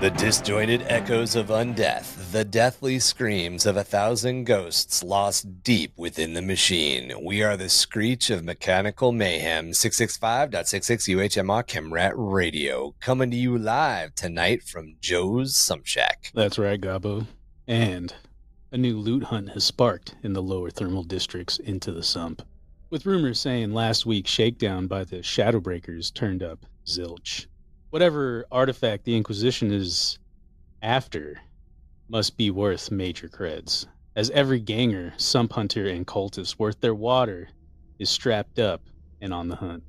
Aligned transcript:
The 0.00 0.10
disjointed 0.12 0.86
echoes 0.88 1.36
of 1.36 1.48
undeath, 1.48 2.32
the 2.32 2.42
deathly 2.42 2.98
screams 2.98 3.66
of 3.66 3.76
a 3.76 3.84
thousand 3.84 4.44
ghosts 4.44 5.02
lost 5.02 5.62
deep 5.62 5.92
within 5.98 6.32
the 6.32 6.40
machine. 6.40 7.12
We 7.22 7.42
are 7.42 7.54
the 7.54 7.68
screech 7.68 8.30
of 8.30 8.42
mechanical 8.42 9.12
mayhem. 9.12 9.72
665.66 9.72 11.06
UHMR 11.06 11.66
Chemrat 11.66 12.12
Radio, 12.14 12.94
coming 12.98 13.30
to 13.30 13.36
you 13.36 13.58
live 13.58 14.14
tonight 14.14 14.62
from 14.62 14.96
Joe's 15.02 15.54
Sump 15.54 15.84
Shack. 15.84 16.30
That's 16.32 16.58
right, 16.58 16.80
Gobbo. 16.80 17.26
And 17.68 18.14
a 18.72 18.78
new 18.78 18.96
loot 18.96 19.24
hunt 19.24 19.50
has 19.50 19.64
sparked 19.64 20.14
in 20.22 20.32
the 20.32 20.40
lower 20.40 20.70
thermal 20.70 21.04
districts 21.04 21.58
into 21.58 21.92
the 21.92 22.02
sump. 22.02 22.40
With 22.88 23.04
rumors 23.04 23.38
saying 23.38 23.74
last 23.74 24.06
week's 24.06 24.30
shakedown 24.30 24.86
by 24.86 25.04
the 25.04 25.18
Shadowbreakers 25.18 26.14
turned 26.14 26.42
up 26.42 26.64
zilch 26.86 27.44
whatever 27.90 28.46
artifact 28.50 29.04
the 29.04 29.16
Inquisition 29.16 29.72
is 29.72 30.18
after 30.82 31.40
must 32.08 32.36
be 32.36 32.50
worth 32.50 32.90
major 32.90 33.28
creds, 33.28 33.86
as 34.16 34.30
every 34.30 34.60
ganger, 34.60 35.12
sump 35.16 35.52
hunter, 35.52 35.86
and 35.86 36.06
cultist 36.06 36.58
worth 36.58 36.80
their 36.80 36.94
water 36.94 37.48
is 37.98 38.08
strapped 38.08 38.58
up 38.58 38.82
and 39.20 39.34
on 39.34 39.48
the 39.48 39.56
hunt. 39.56 39.82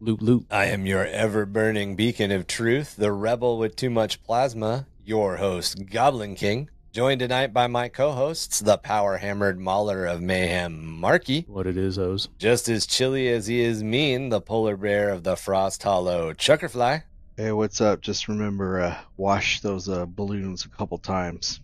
Loot, 0.00 0.22
loot. 0.22 0.46
I 0.50 0.66
am 0.66 0.86
your 0.86 1.04
ever 1.04 1.44
burning 1.44 1.96
beacon 1.96 2.30
of 2.30 2.46
truth, 2.46 2.96
the 2.96 3.12
rebel 3.12 3.58
with 3.58 3.76
too 3.76 3.90
much 3.90 4.22
plasma, 4.22 4.86
your 5.04 5.36
host, 5.36 5.86
Goblin 5.86 6.36
King. 6.36 6.70
Joined 6.92 7.20
tonight 7.20 7.52
by 7.52 7.66
my 7.66 7.88
co 7.88 8.12
hosts, 8.12 8.60
the 8.60 8.78
power 8.78 9.18
hammered 9.18 9.60
mauler 9.60 10.06
of 10.06 10.22
mayhem, 10.22 11.00
Marky. 11.00 11.44
What 11.48 11.66
it 11.66 11.76
is, 11.76 11.98
O's. 11.98 12.28
Just 12.38 12.68
as 12.68 12.86
chilly 12.86 13.28
as 13.28 13.46
he 13.46 13.60
is 13.60 13.82
mean, 13.82 14.30
the 14.30 14.40
polar 14.40 14.76
bear 14.76 15.10
of 15.10 15.22
the 15.22 15.36
frost 15.36 15.82
hollow, 15.82 16.32
Chuckerfly. 16.32 17.02
Hey, 17.38 17.52
what's 17.52 17.80
up? 17.80 18.00
Just 18.00 18.26
remember, 18.26 18.80
uh, 18.80 18.98
wash 19.16 19.60
those 19.60 19.88
uh, 19.88 20.06
balloons 20.06 20.64
a 20.64 20.68
couple 20.68 20.98
times. 20.98 21.60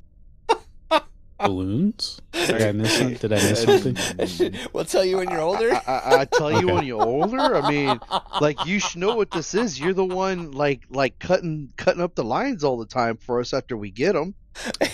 Balloons? 1.36 2.20
Did 2.30 2.62
I 2.62 2.70
miss 2.70 2.96
something? 2.96 3.16
Did 3.16 3.32
I 3.32 3.36
miss 3.36 3.62
something? 3.64 4.54
we'll 4.72 4.84
tell 4.84 5.04
you 5.04 5.16
when 5.16 5.30
you're 5.30 5.40
older. 5.40 5.72
I, 5.74 5.80
I, 5.88 6.20
I 6.20 6.24
tell 6.26 6.52
you 6.52 6.68
when 6.68 6.84
you're 6.84 7.02
older. 7.02 7.56
I 7.56 7.68
mean, 7.68 7.98
like 8.40 8.64
you 8.66 8.78
should 8.78 9.00
know 9.00 9.16
what 9.16 9.32
this 9.32 9.52
is. 9.52 9.80
You're 9.80 9.94
the 9.94 10.04
one 10.04 10.52
like 10.52 10.82
like 10.90 11.18
cutting 11.18 11.72
cutting 11.76 12.00
up 12.00 12.14
the 12.14 12.22
lines 12.22 12.62
all 12.62 12.78
the 12.78 12.86
time 12.86 13.16
for 13.16 13.40
us 13.40 13.52
after 13.52 13.76
we 13.76 13.90
get 13.90 14.12
them. 14.12 14.36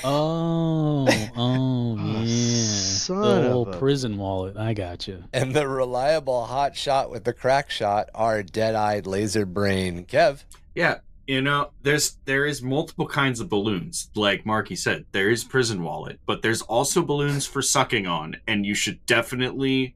Oh, 0.03 1.07
oh, 1.37 1.97
yeah. 1.99 2.25
son 2.25 3.21
the 3.21 3.49
of 3.49 3.53
old 3.53 3.75
a- 3.75 3.79
prison 3.79 4.17
wallet. 4.17 4.57
I 4.57 4.73
got 4.73 5.07
you. 5.07 5.25
and 5.35 5.55
the 5.55 5.69
reliable 5.69 6.47
hot 6.47 6.75
shot 6.75 7.11
with 7.11 7.25
the 7.25 7.35
crack 7.35 7.71
shot, 7.71 8.09
our 8.15 8.43
dead-eyed 8.43 9.07
laser 9.07 9.45
brain, 9.45 10.07
Kev. 10.07 10.45
Yeah, 10.75 10.99
you 11.27 11.41
know, 11.41 11.71
there's 11.83 12.17
there 12.25 12.47
is 12.47 12.63
multiple 12.63 13.07
kinds 13.07 13.41
of 13.41 13.49
balloons. 13.49 14.11
Like 14.15 14.45
Marky 14.45 14.75
said, 14.75 15.05
there 15.13 15.31
is 15.31 15.45
prison 15.45 15.83
wallet, 15.83 16.19
but 16.27 16.43
there's 16.43 16.63
also 16.63 17.03
balloons 17.03 17.47
for 17.47 17.63
sucking 17.63 18.07
on, 18.07 18.37
and 18.49 18.67
you 18.67 18.75
should 18.75 19.05
definitely 19.07 19.95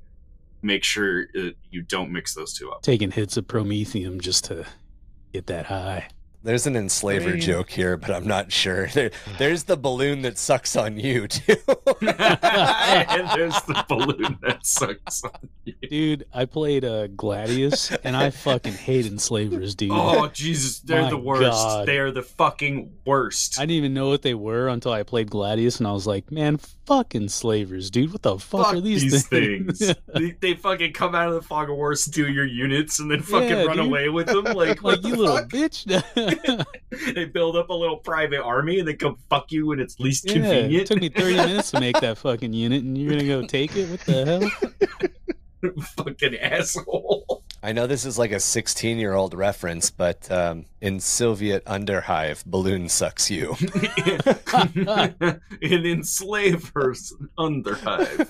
make 0.62 0.84
sure 0.84 1.26
uh, 1.36 1.50
you 1.70 1.82
don't 1.82 2.10
mix 2.10 2.34
those 2.34 2.54
two 2.54 2.70
up. 2.70 2.82
Taking 2.82 3.10
hits 3.10 3.36
of 3.36 3.46
promethium 3.46 4.20
just 4.20 4.44
to 4.44 4.64
get 5.32 5.46
that 5.48 5.66
high. 5.66 6.08
There's 6.44 6.66
an 6.66 6.76
enslaver 6.76 7.30
Brain. 7.30 7.40
joke 7.40 7.70
here, 7.70 7.96
but 7.96 8.10
I'm 8.10 8.26
not 8.26 8.52
sure. 8.52 8.86
There, 8.94 9.10
there's 9.38 9.64
the 9.64 9.76
balloon 9.78 10.22
that 10.22 10.36
sucks 10.38 10.76
on 10.76 10.98
you 10.98 11.26
too. 11.28 11.56
and 11.66 12.08
there's 13.34 13.60
the 13.62 13.84
balloon 13.88 14.38
that 14.42 14.58
sucks 14.64 15.24
on 15.24 15.48
you. 15.64 15.74
Dude, 15.88 16.26
I 16.34 16.44
played 16.44 16.84
uh, 16.84 17.08
Gladius, 17.08 17.96
and 18.04 18.14
I 18.14 18.30
fucking 18.30 18.74
hate 18.74 19.06
enslavers, 19.06 19.74
dude. 19.74 19.90
Oh 19.92 20.28
Jesus, 20.28 20.80
they're 20.80 21.02
My 21.02 21.10
the 21.10 21.16
worst. 21.16 21.40
God. 21.50 21.86
They 21.86 21.98
are 21.98 22.10
the 22.12 22.22
fucking 22.22 22.92
worst. 23.06 23.58
I 23.58 23.62
didn't 23.62 23.76
even 23.76 23.94
know 23.94 24.08
what 24.10 24.22
they 24.22 24.34
were 24.34 24.68
until 24.68 24.92
I 24.92 25.02
played 25.02 25.30
Gladius, 25.30 25.78
and 25.78 25.88
I 25.88 25.92
was 25.92 26.06
like, 26.06 26.30
man, 26.30 26.60
fucking 26.86 27.28
slavers, 27.28 27.90
dude. 27.90 28.12
What 28.12 28.22
the 28.22 28.38
fuck, 28.38 28.66
Fuck 28.66 28.74
are 28.76 28.80
these, 28.80 29.02
these 29.02 29.26
things? 29.26 29.78
things. 29.78 29.96
they, 30.14 30.30
they 30.40 30.54
fucking 30.54 30.92
come 30.92 31.14
out 31.14 31.28
of 31.28 31.34
the 31.34 31.42
fog 31.42 31.70
of 31.70 31.76
war, 31.76 31.94
steal 31.94 32.28
your 32.28 32.44
units, 32.46 32.98
and 33.00 33.10
then 33.10 33.22
fucking 33.22 33.48
Yeah, 33.48 33.64
run 33.64 33.76
dude. 33.76 33.86
away 33.86 34.08
with 34.08 34.26
them. 34.26 34.44
Like, 34.44 34.82
like, 34.82 35.02
you 35.04 35.16
the 35.16 35.22
little 35.22 35.36
fuck? 35.38 35.48
bitch. 35.48 36.64
they 37.14 37.24
build 37.26 37.56
up 37.56 37.70
a 37.70 37.74
little 37.74 37.96
private 37.98 38.42
army 38.42 38.78
and 38.78 38.86
they 38.88 38.94
come 38.94 39.16
fuck 39.30 39.50
you 39.50 39.66
when 39.66 39.80
it's 39.80 39.98
least 40.00 40.24
yeah, 40.26 40.32
it 40.32 40.34
convenient. 40.42 40.86
took 40.88 41.00
me 41.00 41.08
30 41.08 41.34
minutes 41.36 41.70
to 41.72 41.80
make 41.80 41.98
that 42.00 42.18
fucking 42.18 42.52
unit, 42.52 42.82
and 42.84 42.96
you're 42.96 43.10
gonna 43.12 43.26
go 43.26 43.42
take 43.46 43.74
it? 43.76 43.90
What 43.90 44.00
the 44.00 44.24
hell? 45.62 45.72
fucking 45.96 46.36
asshole. 46.36 47.33
I 47.64 47.72
know 47.72 47.86
this 47.86 48.04
is 48.04 48.18
like 48.18 48.30
a 48.30 48.40
16 48.40 48.98
year 48.98 49.14
old 49.14 49.32
reference, 49.32 49.88
but 49.88 50.30
um, 50.30 50.66
in 50.82 51.00
Soviet 51.00 51.64
Underhive, 51.64 52.44
balloon 52.44 52.90
sucks 52.90 53.30
you. 53.30 53.56
An 54.52 55.86
enslaver's 55.86 57.14
underhive. 57.38 58.28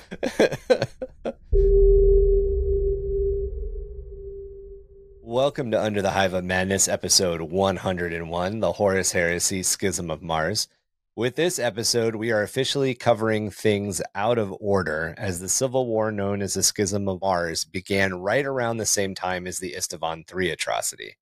Welcome 5.20 5.72
to 5.72 5.82
Under 5.82 6.00
the 6.00 6.12
Hive 6.12 6.34
of 6.34 6.44
Madness, 6.44 6.86
episode 6.86 7.40
101, 7.40 8.60
the 8.60 8.72
Horus 8.72 9.10
Heresy 9.10 9.64
Schism 9.64 10.12
of 10.12 10.22
Mars. 10.22 10.68
With 11.16 11.36
this 11.36 11.60
episode, 11.60 12.16
we 12.16 12.32
are 12.32 12.42
officially 12.42 12.92
covering 12.96 13.48
things 13.48 14.02
out 14.16 14.36
of 14.36 14.52
order, 14.58 15.14
as 15.16 15.38
the 15.38 15.48
civil 15.48 15.86
war 15.86 16.10
known 16.10 16.42
as 16.42 16.54
the 16.54 16.62
Schism 16.64 17.08
of 17.08 17.20
Mars 17.20 17.64
began 17.64 18.14
right 18.14 18.44
around 18.44 18.78
the 18.78 18.84
same 18.84 19.14
time 19.14 19.46
as 19.46 19.60
the 19.60 19.74
Isstvan 19.74 20.24
III 20.28 20.50
atrocity. 20.50 21.16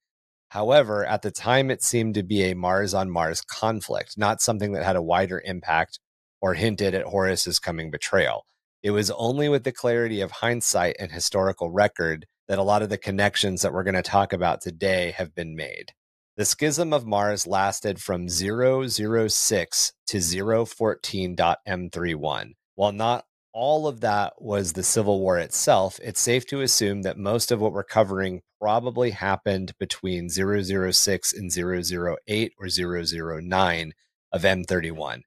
However, 0.48 1.04
at 1.04 1.20
the 1.20 1.30
time, 1.30 1.70
it 1.70 1.82
seemed 1.82 2.14
to 2.14 2.22
be 2.22 2.44
a 2.44 2.54
Mars 2.54 2.94
on 2.94 3.10
Mars 3.10 3.42
conflict, 3.42 4.16
not 4.16 4.40
something 4.40 4.72
that 4.72 4.82
had 4.82 4.96
a 4.96 5.02
wider 5.02 5.42
impact 5.44 6.00
or 6.40 6.54
hinted 6.54 6.94
at 6.94 7.04
Horus's 7.04 7.58
coming 7.58 7.90
betrayal. 7.90 8.46
It 8.82 8.92
was 8.92 9.10
only 9.10 9.50
with 9.50 9.64
the 9.64 9.72
clarity 9.72 10.22
of 10.22 10.30
hindsight 10.30 10.96
and 11.00 11.12
historical 11.12 11.70
record 11.70 12.24
that 12.48 12.58
a 12.58 12.62
lot 12.62 12.80
of 12.80 12.88
the 12.88 12.96
connections 12.96 13.60
that 13.60 13.74
we're 13.74 13.84
going 13.84 13.94
to 13.94 14.00
talk 14.00 14.32
about 14.32 14.62
today 14.62 15.10
have 15.10 15.34
been 15.34 15.54
made. 15.54 15.92
The 16.34 16.46
schism 16.46 16.94
of 16.94 17.06
Mars 17.06 17.46
lasted 17.46 18.00
from 18.00 18.26
006 18.26 19.92
to 20.06 20.16
014.m31. 20.16 22.52
While 22.74 22.92
not 22.92 23.26
all 23.52 23.86
of 23.86 24.00
that 24.00 24.32
was 24.40 24.72
the 24.72 24.82
Civil 24.82 25.20
War 25.20 25.38
itself, 25.38 26.00
it's 26.02 26.22
safe 26.22 26.46
to 26.46 26.62
assume 26.62 27.02
that 27.02 27.18
most 27.18 27.52
of 27.52 27.60
what 27.60 27.74
we're 27.74 27.84
covering 27.84 28.40
probably 28.58 29.10
happened 29.10 29.74
between 29.78 30.30
006 30.30 31.34
and 31.34 31.52
008 31.52 32.52
or 32.58 32.66
009 32.66 33.92
of 34.32 34.42
M31. 34.42 35.20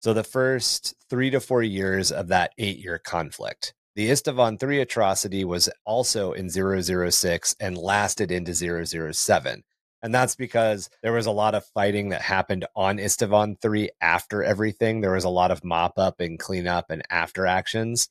So 0.00 0.12
the 0.12 0.22
first 0.22 0.94
three 1.08 1.30
to 1.30 1.40
four 1.40 1.62
years 1.62 2.12
of 2.12 2.28
that 2.28 2.52
eight 2.58 2.76
year 2.76 2.98
conflict. 2.98 3.72
The 3.94 4.10
Isstvan 4.10 4.60
3 4.60 4.80
atrocity 4.80 5.46
was 5.46 5.70
also 5.86 6.32
in 6.32 6.50
006 6.50 7.56
and 7.58 7.78
lasted 7.78 8.30
into 8.30 8.54
007. 8.54 9.62
And 10.02 10.12
that's 10.12 10.34
because 10.34 10.90
there 11.02 11.12
was 11.12 11.26
a 11.26 11.30
lot 11.30 11.54
of 11.54 11.64
fighting 11.66 12.08
that 12.08 12.22
happened 12.22 12.66
on 12.74 12.98
Isstvan 12.98 13.60
3 13.60 13.90
after 14.00 14.42
everything. 14.42 15.00
There 15.00 15.12
was 15.12 15.24
a 15.24 15.28
lot 15.28 15.52
of 15.52 15.64
mop 15.64 15.96
up 15.96 16.18
and 16.18 16.38
cleanup 16.38 16.90
and 16.90 17.02
after 17.08 17.46
actions. 17.46 18.08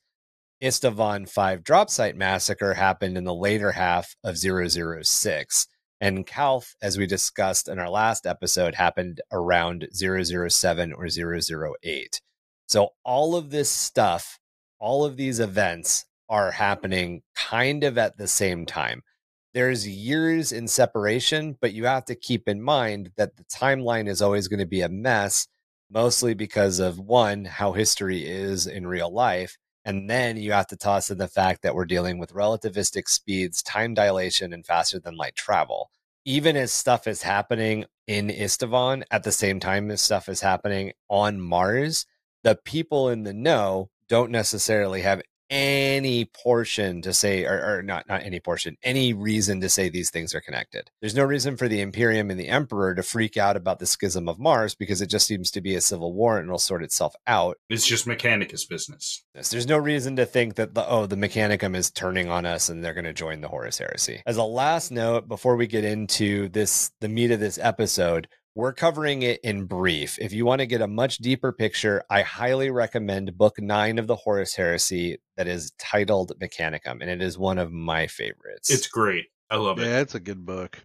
Isstvan 0.64 1.28
5 1.28 1.64
drop 1.64 1.90
site 1.90 2.16
massacre 2.16 2.76
happened 2.76 3.18
in 3.18 3.26
the 3.26 3.34
later 3.34 3.74
half 3.74 4.16
of 4.24 4.38
006. 4.38 5.68
And 6.00 6.26
Calth, 6.26 6.76
as 6.82 6.98
we 6.98 7.06
discussed 7.06 7.68
in 7.68 7.78
our 7.78 7.90
last 7.90 8.26
episode, 8.26 8.76
happened 8.76 9.22
around 9.32 9.88
007 9.94 10.94
or 10.94 11.08
008. 11.08 12.22
So 12.68 12.90
all 13.04 13.36
of 13.36 13.50
this 13.52 13.70
stuff, 13.70 14.40
all 14.80 15.04
of 15.04 15.18
these 15.18 15.40
events 15.40 16.06
are 16.30 16.52
happening 16.52 17.22
kind 17.36 17.84
of 17.84 17.98
at 17.98 18.18
the 18.18 18.28
same 18.28 18.66
time. 18.66 19.04
There's 19.54 19.86
years 19.86 20.54
in 20.54 20.70
separation, 20.70 21.58
but 21.60 21.74
you 21.74 21.86
have 21.86 22.06
to 22.06 22.16
keep 22.16 22.48
in 22.48 22.62
mind 22.62 23.12
that 23.18 23.36
the 23.36 23.44
timeline 23.44 24.08
is 24.08 24.22
always 24.22 24.48
going 24.48 24.62
to 24.62 24.66
be 24.66 24.82
a 24.82 24.88
mess, 24.88 25.48
mostly 25.90 26.34
because 26.34 26.80
of 26.80 27.00
one, 27.00 27.44
how 27.44 27.74
history 27.74 28.26
is 28.26 28.66
in 28.66 28.88
real 28.88 29.14
life. 29.14 29.58
And 29.84 30.10
then 30.10 30.38
you 30.38 30.54
have 30.54 30.68
to 30.68 30.78
toss 30.78 31.12
in 31.12 31.18
the 31.18 31.28
fact 31.28 31.64
that 31.64 31.76
we're 31.76 31.86
dealing 31.86 32.18
with 32.18 32.34
relativistic 32.34 33.10
speeds, 33.10 33.62
time 33.62 33.94
dilation, 33.94 34.54
and 34.54 34.66
faster 34.66 35.00
than 35.00 35.18
light 35.18 35.36
travel. 35.36 35.92
Even 36.24 36.56
as 36.56 36.72
stuff 36.72 37.06
is 37.06 37.24
happening 37.24 37.86
in 38.08 38.30
Isstvan 38.30 39.04
at 39.12 39.24
the 39.24 39.32
same 39.32 39.60
time 39.60 39.92
as 39.92 40.02
stuff 40.02 40.30
is 40.30 40.42
happening 40.42 40.94
on 41.10 41.42
Mars, 41.42 42.06
the 42.44 42.56
people 42.56 43.10
in 43.10 43.24
the 43.24 43.34
know 43.34 43.90
don't 44.08 44.32
necessarily 44.32 45.02
have 45.02 45.22
any 45.52 46.24
portion 46.24 47.02
to 47.02 47.14
say 47.14 47.44
or, 47.46 47.78
or 47.78 47.84
not 47.84 48.08
not 48.08 48.24
any 48.24 48.40
portion 48.40 48.78
any 48.84 49.14
reason 49.14 49.60
to 49.60 49.70
say 49.70 49.90
these 49.90 50.10
things 50.10 50.34
are 50.34 50.40
connected. 50.40 50.90
There's 51.02 51.16
no 51.16 51.26
reason 51.26 51.58
for 51.58 51.68
the 51.68 51.82
imperium 51.82 52.32
and 52.32 52.40
the 52.40 52.48
emperor 52.48 52.96
to 52.96 53.04
freak 53.04 53.36
out 53.36 53.58
about 53.58 53.80
the 53.80 53.86
schism 53.86 54.30
of 54.30 54.40
mars 54.40 54.74
because 54.76 55.02
it 55.02 55.08
just 55.08 55.28
seems 55.28 55.52
to 55.52 55.62
be 55.62 55.76
a 55.76 55.82
civil 55.82 56.14
war 56.14 56.38
and 56.38 56.48
it'll 56.48 56.58
sort 56.58 56.84
itself 56.84 57.14
out. 57.28 57.58
It's 57.70 57.86
just 57.86 58.08
Mechanicus 58.08 58.68
business. 58.68 59.24
there's 59.34 59.68
no 59.68 59.78
reason 59.78 60.16
to 60.16 60.26
think 60.26 60.56
that 60.56 60.74
the 60.74 60.88
oh 60.88 61.06
the 61.06 61.18
mechanicum 61.18 61.76
is 61.76 61.92
turning 61.92 62.30
on 62.30 62.46
us 62.46 62.70
and 62.70 62.84
they're 62.84 62.94
going 62.94 63.04
to 63.04 63.14
join 63.14 63.42
the 63.42 63.50
horus 63.50 63.78
heresy. 63.78 64.24
As 64.26 64.38
a 64.38 64.44
last 64.44 64.90
note 64.92 65.28
before 65.28 65.58
we 65.58 65.68
get 65.68 65.84
into 65.84 66.48
this 66.50 66.92
the 67.02 67.10
meat 67.10 67.32
of 67.32 67.42
this 67.42 67.60
episode 67.62 68.30
we're 68.56 68.74
covering 68.74 69.22
it 69.22 69.40
in 69.44 69.66
brief. 69.66 70.20
If 70.20 70.34
you 70.34 70.46
want 70.46 70.60
to 70.60 70.66
get 70.66 70.82
a 70.82 70.88
much 70.88 71.18
deeper 71.20 71.52
picture, 71.52 72.04
I 72.10 72.22
highly 72.22 72.70
recommend 72.70 73.38
book 73.38 73.60
nine 73.60 73.98
of 73.98 74.08
the 74.08 74.16
Horus 74.16 74.56
Heresy 74.56 75.20
that 75.38 75.48
is 75.48 75.72
titled 75.80 76.34
Mechanicum, 76.42 77.02
and 77.02 77.10
it 77.10 77.22
is 77.22 77.38
one 77.38 77.58
of 77.58 77.72
my 77.72 78.08
favorites. 78.08 78.70
It's 78.70 78.88
great. 78.88 79.28
I 79.50 79.56
love 79.56 79.80
it. 79.80 79.86
Yeah, 79.86 80.00
it's 80.00 80.16
a 80.16 80.20
good 80.20 80.46
book. 80.46 80.84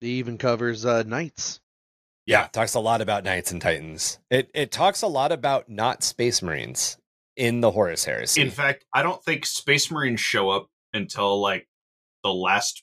It 0.00 0.06
even 0.06 0.38
covers 0.38 0.84
uh, 0.84 1.02
knights. 1.04 1.60
yeah, 2.26 2.46
it 2.46 2.52
talks 2.52 2.74
a 2.74 2.80
lot 2.80 3.00
about 3.00 3.24
Knights 3.24 3.52
and 3.52 3.60
Titans. 3.62 4.18
It 4.30 4.50
it 4.54 4.70
talks 4.70 5.02
a 5.02 5.08
lot 5.08 5.32
about 5.32 5.68
not 5.68 6.02
Space 6.02 6.42
Marines 6.42 6.96
in 7.36 7.60
the 7.60 7.70
Horus 7.70 8.04
Heresy. 8.04 8.40
In 8.40 8.50
fact, 8.50 8.84
I 8.92 9.02
don't 9.02 9.22
think 9.24 9.46
Space 9.46 9.90
Marines 9.90 10.20
show 10.20 10.50
up 10.50 10.68
until 10.92 11.40
like 11.40 11.68
the 12.22 12.32
last 12.32 12.82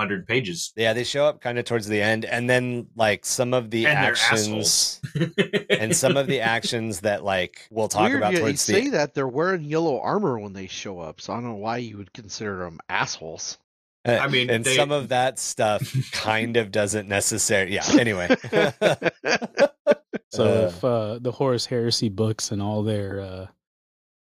hundred 0.00 0.26
pages. 0.26 0.72
yeah, 0.76 0.92
they 0.92 1.04
show 1.04 1.26
up 1.26 1.40
kind 1.40 1.58
of 1.58 1.64
towards 1.64 1.86
the 1.86 2.00
end, 2.00 2.24
and 2.24 2.48
then 2.48 2.88
like 2.96 3.24
some 3.24 3.52
of 3.54 3.70
the 3.70 3.86
And 3.86 3.98
actions 3.98 5.00
and 5.70 5.94
some 5.94 6.16
of 6.16 6.26
the 6.26 6.40
actions 6.56 7.00
that 7.00 7.22
like 7.24 7.66
we'll 7.70 7.88
talk 7.88 8.08
Weird 8.08 8.16
about 8.18 8.32
you, 8.32 8.38
you 8.38 8.44
towards 8.44 8.60
say 8.62 8.84
the 8.84 8.90
that 8.92 9.14
they're 9.14 9.28
wearing 9.28 9.62
yellow 9.64 10.00
armor 10.00 10.38
when 10.38 10.52
they 10.54 10.66
show 10.66 10.98
up, 11.00 11.20
so 11.20 11.32
I 11.32 11.36
don't 11.36 11.44
know 11.44 11.54
why 11.54 11.76
you 11.78 11.96
would 11.98 12.12
consider 12.12 12.58
them 12.58 12.80
assholes. 12.88 13.58
I 14.06 14.28
mean, 14.28 14.48
and 14.48 14.64
they- 14.64 14.76
some 14.76 14.92
of 14.92 15.10
that 15.10 15.38
stuff 15.38 15.94
kind 16.12 16.56
of 16.56 16.70
doesn't 16.72 17.06
necessarily. 17.08 17.74
Yeah. 17.74 17.84
Anyway, 18.00 18.28
So 20.32 20.44
Uh. 20.44 20.66
if 20.68 20.84
uh, 20.84 21.18
the 21.20 21.32
Horus 21.32 21.66
Heresy 21.66 22.08
books 22.08 22.50
and 22.50 22.62
all 22.62 22.82
their 22.82 23.20
uh, 23.20 23.46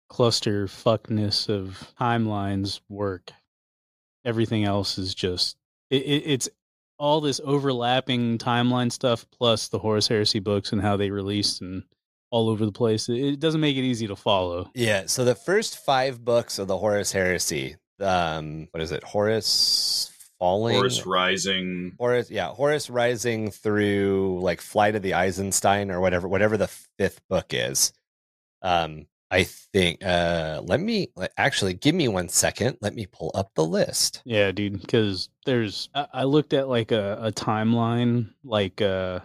cluster 0.09 0.67
fuckness 0.67 1.49
of 1.49 1.93
timelines 2.01 2.81
work, 2.89 3.31
everything 4.25 4.65
else 4.65 4.99
is 4.99 5.15
just 5.15 5.57
it, 5.93 6.03
it, 6.03 6.23
it's 6.27 6.49
all 6.99 7.21
this 7.21 7.41
overlapping 7.45 8.39
timeline 8.39 8.91
stuff 8.91 9.27
plus 9.31 9.69
the 9.69 9.79
Horus 9.79 10.09
Heresy 10.09 10.39
books 10.41 10.73
and 10.73 10.81
how 10.81 10.97
they 10.97 11.11
released 11.11 11.61
and 11.61 11.83
all 12.31 12.49
over 12.49 12.65
the 12.65 12.73
place. 12.73 13.09
It, 13.09 13.19
it 13.19 13.41
doesn't 13.41 13.61
make 13.61 13.77
it 13.77 13.83
easy 13.83 14.07
to 14.07 14.17
follow. 14.17 14.71
yeah. 14.75 15.05
So 15.07 15.25
the 15.25 15.35
first 15.35 15.79
five 15.85 16.25
books 16.25 16.59
of 16.59 16.67
the 16.69 16.79
Horus 16.79 17.13
Heresy, 17.13 17.77
um, 18.01 18.69
what 18.71 18.83
is 18.83 18.93
it? 18.93 19.05
Horus 19.05 20.09
Falling. 20.39 20.75
Horus 20.75 21.07
Rising. 21.07 21.93
Horus, 22.01 22.29
yeah, 22.29 22.49
Horus 22.49 22.91
Rising 22.91 23.53
through 23.53 24.41
like 24.43 24.61
Flight 24.61 24.97
of 24.97 25.03
the 25.03 25.15
Eisenstein 25.15 25.91
or 25.91 26.01
whatever, 26.01 26.27
whatever 26.27 26.57
the 26.57 26.67
fifth 26.99 27.21
book 27.29 27.47
is. 27.51 27.93
Um, 28.61 29.07
I 29.33 29.45
think. 29.45 30.05
Uh, 30.05 30.61
let 30.65 30.79
me 30.79 31.09
actually 31.39 31.73
give 31.75 31.95
me 31.95 32.07
one 32.07 32.29
second. 32.29 32.77
Let 32.83 32.95
me 32.95 33.07
pull 33.07 33.31
up 33.35 33.51
the 33.55 33.65
list. 33.65 34.21
Yeah, 34.27 34.53
dude. 34.53 34.81
Because 34.81 35.31
there's 35.47 35.89
I, 35.95 36.07
I 36.13 36.25
looked 36.25 36.53
at 36.53 36.69
like 36.69 36.93
a, 36.93 37.19
a 37.23 37.33
timeline, 37.33 38.35
like 38.45 38.81
uh 38.83 39.21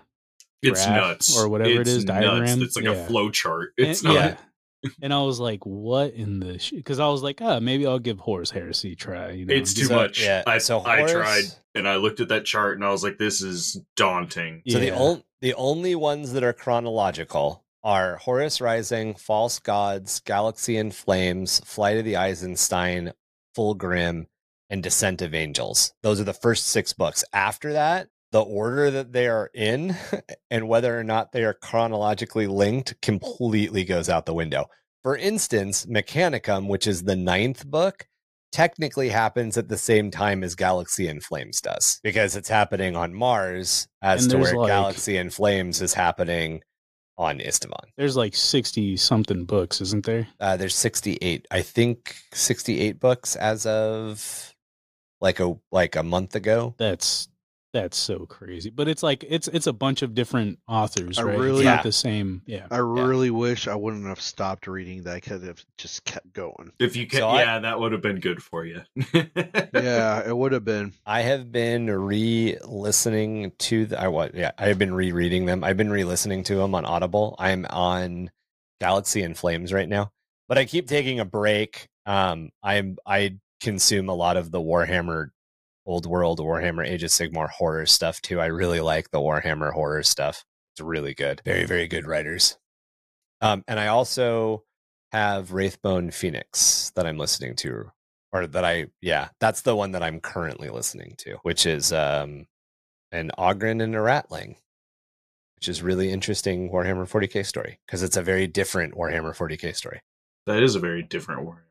It's 0.63 0.88
nuts. 0.88 1.38
or 1.38 1.50
whatever 1.50 1.69
it 1.71 1.80
It's 1.88 2.06
nuts. 2.06 2.06
diagram. 2.06 2.62
It's 2.62 2.75
like 2.77 2.86
Yeah. 2.86 2.92
a 2.94 3.06
flow 3.07 3.30
chart. 3.30 3.74
And- 3.77 3.88
It's 3.88 4.01
not. 4.04 4.13
yeah. 4.15 4.38
and 5.01 5.12
I 5.13 5.21
was 5.24 5.39
like, 5.39 5.65
"What 5.65 6.13
in 6.13 6.39
the?" 6.39 6.62
Because 6.74 7.00
I 7.00 7.07
was 7.09 7.24
like, 7.24 7.42
"Ah, 7.42 7.59
maybe 7.59 7.86
I'll 7.88 7.98
give 8.00 8.19
Horus 8.19 8.51
Heresy 8.51 8.94
a 8.94 8.95
try." 8.95 9.31
You 9.31 9.45
know, 9.48 9.54
It's 9.54 9.74
too 9.74 9.86
So, 9.86 9.95
much. 9.95 10.24
yeah, 10.24 10.44
I, 10.48 10.59
so 10.59 10.81
I 10.86 11.00
Horus- 11.00 11.12
tried 11.12 11.44
and 11.75 11.88
I 11.88 11.95
looked 11.98 12.19
at 12.21 12.30
that 12.30 12.45
chart 12.45 12.75
and 12.77 12.86
I 12.86 12.89
was 12.92 13.04
like, 13.04 13.18
this 13.18 13.42
is 13.42 13.81
daunting. 13.95 14.62
So 14.69 14.80
the 14.80 14.92
only 14.92 15.25
the 15.42 15.54
only 15.56 15.95
ones 15.95 16.31
that 16.33 16.44
are 16.44 16.54
chronological 16.54 17.63
are 17.83 18.18
Horus 18.18 18.59
Rising, 18.62 19.15
False 19.15 19.59
Gods, 19.59 20.21
Galaxy 20.21 20.77
in 20.77 20.91
Flames, 20.91 21.59
Flight 21.65 21.97
of 21.97 22.06
the 22.06 22.18
Eisenstein, 22.18 23.13
Fulgrim, 23.57 24.25
and 24.69 24.83
Descent 24.83 25.21
of 25.21 25.33
Angels. 25.33 25.94
Those 26.03 26.19
are 26.19 26.25
the 26.25 26.33
first 26.33 26.68
six 26.68 26.94
books. 26.94 27.24
After 27.33 27.74
that, 27.74 28.07
the 28.31 28.41
order 28.41 28.91
that 28.91 29.13
they 29.13 29.27
are 29.27 29.50
in 29.53 29.95
and 30.51 30.68
whether 30.68 30.97
or 30.97 31.03
not 31.03 31.31
they 31.31 31.44
are 31.44 31.53
chronologically 31.53 32.47
linked 32.47 33.01
completely 33.01 33.83
goes 33.83 34.09
out 34.09 34.25
the 34.25 34.33
window. 34.33 34.65
For 35.03 35.15
instance, 35.15 35.85
Mechanicum, 35.85 36.68
which 36.68 36.85
is 36.85 37.03
the 37.03 37.15
ninth 37.15 37.65
book, 37.65 38.07
technically 38.51 39.09
happens 39.09 39.57
at 39.57 39.69
the 39.69 39.77
same 39.77 40.12
time 40.12 40.44
as 40.44 40.56
Galaxy 40.56 41.07
in 41.07 41.21
Flames 41.21 41.62
does 41.62 42.00
because 42.03 42.35
it's 42.35 42.50
happening 42.50 42.95
on 42.95 43.13
Mars 43.13 43.88
as 44.01 44.23
And 44.23 44.31
to 44.31 44.38
where 44.39 44.56
like- 44.56 44.68
Galaxy 44.68 45.18
in 45.18 45.30
Flames 45.30 45.81
is 45.81 45.94
happening 45.94 46.62
on 47.18 47.40
Isstvan. 47.40 47.86
there's 47.98 48.16
like 48.16 48.36
sixty 48.36 48.96
something 48.98 49.46
books, 49.46 49.81
isn't 49.81 50.06
there? 50.06 50.28
Uh, 50.40 50.56
there's 50.58 50.75
68, 50.75 51.48
I 51.50 51.62
think 51.62 52.16
68 52.34 53.00
books 53.00 53.36
as 53.36 53.66
of 53.66 54.54
like 55.19 55.40
a 55.40 55.58
like 55.72 55.96
a 55.96 56.04
month 56.04 56.36
ago. 56.36 56.75
That's 56.78 57.28
that's 57.74 57.98
so 57.98 58.25
crazy. 58.25 58.69
But 58.69 58.88
it's 58.88 59.04
like 59.04 59.24
it's 59.28 59.48
it's 59.50 59.68
a 59.68 59.74
bunch 59.74 60.02
of 60.02 60.16
different 60.16 60.60
authors, 60.68 61.19
I 61.19 61.24
right? 61.24 61.38
really- 61.38 61.58
it's 61.60 61.66
Yeah. 61.66 61.75
not 61.75 61.84
the 61.84 61.92
same. 61.92 62.42
Yeah. 62.46 62.66
I 62.72 62.78
really 62.78 63.30
wish 63.30 63.68
I 63.68 63.75
wouldn't 63.75 64.06
have 64.08 64.22
stopped 64.22 64.68
reading 64.68 65.04
that. 65.04 65.16
I 65.16 65.19
could 65.19 65.44
have 65.44 65.64
just 65.78 66.04
kept 66.06 66.31
going. 66.34 66.72
If 66.80 66.96
you 66.96 67.06
could, 67.08 67.19
So 67.19 67.28
I- 67.30 67.42
yeah, 67.44 67.60
that 67.60 67.80
would 67.80 67.92
have 67.92 68.02
been 68.02 68.19
good 68.19 68.42
for 68.42 68.66
you. 68.66 68.81
Yeah, 69.14 70.28
it 70.28 70.36
would 70.36 70.54
have 70.54 70.66
been. 70.66 70.94
I 71.06 71.22
have 71.22 71.52
been 71.52 71.90
re-listening 71.90 73.52
to 73.60 73.86
the 73.86 74.00
I 74.02 74.08
what 74.08 74.34
yeah, 74.36 74.52
I 74.58 74.68
have 74.68 74.80
been 74.80 74.94
rereading 74.94 75.46
them. 75.46 75.64
I've 75.64 75.78
been 75.78 75.92
re-listening 75.92 76.44
to 76.46 76.56
them 76.56 76.74
on 76.75 76.86
Audible. 76.86 77.36
I'm 77.40 77.66
on 77.69 78.31
Galaxy 78.80 79.22
in 79.24 79.34
Flames 79.34 79.74
right 79.74 79.90
now. 79.90 80.12
But 80.48 80.58
I 80.58 80.66
keep 80.66 80.88
taking 80.88 81.19
a 81.19 81.25
break. 81.25 81.88
Um 82.06 82.50
I'm 82.64 82.98
I 83.06 83.38
consume 83.60 84.08
a 84.10 84.14
lot 84.14 84.38
of 84.38 84.52
the 84.52 84.60
Warhammer 84.60 85.30
Old 85.88 86.06
World, 86.06 86.39
Warhammer 86.39 86.86
Age 86.86 87.04
of 87.04 87.10
Sigmar 87.10 87.50
horror 87.50 87.86
stuff 87.86 88.22
too. 88.22 88.39
I 88.39 88.48
really 88.48 88.81
like 88.81 89.10
the 89.10 89.19
Warhammer 89.19 89.72
horror 89.74 90.04
stuff. 90.04 90.44
It's 90.74 90.81
really 90.81 91.13
good. 91.16 91.42
Very, 91.45 91.66
very 91.66 91.88
good 91.88 92.06
writers. 92.06 92.57
Um 93.42 93.63
and 93.68 93.80
I 93.80 93.88
also 93.88 94.63
have 95.13 95.50
Wraithbone 95.50 96.13
Phoenix 96.13 96.92
that 96.95 97.07
I'm 97.07 97.18
listening 97.18 97.56
to 97.57 97.92
or 98.34 98.45
that 98.48 98.66
I 98.66 98.88
yeah, 99.01 99.30
that's 99.39 99.62
the 99.62 99.75
one 99.75 99.92
that 99.94 100.04
I'm 100.04 100.19
currently 100.19 100.69
listening 100.69 101.16
to, 101.19 101.38
which 101.44 101.66
is 101.66 101.94
um 101.94 102.45
an 103.13 103.31
Ogryn 103.38 103.81
and 103.81 103.95
a 103.95 104.00
Ratling, 104.00 104.57
which 105.56 105.69
is 105.69 105.81
really 105.81 106.12
interesting 106.12 106.69
Warhammer 106.69 107.10
40k 107.10 107.45
story 107.45 107.80
because 107.85 108.04
it's 108.04 108.18
a 108.18 108.21
very 108.21 108.45
different 108.47 108.94
Warhammer 108.95 109.33
40k 109.35 109.73
story. 109.76 110.02
that 110.45 110.61
is 110.61 110.76
a 110.76 110.80
very 110.80 111.02
different 111.04 111.42
Warhammer 111.47 111.67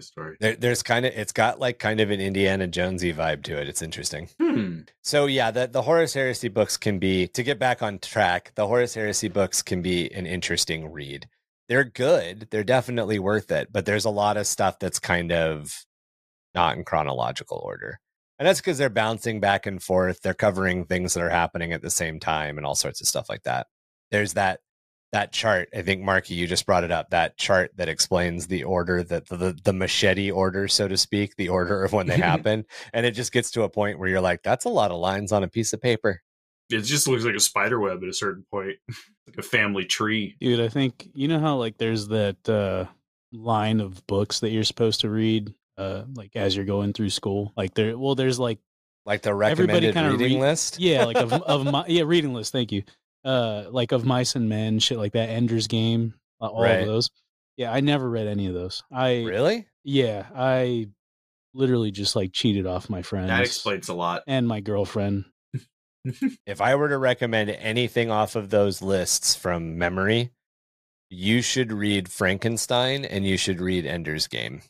story. 0.00 0.36
There, 0.40 0.56
there's 0.56 0.82
kind 0.82 1.06
of 1.06 1.12
it's 1.14 1.32
got 1.32 1.58
like 1.60 1.78
kind 1.78 2.00
of 2.00 2.10
an 2.10 2.20
Indiana 2.20 2.66
Jonesy 2.66 3.12
vibe 3.12 3.42
to 3.44 3.60
it. 3.60 3.68
It's 3.68 3.82
interesting. 3.82 4.28
Hmm. 4.40 4.80
So 5.02 5.26
yeah, 5.26 5.50
the 5.50 5.66
the 5.66 5.82
Horus 5.82 6.14
Heresy 6.14 6.48
books 6.48 6.76
can 6.76 6.98
be 6.98 7.28
to 7.28 7.42
get 7.42 7.58
back 7.58 7.82
on 7.82 7.98
track. 7.98 8.52
The 8.54 8.66
Horus 8.66 8.94
Heresy 8.94 9.28
books 9.28 9.62
can 9.62 9.82
be 9.82 10.12
an 10.12 10.26
interesting 10.26 10.92
read. 10.92 11.28
They're 11.68 11.84
good. 11.84 12.48
They're 12.50 12.64
definitely 12.64 13.18
worth 13.18 13.50
it, 13.50 13.68
but 13.72 13.86
there's 13.86 14.04
a 14.04 14.10
lot 14.10 14.36
of 14.36 14.46
stuff 14.46 14.78
that's 14.78 14.98
kind 14.98 15.32
of 15.32 15.84
not 16.54 16.76
in 16.76 16.84
chronological 16.84 17.60
order. 17.64 18.00
And 18.38 18.46
that's 18.46 18.60
because 18.60 18.78
they're 18.78 18.90
bouncing 18.90 19.40
back 19.40 19.66
and 19.66 19.82
forth. 19.82 20.20
They're 20.20 20.34
covering 20.34 20.84
things 20.84 21.14
that 21.14 21.22
are 21.22 21.30
happening 21.30 21.72
at 21.72 21.82
the 21.82 21.90
same 21.90 22.20
time 22.20 22.58
and 22.58 22.66
all 22.66 22.74
sorts 22.74 23.00
of 23.00 23.08
stuff 23.08 23.28
like 23.28 23.44
that. 23.44 23.66
There's 24.10 24.34
that 24.34 24.60
that 25.16 25.32
chart. 25.32 25.68
I 25.74 25.80
think 25.82 26.02
Marky, 26.02 26.34
you 26.34 26.46
just 26.46 26.66
brought 26.66 26.84
it 26.84 26.90
up. 26.90 27.10
That 27.10 27.38
chart 27.38 27.72
that 27.76 27.88
explains 27.88 28.46
the 28.46 28.64
order 28.64 29.02
that 29.02 29.28
the, 29.28 29.36
the, 29.36 29.58
the 29.64 29.72
machete 29.72 30.30
order, 30.30 30.68
so 30.68 30.86
to 30.88 30.96
speak, 30.96 31.36
the 31.36 31.48
order 31.48 31.82
of 31.84 31.92
when 31.92 32.06
they 32.06 32.16
happen. 32.32 32.64
And 32.92 33.06
it 33.06 33.12
just 33.12 33.32
gets 33.32 33.50
to 33.52 33.62
a 33.62 33.68
point 33.68 33.98
where 33.98 34.08
you're 34.08 34.20
like, 34.20 34.42
that's 34.42 34.66
a 34.66 34.68
lot 34.68 34.90
of 34.90 34.98
lines 34.98 35.32
on 35.32 35.42
a 35.42 35.48
piece 35.48 35.72
of 35.72 35.80
paper. 35.80 36.22
It 36.68 36.80
just 36.82 37.08
looks 37.08 37.24
like 37.24 37.34
a 37.34 37.40
spider 37.40 37.78
web 37.80 38.02
at 38.02 38.08
a 38.08 38.12
certain 38.12 38.44
point, 38.50 38.74
like 39.26 39.38
a 39.38 39.42
family 39.42 39.84
tree. 39.84 40.36
Dude, 40.40 40.60
I 40.60 40.68
think 40.68 41.08
you 41.14 41.28
know 41.28 41.38
how 41.38 41.56
like 41.56 41.78
there's 41.78 42.08
that 42.08 42.48
uh 42.48 42.84
line 43.32 43.80
of 43.80 44.06
books 44.06 44.40
that 44.40 44.50
you're 44.50 44.64
supposed 44.64 45.00
to 45.02 45.10
read 45.10 45.52
uh 45.78 46.02
like 46.14 46.34
as 46.36 46.56
you're 46.56 46.64
going 46.64 46.92
through 46.92 47.10
school. 47.10 47.52
Like 47.56 47.74
there 47.74 47.96
well 47.96 48.14
there's 48.16 48.38
like 48.40 48.58
Like 49.04 49.22
the 49.22 49.30
Everybody 49.30 49.86
recommended 49.88 49.94
kinda 49.94 50.10
reading 50.12 50.40
read- 50.40 50.48
list. 50.48 50.80
yeah, 50.80 51.04
like 51.04 51.16
of 51.16 51.32
of 51.54 51.64
my 51.64 51.84
yeah, 51.86 52.02
reading 52.04 52.34
list, 52.34 52.50
thank 52.52 52.72
you. 52.72 52.82
Uh 53.26 53.64
like 53.70 53.92
of 53.92 54.04
mice 54.04 54.36
and 54.36 54.48
men, 54.48 54.78
shit 54.78 54.98
like 54.98 55.12
that, 55.12 55.28
Ender's 55.28 55.66
Game, 55.66 56.14
uh, 56.40 56.46
all 56.46 56.62
Right. 56.62 56.80
of 56.80 56.86
those. 56.86 57.10
Yeah, 57.56 57.72
I 57.72 57.80
never 57.80 58.08
read 58.08 58.26
any 58.28 58.46
of 58.46 58.54
those. 58.54 58.82
I 58.92 59.22
Really? 59.24 59.66
yeah, 59.84 60.26
I 60.34 60.88
literally 61.54 61.90
just 61.90 62.14
like 62.14 62.32
cheated 62.32 62.66
off 62.66 62.88
my 62.90 63.02
friends 63.02 63.28
That 63.28 63.40
explains 63.42 63.88
a 63.88 63.94
lot. 63.94 64.22
and 64.26 64.46
my 64.46 64.60
girlfriend. 64.60 65.24
If 66.46 66.60
I 66.60 66.76
were 66.76 66.88
to 66.88 66.98
recommend 66.98 67.50
anything 67.50 68.12
off 68.12 68.36
of 68.36 68.50
those 68.50 68.80
lists 68.80 69.34
from 69.34 69.76
memory, 69.76 70.30
you 71.10 71.42
should 71.42 71.72
read 71.72 72.08
Frankenstein 72.08 73.04
and 73.04 73.26
you 73.26 73.36
should 73.36 73.60
read 73.60 73.84
Ender's 73.86 74.28
Game. 74.28 74.62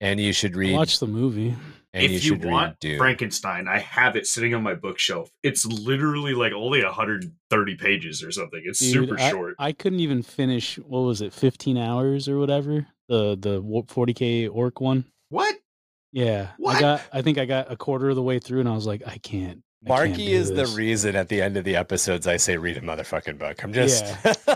And 0.00 0.18
you 0.18 0.32
should 0.32 0.56
read 0.56 0.74
Watch 0.74 0.98
the 0.98 1.06
movie. 1.06 1.54
And 1.94 2.04
if 2.04 2.12
you, 2.12 2.18
should 2.18 2.44
want 2.44 2.70
read 2.72 2.76
Dune. 2.80 2.98
Frankenstein, 2.98 3.68
I 3.68 3.78
have 3.78 4.16
it 4.16 4.26
sitting 4.26 4.54
on 4.54 4.62
my 4.62 4.74
bookshelf. 4.74 5.30
It's 5.42 5.64
literally 5.64 6.34
like 6.34 6.52
only 6.52 6.82
130 6.84 7.74
pages 7.76 8.22
or 8.22 8.30
something. 8.32 8.60
It's 8.64 8.80
Dude, 8.80 8.92
super 8.92 9.18
I, 9.20 9.30
short. 9.30 9.54
I 9.58 9.72
couldn't 9.72 10.00
even 10.00 10.22
finish 10.22 10.76
what 10.78 11.00
was 11.00 11.20
it, 11.22 11.32
15 11.32 11.76
hours 11.78 12.28
or 12.28 12.38
whatever? 12.38 12.86
The 13.08 13.36
the 13.38 13.62
40k 13.62 14.48
orc 14.52 14.80
one. 14.80 15.04
what? 15.30 15.54
Yeah. 16.12 16.48
What? 16.58 16.76
I 16.76 16.80
got 16.80 17.02
I 17.12 17.22
think 17.22 17.38
I 17.38 17.44
got 17.44 17.70
a 17.72 17.76
quarter 17.76 18.10
of 18.10 18.16
the 18.16 18.22
way 18.22 18.38
through 18.38 18.60
and 18.60 18.68
I 18.68 18.74
was 18.74 18.86
like, 18.86 19.02
I 19.06 19.18
can't 19.18 19.62
I 19.86 19.88
can't 19.90 20.08
Marky 20.10 20.26
do 20.26 20.32
is 20.32 20.48
the 20.50 20.66
reason 20.68 21.14
at 21.16 21.28
the 21.28 21.42
end 21.42 21.56
of 21.56 21.64
the 21.64 21.76
episodes 21.76 22.26
I 22.26 22.36
say 22.38 22.56
read 22.56 22.76
a 22.76 22.80
motherfucking 22.80 23.38
book. 23.38 23.62
I'm 23.62 23.72
just 23.72 24.04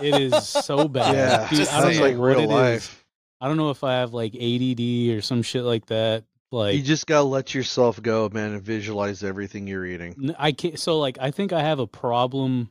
It 0.02 0.20
is 0.20 0.48
so 0.48 0.88
bad. 0.88 1.14
yeah, 1.14 1.48
Dude, 1.50 1.58
just 1.58 1.72
I 1.74 1.82
don't 1.82 1.94
know 1.96 2.00
like 2.02 2.16
what 2.16 2.24
real 2.24 2.38
it 2.40 2.44
is. 2.44 2.50
life. 2.50 3.04
I 3.40 3.46
don't 3.48 3.56
know 3.56 3.70
if 3.70 3.84
I 3.84 3.94
have 3.94 4.12
like 4.14 4.34
ADD 4.34 5.16
or 5.16 5.20
some 5.20 5.42
shit 5.42 5.62
like 5.64 5.86
that. 5.86 6.24
Like 6.50 6.76
you 6.76 6.82
just 6.82 7.06
gotta 7.06 7.24
let 7.24 7.54
yourself 7.54 8.00
go, 8.00 8.28
man, 8.32 8.52
and 8.52 8.62
visualize 8.62 9.22
everything 9.22 9.66
you're 9.66 9.82
reading. 9.82 10.34
I 10.38 10.52
can't. 10.52 10.78
So 10.78 10.98
like, 10.98 11.18
I 11.20 11.30
think 11.30 11.52
I 11.52 11.62
have 11.62 11.78
a 11.78 11.86
problem 11.86 12.70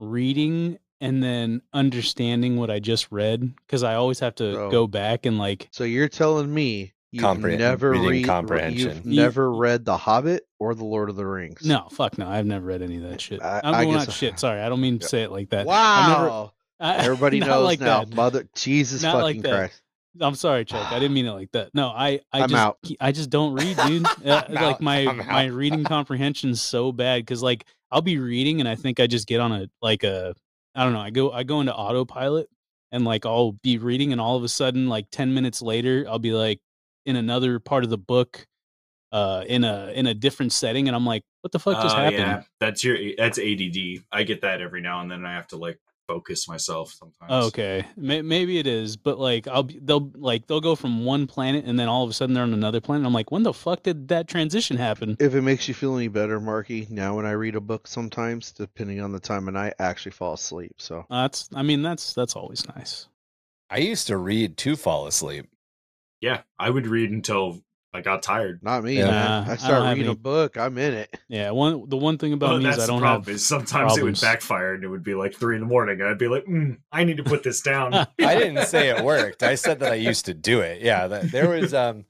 reading 0.00 0.78
and 1.00 1.22
then 1.22 1.62
understanding 1.72 2.56
what 2.56 2.70
I 2.70 2.78
just 2.78 3.08
read 3.10 3.54
because 3.66 3.82
I 3.82 3.94
always 3.96 4.20
have 4.20 4.34
to 4.36 4.52
Bro. 4.54 4.70
go 4.70 4.86
back 4.86 5.26
and 5.26 5.38
like. 5.38 5.68
So 5.72 5.84
you're 5.84 6.08
telling 6.08 6.52
me 6.52 6.92
you've 7.10 7.22
Comprehend- 7.22 7.60
never 7.60 7.90
read, 7.90 8.24
comprehension. 8.24 8.96
you've 8.96 9.06
You- 9.06 9.20
never 9.22 9.52
read 9.52 9.84
The 9.84 9.96
Hobbit 9.96 10.46
or 10.58 10.74
The 10.74 10.84
Lord 10.84 11.10
of 11.10 11.16
the 11.16 11.26
Rings? 11.26 11.66
No, 11.66 11.88
fuck 11.90 12.16
no. 12.18 12.26
I've 12.28 12.46
never 12.46 12.64
read 12.66 12.82
any 12.82 12.96
of 12.96 13.02
that 13.10 13.20
shit. 13.20 13.42
I- 13.42 13.60
I, 13.62 13.68
am 13.68 13.74
I 13.74 13.84
well, 13.84 13.98
guess- 13.98 14.08
not 14.08 14.14
shit. 14.16 14.38
Sorry, 14.38 14.60
I 14.60 14.68
don't 14.68 14.80
mean 14.80 14.98
to 15.00 15.08
say 15.08 15.22
it 15.22 15.30
like 15.30 15.50
that. 15.50 15.68
I've 15.68 16.08
never- 16.08 16.28
Wow. 16.28 16.52
I- 16.80 16.96
Everybody 17.04 17.40
knows 17.40 17.64
like 17.64 17.80
now. 17.80 18.04
that. 18.04 18.14
Mother 18.14 18.48
Jesus 18.54 19.02
Not 19.02 19.16
like 19.16 19.36
fucking 19.36 19.42
that. 19.42 19.50
Christ. 19.50 19.82
I'm 20.20 20.34
sorry, 20.34 20.64
Chuck. 20.64 20.92
I 20.92 20.98
didn't 20.98 21.14
mean 21.14 21.26
it 21.26 21.32
like 21.32 21.52
that. 21.52 21.70
No, 21.74 21.88
I, 21.88 22.20
I 22.32 22.42
I'm 22.42 22.48
just, 22.48 22.54
out. 22.60 22.78
I 23.00 23.12
just 23.12 23.30
don't 23.30 23.54
read, 23.54 23.76
dude. 23.86 24.06
Uh, 24.06 24.44
like 24.48 24.76
out. 24.76 24.80
my 24.80 25.04
my 25.04 25.44
reading 25.46 25.84
comprehension's 25.96 26.60
so 26.60 26.92
bad 26.92 27.22
because 27.22 27.42
like 27.42 27.64
I'll 27.90 28.02
be 28.02 28.18
reading 28.18 28.60
and 28.60 28.68
I 28.68 28.74
think 28.74 29.00
I 29.00 29.06
just 29.06 29.26
get 29.26 29.40
on 29.40 29.52
a 29.52 29.66
like 29.80 30.04
a, 30.04 30.34
I 30.74 30.84
don't 30.84 30.92
know. 30.92 31.00
I 31.00 31.10
go 31.10 31.30
I 31.32 31.42
go 31.42 31.60
into 31.60 31.74
autopilot 31.74 32.48
and 32.90 33.04
like 33.04 33.24
I'll 33.26 33.52
be 33.52 33.78
reading 33.78 34.12
and 34.12 34.20
all 34.20 34.36
of 34.36 34.44
a 34.44 34.48
sudden 34.48 34.88
like 34.88 35.06
ten 35.10 35.32
minutes 35.34 35.62
later 35.62 36.04
I'll 36.08 36.18
be 36.18 36.32
like 36.32 36.60
in 37.06 37.16
another 37.16 37.58
part 37.58 37.84
of 37.84 37.90
the 37.90 37.98
book, 37.98 38.46
uh, 39.12 39.44
in 39.46 39.64
a 39.64 39.92
in 39.94 40.06
a 40.06 40.14
different 40.14 40.52
setting 40.52 40.88
and 40.88 40.96
I'm 40.96 41.04
like, 41.06 41.22
what 41.42 41.52
the 41.52 41.58
fuck 41.58 41.82
just 41.82 41.96
Oh, 41.96 41.98
happened? 42.00 42.18
Yeah, 42.18 42.42
that's 42.60 42.82
your 42.84 42.96
that's 43.18 43.38
ADD. 43.38 44.04
I 44.12 44.22
get 44.22 44.40
that 44.42 44.60
every 44.60 44.80
now 44.80 45.00
and 45.00 45.10
then. 45.10 45.26
I 45.26 45.34
have 45.34 45.48
to 45.48 45.56
like 45.56 45.78
focus 46.12 46.48
myself 46.48 46.92
sometimes. 46.92 47.46
Okay, 47.46 47.86
maybe 47.96 48.58
it 48.58 48.66
is, 48.66 48.96
but 48.96 49.18
like 49.18 49.48
I'll 49.48 49.62
be, 49.62 49.78
they'll 49.80 50.10
like 50.14 50.46
they'll 50.46 50.60
go 50.60 50.76
from 50.76 51.04
one 51.04 51.26
planet 51.26 51.64
and 51.64 51.78
then 51.78 51.88
all 51.88 52.04
of 52.04 52.10
a 52.10 52.12
sudden 52.12 52.34
they're 52.34 52.42
on 52.42 52.52
another 52.52 52.80
planet. 52.80 53.06
I'm 53.06 53.14
like, 53.14 53.30
when 53.30 53.42
the 53.42 53.52
fuck 53.52 53.82
did 53.82 54.08
that 54.08 54.28
transition 54.28 54.76
happen? 54.76 55.16
If 55.20 55.34
it 55.34 55.42
makes 55.42 55.68
you 55.68 55.74
feel 55.74 55.96
any 55.96 56.08
better, 56.08 56.40
Marky, 56.40 56.86
now 56.90 57.16
when 57.16 57.24
I 57.24 57.32
read 57.32 57.56
a 57.56 57.60
book 57.60 57.86
sometimes, 57.86 58.52
depending 58.52 59.00
on 59.00 59.12
the 59.12 59.20
time 59.20 59.48
of 59.48 59.54
night, 59.54 59.74
I 59.78 59.84
actually 59.84 60.12
fall 60.12 60.34
asleep. 60.34 60.74
So 60.78 61.06
uh, 61.10 61.22
That's, 61.22 61.48
I 61.54 61.62
mean, 61.62 61.82
that's 61.82 62.12
that's 62.12 62.36
always 62.36 62.66
nice. 62.68 63.08
I 63.70 63.78
used 63.78 64.06
to 64.08 64.18
read 64.18 64.58
to 64.58 64.76
fall 64.76 65.06
asleep. 65.06 65.46
Yeah, 66.20 66.42
I 66.58 66.68
would 66.68 66.86
read 66.86 67.10
until 67.10 67.62
I 67.94 68.00
got 68.00 68.22
tired. 68.22 68.60
not 68.62 68.84
me, 68.84 68.98
Yeah. 68.98 69.44
I 69.46 69.52
I 69.52 69.56
start 69.56 69.82
have 69.82 69.90
reading 69.96 70.04
any- 70.04 70.12
a 70.12 70.16
book, 70.16 70.56
I'm 70.56 70.78
in 70.78 70.94
it. 70.94 71.14
Yeah, 71.28 71.50
one 71.50 71.88
the 71.88 71.96
one 71.98 72.16
thing 72.16 72.32
about 72.32 72.50
Well, 72.50 72.58
me 72.60 72.68
is 72.70 72.78
I 72.78 72.86
don't 72.86 73.00
problem. 73.00 73.22
have. 73.24 73.34
Is 73.34 73.46
sometimes 73.46 73.98
it 73.98 74.02
would 74.02 74.18
backfire 74.20 74.74
and 74.74 74.82
it 74.82 74.88
would 74.88 75.02
be 75.04 75.14
like 75.14 75.34
three 75.34 75.56
in 75.56 75.60
the 75.60 75.66
morning, 75.66 76.00
and 76.00 76.08
I'd 76.08 76.16
be 76.18 76.28
like, 76.28 76.44
mm, 76.46 76.78
"I 76.90 77.04
need 77.04 77.18
to 77.18 77.24
put 77.24 77.42
this 77.42 77.60
down." 77.60 77.92
I 77.94 78.06
didn't 78.18 78.66
say 78.66 78.88
it 78.88 79.04
worked. 79.04 79.42
I 79.42 79.56
said 79.56 79.80
that 79.80 79.92
I 79.92 79.96
used 79.96 80.24
to 80.26 80.34
do 80.34 80.60
it. 80.60 80.80
Yeah, 80.80 81.06
that, 81.08 81.30
there 81.30 81.48
was 81.50 81.74
um 81.74 82.06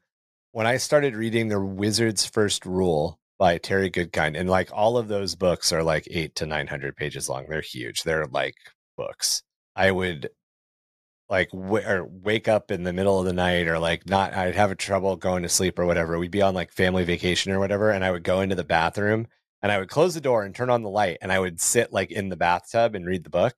when 0.52 0.66
I 0.66 0.76
started 0.76 1.16
reading 1.16 1.48
The 1.48 1.60
Wizard's 1.60 2.26
First 2.26 2.64
Rule 2.64 3.18
by 3.38 3.58
Terry 3.58 3.90
Goodkind, 3.90 4.38
and 4.38 4.48
like 4.48 4.70
all 4.72 4.96
of 4.96 5.08
those 5.08 5.34
books 5.34 5.72
are 5.72 5.82
like 5.82 6.06
eight 6.10 6.36
to 6.36 6.46
nine 6.46 6.68
hundred 6.68 6.94
pages 6.96 7.28
long. 7.28 7.46
They're 7.48 7.60
huge. 7.60 8.04
They're 8.04 8.26
like 8.26 8.54
books. 8.96 9.42
I 9.74 9.90
would 9.90 10.28
like 11.32 11.50
w- 11.52 11.86
or 11.88 12.06
wake 12.06 12.48
up 12.48 12.70
in 12.72 12.84
the 12.84 12.94
middle 12.94 13.18
of 13.20 13.26
the 13.26 13.34
night 13.34 13.68
or 13.68 13.80
like 13.80 14.08
not 14.08 14.34
I'd 14.34 14.54
have 14.56 14.70
a 14.72 14.76
trouble 14.76 15.16
going 15.16 15.42
to 15.44 15.50
sleep 15.50 15.78
or 15.80 15.86
whatever. 15.86 16.18
We'd 16.20 16.30
be 16.32 16.42
on 16.42 16.54
like 16.54 16.72
family 16.72 17.04
vacation 17.04 17.52
or 17.52 17.60
whatever 17.60 17.90
and 17.90 18.04
I 18.04 18.12
would 18.12 18.24
go 18.24 18.42
into 18.42 18.56
the 18.56 18.64
bathroom 18.64 19.28
and 19.62 19.72
I 19.72 19.78
would 19.80 19.90
close 19.90 20.14
the 20.14 20.22
door 20.22 20.44
and 20.44 20.54
turn 20.54 20.70
on 20.70 20.82
the 20.84 20.90
light 20.90 21.18
and 21.22 21.32
I 21.32 21.40
would 21.40 21.60
sit 21.60 21.92
like 21.92 22.12
in 22.12 22.30
the 22.30 22.36
bathtub 22.36 22.94
and 22.96 23.06
read 23.06 23.24
the 23.24 23.30
book. 23.30 23.54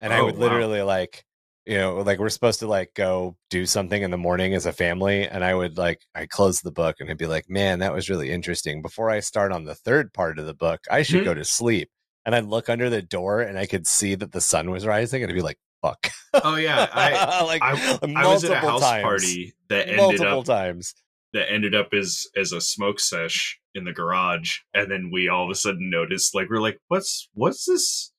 And 0.00 0.12
I 0.12 0.20
Oh, 0.20 0.24
would 0.24 0.36
wow. 0.38 0.38
literally 0.38 0.82
like 0.82 1.24
you 1.66 1.76
know, 1.76 1.98
like 1.98 2.18
we're 2.18 2.30
supposed 2.30 2.60
to 2.60 2.66
like 2.66 2.94
go 2.94 3.36
do 3.50 3.66
something 3.66 4.02
in 4.02 4.10
the 4.10 4.16
morning 4.18 4.54
as 4.54 4.66
a 4.66 4.72
family. 4.72 5.28
And 5.28 5.44
I 5.44 5.54
would 5.54 5.76
like, 5.78 6.00
I 6.14 6.26
close 6.26 6.60
the 6.62 6.72
book 6.72 6.96
and 6.98 7.08
I'd 7.10 7.18
be 7.18 7.26
like, 7.26 7.50
man, 7.50 7.80
that 7.80 7.92
was 7.92 8.08
really 8.10 8.30
interesting. 8.32 8.82
Before 8.82 9.10
I 9.10 9.20
start 9.20 9.52
on 9.52 9.64
the 9.66 9.74
third 9.74 10.12
part 10.14 10.38
of 10.38 10.46
the 10.46 10.54
book, 10.54 10.80
I 10.90 11.02
should 11.02 11.20
Mhm. 11.20 11.24
go 11.24 11.34
to 11.34 11.44
sleep. 11.44 11.90
And 12.24 12.34
I'd 12.34 12.46
look 12.46 12.68
under 12.70 12.88
the 12.90 13.02
door 13.02 13.40
and 13.42 13.58
I 13.58 13.66
could 13.66 13.86
see 13.86 14.14
that 14.16 14.32
the 14.32 14.40
sun 14.40 14.70
was 14.70 14.86
rising 14.86 15.22
and 15.22 15.30
I'd 15.30 15.34
be 15.34 15.42
like, 15.42 15.58
fuck. 15.82 16.10
Oh 16.34 16.56
yeah, 16.56 16.88
I 16.92 17.44
like 17.44 17.62
I, 17.62 17.98
I 18.16 18.26
was 18.26 18.44
at 18.44 18.52
a 18.52 18.56
house 18.56 18.80
times. 18.80 19.02
party 19.02 19.54
that 19.68 19.88
ended 19.88 19.96
multiple 19.96 20.40
up 20.40 20.44
times. 20.44 20.94
that 21.32 21.50
ended 21.50 21.74
up 21.74 21.92
as 21.92 22.26
as 22.36 22.52
a 22.52 22.60
smoke 22.60 23.00
sesh 23.00 23.58
in 23.74 23.84
the 23.84 23.92
garage, 23.92 24.58
and 24.74 24.90
then 24.90 25.10
we 25.12 25.28
all 25.28 25.44
of 25.44 25.50
a 25.50 25.54
sudden 25.54 25.90
noticed 25.90 26.34
like 26.34 26.48
we're 26.50 26.60
like, 26.60 26.78
what's 26.88 27.28
what's 27.34 27.64
this? 27.64 28.12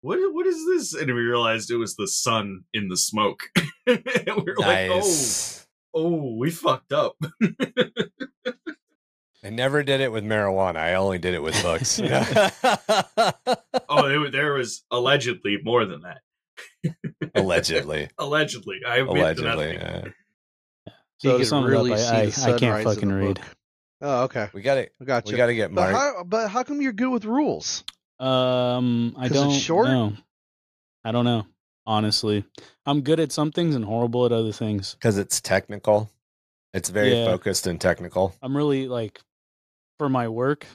What 0.00 0.18
what 0.32 0.46
is 0.46 0.66
this? 0.66 0.94
And 1.00 1.14
we 1.14 1.20
realized 1.20 1.70
it 1.70 1.76
was 1.76 1.96
the 1.96 2.08
sun 2.08 2.64
in 2.72 2.88
the 2.88 2.96
smoke. 2.96 3.40
and 3.86 4.02
we 4.26 4.42
were 4.42 4.56
like, 4.58 4.90
oh 4.92 5.02
oh, 5.96 6.36
we 6.36 6.50
fucked 6.50 6.92
up. 6.92 7.16
I 9.44 9.50
never 9.50 9.82
did 9.82 10.00
it 10.00 10.12
with 10.12 10.24
marijuana. 10.24 10.76
I 10.76 10.94
only 10.94 11.18
did 11.18 11.34
it 11.34 11.42
with 11.42 11.60
books. 11.62 12.00
oh, 13.88 14.28
there 14.30 14.54
was 14.54 14.84
allegedly 14.90 15.58
more 15.62 15.84
than 15.84 16.02
that. 16.02 16.20
Allegedly. 17.34 18.08
Allegedly, 18.18 18.80
I 18.86 18.96
admit 18.98 19.16
Allegedly. 19.16 19.44
nothing. 19.48 19.74
yeah. 19.80 20.02
So 21.18 21.28
You 21.28 21.32
to 21.32 21.36
can 21.38 21.46
sum 21.46 21.64
really 21.64 21.92
up, 21.92 21.98
I, 21.98 22.22
I, 22.22 22.54
I 22.54 22.58
can't 22.58 22.84
fucking 22.84 23.10
read. 23.12 23.36
book. 23.36 23.44
Oh, 24.02 24.24
okay. 24.24 24.48
We 24.52 24.60
got 24.62 24.76
it. 24.78 24.92
I 25.00 25.04
got 25.04 25.26
you. 25.26 25.32
we 25.32 25.36
got 25.38 25.46
to 25.46 25.54
get 25.54 25.74
but 25.74 25.90
how, 25.92 26.24
but 26.24 26.48
how 26.48 26.62
come 26.62 26.82
you're 26.82 26.92
good 26.92 27.08
with 27.10 27.24
rules? 27.24 27.82
Um, 28.20 29.14
I 29.18 29.28
don't 29.28 29.50
short? 29.52 29.86
know. 29.88 30.12
I 31.04 31.12
don't 31.12 31.24
know. 31.24 31.46
Honestly, 31.86 32.44
I'm 32.84 33.00
good 33.02 33.20
at 33.20 33.30
some 33.32 33.52
things 33.52 33.74
and 33.74 33.84
horrible 33.84 34.26
at 34.26 34.32
other 34.32 34.52
things. 34.52 34.94
because 34.94 35.16
it's 35.18 35.40
technical. 35.40 36.10
It's 36.74 36.90
very 36.90 37.12
Yeah. 37.14 37.24
focused 37.24 37.66
and 37.66 37.80
technical. 37.80 38.34
I'm 38.42 38.54
really 38.56 38.88
like 38.88 39.20
for 39.98 40.08
my 40.08 40.28
work, 40.28 40.66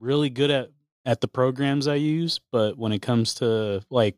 really 0.00 0.30
good 0.30 0.50
at 0.50 0.70
at 1.06 1.20
the 1.20 1.28
programs 1.28 1.86
I 1.86 1.96
use, 1.96 2.40
but 2.50 2.78
when 2.78 2.92
it 2.92 3.02
comes 3.02 3.34
to 3.34 3.82
like, 3.90 4.16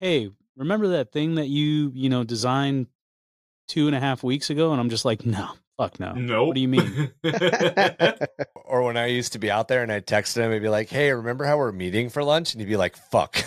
hey, 0.00 0.30
remember 0.56 0.88
that 0.88 1.12
thing 1.12 1.36
that 1.36 1.48
you 1.48 1.90
you 1.94 2.08
know 2.08 2.24
designed 2.24 2.86
two 3.68 3.86
and 3.86 3.96
a 3.96 4.00
half 4.00 4.22
weeks 4.22 4.50
ago? 4.50 4.72
And 4.72 4.80
I'm 4.80 4.90
just 4.90 5.04
like, 5.04 5.24
no, 5.26 5.50
fuck 5.76 5.98
no. 6.00 6.12
No. 6.12 6.44
What 6.44 6.54
do 6.54 6.60
you 6.60 6.68
mean? 6.68 7.10
Or 8.68 8.82
when 8.82 8.96
I 8.96 9.06
used 9.06 9.32
to 9.34 9.38
be 9.38 9.48
out 9.50 9.68
there 9.68 9.82
and 9.84 9.92
I'd 9.92 10.06
text 10.08 10.36
him 10.36 10.50
and 10.50 10.60
be 10.60 10.68
like, 10.68 10.88
"Hey, 10.88 11.12
remember 11.12 11.44
how 11.44 11.56
we're 11.56 11.70
meeting 11.70 12.08
for 12.10 12.24
lunch?" 12.24 12.52
And 12.52 12.60
he'd 12.60 12.68
be 12.68 12.76
like, 12.76 12.96
"Fuck." 12.96 13.36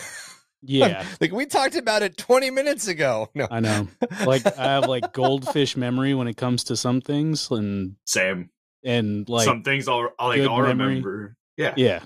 Yeah, 0.61 1.05
like 1.21 1.31
we 1.31 1.45
talked 1.45 1.75
about 1.75 2.01
it 2.01 2.17
20 2.17 2.51
minutes 2.51 2.89
ago. 2.89 3.29
No. 3.35 3.47
I 3.49 3.61
know. 3.61 3.87
Like 4.25 4.45
I 4.59 4.63
have 4.73 4.87
like 4.87 5.13
goldfish 5.13 5.77
memory 5.77 6.13
when 6.13 6.27
it 6.27 6.35
comes 6.35 6.65
to 6.65 6.75
some 6.75 6.99
things, 6.99 7.49
and 7.49 7.95
Same. 8.05 8.49
and 8.83 9.27
like 9.29 9.45
Some 9.45 9.63
things 9.63 9.87
I'll 9.87 10.09
I'll, 10.19 10.27
like 10.27 10.41
I'll 10.41 10.57
memory. 10.61 10.67
remember. 10.95 11.37
Yeah. 11.55 11.73
yeah. 11.77 11.99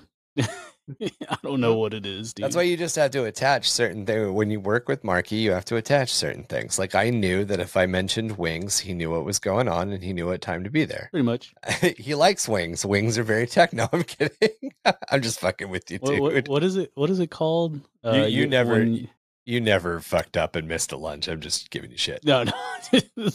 I 1.00 1.36
don't 1.42 1.60
know 1.60 1.76
what 1.76 1.94
it 1.94 2.04
is, 2.04 2.34
dude. 2.34 2.44
That's 2.44 2.56
why 2.56 2.62
you 2.62 2.76
just 2.76 2.96
have 2.96 3.10
to 3.12 3.24
attach 3.24 3.70
certain 3.70 4.04
things. 4.04 4.30
When 4.30 4.50
you 4.50 4.60
work 4.60 4.88
with 4.88 5.02
Marky, 5.04 5.36
you 5.36 5.52
have 5.52 5.64
to 5.66 5.76
attach 5.76 6.12
certain 6.12 6.44
things. 6.44 6.78
Like 6.78 6.94
I 6.94 7.10
knew 7.10 7.44
that 7.46 7.58
if 7.60 7.76
I 7.76 7.86
mentioned 7.86 8.36
wings, 8.38 8.80
he 8.80 8.92
knew 8.94 9.10
what 9.10 9.24
was 9.24 9.38
going 9.38 9.68
on 9.68 9.92
and 9.92 10.02
he 10.04 10.12
knew 10.12 10.26
what 10.26 10.40
time 10.42 10.62
to 10.64 10.70
be 10.70 10.84
there. 10.84 11.08
pretty 11.10 11.24
much. 11.24 11.54
he 11.98 12.14
likes 12.14 12.48
wings. 12.48 12.84
Wings 12.84 13.16
are 13.18 13.22
very 13.22 13.46
techno. 13.46 13.88
I'm 13.92 14.02
kidding. 14.04 14.72
I'm 15.10 15.22
just 15.22 15.40
fucking 15.40 15.68
with 15.70 15.90
you, 15.90 15.98
dude. 15.98 16.20
what, 16.20 16.48
what 16.48 16.62
is 16.64 16.76
it? 16.76 16.92
What 16.94 17.08
is 17.10 17.18
it 17.20 17.30
called? 17.30 17.80
Uh, 18.04 18.26
you 18.28 18.46
never- 18.46 18.74
when- 18.74 19.08
You 19.46 19.60
never 19.60 20.00
fucked 20.00 20.36
up 20.38 20.56
and 20.56 20.66
missed 20.66 20.92
a 20.92 20.96
lunch. 20.96 21.28
I'm 21.28 21.40
just 21.40 21.70
giving 21.70 21.90
you 21.90 21.98
shit. 21.98 22.24
No, 22.24 22.44
no. 22.44 23.28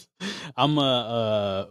I'm 0.58 0.78
a, 0.78 0.82
a 0.82 1.68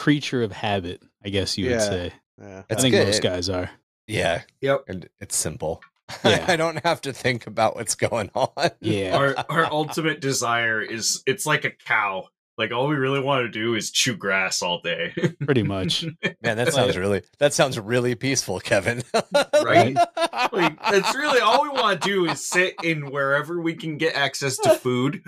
creature 0.00 0.42
of 0.42 0.52
habit, 0.52 1.02
I 1.24 1.28
guess 1.28 1.56
you 1.56 1.70
would 1.70 1.80
say. 1.80 2.12
Yeah. 2.40 2.62
That's 2.68 2.80
I 2.80 2.82
think 2.82 2.94
good. 2.94 3.06
most 3.06 3.22
guys 3.22 3.48
are. 3.48 3.70
Yeah, 4.06 4.42
Yep. 4.60 4.84
and 4.88 5.08
it's 5.20 5.36
simple. 5.36 5.82
Yeah. 6.24 6.44
I 6.46 6.54
don't 6.54 6.84
have 6.84 7.00
to 7.02 7.12
think 7.12 7.48
about 7.48 7.74
what's 7.74 7.96
going 7.96 8.30
on. 8.34 8.70
Yeah. 8.80 9.16
Our 9.16 9.34
our 9.48 9.66
ultimate 9.72 10.20
desire 10.20 10.80
is 10.80 11.22
it's 11.26 11.46
like 11.46 11.64
a 11.64 11.70
cow. 11.72 12.28
Like 12.56 12.72
all 12.72 12.86
we 12.86 12.94
really 12.96 13.18
want 13.20 13.42
to 13.44 13.50
do 13.50 13.74
is 13.74 13.90
chew 13.90 14.16
grass 14.16 14.62
all 14.62 14.80
day. 14.80 15.12
Pretty 15.44 15.62
much. 15.64 16.04
Man, 16.42 16.56
that 16.56 16.72
sounds 16.72 16.96
really 16.96 17.22
that 17.40 17.52
sounds 17.52 17.78
really 17.78 18.14
peaceful, 18.14 18.60
Kevin. 18.60 19.02
Right? 19.52 19.94
like 20.52 20.80
that's 20.90 21.14
really 21.14 21.40
all 21.40 21.64
we 21.64 21.68
want 21.70 22.00
to 22.00 22.08
do 22.08 22.24
is 22.30 22.48
sit 22.48 22.74
in 22.84 23.10
wherever 23.10 23.60
we 23.60 23.74
can 23.74 23.98
get 23.98 24.14
access 24.14 24.56
to 24.58 24.74
food 24.76 25.22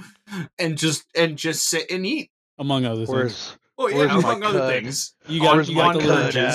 and 0.60 0.78
just 0.78 1.04
and 1.16 1.36
just 1.36 1.68
sit 1.68 1.90
and 1.90 2.06
eat. 2.06 2.30
Among 2.58 2.84
other 2.86 2.98
things. 3.04 3.08
Where's 3.10 3.56
Well, 3.76 3.86
Where's 3.92 4.10
yeah, 4.12 4.18
among 4.18 4.42
other 4.44 4.60
cud? 4.60 4.72
things. 4.72 5.14
You 5.28 5.40
got, 5.42 5.68
you 5.68 5.74
got 5.74 5.94
the 5.94 6.00
cud 6.00 6.34
little, 6.34 6.50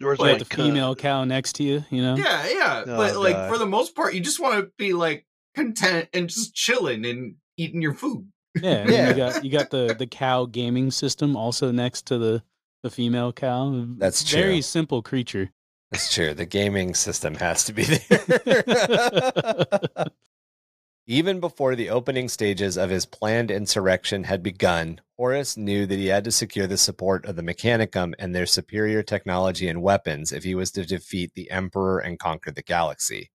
at? 0.00 0.04
lunches. 0.04 0.18
where's 0.18 0.18
you 0.18 0.24
my 0.24 0.32
got 0.32 0.38
the 0.38 0.56
cud? 0.56 0.66
female 0.66 0.94
cow 0.94 1.24
next 1.24 1.54
to 1.54 1.62
you, 1.62 1.84
you 1.90 2.02
know? 2.02 2.16
Yeah, 2.16 2.48
yeah. 2.48 2.84
Oh, 2.86 2.96
but 2.96 3.16
like 3.16 3.34
God. 3.34 3.50
for 3.50 3.58
the 3.58 3.66
most 3.66 3.94
part, 3.94 4.14
you 4.14 4.20
just 4.20 4.40
want 4.40 4.58
to 4.60 4.70
be 4.78 4.92
like 4.92 5.26
content 5.54 6.08
and 6.12 6.28
just 6.28 6.54
chilling 6.54 7.04
and 7.06 7.36
eating 7.56 7.80
your 7.82 7.94
food. 7.94 8.28
Yeah. 8.60 8.88
Yeah. 8.88 9.08
You 9.08 9.14
got 9.16 9.44
you 9.44 9.50
got 9.50 9.70
the, 9.70 9.94
the 9.98 10.06
cow 10.06 10.46
gaming 10.46 10.90
system 10.90 11.36
also 11.36 11.70
next 11.70 12.06
to 12.06 12.18
the, 12.18 12.42
the 12.82 12.90
female 12.90 13.32
cow. 13.32 13.86
That's 13.98 14.24
true. 14.24 14.40
Very 14.40 14.60
simple 14.60 15.02
creature. 15.02 15.50
It's 15.92 16.12
true. 16.12 16.34
The 16.34 16.46
gaming 16.46 16.94
system 16.94 17.36
has 17.36 17.64
to 17.64 17.72
be 17.72 17.84
there. 17.84 18.24
Even 21.06 21.38
before 21.38 21.76
the 21.76 21.90
opening 21.90 22.30
stages 22.30 22.78
of 22.78 22.88
his 22.88 23.04
planned 23.04 23.50
insurrection 23.50 24.24
had 24.24 24.42
begun, 24.42 25.02
Horus 25.18 25.54
knew 25.54 25.84
that 25.84 25.98
he 25.98 26.06
had 26.06 26.24
to 26.24 26.32
secure 26.32 26.66
the 26.66 26.78
support 26.78 27.26
of 27.26 27.36
the 27.36 27.42
Mechanicum 27.42 28.14
and 28.18 28.34
their 28.34 28.46
superior 28.46 29.02
technology 29.02 29.68
and 29.68 29.82
weapons 29.82 30.32
if 30.32 30.44
he 30.44 30.54
was 30.54 30.70
to 30.72 30.86
defeat 30.86 31.32
the 31.34 31.50
Emperor 31.50 31.98
and 31.98 32.18
conquer 32.18 32.50
the 32.50 32.62
galaxy. 32.62 33.30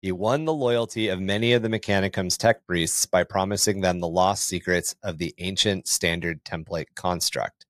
He 0.00 0.10
won 0.10 0.46
the 0.46 0.54
loyalty 0.54 1.08
of 1.08 1.20
many 1.20 1.52
of 1.52 1.60
the 1.60 1.68
Mechanicum's 1.68 2.38
tech 2.38 2.66
priests 2.66 3.04
by 3.04 3.24
promising 3.24 3.82
them 3.82 4.00
the 4.00 4.08
lost 4.08 4.44
secrets 4.44 4.94
of 5.02 5.18
the 5.18 5.34
ancient 5.36 5.88
standard 5.88 6.44
template 6.44 6.94
construct. 6.94 7.66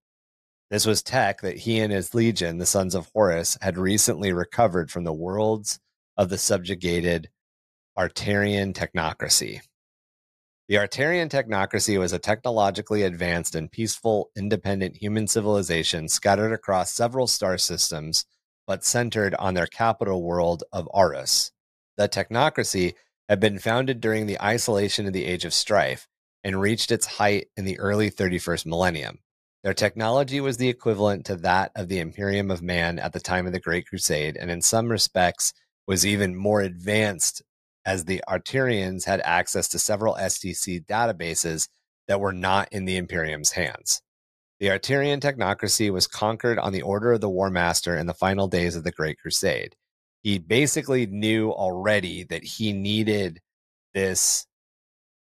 This 0.71 0.87
was 0.87 1.03
tech 1.03 1.41
that 1.41 1.59
he 1.59 1.81
and 1.81 1.93
his 1.93 2.15
legion, 2.15 2.59
the 2.59 2.67
Sons 2.67 2.95
of 2.95 3.11
Horus, 3.13 3.59
had 3.61 3.77
recently 3.77 4.33
recovered 4.33 4.89
from 4.89 5.03
the 5.03 5.13
worlds 5.13 5.81
of 6.17 6.29
the 6.29 6.39
subjugated 6.39 7.29
Artarian 7.99 8.75
technocracy. 8.75 9.61
The 10.69 10.75
Artarian 10.75 11.31
technocracy 11.31 11.99
was 11.99 12.13
a 12.13 12.19
technologically 12.19 13.05
advanced 13.05 13.55
and 13.55 13.73
peaceful, 13.73 14.31
independent 14.37 14.97
human 14.97 15.27
civilization 15.27 16.09
scattered 16.09 16.53
across 16.53 16.93
several 16.93 17.27
star 17.27 17.57
systems, 17.57 18.27
but 18.67 18.85
centered 18.85 19.35
on 19.37 19.55
their 19.55 19.67
capital 19.67 20.23
world 20.23 20.63
of 20.73 20.89
Arus. 20.95 21.53
The 21.97 22.07
technocracy 22.07 22.95
had 23.31 23.41
been 23.41 23.59
founded 23.59 24.03
during 24.03 24.27
the 24.27 24.43
isolation 24.43 25.07
of 25.07 25.15
the 25.15 25.25
Age 25.25 25.47
of 25.47 25.55
Strife 25.55 26.07
and 26.45 26.61
reached 26.61 26.93
its 26.93 27.07
height 27.07 27.47
in 27.57 27.65
the 27.65 27.79
early 27.79 28.11
31st 28.11 28.67
millennium. 28.67 29.21
Their 29.65 29.73
technology 29.73 30.41
was 30.41 30.59
the 30.59 30.69
equivalent 30.69 31.25
to 31.27 31.37
that 31.37 31.73
of 31.75 31.89
the 31.89 32.01
Imperium 32.01 32.51
of 32.51 32.61
Man 32.61 32.99
at 32.99 33.15
the 33.15 33.21
time 33.21 33.47
of 33.47 33.53
the 33.53 33.61
Great 33.61 33.87
Crusade, 33.87 34.37
and 34.37 34.51
in 34.51 34.61
some 34.61 34.91
respects 34.91 35.55
was 35.87 36.05
even 36.05 36.37
more 36.37 36.61
advanced 36.61 37.43
as 37.87 38.05
the 38.05 38.23
Arturians 38.29 39.05
had 39.05 39.21
access 39.25 39.69
to 39.69 39.79
several 39.79 40.15
STC 40.17 40.85
databases 40.85 41.69
that 42.09 42.21
were 42.21 42.33
not 42.33 42.69
in 42.73 42.85
the 42.85 42.97
Imperium's 42.97 43.53
hands. 43.53 44.03
The 44.59 44.67
Arturian 44.67 45.21
technocracy 45.21 45.91
was 45.93 46.07
conquered 46.07 46.59
on 46.59 46.73
the 46.73 46.83
order 46.83 47.13
of 47.13 47.21
the 47.21 47.31
War 47.31 47.49
Master 47.49 47.97
in 47.97 48.07
the 48.07 48.15
final 48.15 48.49
days 48.49 48.75
of 48.75 48.85
the 48.85 48.93
Great 48.93 49.19
Crusade. 49.19 49.77
He 50.23 50.39
basically 50.39 51.07
knew 51.07 51.51
already 51.53 52.25
that 52.25 52.43
he 52.43 52.73
needed 52.73 53.41
this 53.95 54.47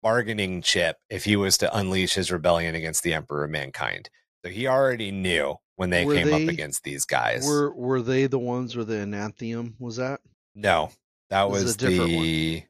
bargaining 0.01 0.61
chip 0.61 0.97
if 1.09 1.25
he 1.25 1.35
was 1.35 1.57
to 1.59 1.75
unleash 1.77 2.13
his 2.15 2.31
rebellion 2.31 2.75
against 2.75 3.03
the 3.03 3.13
Emperor 3.13 3.45
of 3.45 3.51
Mankind. 3.51 4.09
So 4.43 4.51
he 4.51 4.67
already 4.67 5.11
knew 5.11 5.55
when 5.75 5.89
they 5.89 6.05
Were 6.05 6.15
came 6.15 6.27
they- 6.27 6.43
up 6.45 6.49
against 6.49 6.83
these 6.83 7.05
guys. 7.05 7.45
Were 7.45 7.73
were 7.73 8.01
they 8.01 8.27
the 8.27 8.39
ones 8.39 8.75
where 8.75 8.85
the 8.85 8.95
Enanthium 8.95 9.75
was 9.79 9.97
that? 9.97 10.21
No, 10.55 10.91
that 11.29 11.49
This 11.51 11.63
was 11.63 11.75
a 11.75 11.77
different 11.77 12.13
one. 12.13 12.21
the 12.23 12.63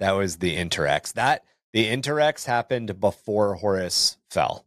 that 0.00 0.12
was 0.12 0.36
the 0.38 0.56
Interex. 0.56 1.12
That 1.14 1.44
the 1.72 1.86
Interex 1.86 2.44
happened 2.44 2.98
before 3.00 3.54
Horus 3.54 4.16
fell. 4.30 4.64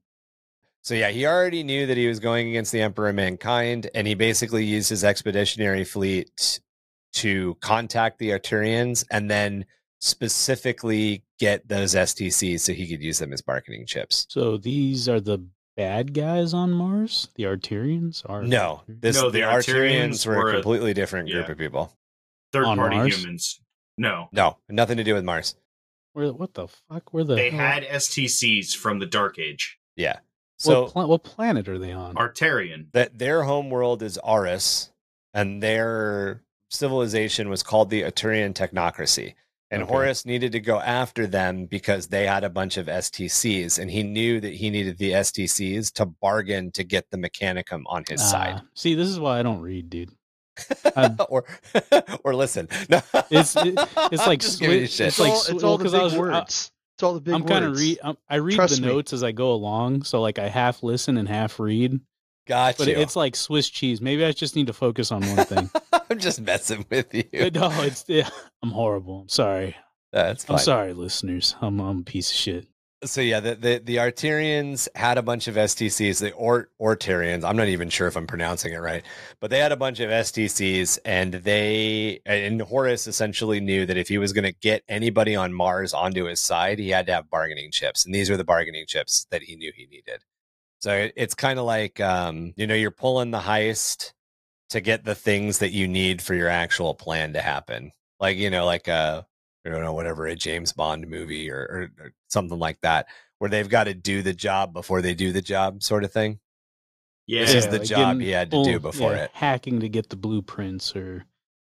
So 0.81 0.93
yeah, 0.93 1.09
he 1.09 1.25
already 1.25 1.63
knew 1.63 1.85
that 1.87 1.97
he 1.97 2.07
was 2.07 2.19
going 2.19 2.47
against 2.49 2.71
the 2.71 2.81
Emperor 2.81 3.09
of 3.09 3.15
Mankind, 3.15 3.89
and 3.93 4.07
he 4.07 4.13
basically 4.15 4.63
used 4.65 4.89
his 4.89 5.03
expeditionary 5.03 5.83
fleet 5.83 6.61
to 7.13 7.55
contact 7.61 8.19
the 8.19 8.29
Arturians 8.29 9.03
and 9.11 9.29
then 9.29 9.65
specifically 9.99 11.23
get 11.39 11.67
those 11.67 11.93
STCs 11.93 12.61
so 12.61 12.73
he 12.73 12.87
could 12.87 13.01
use 13.01 13.19
them 13.19 13.33
as 13.33 13.41
bargaining 13.41 13.85
chips. 13.85 14.25
So 14.29 14.57
these 14.57 15.09
are 15.09 15.19
the 15.19 15.45
bad 15.75 16.13
guys 16.13 16.53
on 16.53 16.71
Mars? 16.71 17.29
The 17.35 17.43
Arturians 17.43 18.23
are 18.29 18.41
No, 18.43 18.81
this 18.87 19.15
No, 19.15 19.29
the, 19.29 19.39
the 19.39 19.45
Arturians 19.45 20.25
Arturians 20.25 20.27
were 20.27 20.35
were 20.37 20.47
a 20.47 20.51
a- 20.51 20.53
completely 20.55 20.93
different 20.93 21.29
group 21.29 21.47
yeah. 21.47 21.51
of 21.51 21.57
people. 21.57 21.91
Third 22.53 22.65
On 22.65 22.77
party 22.77 22.95
Mars? 22.97 23.15
humans. 23.17 23.61
No. 23.97 24.29
No, 24.31 24.57
nothing 24.69 24.97
to 24.97 25.03
do 25.03 25.13
with 25.13 25.23
Mars. 25.23 25.55
Where 26.13 26.31
what 26.33 26.53
the 26.53 26.67
fuck? 26.67 27.13
Where 27.13 27.23
the 27.23 27.35
They 27.35 27.49
hell- 27.49 27.59
had 27.59 27.83
STCs 27.83 28.75
from 28.75 28.99
the 28.99 29.05
Dark 29.05 29.37
Age. 29.39 29.77
Yeah. 29.95 30.19
So 30.59 30.83
what, 30.83 30.91
pla- 30.93 31.05
what 31.05 31.23
planet 31.23 31.67
are 31.67 31.77
they 31.77 31.91
on? 31.91 32.15
Artarian. 32.15 32.87
that 32.93 33.19
their 33.19 33.43
home 33.43 33.69
world 33.69 34.01
is 34.01 34.17
Aris, 34.27 34.91
and 35.33 35.61
their 35.61 36.41
civilization 36.71 37.49
was 37.49 37.63
called 37.63 37.89
the 37.89 38.01
Aturian 38.03 38.53
Technocracy. 38.53 39.35
And 39.69 39.83
Okay. 39.83 39.91
Horus 39.91 40.25
needed 40.25 40.53
to 40.53 40.61
go 40.61 40.79
after 40.79 41.27
them 41.27 41.65
because 41.65 42.07
they 42.07 42.25
had 42.25 42.43
a 42.45 42.49
bunch 42.49 42.77
of 42.77 42.87
STCs, 42.87 43.77
and 43.77 43.91
he 43.91 44.01
knew 44.01 44.39
that 44.39 44.53
he 44.55 44.69
needed 44.69 44.97
the 44.97 45.11
STCs 45.11 45.91
to 45.93 46.05
bargain 46.05 46.71
to 46.71 46.83
get 46.85 47.09
the 47.11 47.17
Mechanicum 47.17 47.83
on 47.87 48.05
his 48.07 48.21
side. 48.27 48.55
Ah, 48.59 48.65
see, 48.75 48.95
this 48.95 49.09
is 49.09 49.19
why 49.19 49.39
I 49.39 49.43
don't 49.43 49.59
read, 49.59 49.89
dude. 49.89 50.11
I'm- 50.95 51.15
um, 51.19 51.25
or 51.29 51.45
or 52.23 52.35
listen. 52.35 52.67
No. 52.89 53.01
It's- 53.29 53.55
it- 53.55 53.77
it's 54.11 54.25
like 54.27 54.27
I'm 54.27 54.39
just 54.39 54.59
giving 54.59 54.79
you 54.81 54.87
swi- 54.87 54.89
shit. 54.89 55.07
it's 55.07 55.19
like 55.19 55.29
all, 55.31 55.35
sw- 55.39 55.49
it's 55.49 55.63
well, 55.63 55.71
all 55.73 55.77
the 55.77 55.83
'cause 55.85 55.91
big 55.93 56.01
I 56.01 56.03
was- 56.03 56.13
I- 56.13 56.19
words. 56.19 56.71
it's 56.95 57.03
all 57.03 57.13
the 57.13 57.21
big 57.21 57.33
I'm 57.33 57.41
words. 57.41 57.51
kind 57.51 57.65
of 57.65 57.77
read. 57.77 57.99
I'm, 58.03 58.09
um, 58.11 58.17
I 58.29 58.35
read 58.37 58.55
Trust 58.55 58.75
the 58.77 58.81
me. 58.81 58.87
notes 58.87 59.13
as 59.13 59.23
I 59.23 59.31
go 59.31 59.51
along, 59.53 60.03
so 60.03 60.21
like 60.21 60.39
I 60.39 60.47
half 60.49 60.83
listen 60.83 61.17
and 61.17 61.27
half 61.27 61.59
read. 61.59 61.99
Got 62.47 62.77
But 62.77 62.87
you. 62.87 62.95
it's 62.95 63.15
like 63.17 63.35
Swiss 63.35 63.67
cheese. 63.69 63.99
Maybe 63.99 64.23
I 64.23 64.31
just 64.31 64.55
need 64.55 64.67
to 64.67 64.73
focus 64.73 65.11
on 65.11 65.21
one 65.35 65.45
thing. 65.45 65.69
I'm 66.09 66.17
just 66.17 66.39
messing 66.39 66.85
with 66.89 67.13
you. 67.13 67.25
But 67.33 67.55
no, 67.55 67.69
it's 67.81 68.05
yeah, 68.07 68.29
I'm 68.63 68.69
horrible. 68.71 69.21
I'm 69.23 69.27
sorry. 69.29 69.75
That's 70.13 70.45
fine. 70.45 70.55
I'm 70.55 70.63
sorry, 70.63 70.93
listeners. 70.93 71.55
I'm, 71.61 71.81
I'm 71.81 71.99
a 71.99 72.03
piece 72.03 72.31
of 72.31 72.37
shit. 72.37 72.67
So 73.03 73.21
yeah, 73.21 73.39
the, 73.39 73.53
the 73.53 73.77
the 73.77 73.95
Arturians 73.97 74.87
had 74.95 75.19
a 75.19 75.21
bunch 75.21 75.47
of 75.47 75.53
STCs. 75.53 76.19
The 76.19 76.31
Or 76.33 76.69
Ortarians, 76.81 77.43
I'm 77.43 77.55
not 77.55 77.67
even 77.67 77.89
sure 77.89 78.07
if 78.07 78.15
I'm 78.17 78.25
pronouncing 78.25 78.73
it 78.73 78.79
right, 78.79 79.03
but 79.39 79.51
they 79.51 79.59
had 79.59 79.71
a 79.71 79.77
bunch 79.77 79.99
of 79.99 80.09
STCs, 80.09 80.97
and 81.05 81.33
they 81.35 82.21
and 82.25 82.59
Horus 82.59 83.05
essentially 83.05 83.59
knew 83.59 83.85
that 83.85 83.97
if 83.97 84.07
he 84.07 84.17
was 84.17 84.33
going 84.33 84.45
to 84.45 84.51
get 84.51 84.81
anybody 84.89 85.35
on 85.35 85.53
Mars 85.53 85.93
onto 85.93 86.25
his 86.25 86.41
side, 86.41 86.79
he 86.79 86.89
had 86.89 87.05
to 87.05 87.13
have 87.13 87.29
bargaining 87.29 87.69
chips, 87.71 88.03
and 88.03 88.15
these 88.15 88.31
were 88.31 88.37
the 88.37 88.43
bargaining 88.43 88.87
chips 88.87 89.27
that 89.29 89.43
he 89.43 89.55
knew 89.55 89.71
he 89.75 89.85
needed. 89.85 90.23
So 90.79 90.91
it, 90.91 91.13
it's 91.15 91.35
kind 91.35 91.59
of 91.59 91.65
like 91.65 91.99
um, 91.99 92.53
you 92.57 92.65
know 92.65 92.75
you're 92.75 92.89
pulling 92.89 93.29
the 93.29 93.39
heist 93.39 94.13
to 94.69 94.81
get 94.81 95.05
the 95.05 95.15
things 95.15 95.59
that 95.59 95.71
you 95.71 95.87
need 95.87 96.19
for 96.19 96.33
your 96.33 96.49
actual 96.49 96.95
plan 96.95 97.33
to 97.33 97.41
happen, 97.41 97.91
like 98.19 98.37
you 98.37 98.49
know 98.49 98.65
like 98.65 98.87
a 98.87 99.27
I 99.67 99.71
don't 99.75 99.83
know, 99.83 99.93
whatever, 99.93 100.25
a 100.25 100.35
James 100.35 100.73
Bond 100.73 101.07
movie 101.07 101.51
or, 101.51 101.59
or, 101.59 102.05
or 102.05 102.13
something 102.27 102.57
like 102.57 102.79
that, 102.81 103.07
where 103.39 103.49
they've 103.49 103.69
got 103.69 103.85
to 103.85 103.93
do 103.93 104.21
the 104.21 104.33
job 104.33 104.73
before 104.73 105.01
they 105.01 105.13
do 105.13 105.31
the 105.31 105.41
job, 105.41 105.83
sort 105.83 106.03
of 106.03 106.11
thing. 106.11 106.39
Yeah. 107.27 107.41
This 107.41 107.55
is 107.55 107.67
the 107.67 107.79
like 107.79 107.87
job 107.87 108.19
he 108.21 108.29
had 108.29 108.51
to 108.51 108.63
do 108.63 108.79
before 108.79 109.11
yeah, 109.11 109.25
it. 109.25 109.31
Hacking 109.33 109.81
to 109.81 109.89
get 109.89 110.09
the 110.09 110.15
blueprints, 110.15 110.95
or 110.95 111.25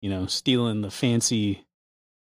you 0.01 0.10
know, 0.10 0.25
stealing 0.25 0.82
the 0.82 0.89
fancy, 0.89 1.65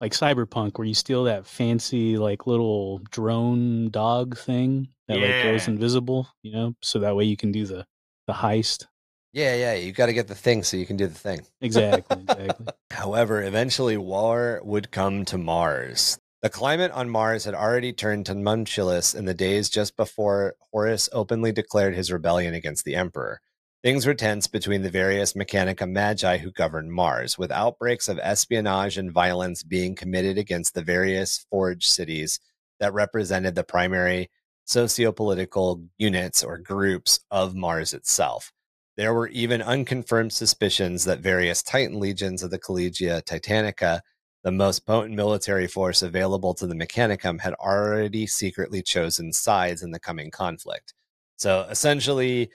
like 0.01 0.13
Cyberpunk, 0.13 0.79
where 0.79 0.87
you 0.87 0.95
steal 0.95 1.25
that 1.25 1.47
fancy 1.47 2.19
like 2.19 2.47
little 2.47 2.99
drone 3.11 3.89
dog 3.91 4.37
thing 4.37 4.89
that 5.09 5.19
like 5.19 5.43
goes 5.43 5.69
invisible. 5.69 6.29
You 6.43 6.53
know, 6.53 6.75
so 6.83 6.99
that 6.99 7.17
way 7.17 7.25
you 7.25 7.37
can 7.37 7.51
do 7.51 7.65
the 7.65 7.87
the 8.27 8.35
heist. 8.35 8.87
Yeah, 9.35 9.57
yeah, 9.57 9.75
you 9.75 9.91
got 9.91 10.07
to 10.07 10.13
get 10.13 10.29
the 10.29 10.35
thing 10.37 10.63
so 10.63 10.77
you 10.77 10.87
can 10.87 10.97
do 10.97 11.09
the 11.09 11.15
thing. 11.15 11.41
Exactly, 11.61 12.23
exactly. 12.23 12.67
However, 12.93 13.43
eventually 13.43 13.97
war 13.97 14.61
would 14.63 14.93
come 14.93 15.25
to 15.25 15.37
Mars. 15.37 16.21
The 16.41 16.49
climate 16.49 16.93
on 16.93 17.11
Mars 17.11 17.45
had 17.45 17.55
already 17.55 17.93
turned 17.93 18.27
tumultuous 18.27 19.13
in 19.13 19.25
the 19.25 19.35
days 19.35 19.69
just 19.69 19.97
before 19.97 20.55
Horus 20.71 21.09
openly 21.13 21.51
declared 21.51 21.97
his 21.97 22.13
rebellion 22.13 22.55
against 22.55 22.85
the 22.85 22.95
Emperor. 22.95 23.41
Things 23.83 24.07
were 24.07 24.15
tense 24.15 24.47
between 24.47 24.83
the 24.83 24.89
various 24.89 25.33
Mechanica 25.33 25.91
Magi 25.91 26.39
who 26.39 26.53
governed 26.53 26.93
Mars, 26.93 27.37
with 27.37 27.51
outbreaks 27.51 28.09
of 28.09 28.21
espionage 28.21 28.97
and 28.97 29.11
violence 29.11 29.65
being 29.65 29.97
committed 29.97 30.39
against 30.39 30.75
the 30.75 30.83
various 30.83 31.45
forged 31.51 31.89
cities 31.89 32.39
that 32.79 32.95
represented 32.95 33.57
the 33.57 33.65
primary 33.65 34.31
sociopolitical 34.65 35.89
units 35.99 36.45
or 36.45 36.57
groups 36.57 37.19
of 37.33 37.57
Mars 37.57 37.93
itself. 37.93 38.53
There 38.97 39.13
were 39.13 39.29
even 39.29 39.61
unconfirmed 39.61 40.33
suspicions 40.33 41.05
that 41.05 41.19
various 41.19 41.63
Titan 41.63 41.99
legions 41.99 42.43
of 42.43 42.51
the 42.51 42.61
Collegia 42.61 43.23
Titanica, 43.23 44.01
the 44.45 44.53
most 44.53 44.87
potent 44.87 45.17
military 45.17 45.67
force 45.67 46.01
available 46.01 46.55
to 46.55 46.67
the 46.67 46.77
Mechanicum, 46.77 47.41
had 47.41 47.55
already 47.55 48.27
secretly 48.27 48.83
chosen 48.83 49.33
sides 49.33 49.83
in 49.83 49.91
the 49.91 49.99
coming 49.99 50.31
conflict. 50.31 50.95
So 51.37 51.63
essentially, 51.69 52.51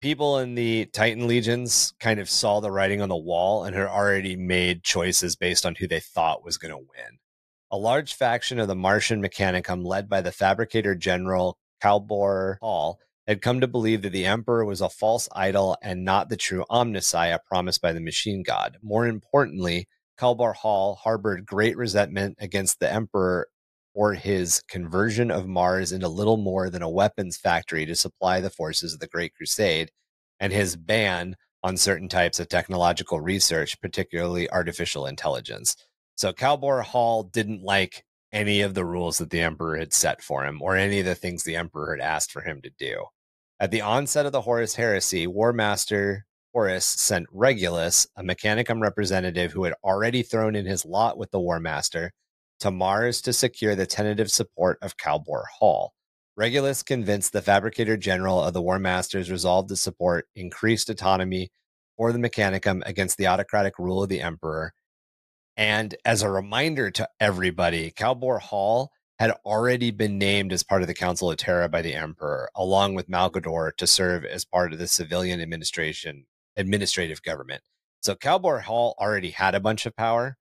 people 0.00 0.38
in 0.38 0.54
the 0.54 0.86
Titan 0.86 1.26
legions 1.26 1.92
kind 2.00 2.18
of 2.18 2.30
saw 2.30 2.60
the 2.60 2.70
writing 2.70 3.02
on 3.02 3.10
the 3.10 3.16
wall 3.16 3.64
and 3.64 3.76
had 3.76 3.86
already 3.86 4.36
made 4.36 4.84
choices 4.84 5.36
based 5.36 5.66
on 5.66 5.74
who 5.74 5.86
they 5.86 6.00
thought 6.00 6.44
was 6.44 6.56
going 6.56 6.72
to 6.72 6.78
win. 6.78 7.18
A 7.70 7.76
large 7.76 8.14
faction 8.14 8.58
of 8.58 8.68
the 8.68 8.74
Martian 8.74 9.22
Mechanicum, 9.22 9.84
led 9.84 10.08
by 10.08 10.22
the 10.22 10.32
fabricator 10.32 10.94
general 10.94 11.58
Kelbor-Hal, 11.82 12.98
had 13.26 13.42
come 13.42 13.60
to 13.60 13.66
believe 13.66 14.02
that 14.02 14.10
the 14.10 14.26
emperor 14.26 14.64
was 14.64 14.80
a 14.80 14.88
false 14.88 15.28
idol 15.32 15.76
and 15.82 16.04
not 16.04 16.28
the 16.28 16.36
true 16.36 16.64
omnissiah 16.70 17.38
promised 17.46 17.80
by 17.80 17.92
the 17.92 18.00
machine 18.00 18.42
god. 18.42 18.76
More 18.82 19.06
importantly, 19.06 19.86
Kelbor-Hal 20.18 21.00
harbored 21.02 21.46
great 21.46 21.76
resentment 21.76 22.36
against 22.38 22.80
the 22.80 22.92
emperor 22.92 23.48
for 23.94 24.14
his 24.14 24.60
conversion 24.68 25.30
of 25.30 25.46
Mars 25.46 25.92
into 25.92 26.08
little 26.08 26.36
more 26.36 26.68
than 26.68 26.82
a 26.82 26.90
weapons 26.90 27.36
factory 27.36 27.86
to 27.86 27.94
supply 27.94 28.40
the 28.40 28.50
forces 28.50 28.92
of 28.92 29.00
the 29.00 29.06
Great 29.06 29.34
Crusade, 29.34 29.90
and 30.40 30.52
his 30.52 30.76
ban 30.76 31.36
on 31.62 31.76
certain 31.76 32.08
types 32.08 32.38
of 32.38 32.48
technological 32.48 33.20
research, 33.20 33.80
particularly 33.80 34.50
artificial 34.50 35.06
intelligence. 35.06 35.76
So 36.16 36.32
Kelbor-Hal 36.32 37.24
didn't 37.24 37.62
like 37.62 38.04
any 38.32 38.60
of 38.60 38.74
the 38.74 38.84
rules 38.84 39.18
that 39.18 39.30
the 39.30 39.40
Emperor 39.40 39.78
had 39.78 39.92
set 39.92 40.20
for 40.20 40.44
him 40.44 40.60
or 40.60 40.76
any 40.76 41.00
of 41.00 41.06
the 41.06 41.14
things 41.14 41.44
the 41.44 41.56
Emperor 41.56 41.96
had 41.96 42.04
asked 42.04 42.32
for 42.32 42.42
him 42.42 42.60
to 42.62 42.70
do. 42.78 43.04
At 43.60 43.70
the 43.70 43.82
onset 43.82 44.26
of 44.26 44.32
the 44.32 44.42
Horus 44.42 44.74
heresy, 44.74 45.26
War 45.28 45.52
Master 45.52 46.26
Horus 46.52 46.84
sent 46.84 47.26
Regulus, 47.30 48.06
a 48.16 48.22
Mechanicum 48.22 48.80
representative 48.80 49.52
who 49.52 49.64
had 49.64 49.74
already 49.84 50.22
thrown 50.22 50.56
in 50.56 50.66
his 50.66 50.84
lot 50.84 51.16
with 51.16 51.30
the 51.30 51.40
War 51.40 51.60
Master, 51.60 52.12
to 52.60 52.72
Mars 52.72 53.20
to 53.22 53.32
secure 53.32 53.76
the 53.76 53.86
tentative 53.86 54.30
support 54.30 54.78
of 54.82 54.96
Kalbor 54.96 55.44
Hall. 55.58 55.92
Regulus 56.36 56.82
convinced 56.82 57.32
the 57.32 57.42
Fabricator 57.42 57.96
General 57.96 58.42
of 58.42 58.54
the 58.54 58.62
War 58.62 58.80
Master's 58.80 59.30
resolve 59.30 59.68
to 59.68 59.76
support 59.76 60.26
increased 60.34 60.90
autonomy 60.90 61.50
for 61.96 62.12
the 62.12 62.18
Mechanicum 62.18 62.82
against 62.86 63.18
the 63.18 63.28
autocratic 63.28 63.78
rule 63.78 64.02
of 64.02 64.08
the 64.08 64.20
Emperor. 64.20 64.72
And 65.56 65.94
as 66.04 66.22
a 66.22 66.30
reminder 66.30 66.90
to 66.90 67.08
everybody, 67.20 67.92
Kelbor-Hal 67.92 68.90
had 69.18 69.32
already 69.44 69.90
been 69.90 70.18
named 70.18 70.52
as 70.52 70.62
part 70.62 70.82
of 70.82 70.88
the 70.88 70.94
Council 70.94 71.30
of 71.30 71.36
Terra 71.36 71.68
by 71.68 71.82
the 71.82 71.94
Emperor, 71.94 72.50
along 72.54 72.94
with 72.94 73.08
Malcador 73.08 73.76
to 73.76 73.86
serve 73.86 74.24
as 74.24 74.44
part 74.44 74.72
of 74.72 74.78
the 74.78 74.88
civilian 74.88 75.40
administration 75.40 76.26
administrative 76.56 77.22
government. 77.22 77.62
So 78.00 78.14
Kelbor-Hal 78.14 78.94
already 78.98 79.30
had 79.30 79.54
a 79.54 79.60
bunch 79.60 79.86
of 79.86 79.96
power 79.96 80.36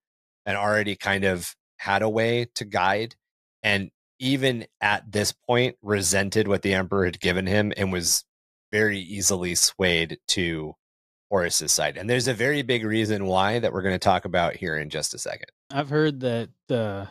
and 0.46 0.58
already 0.58 0.96
kind 0.96 1.24
of 1.24 1.56
had 1.78 2.02
a 2.02 2.10
way 2.10 2.46
to 2.56 2.66
guide. 2.66 3.16
And 3.62 3.92
even 4.20 4.66
at 4.82 5.12
this 5.12 5.32
point, 5.32 5.78
resented 5.82 6.48
what 6.48 6.62
the 6.62 6.74
Emperor 6.74 7.06
had 7.06 7.20
given 7.20 7.48
him 7.48 7.74
and 7.76 7.92
was 7.92 8.26
very 8.72 9.00
easily 9.00 9.56
swayed 9.56 10.18
to 10.30 10.76
Horus's 11.32 11.72
side. 11.72 11.98
And 11.98 12.10
there's 12.10 12.28
a 12.28 12.34
very 12.34 12.62
big 12.62 12.84
reason 12.84 13.26
why 13.26 13.60
that 13.60 13.74
we're 13.74 13.82
going 13.82 13.96
to 13.96 14.00
talk 14.00 14.26
about 14.26 14.56
here 14.56 14.78
in 14.78 14.90
just 14.90 15.14
a 15.14 15.18
second. 15.18 15.50
I've 15.72 15.90
heard 15.90 16.20
that 16.20 16.50
uh, 16.70 17.06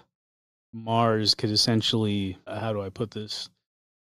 Mars 0.72 1.34
could 1.34 1.50
essentially, 1.50 2.38
uh, 2.46 2.58
how 2.58 2.72
do 2.72 2.80
I 2.80 2.88
put 2.88 3.10
this, 3.10 3.48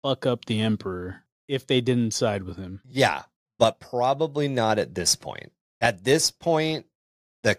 fuck 0.03 0.27
up 0.27 0.45
the 0.45 0.61
Emperor 0.61 1.25
if 1.49 1.67
they 1.67 1.81
didn't 1.81 2.13
side 2.13 2.45
with 2.45 2.57
him. 2.57 2.81
Yeah, 2.89 3.23
but 3.59 3.81
probably 3.81 4.49
not 4.49 4.79
at 4.79 4.95
this 4.95 5.17
point. 5.17 5.53
At 5.81 6.05
this 6.05 6.31
point, 6.31 6.87
the 7.43 7.59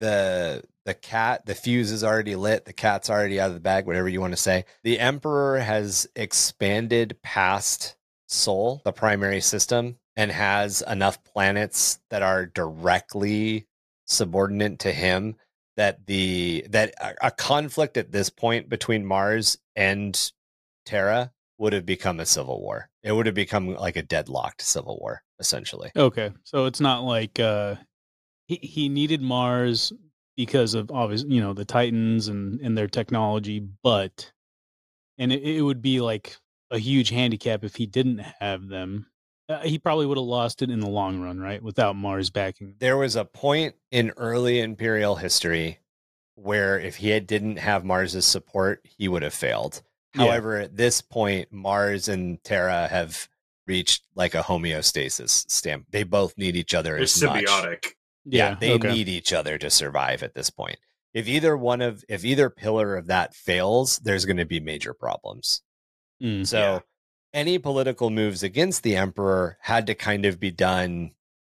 the 0.00 0.64
the 0.84 0.94
cat, 0.94 1.46
the 1.46 1.54
fuse 1.54 1.92
is 1.92 2.02
already 2.02 2.34
lit, 2.36 2.64
the 2.64 2.72
cat's 2.72 3.10
already 3.10 3.38
out 3.38 3.48
of 3.48 3.54
the 3.54 3.60
bag, 3.60 3.86
whatever 3.86 4.08
you 4.08 4.20
want 4.20 4.32
to 4.32 4.38
say. 4.38 4.64
The 4.82 4.98
Emperor 4.98 5.58
has 5.58 6.08
expanded 6.16 7.18
past 7.22 7.96
Sol, 8.26 8.80
the 8.84 8.92
primary 8.92 9.40
system, 9.40 9.98
and 10.16 10.30
has 10.30 10.82
enough 10.82 11.22
planets 11.24 12.00
that 12.10 12.22
are 12.22 12.46
directly 12.46 13.66
subordinate 14.06 14.78
to 14.80 14.92
him 14.92 15.36
that 15.80 16.06
the 16.06 16.66
that 16.68 16.92
a, 17.22 17.30
conflict 17.30 17.96
at 17.96 18.12
this 18.12 18.28
point 18.28 18.68
between 18.68 19.02
Mars 19.02 19.56
and 19.74 20.30
Terra 20.84 21.32
would 21.56 21.72
have 21.72 21.86
become 21.86 22.20
a 22.20 22.26
civil 22.26 22.60
war. 22.60 22.90
It 23.02 23.12
would 23.12 23.24
have 23.24 23.34
become 23.34 23.74
like 23.74 23.96
a 23.96 24.02
deadlocked 24.02 24.60
civil 24.60 24.98
war, 25.00 25.22
essentially. 25.38 25.90
Okay, 25.96 26.32
so 26.44 26.66
it's 26.66 26.82
not 26.82 27.04
like 27.04 27.40
uh, 27.40 27.76
he 28.46 28.56
he 28.56 28.90
needed 28.90 29.22
Mars 29.22 29.90
because 30.36 30.74
of 30.74 30.90
obviously, 30.90 31.30
you 31.30 31.40
know, 31.40 31.54
the 31.54 31.64
Titans 31.64 32.28
and 32.28 32.60
and 32.60 32.76
their 32.76 32.86
technology, 32.86 33.66
but 33.82 34.30
and 35.16 35.32
it, 35.32 35.42
it 35.42 35.62
would 35.62 35.80
be 35.80 36.02
like 36.02 36.36
a 36.70 36.78
huge 36.78 37.08
handicap 37.08 37.64
if 37.64 37.76
he 37.76 37.86
didn't 37.86 38.18
have 38.18 38.68
them. 38.68 39.06
Uh, 39.50 39.60
he 39.62 39.78
probably 39.78 40.06
would 40.06 40.16
have 40.16 40.26
lost 40.26 40.62
it 40.62 40.70
in 40.70 40.78
the 40.78 40.88
long 40.88 41.20
run, 41.20 41.40
right? 41.40 41.60
Without 41.60 41.96
Mars 41.96 42.30
backing. 42.30 42.74
There 42.78 42.96
was 42.96 43.16
a 43.16 43.24
point 43.24 43.74
in 43.90 44.12
early 44.16 44.60
Imperial 44.60 45.16
history 45.16 45.80
where 46.36 46.78
if 46.78 46.96
he 46.96 47.08
had, 47.08 47.26
didn't 47.26 47.56
have 47.56 47.84
Mars's 47.84 48.24
support, 48.24 48.80
he 48.84 49.08
would 49.08 49.22
have 49.22 49.34
failed. 49.34 49.82
Yeah. 50.14 50.26
However, 50.26 50.56
at 50.56 50.76
this 50.76 51.00
point, 51.00 51.52
Mars 51.52 52.08
and 52.08 52.42
Terra 52.44 52.86
have 52.86 53.28
reached 53.66 54.04
like 54.14 54.34
a 54.34 54.42
homeostasis 54.42 55.50
stamp. 55.50 55.86
They 55.90 56.04
both 56.04 56.38
need 56.38 56.54
each 56.54 56.74
other 56.74 56.92
They're 56.92 57.02
as 57.02 57.22
much. 57.22 57.44
symbiotic. 57.44 57.86
Yeah, 58.24 58.54
they 58.54 58.74
okay. 58.74 58.92
need 58.92 59.08
each 59.08 59.32
other 59.32 59.58
to 59.58 59.70
survive 59.70 60.22
at 60.22 60.34
this 60.34 60.50
point. 60.50 60.78
If 61.12 61.26
either 61.26 61.56
one 61.56 61.80
of 61.80 62.04
if 62.08 62.24
either 62.24 62.50
pillar 62.50 62.96
of 62.96 63.08
that 63.08 63.34
fails, 63.34 63.98
there's 63.98 64.24
going 64.24 64.36
to 64.36 64.44
be 64.44 64.60
major 64.60 64.94
problems. 64.94 65.62
Mm. 66.22 66.46
So 66.46 66.58
Yeah. 66.58 66.80
Any 67.32 67.58
political 67.58 68.10
moves 68.10 68.42
against 68.42 68.82
the 68.82 68.96
emperor 68.96 69.58
had 69.60 69.86
to 69.86 69.94
kind 69.94 70.26
of 70.26 70.40
be 70.40 70.50
done 70.50 71.12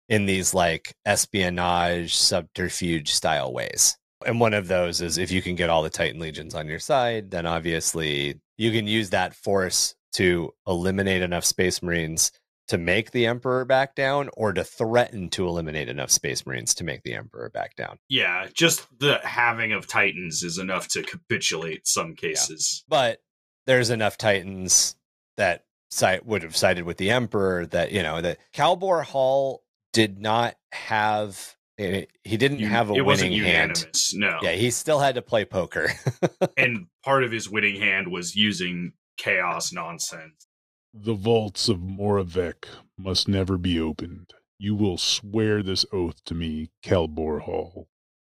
in 0.08 0.26
these 0.26 0.52
like 0.52 0.94
espionage, 1.06 2.14
subterfuge 2.14 3.12
style 3.12 3.52
ways. 3.52 3.96
And 4.26 4.38
one 4.38 4.54
of 4.54 4.68
those 4.68 5.00
is 5.00 5.18
if 5.18 5.30
you 5.30 5.42
can 5.42 5.56
get 5.56 5.70
all 5.70 5.82
the 5.82 5.90
Titan 5.90 6.20
legions 6.20 6.54
on 6.54 6.68
your 6.68 6.78
side, 6.78 7.30
then 7.30 7.46
obviously 7.46 8.40
you 8.56 8.70
can 8.70 8.86
use 8.86 9.10
that 9.10 9.34
force 9.34 9.94
to 10.12 10.52
eliminate 10.66 11.22
enough 11.22 11.44
space 11.44 11.82
marines 11.82 12.30
to 12.68 12.78
make 12.78 13.10
the 13.10 13.26
emperor 13.26 13.64
back 13.64 13.94
down 13.94 14.30
or 14.36 14.52
to 14.52 14.62
threaten 14.62 15.28
to 15.30 15.46
eliminate 15.46 15.88
enough 15.88 16.10
space 16.10 16.46
marines 16.46 16.74
to 16.74 16.84
make 16.84 17.02
the 17.02 17.14
emperor 17.14 17.50
back 17.50 17.74
down. 17.74 17.98
Yeah, 18.08 18.46
just 18.54 18.86
the 18.98 19.18
having 19.24 19.72
of 19.72 19.86
Titans 19.86 20.42
is 20.42 20.58
enough 20.58 20.88
to 20.88 21.02
capitulate 21.02 21.86
some 21.86 22.14
cases. 22.14 22.84
but 22.88 23.18
there's 23.66 23.90
enough 23.90 24.16
titans 24.18 24.96
that 25.36 25.64
side 25.90 26.20
would 26.24 26.42
have 26.42 26.56
sided 26.56 26.84
with 26.84 26.96
the 26.96 27.10
emperor 27.10 27.66
that 27.66 27.92
you 27.92 28.02
know 28.02 28.20
that 28.20 28.38
Kelbor-Hal 28.54 29.62
did 29.92 30.18
not 30.18 30.56
have 30.72 31.56
eh, 31.78 32.06
he 32.24 32.36
didn't 32.36 32.60
You- 32.60 32.68
have 32.68 32.90
a 32.90 32.94
it 32.94 33.02
wasn't 33.04 33.32
winning 33.32 33.44
hand. 33.44 33.84
No. 34.14 34.38
Yeah, 34.42 34.52
he 34.52 34.70
still 34.70 35.00
had 35.00 35.14
to 35.16 35.22
play 35.22 35.44
poker. 35.44 35.88
and 36.56 36.86
part 37.04 37.24
of 37.24 37.30
his 37.32 37.48
winning 37.50 37.80
hand 37.80 38.08
was 38.10 38.34
using 38.36 38.92
chaos 39.18 39.72
nonsense. 39.72 40.46
The 40.94 41.14
vaults 41.14 41.68
of 41.68 41.78
Moravec 41.78 42.64
must 42.98 43.26
never 43.28 43.56
be 43.58 43.80
opened. 43.80 44.32
You 44.58 44.74
will 44.74 44.98
swear 44.98 45.62
this 45.62 45.84
oath 45.92 46.22
to 46.26 46.34
me, 46.34 46.70
Kelbor-Hal, 46.84 47.88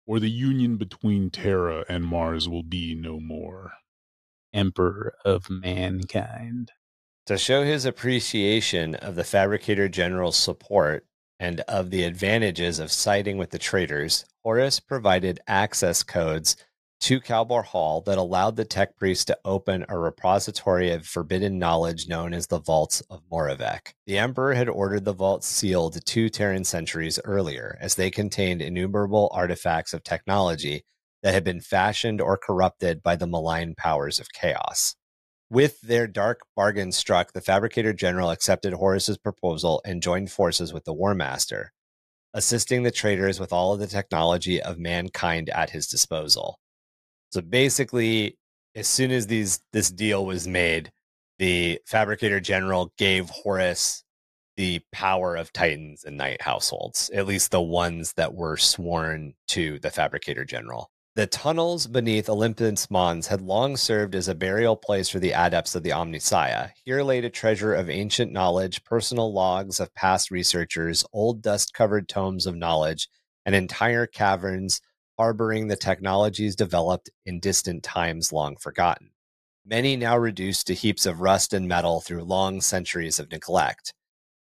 or 0.05 0.19
the 0.19 0.29
union 0.29 0.77
between 0.77 1.29
Terra 1.31 1.83
and 1.89 2.05
Mars 2.05 2.47
will 2.47 2.63
be 2.63 2.95
no 2.95 3.19
more. 3.19 3.73
Emperor 4.53 5.15
of 5.25 5.49
mankind. 5.49 6.71
To 7.27 7.37
show 7.37 7.63
his 7.63 7.85
appreciation 7.85 8.95
of 8.95 9.15
the 9.15 9.23
fabricator 9.23 9.87
general's 9.87 10.35
support 10.35 11.05
and 11.39 11.61
of 11.61 11.89
the 11.89 12.03
advantages 12.03 12.79
of 12.79 12.91
siding 12.91 13.37
with 13.37 13.51
the 13.51 13.57
traitors, 13.57 14.25
Horus 14.43 14.81
provided 14.81 15.39
access 15.47 16.03
codes 16.03 16.57
to 16.99 17.21
Kelbor-Hal 17.21 18.01
that 18.01 18.17
allowed 18.17 18.57
the 18.57 18.65
tech 18.65 18.97
priest 18.97 19.27
to 19.27 19.39
open 19.45 19.85
a 19.87 19.97
repository 19.97 20.91
of 20.91 21.07
forbidden 21.07 21.57
knowledge 21.57 22.09
known 22.09 22.33
as 22.33 22.47
the 22.47 22.59
Vaults 22.59 22.99
of 23.09 23.21
Moravec. 23.31 23.93
The 24.05 24.17
Emperor 24.17 24.53
had 24.53 24.67
ordered 24.67 25.05
the 25.05 25.13
vaults 25.13 25.47
sealed 25.47 26.05
two 26.05 26.27
Terran 26.27 26.65
centuries 26.65 27.19
earlier, 27.23 27.77
as 27.79 27.95
they 27.95 28.11
contained 28.11 28.61
innumerable 28.61 29.29
artifacts 29.33 29.93
of 29.93 30.03
technology 30.03 30.83
that 31.21 31.33
had 31.33 31.45
been 31.45 31.61
fashioned 31.61 32.19
or 32.19 32.37
corrupted 32.37 33.01
by 33.01 33.15
the 33.15 33.27
malign 33.27 33.75
powers 33.77 34.19
of 34.19 34.33
chaos. 34.33 34.95
With 35.53 35.81
their 35.81 36.07
dark 36.07 36.39
bargain 36.55 36.91
struck, 36.91 37.33
the 37.33 37.39
Fabricator 37.39 37.93
General 37.93 38.31
accepted 38.31 38.73
Horus's 38.73 39.19
proposal 39.19 39.83
and 39.85 40.01
joined 40.01 40.31
forces 40.31 40.73
with 40.73 40.83
the 40.83 40.95
War 40.95 41.13
Master, 41.13 41.73
assisting 42.33 42.81
the 42.81 42.89
traitors 42.89 43.39
with 43.39 43.53
all 43.53 43.71
of 43.71 43.79
the 43.79 43.85
technology 43.85 44.59
of 44.59 44.79
mankind 44.79 45.49
at 45.49 45.69
his 45.69 45.85
disposal. 45.85 46.57
So 47.31 47.41
basically, 47.41 48.35
as 48.73 48.87
soon 48.87 49.11
as 49.11 49.27
these 49.27 49.59
this 49.73 49.91
deal 49.91 50.25
was 50.25 50.47
made, 50.47 50.91
the 51.37 51.79
Fabricator 51.85 52.39
General 52.39 52.91
gave 52.97 53.29
Horus 53.29 54.03
the 54.57 54.81
power 54.91 55.35
of 55.35 55.53
Titans 55.53 56.03
and 56.03 56.17
Knight 56.17 56.41
households, 56.41 57.11
at 57.13 57.27
least 57.27 57.51
the 57.51 57.61
ones 57.61 58.13
that 58.13 58.33
were 58.33 58.57
sworn 58.57 59.35
to 59.49 59.77
the 59.77 59.91
Fabricator 59.91 60.45
General. 60.45 60.89
The 61.15 61.27
tunnels 61.27 61.85
beneath 61.85 62.27
Olympus 62.27 62.89
Mons 62.89 63.27
had 63.27 63.39
long 63.39 63.77
served 63.77 64.15
as 64.15 64.27
a 64.27 64.33
burial 64.33 64.75
place 64.75 65.09
for 65.09 65.19
the 65.19 65.31
adepts 65.31 65.75
of 65.75 65.83
the 65.83 65.91
Omnissiah. 65.91 66.71
Here 66.83 67.03
laid 67.03 67.23
a 67.23 67.29
treasure 67.29 67.75
of 67.75 67.87
ancient 67.87 68.31
knowledge, 68.31 68.83
personal 68.83 69.31
logs 69.31 69.79
of 69.79 69.93
past 69.93 70.31
researchers, 70.31 71.05
old 71.13 71.43
dust 71.43 71.71
covered 71.71 72.09
tomes 72.09 72.47
of 72.47 72.55
knowledge, 72.55 73.09
and 73.45 73.53
entire 73.53 74.07
caverns 74.07 74.81
harboring 75.15 75.67
the 75.67 75.75
technologies 75.75 76.55
developed 76.55 77.11
in 77.27 77.39
distant 77.39 77.83
times 77.83 78.33
long 78.33 78.57
forgotten. 78.57 79.11
Many 79.63 79.95
now 79.95 80.17
reduced 80.17 80.65
to 80.65 80.73
heaps 80.73 81.05
of 81.05 81.21
rust 81.21 81.53
and 81.53 81.67
metal 81.67 82.01
through 82.01 82.23
long 82.23 82.59
centuries 82.59 83.19
of 83.19 83.29
neglect. 83.29 83.93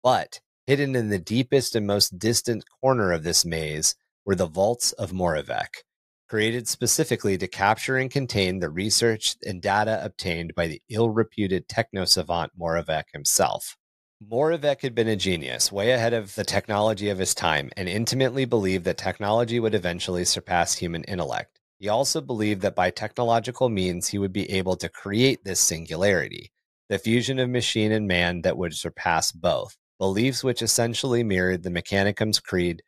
But 0.03 0.41
hidden 0.67 0.97
in 0.97 1.11
the 1.11 1.21
deepest 1.21 1.77
and 1.77 1.87
most 1.87 2.19
distant 2.19 2.65
corner 2.81 3.13
of 3.13 3.23
this 3.23 3.45
maze 3.45 3.95
were 4.25 4.35
the 4.35 4.49
vaults 4.49 4.91
of 4.91 5.13
Moravec 5.13 5.85
created 6.29 6.69
specifically 6.69 7.39
to 7.39 7.47
capture 7.47 7.97
and 7.97 8.11
contain 8.11 8.59
the 8.59 8.71
research 8.71 9.37
and 9.47 9.63
data 9.63 10.01
obtained 10.05 10.55
by 10.55 10.67
the 10.67 10.83
ill 10.89 11.11
reputed 11.11 11.69
techno 11.69 12.05
savant 12.05 12.53
Moravec 12.59 13.05
himself. 13.13 13.77
Moravec 14.23 14.81
had 14.81 14.95
been 14.95 15.09
a 15.09 15.17
genius, 15.17 15.71
way 15.71 15.93
ahead 15.93 16.15
of 16.15 16.35
the 16.35 16.45
technology 16.45 17.11
of 17.11 17.19
his 17.19 17.35
time, 17.35 17.71
and 17.77 17.89
intimately 17.89 18.47
believed 18.47 18.85
that 18.85 18.97
technology 18.97 19.61
would 19.61 19.75
eventually 19.75 20.25
surpass 20.25 20.75
human 20.75 21.05
intellect. 21.05 21.61
He 21.79 21.89
also 21.89 22.23
believed 22.23 22.63
that 22.63 22.75
by 22.75 22.91
technological 22.91 23.69
means 23.69 24.09
he 24.09 24.19
would 24.19 24.33
be 24.33 24.51
able 24.51 24.77
to 24.77 24.89
create 24.89 25.45
this 25.45 25.61
singularity, 25.61 26.51
the 26.89 26.99
fusion 26.99 27.39
of 27.39 27.51
machine 27.51 27.93
and 27.93 28.09
man 28.09 28.41
that 28.41 28.57
would 28.57 28.75
surpass 28.75 29.33
both, 29.33 29.77
beliefs 29.99 30.43
which 30.43 30.63
essentially 30.63 31.23
mirrored 31.23 31.63
the 31.63 31.71
Mechanicum's 31.71 32.41
creed 32.41 32.83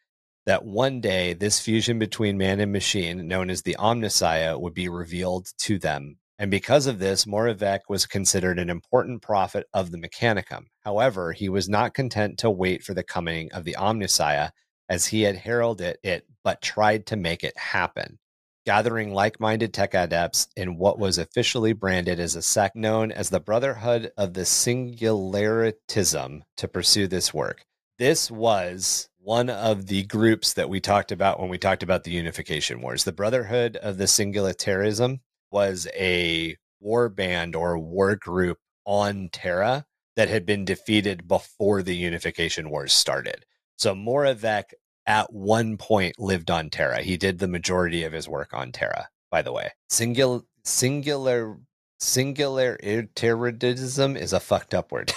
that 0.49 0.65
one 0.65 0.99
day 1.03 1.35
this 1.35 1.61
fusion 1.61 1.99
between 1.99 2.39
man 2.39 2.59
and 2.59 2.73
machine, 2.73 3.29
known 3.29 3.51
as 3.51 3.61
the 3.61 3.77
Omnissiah, 3.79 4.59
would 4.59 4.73
be 4.73 4.89
revealed 4.89 5.47
to 5.59 5.79
them. 5.79 6.17
And 6.39 6.51
because 6.51 6.87
of 6.87 6.99
this, 6.99 7.27
Moravec 7.27 7.81
was 7.91 8.07
considered 8.07 8.59
an 8.59 8.71
important 8.71 9.21
prophet 9.21 9.67
of 9.75 9.91
the 9.91 9.99
Mechanicum. 9.99 10.69
However, 10.87 11.33
he 11.33 11.51
was 11.51 11.69
not 11.69 11.93
content 11.93 12.39
to 12.39 12.49
wait 12.51 12.83
for 12.83 12.95
the 12.95 13.03
coming 13.03 13.53
of 13.53 13.65
the 13.65 13.77
Omnissiah, 13.79 14.53
as 14.89 15.09
he 15.09 15.21
had 15.21 15.37
heralded 15.37 15.99
it, 16.03 16.25
but 16.43 16.63
tried 16.63 17.05
to 17.09 17.17
make 17.17 17.45
it 17.45 17.59
happen 17.59 18.19
gathering 18.65 19.13
like 19.15 19.39
minded 19.41 19.73
tech 19.73 19.95
adepts 19.95 20.49
in 20.55 20.77
what 20.77 20.99
was 20.99 21.17
officially 21.17 21.73
branded 21.73 22.19
as 22.21 22.37
a 22.37 22.43
sect 22.43 22.77
known 22.77 23.11
as 23.11 23.31
the 23.31 23.41
Brotherhood 23.41 24.13
of 24.19 24.35
the 24.35 24.43
Singularitism 24.43 26.41
to 26.59 26.69
pursue 26.69 27.07
this 27.07 27.33
work. 27.33 27.65
This 27.99 28.31
was 28.31 29.09
one 29.29 29.51
of 29.51 29.87
the 29.89 30.05
groups 30.05 30.55
that 30.55 30.71
we 30.71 30.81
talked 30.81 31.13
about 31.13 31.39
when 31.39 31.51
we 31.51 31.59
talked 31.59 31.83
about 31.83 32.03
the 32.03 32.11
Unification 32.11 32.81
Wars. 32.81 33.05
The 33.05 33.13
Brotherhood 33.13 33.77
of 33.77 33.99
the 33.99 34.07
Singularitism 34.07 35.21
was 35.51 35.87
a 35.95 36.57
war 36.81 37.11
band 37.11 37.55
or 37.55 37.79
war 37.79 38.17
group 38.17 38.57
on 38.87 39.29
Terra 39.31 39.85
that 40.17 40.31
had 40.31 40.47
been 40.47 40.65
defeated 40.65 41.29
before 41.29 41.83
the 41.83 41.95
Unification 41.95 42.71
Wars 42.71 42.95
started. 42.95 43.45
So 43.77 43.95
Moravec 43.95 44.73
at 45.05 45.31
one 45.31 45.77
point 45.77 46.19
lived 46.19 46.51
on 46.51 46.71
Terra. 46.71 47.03
He 47.03 47.19
did 47.19 47.39
the 47.39 47.49
majority 47.49 48.05
of 48.05 48.15
his 48.15 48.31
work 48.31 48.55
on 48.55 48.73
Terra, 48.73 49.11
by 49.31 49.43
the 49.43 49.53
way. 49.53 49.73
Singular 49.91 50.41
singular 50.65 51.59
singularitarianism 52.01 54.19
is 54.19 54.33
a 54.33 54.41
fucked 54.41 54.73
up 54.73 54.91
word. 54.91 55.13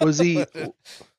was 0.00 0.20
he 0.20 0.46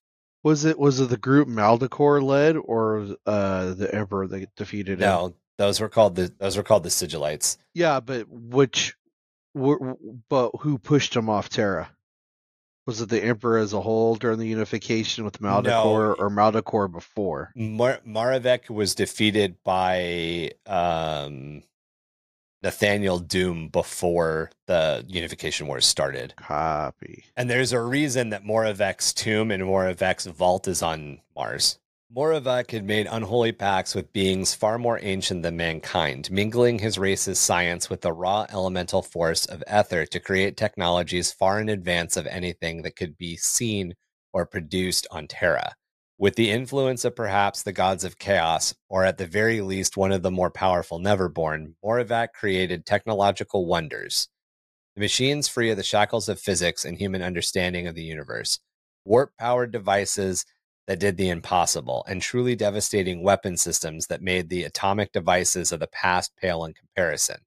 was 0.46 0.64
it 0.64 0.78
was 0.78 1.00
it 1.00 1.10
the 1.10 1.18
group 1.18 1.48
Maldacor 1.48 2.22
led 2.22 2.56
or 2.56 3.16
uh 3.26 3.74
the 3.74 3.90
Emperor 3.92 4.28
that 4.28 4.56
defeated 4.56 5.02
him? 5.02 5.10
No, 5.10 5.36
those 5.58 5.80
were 5.82 5.90
called 5.90 6.16
the 6.16 6.32
those 6.38 6.56
were 6.56 6.64
called 6.64 6.84
the 6.84 6.90
Sigillites. 6.90 7.58
Yeah, 7.74 8.00
but 8.00 8.30
which 8.30 8.96
but 9.56 10.52
who 10.60 10.78
pushed 10.78 11.16
him 11.16 11.30
off 11.30 11.50
Terra? 11.50 11.90
Was 12.86 13.02
it 13.02 13.10
the 13.10 13.24
Emperor 13.24 13.58
as 13.58 13.74
a 13.74 13.82
whole 13.82 14.14
during 14.14 14.38
the 14.38 14.46
unification 14.46 15.26
with 15.26 15.42
Maldacor 15.42 15.66
no. 15.66 16.16
or 16.20 16.30
Maldacor 16.30 16.92
before? 16.92 17.52
Mar- 17.56 18.02
Moravec 18.06 18.70
was 18.70 18.94
defeated 18.94 19.56
by 19.64 20.52
um, 20.68 21.64
Narthan 22.66 23.28
Dume 23.28 23.72
before 23.72 24.50
the 24.66 25.06
unification 25.08 25.68
wars 25.68 25.86
started. 25.86 26.34
Copy. 26.38 27.26
And 27.38 27.50
there's 27.50 27.74
a 27.74 27.82
reason 27.82 28.30
that 28.32 28.44
Moravec's 28.44 29.14
tomb 29.14 29.52
and 29.52 29.64
Moravec's 29.64 30.26
vault 30.26 30.68
is 30.68 30.82
on 30.82 31.22
Mars. 31.36 31.78
Moravec 32.16 32.72
had 32.72 32.86
made 32.86 33.08
unholy 33.10 33.52
pacts 33.52 33.94
with 33.94 34.14
beings 34.14 34.54
far 34.54 34.78
more 34.78 35.00
ancient 35.02 35.44
than 35.44 35.58
mankind, 35.58 36.32
mingling 36.32 36.80
his 36.80 36.98
race's 36.98 37.40
science 37.40 37.90
with 37.90 38.02
the 38.02 38.14
raw 38.14 38.46
elemental 38.50 39.02
force 39.02 39.46
of 39.46 39.64
ether 39.72 40.06
to 40.06 40.20
create 40.20 40.56
technologies 40.56 41.34
far 41.34 41.60
in 41.60 41.68
advance 41.68 42.16
of 42.16 42.26
anything 42.28 42.84
that 42.84 42.96
could 42.96 43.18
be 43.18 43.36
seen 43.36 43.96
or 44.34 44.46
produced 44.46 45.08
on 45.12 45.28
Terra. 45.28 45.74
With 46.18 46.36
the 46.36 46.50
influence 46.50 47.04
of 47.04 47.14
perhaps 47.14 47.62
the 47.62 47.74
gods 47.74 48.06
of 48.06 48.18
chaos, 48.18 48.74
or 48.88 49.04
at 49.04 49.18
the 49.18 49.28
very 49.28 49.60
least 49.60 49.98
one 49.98 50.14
of 50.14 50.24
the 50.24 50.32
more 50.32 50.50
powerful 50.50 50.98
Neverborn, 50.98 51.74
Moravec 51.84 52.32
created 52.32 52.86
technological 52.86 53.66
wonders. 53.66 54.30
The 54.96 55.02
machines 55.02 55.50
free 55.50 55.72
of 55.72 55.78
the 55.78 55.84
shackles 55.84 56.30
of 56.30 56.40
physics 56.40 56.86
and 56.86 56.98
human 56.98 57.22
understanding 57.22 57.86
of 57.86 57.96
the 57.96 58.04
universe, 58.04 58.60
warp 59.04 59.32
powered 59.38 59.72
devices 59.72 60.46
that 60.88 61.02
did 61.02 61.18
the 61.18 61.28
impossible, 61.28 62.06
and 62.08 62.22
truly 62.22 62.56
devastating 62.56 63.22
weapon 63.22 63.58
systems 63.58 64.08
that 64.08 64.22
made 64.22 64.48
the 64.48 64.64
atomic 64.64 65.12
devices 65.12 65.74
of 65.74 65.82
the 65.82 65.88
past 65.88 66.32
pale 66.38 66.64
in 66.64 66.74
comparison. 66.74 67.40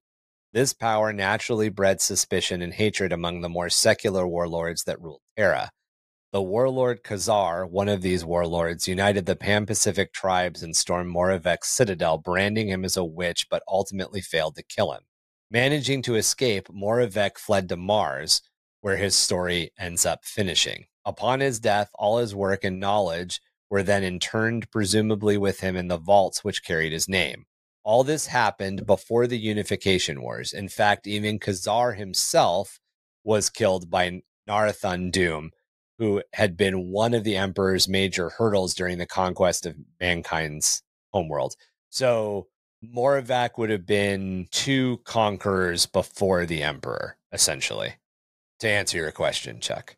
This 0.53 0.73
power 0.73 1.11
naturally 1.11 1.69
bred 1.69 2.01
suspicion 2.01 2.61
and 2.61 2.75
hatred 2.75 3.11
among 3.11 3.41
the 3.41 3.49
more 3.49 3.69
secular 3.69 4.27
warlords 4.27 4.83
that 4.83 5.01
ruled 5.01 5.21
Terra. 5.35 5.71
The 6.31 6.43
warlord 6.43 7.03
Khazar, 7.03 7.67
one 7.67 7.89
of 7.89 8.03
these 8.03 8.23
warlords, 8.23 8.87
united 8.87 9.25
the 9.25 9.35
Pan 9.35 9.65
Pacific 9.65 10.13
tribes 10.13 10.61
and 10.61 10.75
stormed 10.75 11.09
Moravec's 11.09 11.69
citadel, 11.69 12.19
branding 12.19 12.67
him 12.67 12.85
as 12.85 12.95
a 12.95 13.03
witch, 13.03 13.47
but 13.49 13.63
ultimately 13.67 14.21
failed 14.21 14.55
to 14.57 14.63
kill 14.63 14.91
him. 14.93 15.01
Managing 15.49 16.03
to 16.03 16.13
escape, 16.13 16.67
Moravec 16.69 17.39
fled 17.39 17.67
to 17.69 17.77
Mars, 17.77 18.43
where 18.81 18.97
his 18.97 19.15
story 19.15 19.71
ends 19.79 20.05
up 20.05 20.23
finishing. 20.23 20.85
Upon 21.03 21.39
his 21.39 21.59
death, 21.59 21.89
all 21.95 22.19
his 22.19 22.35
work 22.35 22.63
and 22.63 22.79
knowledge 22.79 23.41
were 23.67 23.81
then 23.81 24.03
interned, 24.03 24.69
presumably 24.69 25.35
with 25.35 25.61
him 25.61 25.75
in 25.75 25.87
the 25.87 25.97
vaults 25.97 26.43
which 26.43 26.63
carried 26.63 26.91
his 26.91 27.09
name. 27.09 27.45
All 27.83 28.03
this 28.03 28.27
happened 28.27 28.85
before 28.85 29.25
the 29.25 29.39
Unification 29.39 30.21
Wars. 30.21 30.53
In 30.53 30.69
fact, 30.69 31.07
even 31.07 31.39
Khazar 31.39 31.97
himself 31.97 32.79
was 33.23 33.49
killed 33.49 33.89
by 33.89 34.21
Narthan 34.47 35.11
Dume, 35.11 35.49
who 35.99 36.23
had 36.33 36.57
been 36.57 36.89
one 36.89 37.13
of 37.13 37.23
the 37.23 37.35
Emperor's 37.35 37.87
major 37.87 38.29
hurdles 38.29 38.73
during 38.73 38.97
the 38.97 39.05
conquest 39.05 39.65
of 39.65 39.75
mankind's 39.99 40.81
homeworld. 41.11 41.55
So 41.89 42.47
Moravec 42.83 43.57
would 43.57 43.69
have 43.69 43.85
been 43.85 44.47
two 44.51 45.01
conquerors 45.03 45.85
before 45.85 46.45
the 46.45 46.63
Emperor, 46.63 47.17
essentially, 47.33 47.95
to 48.61 48.69
answer 48.69 48.97
your 48.97 49.11
question, 49.11 49.59
Chuck. 49.59 49.97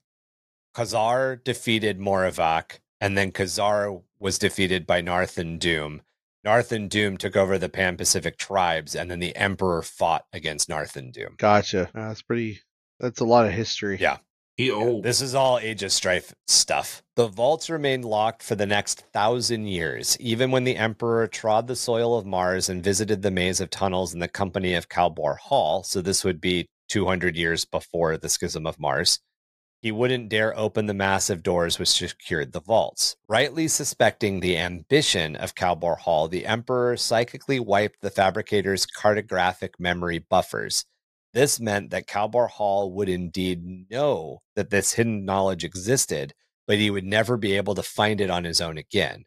Khazar 0.76 1.44
defeated 1.44 2.00
Moravec, 2.00 2.80
and 3.00 3.16
then 3.18 3.32
Khazar 3.32 4.02
was 4.20 4.40
defeated 4.40 4.88
by 4.88 5.02
Narthan 5.02 5.60
Dume. 5.60 6.00
Narthan 6.46 6.90
Dume 6.90 7.20
took 7.20 7.36
over 7.36 7.60
the 7.60 7.70
Pan 7.70 7.98
Pacific 7.98 8.38
tribes, 8.38 8.96
and 8.96 9.12
then 9.12 9.20
the 9.20 9.36
Emperor 9.36 9.84
fought 9.84 10.26
against 10.34 10.68
Narthan 10.68 11.14
Dume. 11.14 11.38
Gotcha. 11.38 11.92
That's 11.94 12.24
pretty. 12.24 12.62
That's 13.00 13.20
a 13.20 13.26
lot 13.26 13.46
of 13.46 13.52
history. 13.52 13.98
Yeah. 14.00 14.18
He 14.58 14.70
old. 14.70 15.04
Yeah, 15.04 15.10
this 15.10 15.22
is 15.22 15.34
all 15.34 15.60
Age 15.60 15.82
of 15.84 15.92
Strife 15.92 16.34
stuff. 16.48 17.02
The 17.16 17.28
vaults 17.28 17.70
remained 17.70 18.06
locked 18.06 18.44
for 18.44 18.56
the 18.56 18.66
next 18.66 19.06
thousand 19.14 19.68
years, 19.68 20.18
even 20.20 20.52
when 20.52 20.66
the 20.66 20.78
Emperor 20.78 21.28
trod 21.28 21.68
the 21.68 21.76
soil 21.76 22.18
of 22.18 22.26
Mars 22.26 22.70
and 22.70 22.84
visited 22.84 23.22
the 23.22 23.32
maze 23.32 23.62
of 23.62 23.70
tunnels 23.70 24.14
in 24.14 24.20
the 24.20 24.28
company 24.28 24.74
of 24.74 24.90
Kelbor-Hal. 24.90 25.84
So 25.84 26.02
this 26.02 26.24
would 26.24 26.42
be 26.42 26.68
200 26.90 27.36
years 27.36 27.66
before 27.66 28.18
the 28.18 28.30
Schism 28.30 28.68
of 28.68 28.80
Mars. 28.80 29.20
He 29.82 29.92
wouldn't 29.92 30.30
dare 30.30 30.56
open 30.56 30.86
the 30.86 30.94
massive 30.94 31.42
doors 31.42 31.80
which 31.80 31.90
secured 31.90 32.52
the 32.52 32.62
vaults. 32.62 33.16
Rightly 33.28 33.68
suspecting 33.68 34.40
the 34.40 34.58
ambition 34.58 35.36
of 35.36 35.56
Kelbor-Hal, 35.56 36.28
the 36.28 36.46
Emperor 36.46 36.96
psychically 36.98 37.60
wiped 37.60 38.02
the 38.02 38.12
fabricator's 38.12 38.86
cartographic 38.86 39.80
memory 39.80 40.20
buffers. 40.20 40.86
This 41.34 41.60
meant 41.60 41.92
that 41.92 42.08
Kelbor-Hal 42.08 42.92
would 42.92 43.08
indeed 43.08 43.90
know 43.90 44.40
that 44.56 44.70
this 44.70 44.94
hidden 44.94 45.24
knowledge 45.24 45.64
existed, 45.64 46.34
but 46.68 46.78
he 46.78 46.90
would 46.90 47.06
never 47.06 47.38
be 47.38 47.56
able 47.56 47.76
to 47.76 47.84
find 47.84 48.20
it 48.20 48.30
on 48.30 48.44
his 48.44 48.60
own 48.60 48.78
again. 48.78 49.24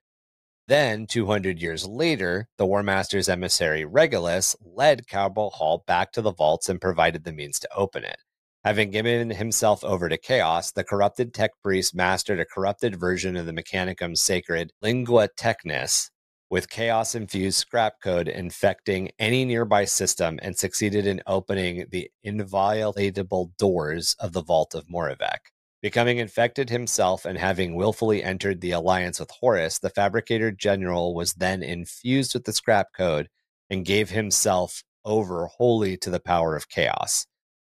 Then, 0.69 1.07
200 1.07 1.61
years 1.61 1.87
later, 1.87 2.49
the 2.59 2.67
War 2.67 2.83
Master's 2.83 3.29
emissary 3.29 3.85
Regulus 3.85 4.55
led 4.61 5.07
Kelbor-Hal 5.07 5.85
back 5.87 6.13
to 6.13 6.23
the 6.23 6.33
vaults 6.33 6.69
and 6.69 6.81
provided 6.81 7.25
the 7.25 7.33
means 7.33 7.59
to 7.61 7.69
open 7.75 8.05
it. 8.05 8.17
Having 8.65 8.91
given 8.91 9.31
himself 9.31 9.85
over 9.85 10.09
to 10.09 10.17
chaos, 10.17 10.73
the 10.73 10.85
corrupted 10.85 11.35
tech 11.35 11.51
priest 11.63 11.95
mastered 11.95 12.41
a 12.41 12.47
corrupted 12.47 12.99
version 12.99 13.37
of 13.37 13.45
the 13.45 13.53
Mechanicum's 13.53 14.23
sacred 14.23 14.73
lingua 14.81 15.29
technis 15.39 16.09
with 16.51 16.71
chaos 16.71 17.15
infused 17.15 17.59
scrap 17.59 18.01
code 18.03 18.29
infecting 18.29 19.11
any 19.19 19.45
nearby 19.45 19.85
system 19.85 20.39
and 20.43 20.57
succeeded 20.57 21.07
in 21.07 21.23
opening 21.27 21.87
the 21.91 22.11
inviolatable 22.25 23.57
doors 23.57 24.15
of 24.19 24.33
the 24.33 24.43
vault 24.43 24.75
of 24.75 24.87
Moravec. 24.87 25.39
Becoming 25.83 26.19
infected 26.19 26.71
himself 26.71 27.25
and 27.25 27.37
having 27.37 27.75
willfully 27.75 28.23
entered 28.23 28.61
the 28.61 28.71
alliance 28.71 29.21
with 29.21 29.31
Horus, 29.31 29.79
the 29.79 29.91
fabricator 29.91 30.51
general 30.51 31.15
was 31.15 31.35
then 31.35 31.63
infused 31.63 32.35
with 32.35 32.45
the 32.45 32.55
scrap 32.55 32.89
code 32.97 33.29
and 33.69 33.85
gave 33.85 34.11
himself 34.11 34.83
over 35.05 35.47
wholly 35.47 35.97
to 35.99 36.09
the 36.09 36.21
power 36.21 36.57
of 36.57 36.69
chaos. 36.69 37.27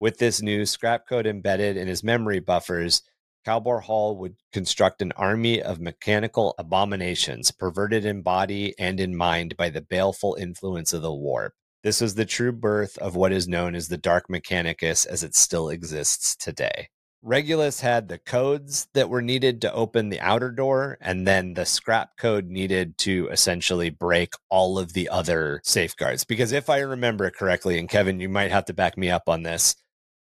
With 0.01 0.19
this 0.19 0.41
new 0.41 0.65
scrap 0.65 1.07
code 1.09 1.27
embedded 1.27 1.77
in 1.77 1.89
his 1.89 2.03
memory 2.05 2.41
buffers, 2.41 3.03
Kelbor-Hal 3.47 4.17
would 4.17 4.37
construct 4.53 5.03
an 5.03 5.13
army 5.13 5.63
of 5.63 5.81
mechanical 5.81 6.55
abominations, 6.59 7.51
perverted 7.51 8.05
in 8.05 8.23
body 8.23 8.75
and 8.79 9.01
in 9.01 9.17
mind 9.17 9.57
by 9.57 9.71
the 9.71 9.81
baleful 9.81 10.37
influence 10.39 10.93
of 10.93 11.03
the 11.03 11.15
warp. 11.15 11.55
This 11.83 12.01
was 12.01 12.17
the 12.17 12.25
true 12.25 12.53
birth 12.53 12.99
of 12.99 13.15
what 13.15 13.33
is 13.33 13.47
known 13.47 13.75
as 13.75 13.89
the 13.89 13.97
Dark 13.97 14.29
Mechanicus 14.29 15.07
as 15.07 15.23
it 15.23 15.35
still 15.35 15.69
exists 15.69 16.35
today. 16.37 16.89
Regulus 17.23 17.81
had 17.81 18.09
the 18.09 18.19
codes 18.19 18.87
that 18.95 19.09
were 19.09 19.23
needed 19.23 19.61
to 19.63 19.73
open 19.73 20.09
the 20.09 20.21
outer 20.21 20.53
door, 20.53 20.99
and 21.01 21.27
then 21.27 21.55
the 21.55 21.67
scrap 21.67 22.17
code 22.17 22.47
needed 22.47 22.97
to 22.99 23.29
essentially 23.33 23.91
break 23.91 24.35
all 24.49 24.79
of 24.79 24.93
the 24.93 25.09
other 25.09 25.61
safeguards. 25.65 26.23
Because 26.23 26.53
if 26.53 26.71
I 26.71 26.79
remember 26.79 27.31
correctly, 27.31 27.77
and 27.79 27.89
Kevin, 27.89 28.21
you 28.21 28.29
might 28.29 28.53
have 28.53 28.67
to 28.67 28.73
back 28.73 28.97
me 28.97 29.11
up 29.11 29.29
on 29.29 29.43
this, 29.43 29.75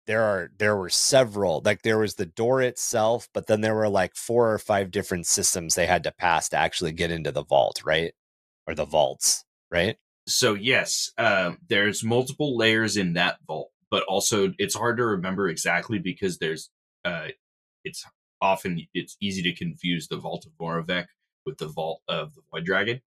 there 0.08 0.24
are 0.24 0.52
there 0.58 0.76
were 0.76 0.89
several. 0.89 1.62
Like 1.63 1.84
there 1.84 2.00
was 2.00 2.15
the 2.15 2.26
door 2.26 2.62
itself, 2.62 3.30
but 3.34 3.48
then 3.48 3.62
there 3.62 3.76
were 3.76 3.89
like 3.89 4.15
four 4.15 4.52
or 4.52 4.58
five 4.58 4.89
different 4.89 5.28
systems 5.28 5.76
they 5.76 5.86
had 5.86 6.04
to 6.06 6.12
pass 6.12 6.50
to 6.50 6.58
actually 6.58 6.93
get 6.93 7.12
into 7.12 7.32
the 7.32 7.43
vault, 7.43 7.84
right? 7.86 8.13
Or 8.65 8.74
the 8.74 8.86
vaults, 8.86 9.46
right? 9.70 9.98
So 10.28 10.56
yes, 10.56 11.12
um, 11.17 11.60
there's 11.70 12.04
multiple 12.04 12.58
layers 12.58 12.98
in 12.98 13.13
that 13.13 13.38
vault, 13.46 13.72
but 13.91 14.04
also 14.04 14.54
it's 14.58 14.76
hard 14.76 14.98
to 14.98 15.06
remember 15.06 15.48
exactly 15.50 16.00
because 16.00 16.38
there's 16.38 16.70
uh, 17.06 17.28
it's 17.84 18.06
often 18.41 18.88
it's 18.93 19.17
easy 19.22 19.41
to 19.43 19.54
confuse 19.54 20.08
the 20.08 20.17
vault 20.17 20.46
of 20.46 20.54
Moravec 20.60 21.06
with 21.46 21.58
the 21.58 21.67
vault 21.67 22.02
of 22.08 22.34
the 22.34 22.41
Void 22.52 22.65
Dragon. 22.65 23.02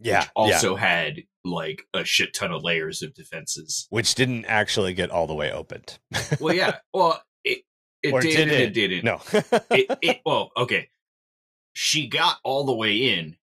Yeah. 0.00 0.20
which 0.20 0.28
also 0.34 0.76
had 0.76 1.22
like 1.44 1.82
a 1.94 2.04
shit 2.04 2.34
ton 2.34 2.52
of 2.52 2.62
layers 2.62 3.02
of 3.02 3.14
defenses. 3.14 3.86
Which 3.90 4.14
didn't 4.14 4.44
actually 4.46 4.94
get 4.94 5.10
all 5.10 5.26
the 5.26 5.34
way 5.34 5.52
opened. 5.52 5.98
Well, 6.40 6.54
yeah, 6.54 6.76
well, 6.92 7.22
it 7.44 7.62
it 8.02 8.12
Or 8.12 8.20
did, 8.20 8.36
did 8.36 8.48
it? 8.48 8.60
it 8.60 8.74
didn't. 8.74 9.04
no. 9.04 9.20
it, 9.70 9.98
it 10.02 10.20
well, 10.26 10.50
okay. 10.56 10.88
She 11.74 12.06
got 12.08 12.36
all 12.44 12.64
the 12.64 12.74
way 12.74 13.14
in, 13.18 13.36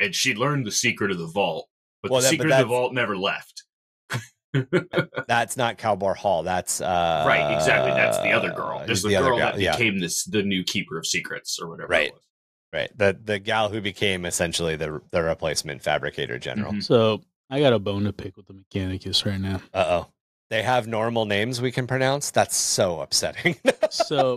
and 0.00 0.14
she 0.14 0.34
learned 0.34 0.66
the 0.66 0.70
secret 0.72 1.10
of 1.10 1.18
the 1.18 1.26
vault, 1.26 1.68
but 2.02 2.10
Well, 2.10 2.20
the 2.20 2.28
that- 2.28 2.38
but 2.38 2.42
secret 2.44 2.52
of 2.52 2.58
the 2.60 2.64
vault 2.74 2.92
never 2.94 3.16
left. 3.16 3.62
That's 5.26 5.56
not 5.56 5.78
Kelbor-Hal. 5.78 6.44
That's 6.44 6.80
uh 6.80 7.24
right, 7.26 7.54
exactly. 7.56 7.90
That's 7.90 8.18
the 8.18 8.30
other 8.30 8.52
girl. 8.52 8.82
There's 8.86 9.02
the, 9.02 9.08
the 9.08 9.18
girl 9.18 9.38
that 9.38 9.58
yeah. 9.58 9.72
became 9.76 9.98
this 9.98 10.24
the 10.24 10.42
new 10.44 10.62
keeper 10.62 10.96
of 10.96 11.06
secrets 11.06 11.58
or 11.60 11.68
whatever. 11.68 11.88
Right. 11.88 12.12
It 12.74 12.80
was. 12.80 12.98
Right. 12.98 12.98
The 12.98 13.18
the 13.24 13.38
gal 13.38 13.68
who 13.68 13.80
became 13.80 14.24
essentially 14.24 14.76
the 14.76 15.00
the 15.10 15.22
replacement 15.22 15.82
fabricator 15.82 16.38
general. 16.38 16.72
Mhm. 16.72 16.82
So 16.84 17.22
I 17.50 17.60
got 17.60 17.72
a 17.72 17.78
bone 17.78 18.04
to 18.04 18.12
pick 18.12 18.36
with 18.36 18.46
the 18.46 18.54
Mechanicus 18.54 19.24
right 19.24 19.40
now. 19.40 19.60
Uh 19.72 19.84
oh. 19.88 20.06
They 20.50 20.62
have 20.62 20.86
normal 20.86 21.24
names 21.24 21.60
we 21.60 21.72
can 21.72 21.86
pronounce. 21.86 22.30
That's 22.30 22.56
so 22.56 23.00
upsetting. 23.00 23.56
So 23.90 24.36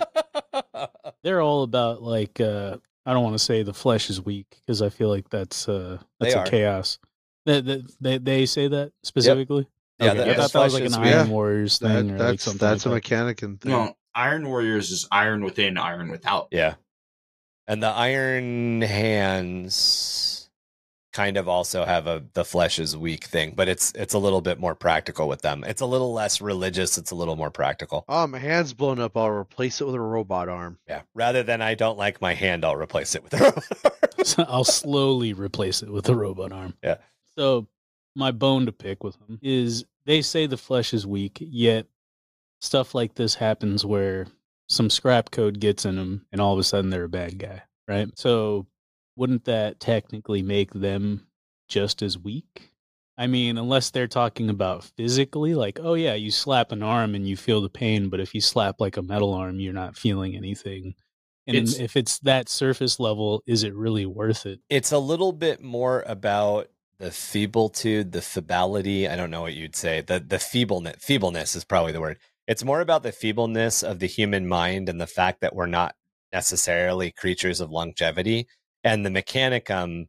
they're 1.23 1.41
all 1.41 1.63
about 1.63 2.01
like 2.03 2.39
uh 2.39 2.77
I 3.05 3.13
don't 3.13 3.23
want 3.23 3.35
to 3.35 3.43
say 3.43 3.63
the 3.63 3.73
flesh 3.73 4.09
is 4.09 4.21
weak 4.21 4.45
because 4.65 4.81
I 4.81 4.89
feel 4.89 5.09
like 5.09 5.29
that's 5.29 5.67
uh 5.67 5.97
that's 6.19 6.33
They 6.33 6.39
a 6.39 6.43
are. 6.43 6.45
chaos. 6.45 6.99
They, 7.45 7.61
they 7.61 7.83
they 8.01 8.17
they 8.17 8.45
say 8.45 8.67
that 8.67 8.91
specifically. 9.03 9.67
Yeah, 9.99 10.11
okay. 10.11 10.17
the- 10.17 10.31
I 10.31 10.35
thought 10.35 10.53
that 10.53 10.63
was 10.63 10.73
like 10.73 10.85
an 10.85 10.93
Iron 10.95 11.23
weak. 11.27 11.31
Warriors 11.31 11.79
That, 11.79 11.87
thing 11.87 12.09
or 12.11 12.17
like 12.17 12.19
that's 12.19 12.43
something. 12.43 12.59
that's 12.67 12.85
a 12.85 12.89
like 12.89 13.03
that. 13.03 13.09
mechanic 13.15 13.41
and 13.41 13.59
thing. 13.61 13.71
No, 13.71 13.95
Iron 14.13 14.47
Warriors 14.47 14.91
is 14.91 15.07
iron 15.11 15.43
within, 15.43 15.77
iron 15.77 16.09
without. 16.11 16.49
yeah. 16.51 16.75
And 17.67 17.83
the 17.83 17.87
Iron 17.87 18.81
Hands 18.81 20.49
kind 21.17 21.37
of 21.37 21.47
also 21.47 21.83
have 21.83 22.05
a 22.05 22.23
the 22.33 22.45
flesh 22.45 22.77
is 22.77 22.95
weak 22.95 23.23
thing, 23.25 23.53
but 23.55 23.67
it's 23.67 23.91
it's 23.93 24.13
a 24.13 24.19
little 24.19 24.39
bit 24.39 24.59
more 24.59 24.75
practical 24.75 25.27
with 25.27 25.41
them. 25.41 25.63
It's 25.65 25.81
a 25.81 25.85
little 25.85 26.13
less 26.13 26.41
religious, 26.41 26.97
it's 26.97 27.11
a 27.11 27.15
little 27.15 27.35
more 27.35 27.49
practical. 27.49 28.05
Oh, 28.07 28.27
my 28.27 28.37
hand's 28.37 28.73
blown 28.73 28.99
up. 28.99 29.17
I'll 29.17 29.29
replace 29.29 29.81
it 29.81 29.85
with 29.85 29.95
a 29.95 29.99
robot 29.99 30.47
arm. 30.47 30.77
Yeah. 30.87 31.01
Rather 31.15 31.43
than 31.43 31.61
I 31.61 31.73
don't 31.73 31.97
like 31.97 32.21
my 32.21 32.35
hand, 32.35 32.63
I'll 32.63 32.75
replace 32.75 33.15
it 33.15 33.23
with 33.23 33.33
a 33.33 33.93
So 34.25 34.43
I'll 34.47 34.63
slowly 34.63 35.33
replace 35.33 35.81
it 35.81 35.91
with 35.91 36.07
a 36.09 36.15
robot 36.15 36.51
arm. 36.51 36.75
Yeah. 36.83 36.97
So 37.35 37.67
my 38.15 38.31
bone 38.31 38.65
to 38.67 38.71
pick 38.71 39.03
with 39.03 39.17
them 39.19 39.39
is 39.41 39.85
they 40.05 40.21
say 40.21 40.45
the 40.45 40.57
flesh 40.57 40.93
is 40.93 41.07
weak, 41.07 41.37
yet 41.39 41.87
stuff 42.61 42.95
like 42.95 43.15
this 43.15 43.35
happens 43.35 43.85
where 43.85 44.27
some 44.67 44.89
scrap 44.89 45.31
code 45.31 45.59
gets 45.59 45.85
in 45.85 45.95
them 45.95 46.25
and 46.31 46.41
all 46.41 46.53
of 46.53 46.59
a 46.59 46.63
sudden 46.63 46.89
they're 46.89 47.05
a 47.05 47.09
bad 47.09 47.37
guy, 47.39 47.63
right? 47.87 48.09
So 48.15 48.67
wouldn't 49.15 49.45
that 49.45 49.79
technically 49.79 50.41
make 50.43 50.73
them 50.73 51.27
just 51.67 52.01
as 52.01 52.17
weak? 52.17 52.71
I 53.17 53.25
mean, 53.27 53.57
unless 53.57 53.89
they're 53.89 54.07
talking 54.07 54.49
about 54.49 54.83
physically, 54.83 55.55
like, 55.55 55.79
oh 55.81 55.95
yeah, 55.95 56.13
you 56.13 56.29
slap 56.29 56.71
an 56.71 56.83
arm 56.83 57.15
and 57.15 57.27
you 57.27 57.35
feel 57.35 57.61
the 57.61 57.69
pain, 57.69 58.09
but 58.09 58.19
if 58.19 58.35
you 58.35 58.41
slap 58.41 58.79
like 58.79 58.95
a 58.97 59.01
metal 59.01 59.33
arm, 59.33 59.59
you're 59.59 59.73
not 59.73 59.97
feeling 59.97 60.35
anything. 60.35 60.93
And 61.47 61.55
It's- 61.57 61.79
if 61.79 61.95
it's 61.97 62.19
that 62.19 62.47
surface 62.49 62.99
level, 62.99 63.41
is 63.47 63.63
it 63.63 63.73
really 63.73 64.05
worth 64.05 64.45
it? 64.45 64.59
it's 64.69 64.91
a 64.91 64.99
little 64.99 65.31
bit 65.31 65.61
more 65.63 66.03
about 66.05 66.69
the 66.99 67.07
feeblitude, 67.09 68.11
the 68.11 68.21
feebility. 68.21 69.07
I 69.07 69.15
don't 69.15 69.31
know 69.31 69.41
what 69.41 69.53
you'd 69.55 69.75
say. 69.75 70.01
The 70.01 70.19
the 70.19 70.37
feebleness 70.39 70.97
feebleness 70.99 71.55
is 71.55 71.63
probably 71.63 71.91
the 71.93 72.01
word. 72.01 72.19
It's 72.47 72.63
more 72.63 72.81
about 72.81 73.03
the 73.03 73.11
feebleness 73.11 73.83
of 73.83 73.99
the 73.99 74.07
human 74.07 74.47
mind 74.47 74.87
and 74.87 75.01
the 75.01 75.07
fact 75.07 75.41
that 75.41 75.55
we're 75.55 75.65
not 75.65 75.95
necessarily 76.31 77.11
creatures 77.11 77.59
of 77.59 77.71
longevity. 77.71 78.47
And 78.83 79.05
the 79.05 79.09
mechanicum 79.09 80.07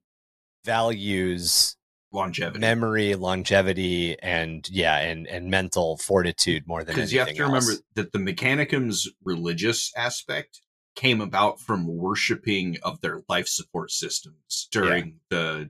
values 0.64 1.77
Longevity. 2.11 2.59
memory, 2.59 3.14
longevity, 3.16 4.18
and 4.20 4.66
yeah, 4.70 4.98
and 4.98 5.27
and 5.27 5.51
mental 5.51 5.98
fortitude 5.98 6.66
more 6.66 6.83
than 6.83 6.94
Because 6.94 7.12
you 7.12 7.18
have 7.18 7.35
to 7.35 7.42
remember 7.42 7.72
that 7.94 8.12
the 8.12 8.18
Mechanicum's 8.18 9.09
religious 9.22 9.92
aspect 9.94 10.61
came 10.94 11.20
about 11.20 11.61
from 11.61 11.87
worshiping 11.87 12.79
of 12.83 13.01
their 13.03 13.22
life 13.29 13.46
support 13.46 13.90
systems 13.90 14.68
during 14.72 15.20
the 15.29 15.68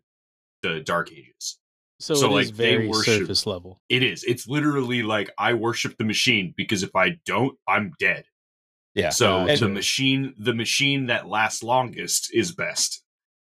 the 0.63 0.81
Dark 0.81 1.11
Ages. 1.11 1.59
So, 2.01 2.15
So, 2.15 2.37
it 2.37 2.41
is 2.43 2.49
like, 2.51 2.57
they 2.57 2.71
very 2.77 2.89
worship- 2.89 3.21
surface 3.21 3.47
level. 3.47 3.81
It 3.89 4.03
is. 4.03 4.23
It's 4.25 4.47
literally 4.47 5.03
like 5.03 5.31
I 5.39 5.55
worship 5.55 5.97
the 5.99 6.05
machine 6.05 6.55
because 6.57 6.83
if 6.83 6.95
I 6.95 7.17
don't, 7.27 7.59
I'm 7.67 7.93
dead. 7.99 8.25
Yeah. 8.95 9.11
So 9.11 9.47
Gotcha. 9.47 9.65
the 9.65 9.69
machine, 9.69 10.35
the 10.39 10.55
machine 10.55 11.07
that 11.07 11.29
lasts 11.29 11.63
longest 11.63 12.31
is 12.33 12.53
best. 12.53 13.03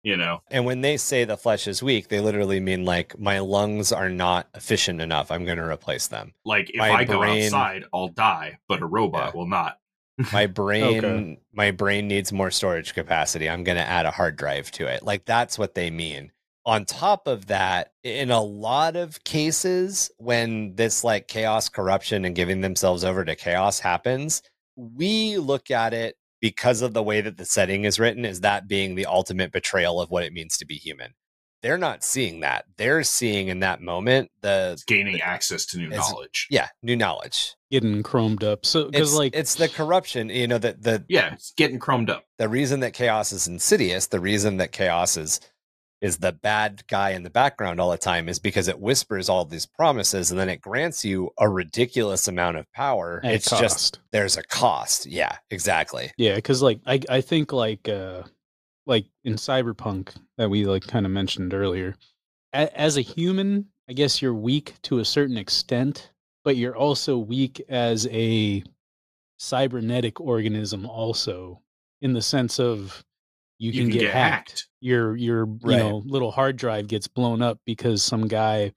You 0.02 0.18
know, 0.18 0.42
And 0.50 0.66
when 0.66 0.82
they 0.82 0.98
say 0.98 1.24
the 1.24 1.38
flesh 1.38 1.66
is 1.66 1.82
weak, 1.82 2.08
they 2.08 2.20
literally 2.20 2.60
mean 2.60 2.84
like 2.84 3.18
my 3.18 3.38
lungs 3.38 3.90
are 3.90 4.10
not 4.10 4.48
efficient 4.54 5.00
enough. 5.00 5.30
I'm 5.30 5.46
going 5.46 5.56
to 5.56 5.64
replace 5.66 6.08
them. 6.08 6.34
like 6.44 6.68
if 6.68 6.76
My 6.76 6.90
I 6.90 7.04
go 7.04 7.22
outside, 7.22 7.84
I'll 7.90 8.08
die, 8.08 8.58
but 8.68 8.82
a 8.82 8.86
robot 8.86 9.32
Yeah. 9.32 9.38
will 9.38 9.48
not. 9.48 9.78
my 10.32 10.44
brain 10.46 11.04
Okay. 11.04 11.40
my 11.54 11.70
brain 11.70 12.06
needs 12.06 12.32
more 12.32 12.48
storage 12.52 12.94
capacity 12.94 13.50
i'm 13.50 13.64
going 13.64 13.76
to 13.76 13.82
add 13.82 14.06
a 14.06 14.12
hard 14.12 14.36
drive 14.36 14.70
to 14.70 14.86
it 14.86 15.02
like 15.02 15.24
that's 15.24 15.58
what 15.58 15.74
they 15.74 15.90
mean 15.90 16.30
on 16.66 16.84
top 16.84 17.26
of 17.26 17.46
that 17.46 17.92
in 18.02 18.30
a 18.30 18.40
lot 18.42 18.96
of 18.96 19.22
cases 19.24 20.10
when 20.18 20.74
this 20.76 21.04
like 21.04 21.28
chaos 21.28 21.68
corruption 21.68 22.24
and 22.24 22.34
giving 22.34 22.60
themselves 22.62 23.04
over 23.04 23.24
to 23.24 23.34
chaos 23.36 23.80
happens 23.80 24.42
we 24.76 25.38
look 25.38 25.70
at 25.70 25.92
it 25.94 26.16
because 26.40 26.82
of 26.82 26.92
the 26.94 27.02
way 27.02 27.20
that 27.20 27.36
the 27.36 27.44
setting 27.44 27.84
is 27.84 27.98
written 28.00 28.24
is 28.24 28.40
that 28.40 28.66
being 28.68 28.94
the 28.94 29.06
ultimate 29.06 29.52
betrayal 29.52 30.00
of 30.00 30.10
what 30.10 30.24
it 30.24 30.32
means 30.32 30.56
to 30.56 30.66
be 30.66 30.74
human 30.74 31.12
they're 31.62 31.78
not 31.78 32.02
seeing 32.04 32.40
that 32.40 32.64
they're 32.76 33.02
seeing 33.02 33.48
in 33.48 33.60
that 33.60 33.80
moment 33.80 34.30
the 34.42 34.70
It's 34.72 34.84
gaining 34.84 35.20
access 35.20 35.64
to 35.66 35.78
new 35.78 35.88
knowledge. 35.88 36.46
yeah 36.50 36.68
new 36.82 36.96
knowledge 36.96 37.54
Getting 37.70 38.04
chromed 38.04 38.44
up. 38.44 38.64
So 38.64 38.88
because 38.88 39.16
like 39.16 39.34
it's 39.34 39.56
the 39.56 39.68
corruption 39.68 40.28
you 40.28 40.46
know 40.46 40.58
that 40.58 40.82
the 40.82 41.04
Yeah, 41.08 41.32
it's 41.34 41.52
getting 41.56 41.80
chromed 41.80 42.08
up. 42.08 42.24
the 42.38 42.48
reason 42.48 42.80
that 42.80 42.92
chaos 42.94 43.32
is 43.32 43.48
insidious 43.48 44.06
the 44.08 44.20
reason 44.20 44.58
that 44.58 44.70
chaos 44.72 45.16
is 45.16 45.40
is 46.04 46.18
the 46.18 46.32
bad 46.32 46.82
guy 46.86 47.10
in 47.10 47.22
the 47.22 47.30
background 47.30 47.80
all 47.80 47.90
the 47.90 47.96
time 47.96 48.28
is 48.28 48.38
because 48.38 48.68
it 48.68 48.78
whispers 48.78 49.30
all 49.30 49.44
these 49.46 49.64
promises 49.64 50.30
and 50.30 50.38
then 50.38 50.50
it 50.50 50.60
grants 50.60 51.02
you 51.02 51.30
a 51.38 51.48
ridiculous 51.48 52.28
amount 52.28 52.58
of 52.58 52.70
power. 52.72 53.20
It's 53.24 53.48
cost. 53.48 53.62
just 53.62 53.98
there's 54.12 54.36
a 54.36 54.42
cost. 54.42 55.06
Yeah 55.06 55.36
exactly. 55.50 56.12
Yeah, 56.18 56.34
because 56.34 56.60
like 56.60 56.80
I 56.86 57.00
I 57.08 57.20
think 57.22 57.52
like 57.52 57.88
uh 57.88 58.22
like 58.86 59.06
in 59.24 59.36
cyberpunk 59.36 60.10
that 60.36 60.50
we 60.50 60.66
like 60.66 60.86
kind 60.86 61.06
of 61.06 61.12
mentioned 61.12 61.54
earlier, 61.54 61.96
a- 62.52 62.78
as 62.78 62.98
a 62.98 63.00
human, 63.00 63.66
I 63.88 63.94
guess 63.94 64.20
you're 64.20 64.34
weak 64.34 64.74
to 64.82 64.98
a 64.98 65.04
certain 65.06 65.38
extent, 65.38 66.10
but 66.44 66.56
you're 66.56 66.76
also 66.76 67.16
weak 67.16 67.64
as 67.70 68.06
a 68.08 68.62
cybernetic 69.38 70.20
organism 70.20 70.84
also 70.86 71.60
in 72.02 72.12
the 72.12 72.22
sense 72.22 72.60
of 72.60 73.02
you, 73.58 73.70
You 73.72 73.82
can, 73.82 73.90
can 73.90 73.92
get, 73.92 74.00
get 74.06 74.12
hacked. 74.14 74.50
hacked. 74.50 74.68
Your 74.80 75.16
your 75.16 75.46
Right. 75.46 75.72
you 75.72 75.76
know 75.78 76.02
little 76.04 76.30
hard 76.30 76.56
drive 76.56 76.88
gets 76.88 77.08
blown 77.08 77.40
up 77.42 77.58
because 77.64 78.02
some 78.04 78.28
guy 78.28 78.72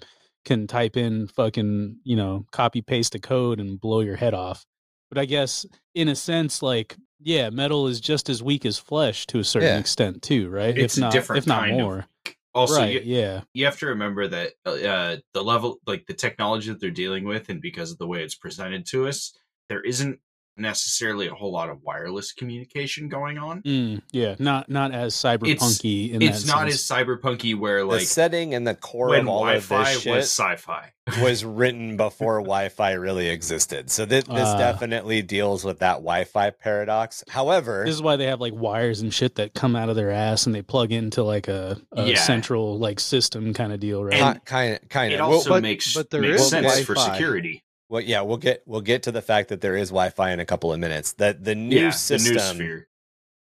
can 0.45 0.67
type 0.67 0.95
in 0.95 1.28
fucking 1.28 1.97
you 2.03 2.15
know 2.15 2.45
copy 2.51 2.82
paste 2.82 3.15
a 3.15 3.19
code 3.19 3.59
and 3.59 3.80
blow 3.80 3.99
your 4.01 4.15
head 4.15 4.34
off. 4.34 4.65
But 5.09 5.17
I 5.17 5.25
guess 5.25 5.65
in 5.95 6.07
a 6.07 6.15
sense, 6.15 6.61
like 6.61 6.95
yeah, 7.19 7.49
metal 7.49 7.88
is 7.88 7.99
just 7.99 8.30
as 8.30 8.43
weak 8.43 8.65
as 8.65 8.78
flesh 8.78 9.25
to 9.28 9.39
a 9.39 9.43
certain 9.43 9.69
Yeah. 9.69 9.80
extent 9.80 10.21
too, 10.21 10.49
right? 10.49 10.78
It's 10.78 10.93
if 10.95 10.97
a 10.99 11.01
not, 11.01 11.11
different 11.11 11.38
if 11.43 11.47
not 11.47 11.61
kind 11.67 11.82
of. 11.82 12.05
Also, 12.53 12.78
right? 12.78 12.93
you, 13.03 13.15
yeah. 13.15 13.41
you 13.53 13.65
have 13.65 13.78
to 13.80 13.88
remember 13.88 14.28
that 14.28 14.53
uh, 14.65 15.17
the 15.34 15.43
level, 15.43 15.78
like 15.86 16.05
the 16.07 16.13
technology 16.13 16.69
that 16.69 16.80
they're 16.80 16.89
dealing 16.89 17.23
with, 17.23 17.49
and 17.49 17.61
because 17.61 17.91
of 17.91 17.97
the 17.99 18.07
way 18.07 18.23
it's 18.23 18.34
presented 18.36 18.86
to 18.88 19.07
us, 19.07 19.36
there 19.69 19.82
isn't 19.82 20.19
necessarily 20.58 21.28
a 21.28 21.34
whole 21.34 21.51
lot 21.51 21.70
of 21.70 21.82
wireless 21.84 22.32
communication 22.34 23.10
going 23.10 23.38
on. 23.38 23.62
Mm, 23.64 24.01
yeah, 24.12 24.36
not 24.39 24.70
not 24.70 24.91
as 24.93 25.14
cyberpunky. 25.16 26.12
in 26.14 26.22
It's 26.22 26.43
that 26.43 26.47
not 26.47 26.70
sense. 26.70 26.74
as 26.91 27.05
cyberpunky 27.05 27.55
where 27.58 27.80
the 27.80 27.86
like 27.86 28.01
setting 28.01 28.53
and 28.53 28.66
the 28.68 28.76
core 28.76 29.10
when 29.10 29.22
of 29.22 29.28
all 29.28 29.47
of 29.47 29.68
Wi-Fi 29.70 29.93
this 29.93 30.01
shit 30.01 30.12
was 30.16 30.26
sci-fi. 30.26 30.91
was 31.22 31.45
written 31.45 31.97
before 31.97 32.39
Wi-Fi 32.41 32.91
really 32.93 33.30
existed. 33.30 33.89
So 33.89 34.05
this, 34.05 34.24
this 34.26 34.36
Ah. 34.47 34.58
definitely 34.58 35.22
deals 35.22 35.64
with 35.64 35.80
that 35.80 35.95
Wi-Fi 35.97 36.49
paradox. 36.51 37.24
However, 37.30 37.84
This 37.86 37.95
is 37.95 38.01
why 38.01 38.16
they 38.16 38.26
have 38.26 38.41
like 38.41 38.53
wires 38.53 39.01
and 39.01 39.14
shit 39.14 39.36
that 39.36 39.53
come 39.53 39.76
out 39.76 39.89
of 39.89 39.95
their 39.95 40.12
ass 40.12 40.45
and 40.45 40.53
they 40.55 40.62
plug 40.62 40.91
into 40.91 41.24
like 41.24 41.47
a, 41.47 41.78
a 41.93 42.05
Yeah. 42.10 42.16
central 42.16 42.78
like 42.78 42.99
system 42.99 43.53
kind 43.53 43.72
of 43.74 43.80
deal, 43.80 44.03
right? 44.03 44.16
And 44.16 44.43
kind 44.45 44.74
of 44.82 44.89
kind 44.89 45.14
It 45.14 45.20
of 45.20 45.30
also 45.30 45.49
but- 45.51 45.62
makes 45.64 45.93
but 45.93 46.10
there 46.10 46.22
makes 46.22 46.41
is 46.41 46.49
sense 46.49 46.80
for 46.82 46.93
Wi-Fi. 46.95 47.14
security. 47.16 47.64
Well 47.89 48.01
yeah, 48.01 48.21
we'll 48.21 48.38
get 48.38 48.63
we'll 48.65 48.81
get 48.81 49.03
to 49.03 49.11
the 49.11 49.21
fact 49.21 49.49
that 49.49 49.61
there 49.61 49.75
is 49.75 49.89
Wi-Fi 49.89 50.31
in 50.31 50.39
a 50.39 50.45
couple 50.45 50.73
of 50.73 50.79
minutes. 50.79 51.13
That 51.13 51.43
the 51.43 51.55
new 51.55 51.79
yeah, 51.79 51.89
system 51.91 52.35
the 52.35 52.39
Noosphere. 52.39 52.83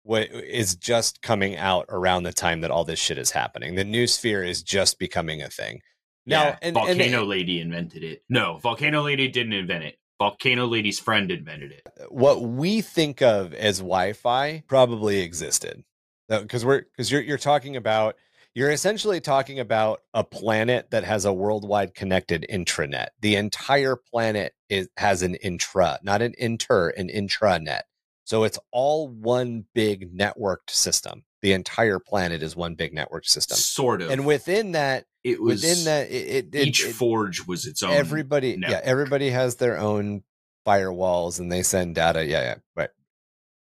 wa- 0.03 0.39
is 0.43 0.75
just 0.75 1.21
coming 1.21 1.57
out 1.57 1.85
around 1.89 2.23
the 2.23 2.33
time 2.33 2.61
that 2.61 2.71
all 2.71 2.83
this 2.83 2.99
shit 2.99 3.17
is 3.17 3.31
happening. 3.31 3.75
The 3.75 3.83
Noosphere 3.83 4.47
is 4.47 4.63
just 4.63 4.99
becoming 4.99 5.41
a 5.41 5.49
thing. 5.49 5.81
Now, 6.25 6.43
yeah, 6.43 6.57
and, 6.61 6.73
Volcano 6.73 7.21
and 7.21 7.29
Lady 7.29 7.61
invented 7.61 8.03
it. 8.03 8.21
No, 8.27 8.57
Volcano 8.57 9.01
Lady 9.01 9.29
didn't 9.29 9.53
invent 9.53 9.85
it. 9.85 9.97
Volcano 10.19 10.65
Lady's 10.65 10.99
friend 10.99 11.31
invented 11.31 11.71
it. 11.71 11.81
Uh, 11.85 12.05
what 12.09 12.41
we 12.41 12.81
think 12.81 13.21
of 13.21 13.53
as 13.53 13.79
Wi-Fi 13.79 14.63
probably 14.67 15.19
existed 15.19 15.83
because 16.27 16.65
we're 16.65 16.81
because 16.81 17.11
you're 17.11 17.21
you're 17.21 17.37
talking 17.37 17.75
about 17.75 18.15
you're 18.57 18.71
essentially 18.71 19.21
talking 19.21 19.59
about 19.59 20.01
a 20.15 20.23
planet 20.23 20.89
that 20.89 21.03
has 21.03 21.25
a 21.25 21.31
worldwide 21.31 21.93
connected 21.93 22.43
intranet. 22.51 23.09
The 23.21 23.35
entire 23.35 23.95
planet 23.95 24.53
is 24.67 24.89
has 24.97 25.21
an 25.21 25.35
intra, 25.35 25.99
not 26.01 26.23
an 26.23 26.33
inter, 26.39 26.89
an 26.89 27.07
intranet. 27.07 27.81
So 28.23 28.45
it's 28.45 28.57
all 28.71 29.09
one 29.09 29.65
big 29.75 30.11
networked 30.17 30.71
system. 30.71 31.23
The 31.43 31.53
entire 31.53 31.99
planet 31.99 32.41
is 32.41 32.55
one 32.55 32.73
big 32.73 32.95
networked 32.95 33.27
system, 33.27 33.57
Sort 33.57 34.01
of. 34.01 34.09
and 34.09 34.25
within 34.25 34.71
that, 34.71 35.05
it 35.23 35.39
was 35.39 35.61
within 35.61 35.85
that, 35.85 36.09
it, 36.09 36.55
it, 36.55 36.67
each 36.67 36.83
it- 36.83 36.93
forge 36.93 37.45
was 37.45 37.67
its 37.67 37.83
own. 37.83 37.91
everybody 37.91 38.57
yeah 38.59 38.81
everybody 38.83 39.29
has 39.29 39.57
their 39.57 39.77
own 39.77 40.23
firewalls 40.65 41.39
and 41.39 41.51
they 41.51 41.61
send 41.61 41.93
data 41.93 42.25
yeah 42.25 42.41
yeah 42.41 42.55
but 42.75 42.91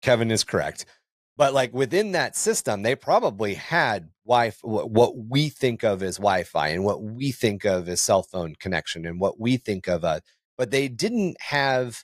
kevin 0.01 0.31
is 0.31 0.45
correct 0.45 0.85
but 1.39 1.53
like 1.55 1.73
within 1.73 2.11
that 2.11 2.35
system 2.35 2.83
they 2.83 2.95
probably 2.95 3.55
had 3.55 4.09
wi 4.25 4.51
what 4.61 4.91
what 4.91 5.17
we 5.17 5.49
think 5.49 5.83
of 5.83 6.03
as 6.03 6.17
wi-fi 6.17 6.67
and 6.67 6.83
what 6.83 7.01
we 7.01 7.31
think 7.31 7.65
of 7.65 7.89
as 7.89 8.01
cell 8.01 8.21
phone 8.21 8.53
connection 8.59 9.07
and 9.07 9.19
what 9.19 9.39
we 9.39 9.57
think 9.57 9.87
of 9.87 10.03
uh 10.05 10.19
but 10.57 10.69
they 10.69 10.87
didn't 10.87 11.37
have 11.41 12.03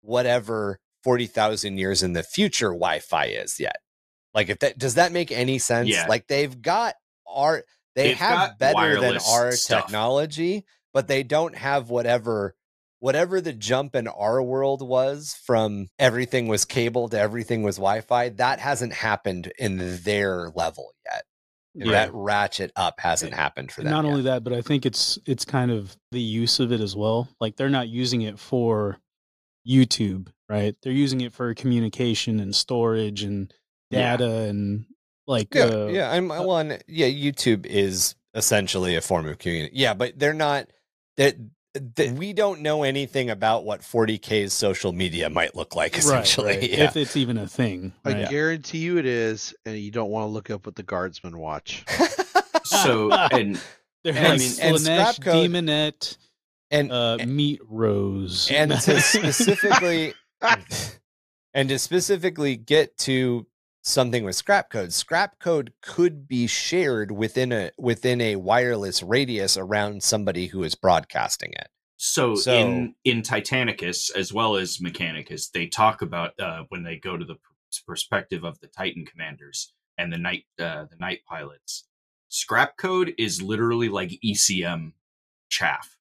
whatever 0.00 0.78
40,000 1.04 1.76
years 1.78 2.02
in 2.02 2.12
the 2.12 2.22
future 2.22 2.68
wi-fi 2.70 3.26
is 3.26 3.58
yet 3.60 3.76
like 4.34 4.48
if 4.48 4.58
that 4.60 4.78
does 4.78 4.94
that 4.94 5.12
make 5.12 5.30
any 5.32 5.58
sense 5.58 5.88
Yeah. 5.90 6.06
like 6.08 6.26
they've 6.28 6.60
got 6.62 6.94
our 7.26 7.64
they 7.94 8.08
They've 8.08 8.16
have 8.18 8.58
better 8.58 9.00
than 9.00 9.18
our 9.28 9.52
stuff. 9.52 9.84
technology 9.86 10.64
but 10.94 11.08
they 11.08 11.22
don't 11.22 11.56
have 11.56 11.90
whatever 11.90 12.54
whatever 13.00 13.40
the 13.40 13.52
jump 13.52 13.94
in 13.94 14.08
our 14.08 14.42
world 14.42 14.86
was 14.86 15.36
from 15.44 15.88
everything 15.98 16.48
was 16.48 16.64
cable 16.64 17.08
to 17.08 17.18
everything 17.18 17.62
was 17.62 17.76
wi-fi 17.76 18.28
that 18.30 18.58
hasn't 18.60 18.92
happened 18.92 19.52
in 19.58 20.02
their 20.02 20.50
level 20.54 20.92
yet 21.04 21.24
Yeah. 21.74 21.92
that 21.92 22.10
ratchet 22.14 22.72
up 22.74 22.98
hasn't 23.00 23.34
happened 23.34 23.70
for 23.70 23.82
them 23.82 23.92
not 23.92 24.04
yet. 24.04 24.10
only 24.10 24.22
that, 24.22 24.42
but 24.42 24.52
I 24.52 24.62
think 24.62 24.84
it's 24.86 25.18
it's 25.26 25.44
kind 25.44 25.70
of 25.70 25.96
the 26.10 26.20
use 26.20 26.58
of 26.60 26.72
it 26.72 26.80
as 26.80 26.96
well. 26.96 27.28
Like 27.40 27.56
they're 27.56 27.68
not 27.68 27.88
using 27.88 28.22
it 28.22 28.38
for 28.38 28.98
YouTube, 29.66 30.28
right? 30.48 30.74
They're 30.82 30.92
using 30.92 31.20
it 31.20 31.32
for 31.32 31.54
communication 31.54 32.40
and 32.40 32.54
storage 32.54 33.22
and 33.22 33.52
Yeah. 33.90 34.16
data 34.16 34.40
and 34.48 34.86
like 35.26 35.54
yeah, 35.54 35.64
uh, 35.64 35.86
yeah. 35.88 36.10
I'm 36.10 36.30
uh, 36.30 36.42
one. 36.42 36.78
Yeah, 36.88 37.08
YouTube 37.08 37.66
is 37.66 38.14
essentially 38.34 38.96
a 38.96 39.00
form 39.02 39.26
of 39.28 39.38
community. 39.38 39.76
Yeah, 39.76 39.94
but 39.94 40.18
they're 40.18 40.32
not. 40.34 40.68
That 41.18 41.36
we 42.16 42.32
don't 42.32 42.60
know 42.62 42.82
anything 42.82 43.30
about 43.30 43.64
what 43.64 43.82
40k's 43.82 44.52
social 44.52 44.92
media 44.92 45.28
might 45.30 45.54
look 45.54 45.76
like. 45.76 45.96
Essentially, 45.96 46.56
right. 46.58 46.70
yeah. 46.70 46.84
if 46.84 46.96
it's 46.96 47.16
even 47.16 47.36
a 47.38 47.46
thing. 47.46 47.92
I 48.04 48.12
Right? 48.12 48.30
guarantee 48.30 48.78
you 48.78 48.98
it 48.98 49.06
is, 49.06 49.54
and 49.66 49.76
you 49.78 49.90
don't 49.90 50.10
want 50.10 50.24
to 50.24 50.28
look 50.28 50.50
up 50.50 50.66
what 50.66 50.74
the 50.76 50.82
guardsmen 50.82 51.38
watch. 51.38 51.84
So 52.64 53.10
and 53.32 53.58
They're 54.04 54.12
And- 54.14 54.24
like 54.40 54.58
and 54.60 54.76
Slaanesh, 54.76 54.82
scrap 55.14 55.20
code- 55.22 55.50
Daemonette, 55.50 56.16
and 56.70 56.92
uh, 56.92 57.16
Meat 57.26 57.60
Rose, 57.66 58.50
and 58.50 58.70
to 58.72 59.00
specifically 59.00 60.12
and 61.54 61.68
to 61.70 61.78
specifically 61.78 62.56
get 62.56 62.96
to 62.98 63.46
something 63.88 64.24
with 64.24 64.36
scrap 64.36 64.70
code 64.70 64.92
scrap 64.92 65.38
code 65.38 65.72
could 65.82 66.28
be 66.28 66.46
shared 66.46 67.10
within 67.10 67.52
a 67.52 67.70
within 67.78 68.20
a 68.20 68.36
wireless 68.36 69.02
radius 69.02 69.56
around 69.56 70.02
somebody 70.02 70.46
who 70.48 70.62
is 70.62 70.74
broadcasting 70.74 71.52
it 71.52 71.68
so, 71.96 72.34
So- 72.36 72.54
in 72.54 72.94
in 73.04 73.22
Titanicus 73.22 74.14
as 74.14 74.32
well 74.32 74.54
as 74.56 74.78
Mechanicus, 74.78 75.50
they 75.50 75.66
talk 75.66 76.00
about 76.02 76.38
uh, 76.38 76.62
when 76.68 76.84
they 76.84 76.94
go 76.96 77.16
to 77.16 77.24
the 77.24 77.34
perspective 77.88 78.44
of 78.44 78.60
the 78.60 78.68
Titan 78.68 79.04
commanders 79.04 79.72
and 79.98 80.12
the 80.12 80.18
Knight 80.18 80.44
uh, 80.60 80.84
the 80.88 80.96
Knight 81.00 81.20
pilots. 81.28 81.88
Scrap 82.28 82.76
code 82.76 83.14
is 83.18 83.42
literally 83.42 83.88
like 83.88 84.12
ECM 84.24 84.92
chaff. 85.48 85.96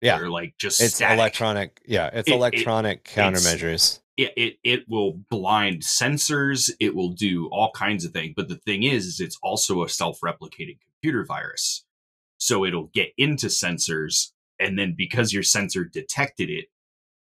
Yeah. 0.00 0.18
or 0.20 0.30
like 0.30 0.54
just 0.56 0.80
it's 0.80 0.94
static. 0.94 1.18
electronic 1.18 1.82
yeah 1.84 2.08
it's 2.14 2.26
It- 2.26 2.32
it- 2.32 2.36
electronic 2.36 3.06
it's- 3.12 3.14
countermeasures 3.14 4.00
it, 4.20 4.32
it 4.36 4.56
it 4.62 4.84
will 4.88 5.20
blind 5.30 5.82
sensors 5.82 6.70
it 6.80 6.94
will 6.94 7.10
do 7.10 7.48
all 7.48 7.70
kinds 7.72 8.04
of 8.04 8.12
things 8.12 8.34
but 8.36 8.48
the 8.48 8.56
thing 8.56 8.82
is, 8.82 9.06
is 9.06 9.20
it's 9.20 9.38
also 9.42 9.82
a 9.82 9.88
self-replicating 9.88 10.78
computer 10.80 11.24
virus. 11.24 11.84
So 12.38 12.64
it'll 12.64 12.90
get 12.94 13.12
into 13.18 13.46
sensors 13.46 14.32
and 14.58 14.78
then 14.78 14.94
because 14.96 15.32
your 15.32 15.42
sensor 15.42 15.84
detected 15.84 16.50
it 16.50 16.66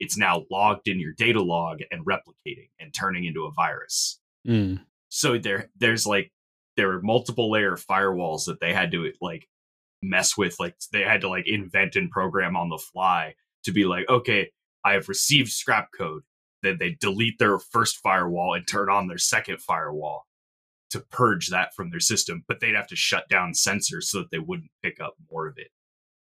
it's 0.01 0.16
now 0.16 0.45
logged 0.51 0.88
in 0.88 0.99
your 0.99 1.12
data 1.12 1.40
log 1.40 1.80
and 1.90 2.05
replicating 2.05 2.68
and 2.80 2.92
turning 2.92 3.24
into 3.24 3.45
a 3.45 3.53
virus. 3.53 4.20
Mm. 4.47 4.80
so 5.09 5.38
there 5.38 5.70
there's 5.78 6.07
like 6.07 6.30
there 6.76 6.88
were 6.88 7.01
multiple 7.01 7.51
layer 7.51 7.76
firewalls 7.76 8.45
that 8.47 8.61
they 8.61 8.74
had 8.74 8.90
to 8.90 9.11
like 9.22 9.49
mess 10.03 10.36
with 10.36 10.61
like 10.61 10.76
they 10.92 11.03
had 11.03 11.22
to 11.22 11.28
like 11.28 11.49
invent 11.49 11.97
and 11.97 12.11
program 12.11 12.57
on 12.57 12.68
the 12.68 12.76
fly 12.76 13.34
to 13.64 13.72
be 13.72 13.86
like 13.86 14.07
okay 14.11 14.51
i 14.84 14.92
have 14.92 15.09
received 15.09 15.51
scrap 15.51 15.88
code 15.97 16.22
then 16.64 16.76
they 16.78 16.96
delete 17.00 17.38
their 17.38 17.58
first 17.58 17.98
firewall 17.98 18.54
and 18.54 18.66
turn 18.66 18.88
on 18.88 19.06
their 19.06 19.18
second 19.18 19.60
firewall 19.60 20.26
to 20.90 21.00
purge 21.10 21.48
that 21.48 21.74
from 21.74 21.90
their 21.90 22.00
system 22.00 22.44
but 22.48 22.60
they'd 22.60 22.74
have 22.74 22.86
to 22.86 22.96
shut 22.96 23.28
down 23.28 23.52
sensors 23.52 24.04
so 24.04 24.18
that 24.18 24.30
they 24.30 24.38
wouldn't 24.38 24.70
pick 24.82 25.00
up 25.00 25.14
more 25.30 25.46
of 25.46 25.58
it 25.58 25.68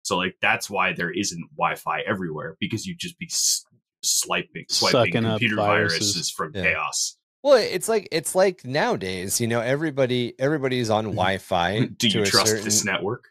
so 0.02 0.16
like 0.16 0.36
that's 0.40 0.70
why 0.70 0.92
there 0.92 1.10
isn't 1.10 1.44
wi-fi 1.56 2.00
everywhere 2.06 2.56
because 2.60 2.86
you'd 2.86 2.98
just 2.98 3.18
be 3.18 3.26
s- 3.26 3.64
swiping 4.02 4.64
swiping 4.68 5.12
Sucking 5.12 5.24
up 5.26 5.32
computer 5.32 5.56
viruses. 5.56 5.98
viruses 5.98 6.30
from 6.30 6.52
Yeah. 6.54 6.62
chaos 6.62 7.16
well 7.42 7.54
it's 7.54 7.88
like 7.88 8.08
it's 8.12 8.34
like 8.34 8.64
nowadays 8.64 9.40
you 9.40 9.46
know 9.46 9.60
everybody 9.60 10.34
everybody's 10.38 10.90
on 10.90 11.04
mm-hmm. 11.04 11.16
wi-fi 11.16 11.80
do 11.98 12.08
to 12.08 12.18
you 12.18 12.22
a 12.22 12.26
trust 12.26 12.46
certain 12.48 12.64
this 12.64 12.84
network 12.84 13.28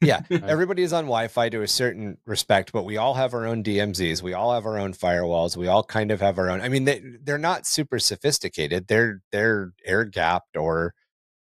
yeah 0.00 0.20
Right. 0.30 0.44
everybody's 0.44 0.92
on 0.92 1.04
wi-fi 1.04 1.48
to 1.50 1.62
a 1.62 1.68
certain 1.68 2.18
respect 2.26 2.72
but 2.72 2.84
we 2.84 2.96
all 2.96 3.14
have 3.14 3.34
our 3.34 3.46
own 3.46 3.62
dmzs 3.62 4.22
we 4.22 4.34
all 4.34 4.52
have 4.54 4.66
our 4.66 4.78
own 4.78 4.92
firewalls. 4.92 5.56
We 5.56 5.68
all 5.68 5.82
kind 5.82 6.10
of 6.10 6.20
have 6.20 6.38
our 6.38 6.50
own 6.50 6.60
i 6.60 6.68
mean 6.68 6.84
they, 6.84 7.02
they're 7.22 7.38
not 7.38 7.66
super 7.66 7.98
sophisticated. 7.98 8.86
They're 8.88 9.22
they're 9.32 9.72
air 9.84 10.04
gapped 10.04 10.56
or 10.56 10.94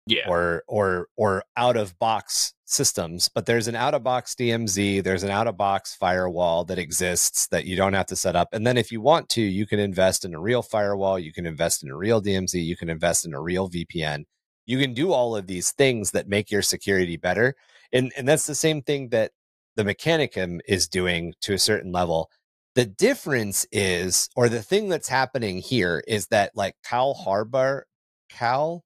yeah. 0.06 0.28
or 0.28 0.64
or 0.66 1.08
or 1.16 1.44
out 1.56 1.76
of 1.76 1.98
box 1.98 2.54
systems 2.64 3.28
but 3.34 3.46
there's 3.46 3.68
an 3.68 3.74
out 3.74 3.94
of 3.94 4.02
box 4.02 4.34
dmz 4.34 5.02
there's 5.02 5.22
an 5.22 5.30
out 5.30 5.46
of 5.46 5.56
box 5.56 5.94
firewall 5.94 6.64
that 6.64 6.78
exists 6.78 7.46
that 7.48 7.64
you 7.64 7.76
don't 7.76 7.94
have 7.94 8.06
to 8.06 8.16
set 8.16 8.36
up 8.36 8.48
and 8.52 8.66
then 8.66 8.76
if 8.76 8.92
you 8.92 9.00
want 9.00 9.28
to 9.28 9.40
you 9.40 9.66
can 9.66 9.78
invest 9.78 10.24
in 10.24 10.34
a 10.34 10.40
real 10.40 10.62
firewall 10.62 11.18
you 11.18 11.32
can 11.32 11.46
invest 11.46 11.82
in 11.82 11.90
a 11.90 11.96
real 11.96 12.22
dmz 12.22 12.52
you 12.54 12.76
can 12.76 12.90
invest 12.90 13.26
in 13.26 13.34
a 13.34 13.40
real 13.40 13.70
vpn 13.70 14.24
you 14.66 14.78
can 14.78 14.92
do 14.92 15.12
all 15.12 15.34
of 15.34 15.46
these 15.46 15.72
things 15.72 16.10
that 16.10 16.28
make 16.28 16.50
your 16.50 16.62
security 16.62 17.16
better 17.16 17.54
and 17.92 18.12
and 18.16 18.28
that's 18.28 18.46
the 18.46 18.54
same 18.54 18.82
thing 18.82 19.10
that 19.10 19.32
the 19.76 19.84
mechanicum 19.84 20.60
is 20.66 20.88
doing 20.88 21.34
to 21.42 21.54
a 21.54 21.58
certain 21.58 21.92
level. 21.92 22.30
The 22.74 22.86
difference 22.86 23.66
is 23.72 24.28
or 24.36 24.48
the 24.48 24.62
thing 24.62 24.88
that's 24.88 25.08
happening 25.08 25.58
here 25.58 26.02
is 26.06 26.26
that 26.28 26.52
like 26.54 26.74
cal 26.84 27.14
harbor 27.14 27.86
cal 28.28 28.84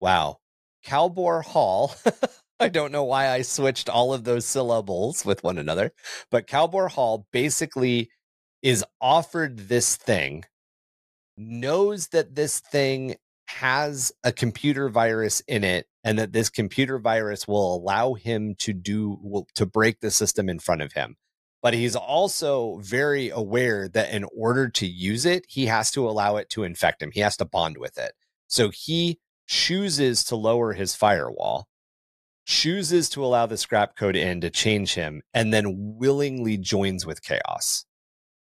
wow. 0.00 0.38
Kelbor-Hal. 0.86 1.94
I 2.60 2.68
don't 2.68 2.92
know 2.92 3.04
why 3.04 3.30
i 3.30 3.42
switched 3.42 3.88
all 3.88 4.12
of 4.12 4.24
those 4.24 4.44
syllables 4.46 5.24
with 5.24 5.42
one 5.42 5.58
another 5.58 5.92
but 6.30 6.46
Kelbor-Hal 6.46 7.26
basically 7.32 8.10
is 8.62 8.84
offered 9.00 9.68
this 9.68 9.96
thing 9.96 10.44
knows 11.38 12.08
that 12.08 12.34
this 12.34 12.60
thing 12.60 13.16
has 13.58 14.12
a 14.24 14.32
computer 14.32 14.88
virus 14.88 15.42
in 15.46 15.64
it 15.64 15.86
and 16.02 16.18
that 16.18 16.32
this 16.32 16.50
computer 16.50 16.98
virus 16.98 17.46
will 17.46 17.74
allow 17.74 18.14
him 18.14 18.54
to 18.56 18.72
do 18.72 19.18
will, 19.22 19.46
to 19.54 19.66
break 19.66 20.00
the 20.00 20.10
system 20.10 20.48
in 20.48 20.58
front 20.58 20.82
of 20.82 20.92
him 20.92 21.16
but 21.62 21.74
he's 21.74 21.96
also 21.96 22.78
very 22.78 23.28
aware 23.28 23.88
that 23.88 24.12
in 24.12 24.24
order 24.36 24.68
to 24.68 24.86
use 24.86 25.26
it, 25.26 25.44
he 25.48 25.66
has 25.66 25.90
to 25.92 26.08
allow 26.08 26.36
it 26.36 26.48
to 26.50 26.64
infect 26.64 27.02
him. 27.02 27.10
He 27.12 27.20
has 27.20 27.36
to 27.36 27.44
bond 27.44 27.76
with 27.78 27.98
it. 27.98 28.12
So 28.46 28.70
he 28.70 29.18
chooses 29.46 30.24
to 30.24 30.36
lower 30.36 30.72
his 30.72 30.94
firewall, 30.94 31.68
chooses 32.46 33.08
to 33.10 33.24
allow 33.24 33.46
the 33.46 33.58
scrap 33.58 33.94
code 33.94 34.16
in 34.16 34.40
to 34.40 34.50
change 34.50 34.94
him, 34.94 35.22
and 35.34 35.52
then 35.52 35.96
willingly 35.98 36.56
joins 36.56 37.04
with 37.04 37.22
chaos. 37.22 37.84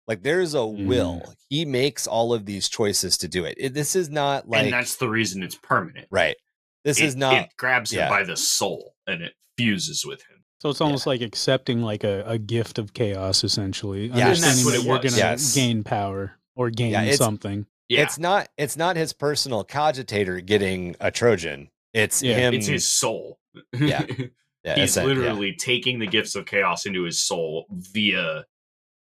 Like 0.07 0.21
there's 0.23 0.53
a 0.53 0.65
will. 0.65 1.21
Mm. 1.25 1.33
He 1.49 1.65
makes 1.65 2.05
all 2.07 2.33
of 2.33 2.45
these 2.45 2.69
choices 2.69 3.17
to 3.19 3.27
do 3.27 3.45
it. 3.45 3.55
It- 3.57 3.73
This 3.73 3.95
is 3.95 4.09
not 4.09 4.47
like 4.47 4.65
and 4.65 4.73
that's 4.73 4.95
the 4.97 5.09
reason 5.09 5.41
it's 5.43 5.55
permanent. 5.55 6.07
right. 6.11 6.35
This 6.83 6.99
It- 6.99 7.05
is 7.05 7.15
not 7.15 7.33
It 7.45 7.49
grabs 7.57 7.91
him 7.91 8.07
by 8.09 8.23
the 8.23 8.37
soul 8.37 8.93
and 9.07 9.21
it 9.23 9.33
fuses 9.57 10.05
with 10.05 10.21
him. 10.21 10.43
So 10.61 10.69
it's 10.69 10.81
almost 10.81 11.05
like 11.07 11.21
accepting 11.21 11.81
like 11.81 12.03
a, 12.03 12.23
a 12.25 12.37
gift 12.37 12.77
of 12.79 12.93
chaos, 12.93 13.43
essentially. 13.43 14.07
Yeah, 14.07 14.13
and 14.13 14.21
Understanding 14.23 14.55
that's 14.55 14.65
what 14.65 14.71
that 14.71 14.79
it 14.79 14.85
you're 14.87 15.11
gonna 15.23 15.31
Yes. 15.31 15.55
gain 15.55 15.83
power 15.83 16.39
or 16.55 16.69
gain 16.69 16.91
Yeah, 16.91 17.01
it's- 17.03 17.17
something. 17.17 17.65
Yeah, 17.89 18.01
it's 18.03 18.17
not 18.17 18.49
it's 18.57 18.77
not 18.77 18.95
his 18.95 19.13
personal 19.13 19.63
cogitator 19.65 20.43
getting 20.45 20.95
a 20.99 21.11
Trojan. 21.11 21.69
It's 21.93 22.21
Yeah. 22.23 22.35
him 22.37 22.53
it's 22.55 22.67
his 22.67 22.89
soul. 22.91 23.39
Yeah. 23.73 24.05
yeah, 24.63 24.75
He's 24.75 24.83
it's 24.89 24.97
yeah. 24.97 25.03
literally 25.03 25.53
taking 25.53 25.99
the 25.99 26.07
gifts 26.07 26.35
of 26.35 26.45
chaos 26.45 26.85
into 26.87 27.03
his 27.03 27.21
soul 27.21 27.65
via 27.71 28.45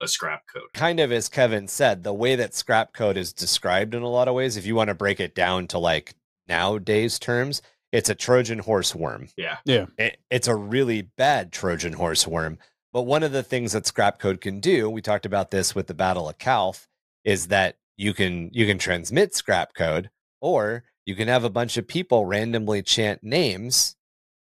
a 0.01 0.07
scrap 0.07 0.43
code. 0.53 0.73
kind 0.73 0.99
of 0.99 1.11
as 1.11 1.29
Kevin 1.29 1.67
said, 1.67 2.03
the 2.03 2.13
way 2.13 2.35
that 2.35 2.53
scrap 2.53 2.93
code 2.93 3.17
is 3.17 3.33
described 3.33 3.95
in 3.95 4.01
a 4.01 4.09
lot 4.09 4.27
of 4.27 4.35
ways, 4.35 4.57
if 4.57 4.65
you 4.65 4.75
want 4.75 4.89
to 4.89 4.95
break 4.95 5.19
it 5.19 5.35
down 5.35 5.67
to 5.67 5.77
like 5.77 6.15
nowadays 6.47 7.19
terms, 7.19 7.61
it's 7.91 8.09
a 8.09 8.15
Trojan 8.15 8.59
horse 8.59 8.95
worm. 8.95 9.29
Yeah. 9.37 9.57
Yeah. 9.65 9.85
It, 9.97 10.17
it's 10.29 10.47
a 10.47 10.55
really 10.55 11.03
bad 11.03 11.51
Trojan 11.51 11.93
horse 11.93 12.27
worm. 12.27 12.57
But 12.91 13.03
one 13.03 13.23
of 13.23 13.31
the 13.31 13.43
things 13.43 13.71
that 13.71 13.87
scrap 13.87 14.19
code 14.19 14.41
can 14.41 14.59
do, 14.59 14.89
we 14.89 15.01
talked 15.01 15.25
about 15.25 15.51
this 15.51 15.73
with 15.73 15.87
the 15.87 15.93
Battle 15.93 16.29
of 16.29 16.37
Calth, 16.37 16.87
is 17.23 17.47
that 17.47 17.77
you 17.97 18.13
can 18.13 18.49
you 18.51 18.65
can 18.65 18.77
transmit 18.77 19.33
scrap 19.35 19.73
code, 19.73 20.09
or 20.41 20.83
you 21.05 21.15
can 21.15 21.27
have 21.27 21.43
a 21.43 21.49
bunch 21.49 21.77
of 21.77 21.87
people 21.87 22.25
randomly 22.25 22.81
chant 22.81 23.23
names 23.23 23.95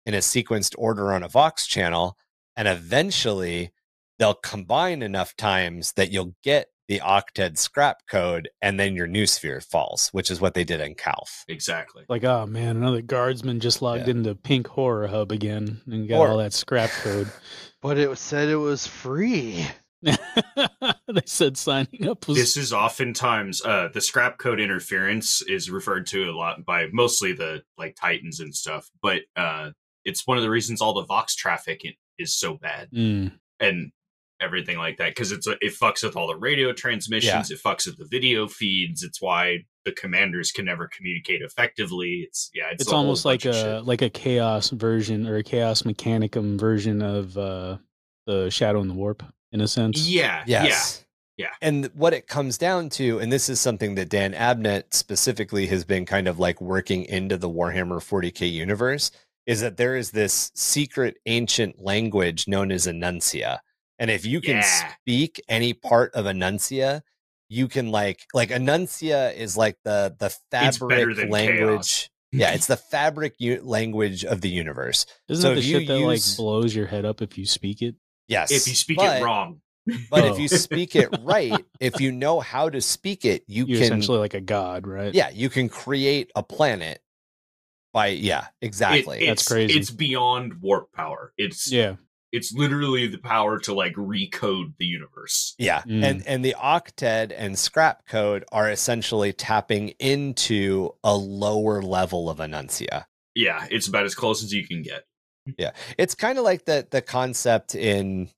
in 0.05 0.14
a 0.14 0.18
sequenced 0.18 0.74
order 0.76 1.12
on 1.12 1.22
a 1.22 1.28
Vox 1.28 1.66
channel, 1.66 2.16
and 2.57 2.68
eventually 2.68 3.72
they'll 4.23 4.35
combine 4.35 5.03
enough 5.03 5.35
times 5.37 5.93
that 5.95 6.12
you'll 6.12 6.33
get 6.45 6.68
the 6.87 7.01
octet 7.01 7.59
scrap 7.59 8.03
code, 8.09 8.49
and 8.61 8.79
then 8.79 8.95
your 8.95 9.09
Noosphere 9.09 9.64
falls, 9.64 10.11
which 10.12 10.31
is 10.31 10.41
what 10.41 10.55
they 10.55 10.62
did 10.62 10.81
in 10.81 10.95
Calth. 10.95 11.45
Exactly. 11.49 12.05
Like, 12.09 12.23
oh 12.23 12.47
man, 12.47 12.77
another 12.77 13.03
guardsman 13.03 13.59
just 13.59 13.83
logged 13.83 14.05
Yeah. 14.07 14.12
into 14.12 14.35
Pink 14.37 14.68
Horror 14.68 15.09
Hub 15.09 15.33
again 15.33 15.81
and 15.87 16.09
got 16.09 16.18
Or- 16.20 16.29
all 16.29 16.37
that 16.39 16.53
scrap 16.53 16.91
code. 16.91 17.29
But 17.83 17.99
it 17.99 18.16
said 18.16 18.49
it 18.49 18.55
was 18.55 18.87
free. 18.87 19.66
they 20.03 20.16
said 21.27 21.57
signing 21.57 22.07
up 22.09 22.29
was 22.29 22.37
This 22.39 22.57
is 22.57 22.73
oftentimes 22.73 23.61
uh 23.64 23.89
the 23.93 24.01
scrap 24.01 24.39
code 24.39 24.61
interference 24.61 25.43
is 25.43 25.68
referred 25.70 26.07
to 26.09 26.31
a 26.31 26.33
lot 26.33 26.64
by 26.64 26.87
mostly 26.93 27.33
the 27.33 27.62
like 27.79 27.97
Titans 27.97 28.39
and 28.41 28.55
stuff, 28.55 28.89
but 29.03 29.23
uh 29.37 29.70
it's 30.05 30.27
one 30.27 30.37
of 30.37 30.43
the 30.45 30.51
reasons 30.51 30.81
all 30.81 30.95
the 30.95 31.05
Vox 31.05 31.35
traffic 31.35 31.83
is 32.18 32.35
so 32.37 32.55
bad 32.55 32.89
Mm. 32.93 33.33
and 33.61 33.91
everything 34.43 34.78
like 34.78 34.97
that 34.99 35.11
because 35.11 35.32
it's 35.32 35.47
a, 35.47 35.53
it 35.61 35.74
fucks 35.80 36.03
with 36.03 36.16
all 36.16 36.26
the 36.26 36.36
radio 36.36 36.72
transmissions, 36.72 37.51
it 37.51 37.61
fucks 37.64 37.86
with 37.86 37.99
the 37.99 38.07
video 38.07 38.49
feeds. 38.49 39.03
It's 39.03 39.20
why 39.20 39.59
the 39.84 39.93
commanders 39.93 40.53
can 40.53 40.64
never 40.64 40.88
communicate 40.88 41.43
effectively. 41.43 42.24
It's 42.26 42.51
yeah, 42.55 42.70
it's, 42.72 42.82
it's, 42.82 42.93
almost 42.93 43.24
like 43.24 43.45
a 43.45 43.53
shit. 43.53 43.84
like 43.84 44.03
a 44.03 44.11
chaos 44.11 44.70
version 44.70 45.26
or 45.26 45.36
a 45.36 45.43
chaos 45.43 45.82
mechanicum 45.82 46.59
version 46.59 47.03
of 47.03 47.36
uh 47.36 47.78
the 48.26 48.51
shadow 48.51 48.80
and 48.80 48.90
the 48.90 48.95
warp 48.95 49.22
in 49.53 49.61
a 49.61 49.68
sense. 49.68 50.09
yeah, 50.47 50.64
Yes. 50.64 51.05
Yeah. 51.38 51.49
And 51.61 51.86
what 51.95 52.12
it 52.12 52.26
comes 52.28 52.59
down 52.59 52.90
to, 52.90 53.18
and 53.18 53.32
this 53.32 53.49
is 53.49 53.61
something 53.61 53.95
that 53.95 54.11
Dan 54.11 54.34
Abnett 54.34 54.93
specifically 54.93 55.66
has 55.68 55.84
been 55.84 56.05
kind 56.05 56.28
of 56.28 56.38
like 56.38 56.61
working 56.61 57.05
into 57.05 57.36
the 57.36 57.49
Warhammer 57.49 57.99
40K 57.99 58.53
universe, 58.53 59.11
is 59.47 59.61
that 59.61 59.76
there 59.76 59.97
is 59.97 60.11
this 60.11 60.53
secret 60.55 61.16
ancient 61.26 61.82
language 61.82 62.47
known 62.47 62.70
as 62.70 62.86
Enuncia. 62.86 63.59
And 64.03 64.11
if 64.11 64.26
you 64.26 64.40
can 64.40 64.57
Yeah. 64.57 64.94
speak 65.00 65.40
any 65.48 65.74
part 65.74 66.12
of 66.14 66.24
Enuncia, 66.24 67.03
you 67.48 67.68
can 67.68 67.92
like 67.92 68.26
like 68.34 68.48
Enuncia 68.50 69.32
is 69.32 69.57
like 69.57 69.76
the 69.84 70.16
the 70.18 70.30
fabric 70.50 71.16
than 71.16 71.28
language. 71.30 72.11
Yeah, 72.32 72.50
it's 72.50 72.66
the 72.66 72.76
fabric 72.76 73.34
u- 73.38 73.61
language 73.62 74.24
of 74.24 74.40
the 74.40 74.48
universe. 74.48 75.07
Isn't 75.28 75.42
So 75.42 75.50
that 75.50 75.61
the 75.61 75.66
you 75.66 75.78
shit 75.78 75.88
that 75.88 76.00
use- 76.00 76.30
like 76.32 76.36
blows 76.36 76.74
your 76.74 76.86
head 76.88 77.05
up 77.05 77.22
if 77.22 77.38
you 77.38 77.46
speak 77.46 77.80
it? 77.80 77.94
Yes. 78.26 78.50
if 78.50 78.66
you 78.66 78.74
speak 78.74 78.96
but- 78.96 79.18
it 79.20 79.24
wrong. 79.24 79.61
But 80.11 80.24
Oh. 80.24 80.32
if 80.32 80.38
you 80.40 80.48
speak 80.48 80.96
it 80.96 81.09
right, 81.22 81.53
if 81.78 82.00
you 82.00 82.11
know 82.11 82.40
how 82.40 82.68
to 82.70 82.80
speak 82.80 83.24
it, 83.24 83.44
you 83.46 83.66
You're 83.66 83.76
can 83.78 83.84
essentially 83.84 84.18
like 84.18 84.34
a 84.34 84.40
god, 84.40 84.86
right? 84.88 85.14
yeah, 85.14 85.30
you 85.30 85.48
can 85.48 85.68
create 85.68 86.32
a 86.34 86.42
planet 86.42 87.00
by 87.92 88.09
yeah, 88.09 88.46
It- 88.61 88.66
exactly. 88.66 89.26
That's 89.26 89.46
crazy. 89.46 89.78
It's 89.78 89.90
beyond 89.92 90.61
warp 90.61 90.92
power. 90.92 91.32
It's 91.36 91.70
Yeah. 91.70 91.96
It's 92.33 92.53
literally 92.55 93.07
the 93.07 93.18
power 93.18 93.59
to 93.61 93.74
like 93.74 93.95
recode 93.95 94.72
the 94.78 94.87
universe. 94.87 95.55
yeah. 95.59 95.83
Mm. 95.83 96.05
And 96.05 96.26
and 96.26 96.45
the 96.45 96.57
octet 96.59 97.33
and 97.37 97.59
scrap 97.59 98.07
code 98.07 98.45
are 98.51 98.70
essentially 98.70 99.33
tapping 99.33 99.91
into 99.99 100.91
a 101.05 101.14
lower 101.14 101.83
level 101.83 102.30
of 102.30 102.39
enuncia. 102.39 103.05
Yeah, 103.35 103.66
it's 103.70 103.87
about 103.89 104.05
as 104.05 104.14
close 104.14 104.43
as 104.43 104.53
you 104.53 104.66
can 104.66 104.83
get. 104.83 105.05
Yeah. 105.59 105.72
It's 105.99 106.14
kind 106.14 106.39
of 106.39 106.45
like 106.45 106.64
the 106.64 106.87
the 106.91 107.03
concept 107.03 107.74
in 107.74 108.28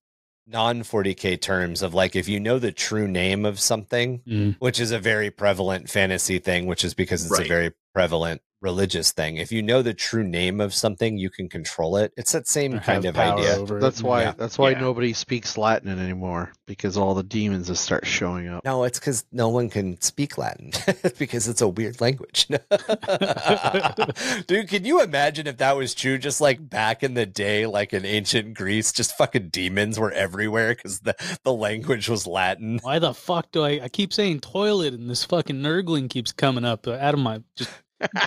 non 0.47 0.82
40k 0.82 1.40
terms 1.40 1.82
of 1.82 1.95
like 1.95 2.16
if 2.16 2.28
you 2.28 2.38
know 2.40 2.59
the 2.59 2.72
true 2.72 3.09
name 3.09 3.45
of 3.47 3.59
something, 3.61 4.20
Mm. 4.26 4.57
which 4.59 4.78
is 4.80 4.90
a 4.90 4.99
very 4.99 5.30
prevalent 5.30 5.88
fantasy 5.88 6.38
thing, 6.38 6.66
which 6.66 6.84
is 6.84 6.95
because 6.95 7.24
it's 7.26 7.38
a 7.38 7.45
very 7.45 7.72
prevalent 7.95 8.42
religious 8.64 9.12
thing. 9.12 9.36
If 9.36 9.52
you 9.52 9.62
know 9.62 9.82
the 9.82 9.94
true 9.94 10.24
name 10.24 10.60
of 10.60 10.72
something, 10.74 11.18
you 11.18 11.28
can 11.30 11.48
control 11.48 11.98
it. 11.98 12.12
It's 12.16 12.32
that 12.32 12.48
same 12.48 12.80
kind 12.80 13.04
of 13.04 13.16
idea. 13.16 13.56
over 13.58 13.76
it. 13.78 13.80
That's 13.82 14.02
why. 14.02 14.22
Yeah. 14.22 14.32
That's 14.36 14.58
why 14.58 14.70
Yeah. 14.70 14.80
nobody 14.80 15.12
speaks 15.12 15.56
Latin 15.58 15.96
anymore 15.98 16.50
because 16.66 16.96
all 16.96 17.14
the 17.14 17.22
demons 17.22 17.66
just 17.68 17.84
start 17.84 18.06
showing 18.06 18.48
up. 18.48 18.64
No, 18.64 18.84
it's 18.84 18.98
because 18.98 19.24
no 19.30 19.50
one 19.50 19.68
can 19.68 20.00
speak 20.00 20.38
Latin 20.38 20.72
because 21.18 21.46
it's 21.46 21.60
a 21.60 21.68
weird 21.68 22.00
language. 22.00 22.48
Dude, 24.46 24.68
can 24.68 24.84
you 24.84 25.02
imagine 25.02 25.46
if 25.46 25.58
that 25.58 25.76
was 25.76 25.94
true? 25.94 26.16
Just 26.18 26.40
like 26.40 26.68
back 26.68 27.02
in 27.02 27.14
the 27.14 27.26
day, 27.26 27.66
like 27.66 27.92
in 27.92 28.04
ancient 28.06 28.54
Greece, 28.54 28.92
just 28.92 29.16
fucking 29.16 29.48
demons 29.50 29.98
were 29.98 30.12
everywhere 30.12 30.74
because 30.74 31.00
the, 31.00 31.14
the 31.44 31.52
language 31.52 32.08
was 32.08 32.26
Latin. 32.26 32.78
Why 32.82 32.98
the 32.98 33.12
fuck 33.14 33.50
do 33.52 33.62
I? 33.64 33.80
I 33.84 33.88
keep 33.88 34.12
saying 34.12 34.40
toilet, 34.40 34.94
and 34.94 35.10
this 35.10 35.24
fucking 35.24 35.60
nurgling 35.60 36.08
keeps 36.08 36.32
coming 36.32 36.64
up 36.64 36.86
uh, 36.86 36.92
out 36.92 37.14
of 37.14 37.20
my 37.20 37.42
just 37.56 37.70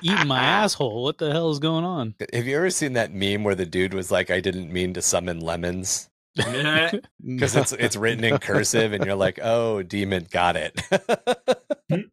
eating 0.02 0.28
my 0.28 0.40
asshole. 0.40 1.04
What 1.04 1.18
the 1.18 1.32
hell 1.32 1.50
is 1.52 1.60
going 1.60 1.86
on? 1.86 2.16
Have 2.34 2.48
you 2.48 2.58
ever 2.58 2.70
seen 2.70 2.94
that 2.94 3.14
meme 3.14 3.44
where 3.44 3.56
the 3.56 3.66
dude 3.66 3.94
was 3.94 4.12
like, 4.12 4.30
I 4.32 4.40
didn't 4.40 4.72
mean 4.72 4.94
to 4.94 5.02
summon 5.02 5.40
lemons? 5.40 6.10
Because 6.36 7.00
it's 7.56 7.74
it's 7.74 7.96
written 7.96 8.24
in 8.24 8.38
cursive 8.38 8.94
and 8.94 9.04
you're 9.06 9.16
like, 9.16 9.40
oh, 9.42 9.82
demon, 9.84 10.28
got 10.32 10.56
it. 10.56 10.80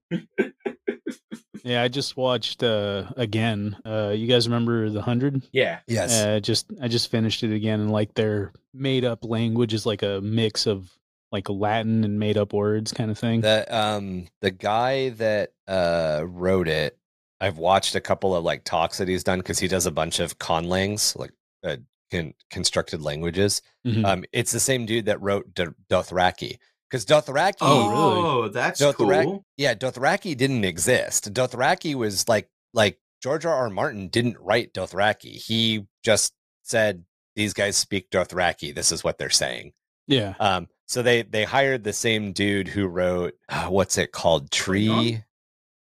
Yeah, 1.67 1.81
I 1.83 1.89
just 1.89 2.15
watched 2.15 2.63
uh 2.63 3.05
again. 3.17 3.75
Uh 3.87 4.13
you 4.15 4.27
guys 4.27 4.47
remember 4.47 4.91
the 4.91 5.01
hundred? 5.01 5.49
yeah. 5.51 5.79
yes. 5.87 6.23
Uh, 6.23 6.39
just 6.39 6.67
I 6.83 6.89
just 6.89 7.11
finished 7.11 7.43
it 7.43 7.55
again, 7.55 7.81
and 7.81 7.91
like 7.91 8.13
their 8.13 8.53
made 8.75 9.07
up 9.07 9.25
language 9.25 9.73
is 9.73 9.87
like 9.87 10.03
a 10.03 10.21
mix 10.23 10.67
of 10.67 10.91
like 11.33 11.49
Latin 11.49 12.05
and 12.05 12.19
made 12.19 12.37
up 12.37 12.53
words 12.53 12.93
kind 12.93 13.11
of 13.11 13.19
thing. 13.19 13.41
the 13.41 13.65
um 13.75 14.27
the 14.43 14.51
guy 14.51 15.09
that 15.11 15.53
uh 15.67 16.23
wrote 16.27 16.69
it 16.69 16.99
i've 17.45 17.59
watched 17.59 17.95
a 17.95 18.01
couple 18.01 18.35
of 18.35 18.43
like 18.45 18.65
talks 18.65 18.99
that 18.99 19.09
he's 19.09 19.25
done 19.25 19.39
because 19.39 19.59
he 19.59 19.69
does 19.69 19.87
a 19.87 19.91
bunch 20.01 20.19
of 20.21 20.39
conlangs 20.39 21.17
like 21.19 21.33
uh, 21.65 21.77
con- 22.11 22.35
constructed 22.51 23.01
languages 23.03 23.63
Mhm. 23.87 24.05
um 24.05 24.25
it's 24.33 24.53
the 24.53 24.61
same 24.61 24.87
dude 24.87 25.07
that 25.07 25.21
wrote 25.21 25.55
D- 25.55 25.67
dothraki 25.91 26.59
because 26.89 27.05
dothraki 27.07 27.57
Oh, 27.61 27.89
really? 27.89 28.23
Oh, 28.29 28.49
that's 28.49 28.81
Dothraki- 28.81 29.25
cool. 29.25 29.45
yeah 29.57 29.75
dothraki 29.75 30.37
didn't 30.37 30.65
exist 30.65 31.33
dothraki 31.33 31.95
was 31.95 32.29
like 32.29 32.49
like 32.73 32.99
george 33.23 33.45
r 33.47 33.55
r 33.55 33.71
martin 33.71 34.09
didn't 34.09 34.39
write 34.41 34.73
dothraki 34.75 35.33
he 35.49 35.87
just 36.05 36.33
said 36.63 37.05
these 37.37 37.53
guys 37.55 37.77
speak 37.77 38.11
dothraki 38.11 38.75
this 38.75 38.93
is 38.93 39.03
what 39.05 39.19
they're 39.19 39.31
saying 39.31 39.73
yeah, 40.07 40.35
um, 40.39 40.69
so 40.87 41.01
they 41.01 41.23
they 41.23 41.45
hired 41.45 41.83
the 41.83 41.93
same 41.95 42.33
dude 42.33 42.69
who 42.69 42.87
wrote 42.87 43.33
uh, 43.49 43.69
what's 43.69 43.97
it 43.97 44.13
called? 44.13 44.51
Tree? 44.51 45.23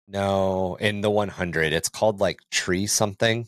No, 0.08 0.76
in 0.80 1.00
the 1.00 1.10
100, 1.10 1.72
it's 1.72 1.88
called 1.88 2.20
like 2.20 2.40
Tree 2.50 2.86
something. 2.86 3.46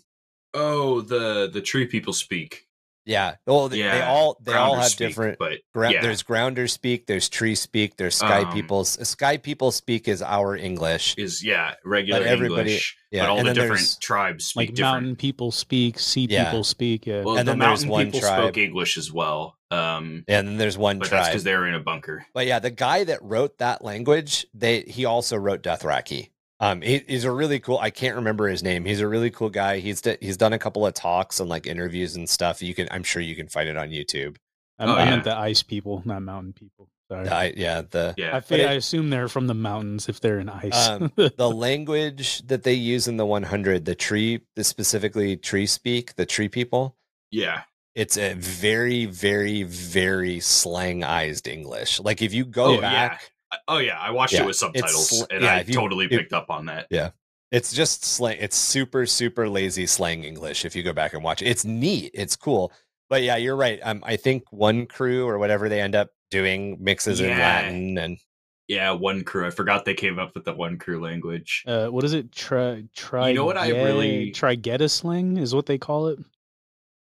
Oh, 0.55 1.01
the 1.01 1.51
the 1.53 1.61
tree 1.61 1.87
people 1.87 2.13
speak. 2.13 2.67
Yeah. 3.07 3.35
Well, 3.47 3.69
they, 3.69 3.83
they 3.83 4.01
all 4.01 4.39
they 4.41 4.55
all 4.55 4.77
have 4.77 4.87
speak, 4.87 5.09
different. 5.09 5.39
but 5.39 5.59
Gra- 5.75 5.93
yeah. 5.93 6.01
There's 6.01 6.23
grounder 6.23 6.67
speak. 6.69 7.07
There's 7.07 7.29
tree 7.29 7.55
speak. 7.55 7.97
There's 7.97 8.15
sky 8.15 8.43
Um, 8.45 8.53
people's 8.55 8.97
sky 9.07 9.37
people 9.37 9.73
speak 9.73 10.09
is 10.09 10.23
our 10.23 10.57
English. 10.57 11.17
is 11.19 11.45
yeah 11.45 11.75
regular 11.85 12.21
But 12.21 12.29
everybody- 12.29 12.71
English, 12.71 12.97
yeah, 13.11 13.25
but 13.25 13.31
all 13.31 13.39
and 13.41 13.49
the 13.49 13.53
different 13.53 13.97
tribes 14.01 14.47
speak 14.47 14.57
like 14.57 14.75
different. 14.77 14.95
mountain 14.95 15.17
people 15.17 15.51
speak, 15.51 15.99
sea 15.99 16.29
Yeah. 16.31 16.45
people 16.45 16.65
speak. 16.65 17.05
Yeah. 17.05 17.25
Well, 17.25 17.37
And 17.37 17.47
the 17.47 17.53
then 17.53 17.59
there's 17.59 17.69
mountain 17.85 17.89
one 17.91 18.05
people 18.07 18.21
tribe- 18.21 18.39
spoke 18.39 18.57
English 18.57 18.97
as 18.97 19.13
well, 19.13 19.59
um, 19.71 20.25
And 20.29 20.49
then 20.49 20.57
there's 20.57 20.79
one 20.79 20.99
but 20.99 21.11
that's 21.11 21.25
tribe. 21.25 21.33
because 21.33 21.45
they 21.45 21.55
were 21.57 21.67
in 21.69 21.75
a 21.75 21.81
bunker. 21.81 22.25
But 22.33 22.47
yeah, 22.47 22.59
the 22.61 22.71
guy 22.71 23.05
that 23.05 23.21
wrote 23.23 23.59
that 23.59 23.85
language, 23.85 24.47
they 24.55 24.81
he 24.83 25.05
also 25.05 25.37
wrote 25.37 25.63
Dothraki. 25.63 26.31
Um, 26.65 26.81
he, 26.81 27.03
he's 27.07 27.25
a 27.25 27.31
really 27.33 27.61
cool. 27.61 27.79
I 27.79 27.91
can't 27.91 28.17
remember 28.17 28.49
his 28.49 28.63
name. 28.63 28.85
He's 28.85 29.01
a 29.01 29.09
really 29.09 29.31
cool 29.31 29.51
guy. 29.51 29.79
He's 29.81 30.01
d- 30.01 30.17
he's 30.21 30.37
done 30.37 30.53
a 30.53 30.59
couple 30.59 30.87
of 30.87 30.95
talks 30.95 31.39
and 31.41 31.49
like 31.49 31.67
interviews 31.67 32.17
and 32.17 32.29
stuff. 32.29 32.63
You 32.63 32.75
can, 32.75 32.89
I'm 32.91 33.03
sure 33.03 33.21
you 33.23 33.37
can 33.37 33.49
find 33.49 33.69
it 33.69 33.77
on 33.77 33.91
YouTube. 33.91 34.37
I, 34.79 34.85
Oh, 34.87 34.95
I 34.95 35.05
yeah. 35.05 35.11
meant 35.11 35.25
the 35.25 35.37
ice 35.37 35.63
people, 35.63 36.03
not 36.05 36.23
mountain 36.23 36.53
people. 36.53 36.89
Sorry. 37.11 37.29
I, 37.29 37.53
yeah, 37.55 37.83
the 37.89 38.15
Yeah, 38.17 38.31
I, 38.31 38.33
but 38.41 38.45
fi- 38.47 38.55
it- 38.63 38.69
I 38.69 38.73
assume 38.73 39.11
they're 39.11 39.29
from 39.29 39.47
the 39.47 39.55
mountains 39.55 40.09
if 40.09 40.21
they're 40.21 40.39
in 40.41 40.49
ice. 40.49 40.89
Um, 40.89 41.13
the 41.17 41.51
language 41.51 42.41
that 42.47 42.63
they 42.63 42.73
use 42.75 43.07
in 43.09 43.19
the 43.19 43.27
100, 43.27 43.85
the 43.85 43.95
tree, 43.95 44.41
the 44.57 44.65
specifically 44.65 45.37
tree 45.37 45.67
speak, 45.67 46.15
the 46.17 46.25
tree 46.27 46.49
people. 46.49 46.97
yeah, 47.31 47.63
It's 47.95 48.17
a 48.17 48.33
very, 48.35 49.05
very, 49.05 49.65
very 49.65 50.39
slangized 50.39 51.47
English. 51.47 52.01
Like 52.01 52.23
if 52.23 52.33
you 52.33 52.45
go 52.47 52.65
Oh, 52.65 52.73
yeah. 52.75 52.81
back, 52.81 53.33
oh 53.69 53.79
yeah. 53.79 53.99
I 53.99 54.11
watched 54.11 54.35
Yeah, 54.35 54.43
it 54.43 54.47
with 54.47 54.57
subtitles, 54.57 55.19
sl- 55.19 55.25
and 55.31 55.43
yeah, 55.43 55.55
I 55.57 55.61
you- 55.63 55.75
totally 55.75 56.05
if- 56.07 56.11
picked 56.11 56.33
up 56.33 56.51
on 56.51 56.67
that. 56.67 56.87
Yeah, 56.91 57.11
it's 57.51 57.73
just 57.73 58.05
slang. 58.05 58.39
It's 58.41 58.57
super, 58.57 59.07
super 59.07 59.49
lazy 59.49 59.87
slang 59.87 60.25
English. 60.25 60.65
If 60.65 60.75
you 60.77 60.83
go 60.83 60.93
back 60.93 61.15
and 61.15 61.23
watch 61.23 61.43
it, 61.43 61.47
it's 61.47 61.65
neat. 61.65 62.11
It's 62.15 62.37
cool. 62.37 62.73
But 63.11 63.23
yeah, 63.23 63.37
you're 63.37 63.57
right. 63.57 63.79
Um, 63.83 64.03
I 64.07 64.17
think 64.17 64.45
one 64.51 64.87
crew 64.87 65.27
or 65.29 65.39
whatever 65.39 65.69
they 65.69 65.81
end 65.81 65.95
up 65.95 66.11
doing 66.31 66.79
mixes 66.83 67.21
in 67.21 67.31
Latin 67.31 67.99
and 67.99 68.19
Yeah, 68.67 68.93
one 68.93 69.23
crew. 69.25 69.47
I 69.47 69.51
forgot 69.51 69.85
they 69.85 69.93
came 69.95 70.19
up 70.19 70.35
with 70.35 70.45
the 70.47 70.55
one 70.55 70.79
crew 70.79 71.01
language. 71.01 71.63
uh, 71.67 71.89
what 71.89 72.03
is 72.05 72.15
it? 72.15 72.33
Try 72.33 72.83
tri, 72.97 73.29
You 73.29 73.35
know 73.35 73.45
what 73.45 73.59
I 73.59 73.69
really- 73.71 74.33
Trigedasleng 74.33 75.39
is 75.39 75.55
what 75.55 75.67
they 75.67 75.77
call 75.79 76.09
it. 76.09 76.19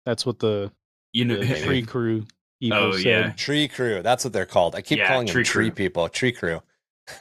That's 0.04 0.26
what 0.26 0.38
the, 0.40 0.70
You 1.12 1.24
know, 1.24 1.36
the 1.38 1.58
tree 1.64 1.82
crew 1.82 2.26
people 2.60 2.78
Oh, 2.78 2.92
said. 2.92 3.04
yeah. 3.04 3.30
tree 3.32 3.68
crew. 3.68 4.02
That's 4.02 4.24
what 4.24 4.32
they're 4.32 4.46
called. 4.46 4.74
I 4.74 4.82
keep 4.82 4.98
Yeah, 4.98 5.08
calling 5.08 5.26
them 5.26 5.32
tree 5.32 5.44
tree 5.44 5.70
crew. 5.70 5.74
people. 5.74 6.08
Tree 6.08 6.32
crew. 6.32 6.60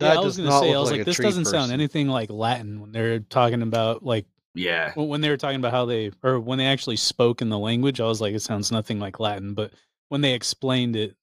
Yeah, 0.00 0.14
I 0.14 0.20
was 0.20 0.36
gonna 0.36 0.50
say, 0.50 0.74
I 0.74 0.78
was 0.78 0.90
like 0.90 0.98
like, 0.98 1.06
this 1.06 1.16
doesn't 1.18 1.44
sound 1.46 1.72
anything 1.72 2.08
like 2.08 2.28
Latin 2.28 2.80
when 2.80 2.92
they're 2.92 3.20
talking 3.20 3.62
about 3.62 4.04
like 4.04 4.26
yeah, 4.54 4.92
when 4.94 5.20
they 5.20 5.30
were 5.30 5.36
talking 5.36 5.56
about 5.56 5.72
how 5.72 5.84
they 5.86 6.10
or 6.22 6.40
when 6.40 6.58
they 6.58 6.66
actually 6.66 6.96
spoke 6.96 7.40
in 7.40 7.48
the 7.48 7.58
language. 7.58 8.00
I 8.00 8.04
was 8.06 8.20
like, 8.20 8.34
it 8.34 8.42
sounds 8.42 8.70
nothing 8.72 8.98
like 8.98 9.20
Latin, 9.20 9.54
but 9.54 9.72
when 10.08 10.20
they 10.20 10.34
explained 10.34 10.96
it, 10.96 11.16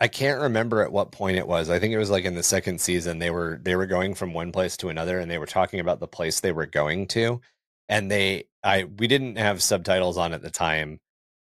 I 0.00 0.08
can't 0.08 0.40
remember 0.42 0.82
at 0.82 0.92
what 0.92 1.12
point 1.12 1.36
it 1.38 1.46
was. 1.46 1.70
I 1.70 1.78
think 1.78 1.94
it 1.94 1.98
was 1.98 2.10
like 2.10 2.24
in 2.24 2.34
the 2.34 2.42
second 2.42 2.80
season. 2.80 3.18
They 3.20 3.30
were 3.30 3.58
they 3.62 3.76
were 3.76 3.86
going 3.86 4.14
from 4.14 4.34
one 4.34 4.52
place 4.52 4.76
to 4.78 4.88
another, 4.88 5.18
and 5.20 5.30
they 5.30 5.38
were 5.38 5.46
talking 5.46 5.80
about 5.80 6.00
the 6.00 6.08
place 6.08 6.40
they 6.40 6.52
were 6.52 6.66
going 6.66 7.06
to, 7.08 7.40
and 7.88 8.10
they 8.10 8.48
I 8.62 8.84
we 8.84 9.06
didn't 9.06 9.36
have 9.36 9.62
subtitles 9.62 10.18
on 10.18 10.34
at 10.34 10.42
the 10.42 10.50
time, 10.50 11.00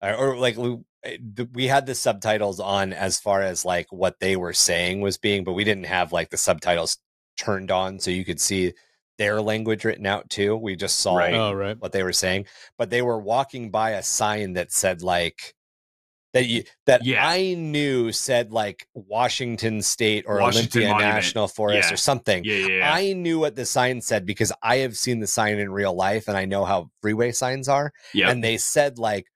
or, 0.01 0.15
or 0.15 0.37
like 0.37 0.57
we 0.57 0.77
eh, 1.03 1.17
we 1.53 1.67
had 1.67 1.85
the 1.85 1.95
subtitles 1.95 2.59
on 2.59 2.93
as 2.93 3.19
far 3.19 3.41
as 3.41 3.65
like 3.65 3.87
what 3.91 4.19
they 4.19 4.35
were 4.35 4.53
saying 4.53 5.01
was 5.01 5.17
being, 5.17 5.43
but 5.43 5.53
we 5.53 5.63
didn't 5.63 5.85
have 5.85 6.11
like 6.11 6.29
the 6.29 6.37
subtitles 6.37 6.97
turned 7.37 7.71
on 7.71 7.99
so 7.99 8.11
you 8.11 8.23
could 8.25 8.39
see 8.39 8.73
their 9.17 9.41
language 9.41 9.85
written 9.85 10.05
out 10.05 10.29
too. 10.29 10.55
We 10.57 10.75
just 10.75 10.99
saw 10.99 11.15
Right. 11.17 11.33
oh 11.33 11.53
right, 11.53 11.79
what 11.79 11.91
they 11.91 12.03
were 12.03 12.13
saying, 12.13 12.45
but 12.77 12.89
they 12.89 13.01
were 13.01 13.19
walking 13.19 13.71
by 13.71 13.91
a 13.91 14.03
sign 14.03 14.53
that 14.53 14.71
said 14.71 15.01
like 15.01 15.53
that 16.33 16.47
you 16.47 16.63
that 16.85 17.05
Yeah. 17.05 17.25
I 17.25 17.53
knew 17.53 18.11
said 18.11 18.51
like 18.51 18.87
Washington 18.93 19.81
State 19.81 20.25
or 20.27 20.39
Washington 20.41 20.81
Olympia 20.81 20.93
Monument. 20.95 21.15
National 21.15 21.47
Forest 21.47 21.89
Yeah. 21.89 21.93
or 21.93 21.97
something. 21.97 22.43
yeah, 22.43 22.55
yeah. 22.55 22.67
yeah. 22.67 22.93
I 22.93 23.13
knew 23.13 23.39
what 23.39 23.55
the 23.55 23.65
sign 23.65 24.01
said 24.01 24.25
because 24.25 24.51
I 24.61 24.77
have 24.77 24.97
seen 24.97 25.21
the 25.21 25.27
sign 25.27 25.59
in 25.59 25.71
real 25.71 25.93
life 25.95 26.27
and 26.27 26.35
I 26.35 26.43
know 26.43 26.65
how 26.65 26.89
freeway 27.01 27.31
signs 27.31 27.69
are. 27.69 27.93
Yep. 28.13 28.29
And 28.29 28.43
they 28.43 28.57
said 28.57 28.97
like 28.99 29.27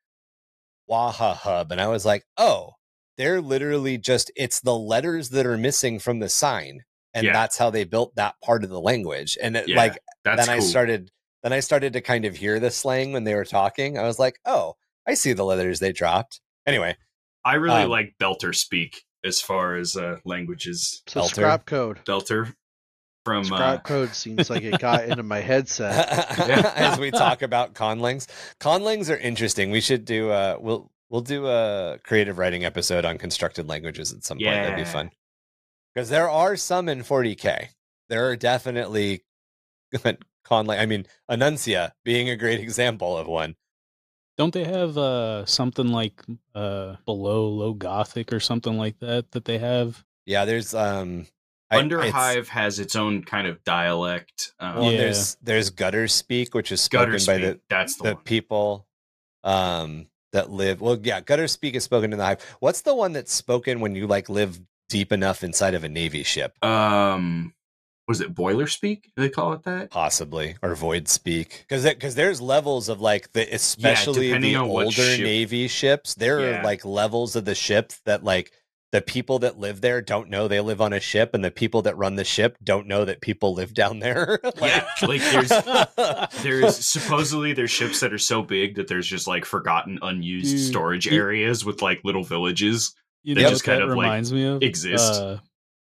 Waha 0.90 1.34
Hub. 1.36 1.72
And 1.72 1.80
I 1.80 1.88
was 1.88 2.06
like, 2.06 2.26
oh, 2.38 2.74
they're 3.18 3.42
literally 3.42 3.98
just, 3.98 4.32
it's 4.36 4.60
the 4.60 4.76
letters 4.76 5.30
that 5.30 5.46
are 5.46 5.58
missing 5.58 6.00
from 6.00 6.20
the 6.20 6.30
sign. 6.30 6.84
And 7.14 7.26
Yeah. 7.26 7.34
that's 7.34 7.58
how 7.58 7.70
they 7.70 7.84
built 7.84 8.16
that 8.16 8.36
part 8.44 8.64
of 8.64 8.70
the 8.70 8.80
language. 8.82 9.38
And 9.42 9.56
it, 9.56 9.68
Yeah, 9.68 9.78
like, 9.78 10.00
That's 10.24 10.46
then 10.46 10.56
I 10.56 10.60
started 10.60 11.12
then 11.42 11.54
I 11.54 11.62
started 11.62 11.94
to 11.94 12.02
kind 12.02 12.26
of 12.26 12.36
hear 12.36 12.60
the 12.60 12.70
slang 12.70 13.14
when 13.14 13.24
they 13.24 13.34
were 13.34 13.46
talking. 13.46 13.98
I 13.98 14.04
was 14.04 14.20
like, 14.20 14.40
oh, 14.46 14.76
I 15.08 15.14
see 15.14 15.32
the 15.32 15.46
letters 15.46 15.80
they 15.80 15.94
dropped. 15.94 16.42
Anyway, 16.68 16.98
I 17.46 17.56
really 17.56 17.84
um, 17.84 17.90
like 17.90 18.16
Belter 18.20 18.54
speak 18.54 19.04
as 19.24 19.40
far 19.40 19.76
as 19.76 19.96
uh, 19.96 20.18
languages. 20.26 21.02
So 21.08 21.22
Belter. 21.22 21.30
scrap 21.30 21.66
code. 21.66 22.02
Belter 22.06 22.54
from 23.26 23.42
uh, 23.42 23.44
Scrap 23.44 23.84
code 23.84 24.16
seems 24.16 24.50
like 24.50 24.64
it 24.64 24.80
got 24.80 25.06
into 25.06 25.24
my 25.24 25.40
headset. 25.40 26.10
as 26.78 26.98
we 27.00 27.12
talk 27.12 27.42
about 27.42 27.74
conlangs, 27.74 28.28
conlangs 28.60 29.14
are 29.14 29.18
interesting. 29.18 29.72
We 29.72 29.82
should 29.82 30.06
do 30.06 30.30
uh 30.32 30.58
we'll 30.60 30.92
we'll 31.10 31.22
do 31.22 31.48
a 31.48 31.98
creative 32.04 32.38
writing 32.38 32.66
episode 32.66 33.06
on 33.06 33.18
constructed 33.18 33.68
languages 33.68 34.14
at 34.14 34.24
some 34.24 34.38
point. 34.38 34.48
That'd 34.64 34.76
be 34.78 34.84
fun. 34.86 35.12
Because 35.94 36.10
there 36.10 36.30
are 36.30 36.56
some 36.56 36.88
in 36.88 37.00
40k. 37.02 37.70
There 38.10 38.30
are 38.30 38.36
definitely 38.36 39.24
conlang. 40.46 40.80
I 40.80 40.86
mean, 40.86 41.06
Enuncia 41.30 41.92
being 42.04 42.30
a 42.30 42.36
great 42.36 42.60
example 42.60 43.18
of 43.18 43.28
one. 43.28 43.56
don't 44.38 44.54
they 44.54 44.64
have 44.64 44.98
uh 44.98 45.46
something 45.46 45.88
like 45.90 46.24
uh 46.56 46.96
below 47.06 47.48
low 47.50 47.74
Gothic 47.74 48.32
or 48.32 48.40
something 48.40 48.78
like 48.78 49.00
that 49.00 49.32
that 49.32 49.46
they 49.46 49.58
have? 49.58 50.06
Yeah, 50.26 50.46
there's 50.46 50.74
um 50.74 51.26
I- 51.72 51.78
Underhive 51.82 52.48
has 52.48 52.80
its 52.80 52.96
own 52.96 53.24
kind 53.24 53.48
of 53.48 53.64
dialect. 53.64 54.54
Um, 54.60 54.76
Well, 54.76 54.92
Yeah. 54.92 54.98
there's 54.98 55.36
there's 55.42 55.70
gutter 55.70 56.08
speak, 56.08 56.54
which 56.56 56.72
is 56.72 56.82
spoken 56.82 57.12
gutter 57.12 57.26
by 57.26 57.38
speak. 57.38 57.42
the 57.42 57.60
that's 57.70 57.96
the, 57.98 58.04
the 58.04 58.14
one. 58.16 58.24
people 58.24 58.88
um 59.44 60.08
that 60.32 60.50
live. 60.52 60.82
Well, 60.82 61.00
yeah, 61.02 61.22
gutter 61.22 61.48
speak 61.48 61.76
is 61.76 61.84
spoken 61.84 62.12
in 62.14 62.20
the 62.20 62.26
hive. 62.26 62.44
What's 62.60 62.82
the 62.82 62.94
one 62.96 63.14
that's 63.14 63.34
spoken 63.34 63.80
when 63.80 63.96
you 63.96 64.06
like 64.08 64.30
live 64.30 64.60
deep 64.90 65.12
enough 65.12 65.44
inside 65.44 65.74
of 65.74 65.84
a 65.84 65.90
navy 65.90 66.24
ship? 66.24 66.54
Um, 66.64 67.54
was 68.08 68.22
it 68.22 68.34
boiler 68.34 68.68
speak? 68.68 69.12
Do 69.16 69.22
they 69.24 69.30
call 69.30 69.54
it 69.54 69.64
that? 69.64 69.90
Possibly 69.92 70.56
or 70.62 70.76
void 70.76 71.08
speak 71.08 71.66
because 71.68 71.84
because 71.84 72.16
there's 72.16 72.42
levels 72.42 72.90
of 72.90 73.00
like 73.02 73.32
the 73.34 73.48
especially 73.54 74.28
depending 74.28 74.54
the 74.54 74.60
older 74.60 74.92
ship- 74.92 75.22
navy 75.22 75.68
ships. 75.68 76.16
There 76.16 76.40
Yeah. 76.42 76.60
are 76.62 76.64
like 76.64 76.84
levels 76.86 77.36
of 77.36 77.46
the 77.46 77.56
ship 77.56 77.94
that 78.06 78.24
like 78.24 78.52
the 78.92 79.02
people 79.02 79.40
that 79.40 79.60
live 79.60 79.82
there 79.82 80.02
don't 80.02 80.30
know 80.30 80.48
they 80.48 80.60
live 80.60 80.82
on 80.82 80.94
a 80.94 81.00
ship, 81.00 81.32
and 81.34 81.44
the 81.44 81.52
people 81.52 81.82
that 81.84 81.96
run 81.98 82.16
the 82.16 82.24
ship 82.24 82.58
don't 82.64 82.88
know 82.88 83.06
that 83.06 83.22
people 83.22 83.54
live 83.54 83.74
down 83.74 84.00
there. 84.00 84.40
Yeah, 84.62 84.86
like, 85.04 85.22
there's- 85.22 86.34
There's 86.44 86.78
supposedly 86.86 87.54
there's 87.54 87.72
ships 87.72 88.00
that 88.00 88.14
are 88.14 88.18
so 88.18 88.42
big 88.42 88.76
that 88.76 88.88
there's 88.88 89.08
just 89.08 89.28
like 89.28 89.46
forgotten 89.46 90.00
unused 90.02 90.56
Dude, 90.58 90.66
storage 90.68 91.06
you- 91.08 91.18
areas 91.18 91.64
with 91.66 91.82
like 91.82 92.02
little 92.04 92.24
villages. 92.24 92.94
You 93.24 93.36
They 93.36 93.44
know 93.44 93.50
just 93.50 93.64
kind 93.64 93.82
that 93.82 93.90
of, 93.90 93.98
like, 93.98 94.32
me 94.32 94.46
of? 94.46 94.64
exist. 94.64 95.22
Uh, 95.22 95.38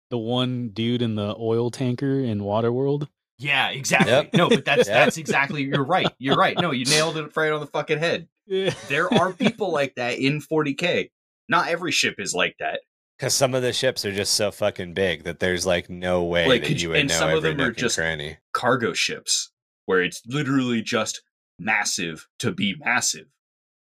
the 0.10 0.18
one 0.18 0.70
dude 0.70 1.01
in 1.01 1.16
the 1.16 1.36
oil 1.38 1.70
tanker 1.72 2.20
in 2.20 2.39
Waterworld. 2.41 3.08
Yeah, 3.38 3.70
exactly. 3.70 4.12
Yep. 4.12 4.34
No, 4.34 4.47
but 4.49 4.64
that's 4.64 4.88
Yep. 4.88 4.95
that's 4.95 5.18
exactly 5.18 5.64
you're 5.64 5.84
right. 5.84 6.08
You're 6.20 6.38
right. 6.38 6.58
No, 6.58 6.72
you 6.72 6.86
nailed 6.86 7.18
it 7.18 7.36
right 7.36 7.51
on 7.51 7.60
the 7.60 7.68
fucking 7.68 7.99
head. 7.99 8.28
Yeah. 8.47 8.74
There 8.89 9.12
are 9.14 9.34
people 9.34 9.72
like 9.72 9.95
that 9.95 10.20
in 10.20 10.39
40k. 10.39 11.10
Not 11.49 11.68
every 11.68 11.91
ship 11.91 12.16
is 12.20 12.34
like 12.36 12.56
that. 12.60 12.80
Because 13.18 13.34
some 13.34 13.53
of 13.53 13.61
the 13.61 13.72
ships 13.74 14.03
are 14.05 14.11
just 14.11 14.34
so 14.34 14.51
fucking 14.51 14.93
big 14.93 15.24
that 15.24 15.39
there's 15.39 15.66
like 15.66 15.89
no 15.89 16.24
way 16.26 16.47
Like, 16.47 16.61
that 16.63 16.68
could 16.68 16.82
you 16.82 16.88
you- 16.88 16.89
would 16.91 16.99
and 16.99 17.09
know 17.09 17.16
some 17.16 17.30
of 17.30 17.38
every 17.38 17.51
them 17.51 17.61
are 17.61 17.63
nook 17.68 17.76
and 17.76 17.78
just- 17.78 17.95
cranny. 17.97 18.38
Cargo 18.53 18.93
ships 18.93 19.51
where 19.86 20.01
it's 20.03 20.22
literally 20.26 20.82
just 20.82 21.22
massive 21.59 22.28
to 22.39 22.51
be 22.51 22.76
massive. 22.80 23.28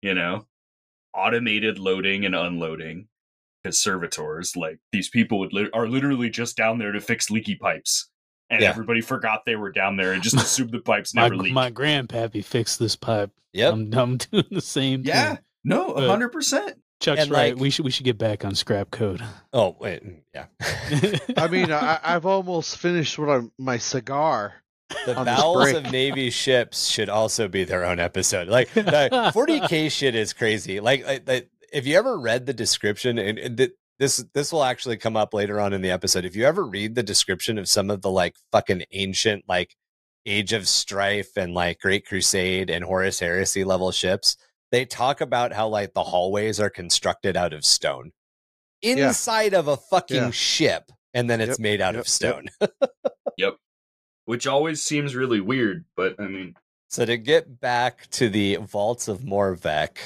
You 0.01 0.13
know, 0.15 0.47
automated 1.13 1.77
loading 1.79 2.25
and 2.25 2.35
unloading. 2.35 3.07
Because 3.63 3.79
servitors, 3.79 4.55
like 4.55 4.79
these 4.91 5.07
people, 5.09 5.37
would 5.37 5.53
lit- 5.53 5.69
are 5.75 5.87
literally 5.87 6.31
just 6.31 6.57
down 6.57 6.79
there 6.79 6.91
to 6.91 6.99
fix 6.99 7.29
leaky 7.29 7.53
pipes, 7.53 8.09
and 8.49 8.59
Yeah. 8.63 8.69
everybody 8.69 9.01
forgot 9.01 9.41
they 9.45 9.55
were 9.55 9.71
down 9.71 9.97
there 9.97 10.13
and 10.13 10.23
just 10.23 10.35
assumed 10.37 10.71
the 10.71 10.79
pipes 10.79 11.13
My, 11.13 11.23
never 11.29 11.35
leak. 11.37 11.53
my 11.53 11.69
grandpappy 11.69 12.43
fixed 12.43 12.79
this 12.79 12.95
pipe. 12.95 13.29
Yep. 13.53 13.73
I'm, 13.73 13.93
I'm 13.93 14.17
doing 14.31 14.45
the 14.49 14.61
same 14.61 15.03
yeah, 15.05 15.35
thing. 15.35 15.43
no, 15.63 15.93
But- 15.93 16.09
hundred 16.09 16.29
percent. 16.29 16.81
Chuck's 17.01 17.23
And, 17.23 17.31
right. 17.31 17.53
like- 17.53 17.61
we 17.61 17.69
should 17.69 17.83
we 17.83 17.91
should 17.91 18.05
get 18.05 18.17
back 18.17 18.45
on 18.45 18.55
scrap 18.55 18.91
code. 18.91 19.21
Oh 19.51 19.75
wait, 19.79 20.03
mm, 20.05 20.21
yeah. 20.33 20.45
I 21.37 21.47
mean, 21.47 21.71
I, 21.71 21.99
I've 22.03 22.25
almost 22.25 22.77
finished 22.77 23.19
what 23.19 23.29
I'm 23.29 23.51
my 23.57 23.77
cigar. 23.77 24.53
the 25.05 25.13
bowels 25.15 25.71
of 25.71 25.91
Navy 25.91 26.29
ships 26.29 26.87
should 26.87 27.09
also 27.09 27.47
be 27.47 27.63
their 27.63 27.83
own 27.85 27.99
episode. 27.99 28.47
Like 28.47 28.71
the 28.73 28.81
40k 29.35 29.91
shit 29.91 30.15
is 30.15 30.33
crazy. 30.33 30.79
Like, 30.79 31.05
like, 31.05 31.27
like, 31.27 31.49
if 31.73 31.87
you 31.87 31.97
ever 31.97 32.19
read 32.19 32.45
the 32.45 32.53
description, 32.53 33.17
and, 33.17 33.37
and 33.39 33.57
th- 33.57 33.71
this 33.99 34.23
this 34.33 34.51
will 34.51 34.63
actually 34.63 34.97
come 34.97 35.15
up 35.15 35.33
later 35.33 35.59
on 35.59 35.73
in 35.73 35.81
the 35.81 35.91
episode. 35.91 36.25
If 36.25 36.35
you 36.35 36.45
ever 36.45 36.65
read 36.65 36.95
the 36.95 37.03
description 37.03 37.57
of 37.57 37.67
some 37.69 37.89
of 37.89 38.01
the 38.01 38.09
like 38.11 38.35
fucking 38.51 38.83
ancient 38.91 39.45
like 39.47 39.75
Age 40.25 40.53
of 40.53 40.67
Strife 40.67 41.37
and 41.37 41.53
like 41.53 41.79
Great 41.79 42.05
Crusade 42.05 42.69
and 42.69 42.83
Horus 42.83 43.19
Heresy 43.19 43.63
level 43.63 43.91
ships, 43.91 44.37
they 44.71 44.85
talk 44.85 45.21
about 45.21 45.53
how 45.53 45.67
like 45.67 45.93
the 45.93 46.03
hallways 46.03 46.59
are 46.59 46.69
constructed 46.69 47.37
out 47.37 47.53
of 47.53 47.65
stone 47.65 48.11
inside 48.81 49.53
yeah. 49.53 49.59
of 49.59 49.67
a 49.67 49.77
fucking 49.77 50.15
yeah. 50.17 50.31
ship, 50.31 50.91
and 51.13 51.29
then 51.29 51.41
it's 51.41 51.51
yep, 51.51 51.59
made 51.59 51.81
out 51.81 51.93
yep, 51.93 52.01
of 52.01 52.07
stone. 52.07 52.47
Yep. 53.37 53.57
Which 54.25 54.45
always 54.45 54.81
seems 54.81 55.15
really 55.15 55.39
weird, 55.41 55.85
but 55.95 56.19
I 56.19 56.27
mean. 56.27 56.55
So 56.89 57.05
to 57.05 57.17
get 57.17 57.59
back 57.59 58.09
to 58.11 58.29
the 58.29 58.57
vaults 58.57 59.07
of 59.07 59.21
Moravec, 59.21 59.97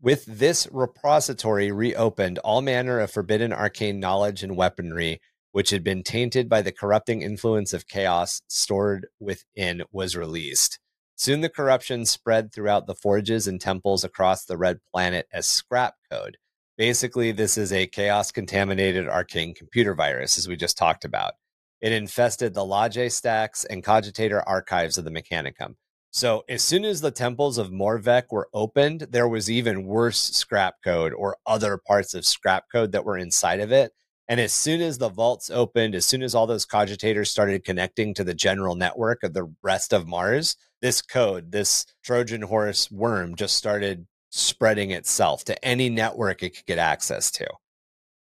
with 0.00 0.24
this 0.26 0.68
repository 0.72 1.70
reopened, 1.70 2.38
all 2.38 2.62
manner 2.62 2.98
of 2.98 3.10
forbidden 3.10 3.52
arcane 3.52 4.00
knowledge 4.00 4.42
and 4.42 4.56
weaponry, 4.56 5.20
which 5.52 5.70
had 5.70 5.84
been 5.84 6.02
tainted 6.02 6.48
by 6.48 6.62
the 6.62 6.72
corrupting 6.72 7.22
influence 7.22 7.72
of 7.72 7.86
chaos 7.86 8.42
stored 8.48 9.06
within, 9.20 9.84
was 9.92 10.16
released. 10.16 10.78
Soon 11.16 11.40
the 11.40 11.48
corruption 11.48 12.04
spread 12.04 12.52
throughout 12.52 12.86
the 12.86 12.94
forges 12.94 13.46
and 13.46 13.60
temples 13.60 14.02
across 14.02 14.44
the 14.44 14.56
Red 14.56 14.80
Planet 14.92 15.28
as 15.32 15.46
scrap 15.46 15.94
code. 16.10 16.38
Basically, 16.76 17.30
this 17.30 17.56
is 17.56 17.72
a 17.72 17.86
chaos 17.86 18.32
contaminated 18.32 19.08
arcane 19.08 19.54
computer 19.54 19.94
virus, 19.94 20.36
as 20.36 20.48
we 20.48 20.56
just 20.56 20.76
talked 20.76 21.04
about. 21.04 21.34
It 21.80 21.92
infested 21.92 22.52
the 22.52 22.64
Lage 22.64 23.12
stacks 23.12 23.64
and 23.64 23.84
cogitator 23.84 24.42
archives 24.44 24.98
of 24.98 25.04
the 25.04 25.10
Mechanicum. 25.10 25.76
So, 26.10 26.44
as 26.48 26.62
soon 26.62 26.84
as 26.84 27.00
the 27.00 27.10
temples 27.10 27.58
of 27.58 27.70
Moravec 27.70 28.24
were 28.30 28.48
opened, 28.52 29.08
there 29.10 29.28
was 29.28 29.50
even 29.50 29.84
worse 29.84 30.20
scrap 30.20 30.76
code 30.82 31.12
or 31.12 31.36
other 31.46 31.76
parts 31.76 32.14
of 32.14 32.26
scrap 32.26 32.64
code 32.72 32.92
that 32.92 33.04
were 33.04 33.18
inside 33.18 33.60
of 33.60 33.70
it. 33.70 33.92
And 34.26 34.40
as 34.40 34.52
soon 34.52 34.80
as 34.80 34.98
the 34.98 35.10
vaults 35.10 35.50
opened, 35.50 35.94
as 35.94 36.06
soon 36.06 36.22
as 36.22 36.34
all 36.34 36.46
those 36.46 36.66
cogitators 36.66 37.28
started 37.28 37.64
connecting 37.64 38.14
to 38.14 38.24
the 38.24 38.32
general 38.34 38.74
network 38.74 39.22
of 39.22 39.34
the 39.34 39.52
rest 39.62 39.92
of 39.92 40.08
Mars, 40.08 40.56
this 40.84 41.00
code, 41.00 41.50
this 41.50 41.86
Trojan 42.02 42.42
horse 42.42 42.90
worm, 42.90 43.36
just 43.36 43.56
started 43.56 44.06
spreading 44.28 44.90
itself 44.90 45.42
to 45.46 45.64
any 45.64 45.88
network 45.88 46.42
it 46.42 46.50
could 46.50 46.66
get 46.66 46.76
access 46.76 47.30
to. 47.30 47.46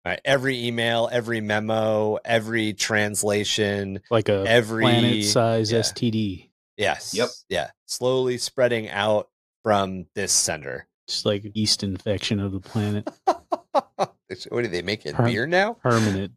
Right. 0.05 0.21
Every 0.23 0.67
email, 0.67 1.09
every 1.11 1.41
memo, 1.41 2.19
every 2.23 2.73
translation, 2.73 4.01
like 4.11 4.29
a 4.29 4.45
every 4.47 4.83
planet 4.83 5.23
size 5.25 5.71
yeah. 5.71 5.79
STD. 5.79 6.49
Yes. 6.77 7.15
Yep. 7.15 7.29
Yeah. 7.49 7.71
Slowly 7.87 8.37
spreading 8.37 8.89
out 8.89 9.29
from 9.63 10.05
this 10.13 10.31
center. 10.31 10.87
Just 11.07 11.25
like 11.25 11.43
yeast 11.55 11.81
infection 11.81 12.39
of 12.39 12.51
the 12.51 12.59
planet. 12.59 13.09
what 13.25 14.61
do 14.61 14.67
they 14.67 14.83
make 14.83 15.07
it 15.07 15.17
beer 15.17 15.47
now? 15.47 15.73
Permanent. 15.73 16.33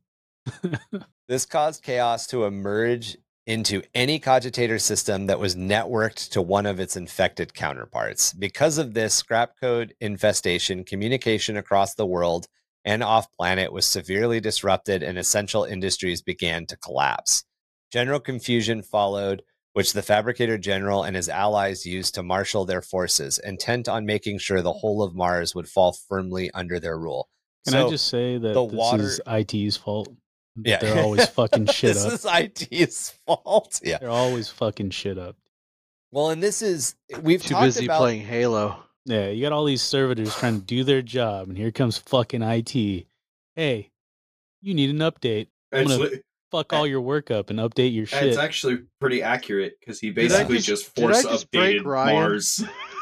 this 1.29 1.45
caused 1.45 1.83
chaos 1.83 2.27
to 2.29 2.45
emerge 2.45 3.19
into 3.47 3.83
any 3.95 4.19
cogitator 4.19 4.81
system 4.81 5.27
that 5.27 5.39
was 5.39 5.55
networked 5.55 6.31
to 6.31 6.41
one 6.41 6.65
of 6.65 6.81
its 6.81 6.97
infected 6.97 7.53
counterparts. 7.53 8.33
Because 8.33 8.79
of 8.79 8.95
this 8.95 9.15
scrap 9.15 9.53
code 9.61 9.95
infestation, 10.01 10.85
communication 10.85 11.57
across 11.57 11.95
the 11.95 12.07
world 12.07 12.47
and 12.85 13.03
off 13.03 13.31
planet 13.33 13.73
was 13.73 13.87
severely 13.87 14.41
disrupted 14.41 15.03
and 15.03 15.19
essential 15.19 15.65
industries 15.65 16.23
began 16.23 16.67
to 16.67 16.77
collapse. 16.77 17.45
General 17.93 18.21
confusion 18.21 18.83
followed, 18.83 19.43
which 19.73 19.93
the 19.93 20.03
fabricator 20.03 20.59
general 20.59 21.05
and 21.05 21.17
his 21.17 21.29
allies 21.29 21.87
used 21.87 22.15
to 22.15 22.23
marshal 22.23 22.65
their 22.65 22.83
forces, 22.83 23.39
intent 23.39 23.89
on 23.89 24.07
making 24.07 24.39
sure 24.39 24.63
the 24.63 24.73
whole 24.73 25.03
of 25.03 25.15
Mars 25.15 25.55
would 25.55 25.69
fall 25.69 25.93
firmly 26.09 26.51
under 26.53 26.81
their 26.81 26.99
rule. 26.99 27.29
Can 27.65 27.73
so 27.73 27.87
I 27.87 27.91
just 27.91 28.09
say 28.09 28.39
that 28.39 28.55
the 28.55 28.67
this 28.67 28.75
water... 28.75 29.03
is 29.03 29.21
IT's 29.27 29.77
fault? 29.77 30.09
Yeah, 30.57 30.79
they're 30.79 31.03
always 31.03 31.27
fucking 31.27 31.67
shit 31.73 31.95
this 31.95 32.05
up. 32.05 32.11
This 32.11 32.69
is 32.69 32.81
IT's 32.81 33.11
fault. 33.27 33.81
Yeah, 33.85 33.99
they're 33.99 34.11
always 34.11 34.49
fucking 34.49 34.91
shit 34.91 35.19
up. 35.19 35.37
Well, 36.13 36.31
and 36.31 36.43
this 36.43 36.63
is 36.63 36.95
we've 37.23 37.43
too 37.43 37.57
busy 37.57 37.87
about... 37.87 37.99
playing 37.99 38.23
Halo. 38.23 38.79
Yeah, 39.05 39.29
you 39.29 39.43
got 39.43 39.53
all 39.53 39.65
these 39.65 39.83
servitors 39.83 40.35
trying 40.35 40.61
to 40.61 40.65
do 40.65 40.85
their 40.85 41.03
job, 41.03 41.49
and 41.49 41.59
here 41.59 41.71
comes 41.71 41.99
fucking 41.99 42.43
IT. 42.43 43.07
Hey, 43.55 43.91
you 44.63 44.75
need 44.75 44.91
an 44.91 44.99
update. 44.99 45.49
I'm 45.73 45.89
gonna 45.89 46.09
fuck 46.51 46.73
all 46.73 46.87
your 46.87 47.01
work 47.01 47.31
up 47.31 47.51
and 47.51 47.59
update 47.59 47.93
your 47.93 48.07
shit. 48.07 48.23
It's 48.23 48.39
actually 48.39 48.85
pretty 49.01 49.23
accurate 49.23 49.79
because 49.81 49.99
he 49.99 50.11
basically 50.11 50.59
just, 50.59 50.69
just, 50.69 50.97
force 50.97 51.23
just 51.25 51.51
updated 51.51 51.85
Mars. 51.85 52.65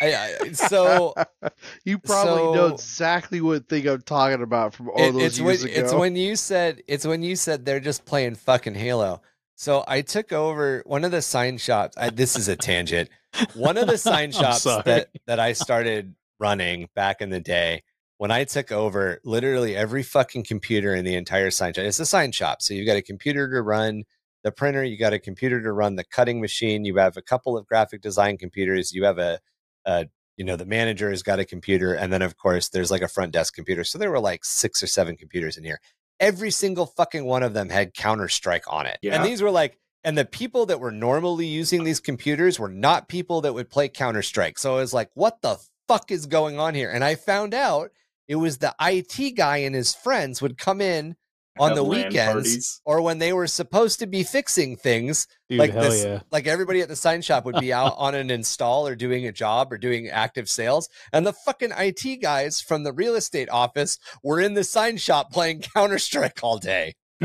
I, 0.00 0.38
I, 0.40 0.52
so 0.52 1.14
you 1.84 1.98
probably 1.98 2.42
so, 2.42 2.54
know 2.54 2.66
exactly 2.74 3.40
what 3.40 3.68
thing 3.68 3.88
I'm 3.88 4.02
talking 4.02 4.42
about 4.42 4.74
from 4.74 4.90
all 4.90 5.00
it, 5.00 5.12
those 5.12 5.22
it's 5.22 5.38
years 5.38 5.64
when, 5.64 5.72
ago. 5.72 5.80
It's 5.80 5.94
when 5.94 6.16
you 6.16 6.36
said 6.36 6.82
it's 6.86 7.06
when 7.06 7.22
you 7.22 7.36
said 7.36 7.64
they're 7.64 7.80
just 7.80 8.04
playing 8.04 8.36
fucking 8.36 8.74
Halo. 8.74 9.22
So 9.54 9.84
I 9.88 10.02
took 10.02 10.32
over 10.32 10.82
one 10.86 11.04
of 11.04 11.10
the 11.10 11.22
sign 11.22 11.58
shops. 11.58 11.96
I, 11.96 12.10
this 12.10 12.36
is 12.36 12.46
a 12.46 12.54
tangent. 12.54 13.10
One 13.54 13.76
of 13.76 13.88
the 13.88 13.98
sign 13.98 14.30
shops 14.30 14.64
that 14.64 15.08
that 15.26 15.40
I 15.40 15.52
started 15.52 16.14
running 16.38 16.88
back 16.94 17.20
in 17.20 17.30
the 17.30 17.40
day 17.40 17.82
when 18.18 18.30
I 18.32 18.44
took 18.44 18.70
over, 18.70 19.20
literally 19.24 19.74
every 19.76 20.02
fucking 20.02 20.44
computer 20.44 20.94
in 20.94 21.04
the 21.04 21.14
entire 21.14 21.50
sign 21.50 21.72
shop. 21.72 21.84
It's 21.84 22.00
a 22.00 22.06
sign 22.06 22.32
shop, 22.32 22.62
so 22.62 22.74
you've 22.74 22.86
got 22.86 22.96
a 22.96 23.02
computer 23.02 23.48
to 23.48 23.62
run 23.62 24.04
the 24.44 24.52
printer, 24.52 24.84
you 24.84 24.98
got 24.98 25.12
a 25.12 25.18
computer 25.18 25.62
to 25.62 25.72
run 25.72 25.96
the 25.96 26.04
cutting 26.04 26.40
machine, 26.40 26.84
you 26.84 26.96
have 26.96 27.16
a 27.16 27.22
couple 27.22 27.56
of 27.56 27.66
graphic 27.66 28.02
design 28.02 28.36
computers, 28.36 28.92
you 28.92 29.04
have 29.04 29.18
a 29.18 29.40
uh, 29.88 30.04
you 30.36 30.44
know, 30.44 30.54
the 30.54 30.66
manager 30.66 31.10
has 31.10 31.22
got 31.22 31.40
a 31.40 31.44
computer, 31.44 31.94
and 31.94 32.12
then 32.12 32.22
of 32.22 32.36
course 32.36 32.68
there's 32.68 32.90
like 32.90 33.02
a 33.02 33.08
front 33.08 33.32
desk 33.32 33.54
computer. 33.54 33.82
So 33.82 33.98
there 33.98 34.10
were 34.10 34.20
like 34.20 34.44
six 34.44 34.82
or 34.82 34.86
seven 34.86 35.16
computers 35.16 35.56
in 35.56 35.64
here. 35.64 35.80
Every 36.20 36.50
single 36.50 36.86
fucking 36.86 37.24
one 37.24 37.42
of 37.42 37.54
them 37.54 37.70
had 37.70 37.94
Counter 37.94 38.28
Strike 38.28 38.64
on 38.68 38.86
it, 38.86 38.98
yeah. 39.02 39.16
and 39.16 39.24
these 39.24 39.42
were 39.42 39.50
like, 39.50 39.78
and 40.04 40.16
the 40.16 40.24
people 40.24 40.66
that 40.66 40.78
were 40.78 40.92
normally 40.92 41.46
using 41.46 41.84
these 41.84 42.00
computers 42.00 42.58
were 42.58 42.68
not 42.68 43.08
people 43.08 43.40
that 43.40 43.54
would 43.54 43.70
play 43.70 43.88
Counter 43.88 44.22
Strike. 44.22 44.58
So 44.58 44.74
I 44.76 44.80
was 44.80 44.92
like, 44.92 45.10
what 45.14 45.42
the 45.42 45.58
fuck 45.88 46.10
is 46.10 46.26
going 46.26 46.60
on 46.60 46.74
here? 46.74 46.90
And 46.90 47.02
I 47.02 47.14
found 47.14 47.54
out 47.54 47.90
it 48.28 48.36
was 48.36 48.58
the 48.58 48.74
IT 48.80 49.36
guy 49.36 49.58
and 49.58 49.74
his 49.74 49.94
friends 49.94 50.42
would 50.42 50.58
come 50.58 50.80
in 50.80 51.16
on 51.60 51.74
the 51.74 51.84
weekends 51.84 52.32
parties. 52.32 52.80
or 52.84 53.02
when 53.02 53.18
they 53.18 53.32
were 53.32 53.46
supposed 53.46 53.98
to 53.98 54.06
be 54.06 54.22
fixing 54.22 54.76
things 54.76 55.26
Dude, 55.48 55.58
like 55.58 55.72
this 55.72 56.04
yeah. 56.04 56.20
like 56.30 56.46
everybody 56.46 56.80
at 56.80 56.88
the 56.88 56.96
sign 56.96 57.22
shop 57.22 57.44
would 57.44 57.60
be 57.60 57.72
out 57.78 57.94
on 57.96 58.14
an 58.14 58.30
install 58.30 58.86
or 58.86 58.94
doing 58.94 59.26
a 59.26 59.32
job 59.32 59.72
or 59.72 59.78
doing 59.78 60.08
active 60.08 60.48
sales 60.48 60.88
and 61.12 61.26
the 61.26 61.32
fucking 61.32 61.72
IT 61.76 62.20
guys 62.22 62.60
from 62.60 62.82
the 62.82 62.92
real 62.92 63.14
estate 63.14 63.48
office 63.50 63.98
were 64.22 64.40
in 64.40 64.54
the 64.54 64.64
sign 64.64 64.96
shop 64.96 65.32
playing 65.32 65.60
counter-strike 65.60 66.40
all 66.42 66.58
day 66.58 66.94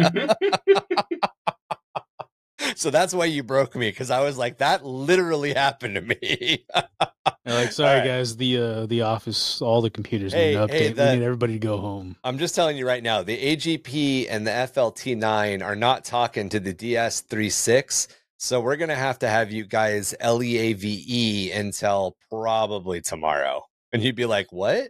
so 2.75 2.89
that's 2.89 3.13
why 3.13 3.25
you 3.25 3.43
broke 3.43 3.75
me 3.75 3.89
because 3.89 4.11
I 4.11 4.21
was 4.21 4.37
like, 4.37 4.57
that 4.57 4.85
literally 4.85 5.53
happened 5.53 5.95
to 5.95 6.01
me. 6.01 6.65
like, 7.45 7.71
sorry 7.71 7.99
right. 7.99 8.05
guys, 8.05 8.37
the 8.37 8.57
uh, 8.57 8.85
the 8.85 9.01
office, 9.01 9.61
all 9.61 9.81
the 9.81 9.89
computers 9.89 10.33
hey, 10.33 10.51
need 10.51 10.57
an 10.57 10.67
update. 10.67 10.97
Hey, 10.97 11.11
we 11.13 11.19
need 11.19 11.25
everybody 11.25 11.53
to 11.53 11.59
go 11.59 11.77
home. 11.77 12.15
I'm 12.23 12.37
just 12.37 12.55
telling 12.55 12.77
you 12.77 12.87
right 12.87 13.03
now, 13.03 13.23
the 13.23 13.37
AGP 13.55 14.27
and 14.29 14.45
the 14.45 14.51
FLT9 14.51 15.63
are 15.63 15.75
not 15.75 16.05
talking 16.05 16.49
to 16.49 16.59
the 16.59 16.73
DS36. 16.73 18.07
So 18.37 18.59
we're 18.59 18.75
gonna 18.75 18.95
have 18.95 19.19
to 19.19 19.29
have 19.29 19.51
you 19.51 19.65
guys 19.65 20.13
LEAVE 20.21 21.51
until 21.53 22.17
probably 22.29 23.01
tomorrow. 23.01 23.63
And 23.93 24.03
you'd 24.03 24.15
be 24.15 24.25
like, 24.25 24.51
what? 24.51 24.89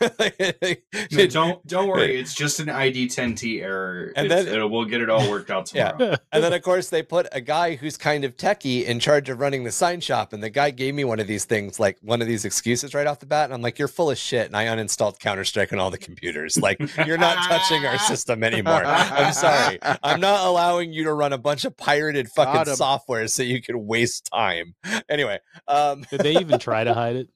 no, 1.12 1.26
don't 1.26 1.66
don't 1.66 1.88
worry. 1.88 2.18
It's 2.20 2.34
just 2.34 2.60
an 2.60 2.66
ID10T 2.66 3.62
error, 3.62 4.12
and 4.16 4.30
it's, 4.30 4.44
then 4.46 4.70
we'll 4.70 4.84
get 4.84 5.00
it 5.00 5.10
all 5.10 5.28
worked 5.30 5.50
out 5.50 5.66
tomorrow. 5.66 5.96
Yeah. 5.98 6.16
and 6.32 6.42
then 6.42 6.52
of 6.52 6.62
course 6.62 6.88
they 6.88 7.02
put 7.02 7.26
a 7.32 7.40
guy 7.40 7.74
who's 7.76 7.96
kind 7.96 8.24
of 8.24 8.36
techie 8.36 8.84
in 8.84 9.00
charge 9.00 9.28
of 9.28 9.40
running 9.40 9.64
the 9.64 9.72
sign 9.72 10.00
shop, 10.00 10.32
and 10.32 10.42
the 10.42 10.50
guy 10.50 10.70
gave 10.70 10.94
me 10.94 11.04
one 11.04 11.20
of 11.20 11.26
these 11.26 11.44
things, 11.44 11.78
like 11.80 11.98
one 12.02 12.20
of 12.22 12.28
these 12.28 12.44
excuses 12.44 12.94
right 12.94 13.06
off 13.06 13.18
the 13.20 13.26
bat, 13.26 13.46
and 13.46 13.54
I'm 13.54 13.62
like, 13.62 13.78
"You're 13.78 13.88
full 13.88 14.10
of 14.10 14.18
shit," 14.18 14.46
and 14.46 14.56
I 14.56 14.66
uninstalled 14.66 15.18
Counter 15.18 15.44
Strike 15.44 15.72
on 15.72 15.78
all 15.78 15.90
the 15.90 15.98
computers. 15.98 16.56
Like, 16.56 16.78
you're 17.06 17.18
not 17.18 17.36
touching 17.48 17.84
our 17.86 17.98
system 17.98 18.44
anymore. 18.44 18.82
I'm 18.84 19.32
sorry. 19.32 19.78
I'm 20.02 20.20
not 20.20 20.46
allowing 20.46 20.92
you 20.92 21.04
to 21.04 21.12
run 21.12 21.32
a 21.32 21.38
bunch 21.38 21.64
of 21.64 21.76
pirated 21.76 22.28
fucking 22.28 22.74
software 22.74 23.26
so 23.28 23.42
you 23.42 23.60
can 23.62 23.86
waste 23.86 24.28
time. 24.32 24.74
Anyway, 25.08 25.38
um, 25.68 26.04
did 26.10 26.20
they 26.20 26.36
even 26.36 26.58
try 26.58 26.84
to 26.84 26.94
hide 26.94 27.16
it? 27.16 27.28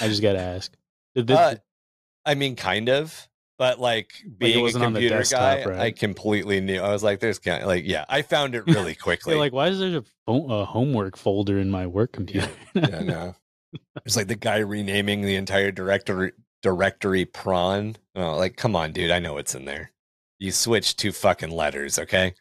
I 0.00 0.08
just 0.08 0.22
got 0.22 0.34
to 0.34 0.40
ask. 0.40 0.72
Did 1.14 1.26
they, 1.26 1.34
uh, 1.34 1.56
I 2.28 2.34
mean, 2.34 2.56
kind 2.56 2.90
of, 2.90 3.26
but 3.58 3.80
like 3.80 4.12
being 4.36 4.62
like 4.62 4.74
a 4.74 4.78
computer 4.78 5.16
desktop, 5.16 5.40
guy, 5.40 5.64
right? 5.64 5.80
I 5.80 5.90
completely 5.92 6.60
knew. 6.60 6.80
I 6.80 6.92
was 6.92 7.02
like, 7.02 7.20
"There's 7.20 7.38
kind 7.38 7.62
of 7.62 7.68
like, 7.68 7.84
yeah." 7.86 8.04
I 8.06 8.20
found 8.20 8.54
it 8.54 8.66
really 8.66 8.94
quickly. 9.06 9.34
like, 9.34 9.54
why 9.54 9.68
is 9.68 9.78
there 9.78 10.02
a, 10.26 10.32
a, 10.32 10.64
homework 10.66 11.16
folder 11.16 11.58
in 11.58 11.70
my 11.70 11.86
work 11.86 12.12
computer? 12.12 12.50
yeah, 12.74 13.00
no. 13.00 13.34
It's 14.04 14.16
like 14.16 14.28
the 14.28 14.36
guy 14.36 14.58
renaming 14.58 15.22
the 15.22 15.36
entire 15.36 15.72
directory 15.72 16.32
directory 16.62 17.24
prawn. 17.24 17.96
Oh, 18.14 18.36
like, 18.36 18.56
come 18.56 18.76
on, 18.76 18.92
dude! 18.92 19.10
I 19.10 19.20
know 19.20 19.32
what's 19.34 19.54
in 19.54 19.64
there. 19.64 19.92
You 20.38 20.52
switch 20.52 20.96
two 20.96 21.12
fucking 21.12 21.50
letters, 21.50 21.98
okay? 21.98 22.34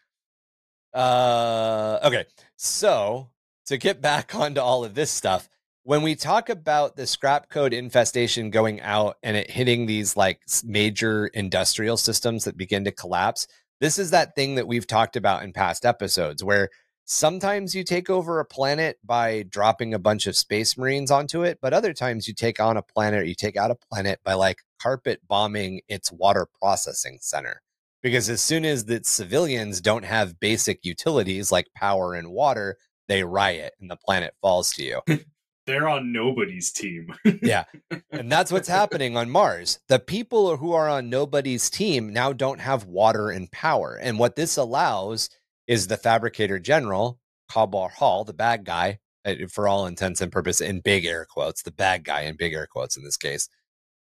Uh, 0.94 2.00
okay. 2.04 2.26
So 2.58 3.30
to 3.68 3.78
get 3.78 4.02
back 4.02 4.36
onto 4.36 4.60
all 4.60 4.84
of 4.84 4.96
this 4.96 5.12
stuff, 5.12 5.48
when 5.88 6.02
we 6.02 6.16
talk 6.16 6.50
about 6.50 6.98
the 6.98 7.08
scrap 7.08 7.48
code 7.50 7.72
infestation 7.72 8.50
going 8.50 8.82
out 8.82 9.16
and 9.24 9.38
it 9.38 9.50
hitting 9.50 9.86
these 9.86 10.18
like 10.18 10.42
major 10.66 11.28
industrial 11.28 11.96
systems 11.96 12.44
that 12.44 12.58
begin 12.58 12.84
to 12.84 12.92
collapse, 12.92 13.48
this 13.80 13.98
is 13.98 14.12
that 14.12 14.36
thing 14.36 14.56
that 14.56 14.68
we've 14.68 14.86
talked 14.86 15.16
about 15.16 15.44
in 15.44 15.54
past 15.54 15.86
episodes 15.86 16.44
where 16.44 16.70
sometimes 17.06 17.74
you 17.74 17.86
take 17.86 18.10
over 18.10 18.42
a 18.42 18.46
planet 18.46 18.98
by 19.02 19.44
dropping 19.44 19.94
a 19.94 20.00
bunch 20.00 20.28
of 20.28 20.36
space 20.36 20.78
marines 20.78 21.10
onto 21.10 21.44
it, 21.44 21.58
but 21.62 21.74
other 21.74 21.94
times 21.94 22.28
you 22.28 22.34
take 22.34 22.60
on 22.60 22.76
a 22.76 22.82
planet 22.82 23.22
or 23.22 23.26
you 23.26 23.34
take 23.34 23.56
out 23.56 23.72
a 23.72 23.78
planet 23.90 24.20
by 24.26 24.34
like 24.34 24.58
carpet 24.82 25.22
bombing 25.26 25.80
its 25.88 26.12
water 26.12 26.50
processing 26.60 27.18
center. 27.22 27.62
Because 28.04 28.30
as 28.30 28.42
soon 28.42 28.66
as 28.66 28.84
the 28.84 29.00
civilians 29.06 29.80
don't 29.80 30.04
have 30.04 30.38
basic 30.38 30.84
utilities 30.84 31.50
like 31.50 31.70
power 31.74 32.14
and 32.14 32.30
water, 32.30 32.76
they 33.08 33.24
riot 33.24 33.72
and 33.80 33.90
the 33.90 33.96
planet 33.96 34.34
falls 34.42 34.74
to 34.74 34.84
you. 34.84 35.02
They're 35.68 35.90
on 35.90 36.14
nobody's 36.14 36.72
team. 36.72 37.14
yeah. 37.44 37.66
And 38.10 38.32
that's 38.32 38.52
what's 38.54 38.70
happening 38.70 39.18
on 39.18 39.30
Mars. 39.30 39.80
The 39.90 40.00
people 40.00 40.56
who 40.56 40.72
are 40.72 40.88
on 40.88 41.10
nobody's 41.10 41.70
team 41.70 42.14
now 42.14 42.32
don't 42.32 42.62
have 42.62 42.86
water 42.86 43.30
and 43.30 43.52
power. 43.52 44.00
And 44.02 44.18
what 44.18 44.38
this 44.38 44.56
allows 44.56 45.30
is 45.68 45.88
the 45.88 45.98
fabricator 45.98 46.58
general, 46.58 47.20
Kelbor-Hal, 47.52 48.24
the 48.24 48.34
bad 48.34 48.64
guy, 48.64 49.00
uh, 49.26 49.36
for 49.52 49.68
all 49.68 49.86
intents 49.86 50.22
and 50.22 50.32
purposes, 50.32 50.62
in 50.62 50.80
big 50.80 51.06
air 51.06 51.28
quotes, 51.30 51.62
the 51.62 51.72
bad 51.72 52.06
guy 52.06 52.22
in 52.22 52.38
big 52.38 52.54
air 52.54 52.68
quotes 52.68 52.96
in 52.96 53.04
this 53.04 53.18
case, 53.18 53.50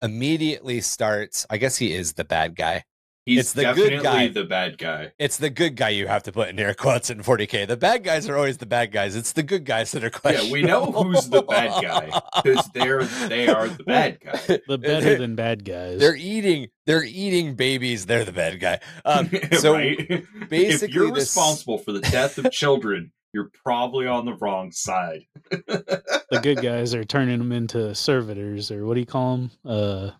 immediately 0.00 0.80
starts. 0.80 1.46
I 1.50 1.58
guess 1.58 1.76
he 1.76 1.92
is 1.92 2.12
the 2.12 2.24
bad 2.24 2.54
guy. 2.54 2.84
He's 3.26 3.40
It's 3.40 3.52
the 3.54 3.62
definitely 3.62 3.96
good 3.96 4.02
guy. 4.04 4.28
the 4.28 4.44
bad 4.44 4.78
guy. 4.78 5.12
It's 5.18 5.36
the 5.36 5.50
good 5.50 5.74
guy 5.74 5.88
you 5.88 6.06
have 6.06 6.22
to 6.22 6.32
put 6.32 6.48
in 6.48 6.58
air 6.60 6.74
quotes 6.74 7.10
in 7.10 7.24
40K. 7.24 7.66
The 7.66 7.76
bad 7.76 8.04
guys 8.04 8.28
are 8.28 8.36
always 8.36 8.58
the 8.58 8.66
bad 8.66 8.92
guys. 8.92 9.16
It's 9.16 9.32
the 9.32 9.42
good 9.42 9.64
guys 9.64 9.90
that 9.92 10.04
are 10.04 10.12
Yeah, 10.32 10.50
we 10.52 10.62
know 10.62 10.86
who's 10.92 11.28
the 11.28 11.42
bad 11.42 11.82
guy 11.82 12.20
because 12.44 12.70
they're 12.74 13.02
they 13.28 13.48
are 13.48 13.66
the 13.68 13.82
bad 13.82 14.20
guy. 14.20 14.60
The 14.68 14.78
better 14.78 15.18
than 15.18 15.34
bad 15.34 15.64
guys. 15.64 15.98
They're 15.98 16.14
eating. 16.16 16.68
They're 16.86 17.02
eating 17.04 17.56
babies. 17.56 18.06
They're 18.06 18.24
the 18.24 18.30
bad 18.32 18.60
guy. 18.60 18.78
Um, 19.04 19.28
so 19.58 19.74
right? 19.74 19.96
if 19.98 20.24
basically 20.48 20.94
you're 20.94 21.08
this- 21.10 21.24
responsible 21.24 21.78
for 21.78 21.90
the 21.90 22.00
death 22.02 22.38
of 22.38 22.52
children, 22.52 23.10
you're 23.32 23.50
probably 23.64 24.06
on 24.06 24.24
the 24.24 24.34
wrong 24.34 24.70
side. 24.70 25.22
the 25.50 26.40
good 26.42 26.62
guys 26.62 26.94
are 26.94 27.04
turning 27.04 27.38
them 27.38 27.50
into 27.50 27.92
servitors, 27.94 28.70
or 28.70 28.86
what 28.86 28.94
do 28.94 29.00
you 29.00 29.06
call 29.06 29.36
them? 29.36 29.50
Uh, 29.64 30.10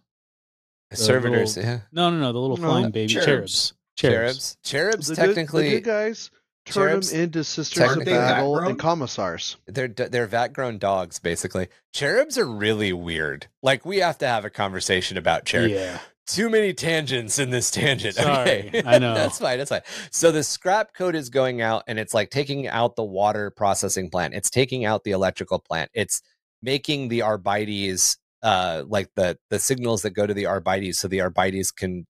servitors, 0.93 1.57
little- 1.57 1.71
yeah, 1.73 1.81
no, 1.93 2.11
no, 2.11 2.19
no, 2.19 2.33
the 2.33 2.39
little 2.39 2.57
No, 2.57 2.69
flying 2.71 2.91
baby 2.91 3.13
cherubs. 3.13 3.27
cherubs. 3.27 3.75
cherubs. 3.97 4.57
Cherubs, 4.63 5.07
The 5.09 5.15
good, 5.17 5.27
technically, 5.27 5.65
the 5.71 5.75
good 5.77 5.85
guys 5.85 6.31
turn 6.67 6.89
cherubs 6.89 7.11
them 7.13 7.21
into 7.23 7.45
sisters 7.45 7.97
of 7.97 8.05
battle 8.05 8.59
and 8.59 8.79
commissars. 8.79 9.57
they're 9.67 9.89
they're 9.89 10.27
vat 10.27 10.49
grown 10.53 10.79
dogs. 10.79 11.19
Basically, 11.19 11.69
cherubs 11.93 12.37
are 12.39 12.47
really 12.49 12.93
weird. 12.93 13.47
Like 13.63 13.85
we 13.87 13.99
have 13.99 14.19
to 14.19 14.27
have 14.27 14.45
a 14.45 14.51
conversation 14.51 15.17
about 15.17 15.45
cherubs. 15.45 15.73
Yeah, 15.73 15.99
Too 16.27 16.51
many 16.51 16.73
tangents 16.75 17.39
in 17.39 17.51
this 17.51 17.71
tangent. 17.71 18.17
Sorry, 18.17 18.69
okay. 18.69 18.83
I 18.85 18.99
know. 19.01 19.15
that's 19.15 19.39
fine. 19.39 19.59
That's 19.59 19.71
fine. 19.71 19.83
So 20.11 20.33
the 20.33 20.43
scrap 20.43 20.93
code 20.93 21.15
is 21.15 21.31
going 21.31 21.61
out, 21.63 21.85
and 21.87 21.99
it's 22.01 22.13
like 22.15 22.31
taking 22.31 22.67
out 22.67 22.97
the 22.97 23.05
water 23.05 23.51
processing 23.51 24.11
plant. 24.11 24.35
It's 24.35 24.51
taking 24.51 24.85
out 24.85 25.05
the 25.05 25.13
electrical 25.13 25.59
plant. 25.61 25.91
It's 25.95 26.21
making 26.63 27.09
the 27.09 27.23
arbites 27.23 28.19
uh 28.47 28.85
like 28.87 29.11
the 29.17 29.37
the 29.51 29.59
signals 29.59 30.03
that 30.03 30.11
go 30.11 30.25
to 30.25 30.33
the 30.33 30.47
arbites 30.47 31.01
so 31.01 31.09
the 31.09 31.21
arbites 31.21 31.73
can 31.73 32.07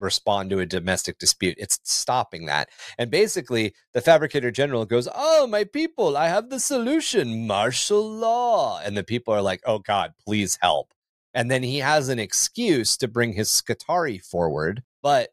respond 0.00 0.50
to 0.50 0.60
a 0.60 0.66
domestic 0.66 1.18
dispute 1.18 1.56
it's 1.58 1.78
stopping 1.82 2.46
that. 2.46 2.68
And 2.98 3.10
basically 3.10 3.74
the 3.92 4.00
fabricator 4.00 4.50
general 4.50 4.84
goes 4.84 5.08
oh 5.14 5.46
my 5.46 5.64
people 5.64 6.16
i 6.16 6.28
have 6.28 6.50
the 6.50 6.60
solution 6.60 7.46
martial 7.46 8.08
law. 8.08 8.80
And 8.84 8.96
the 8.96 9.04
people 9.04 9.34
are 9.34 9.42
like 9.42 9.60
oh 9.66 9.80
god 9.80 10.12
please 10.24 10.58
help. 10.62 10.92
And 11.34 11.50
then 11.50 11.62
he 11.64 11.78
has 11.78 12.08
an 12.08 12.18
excuse 12.18 12.96
to 12.98 13.08
bring 13.08 13.32
his 13.32 13.48
Skitarii 13.48 14.24
forward 14.24 14.82
but 15.02 15.30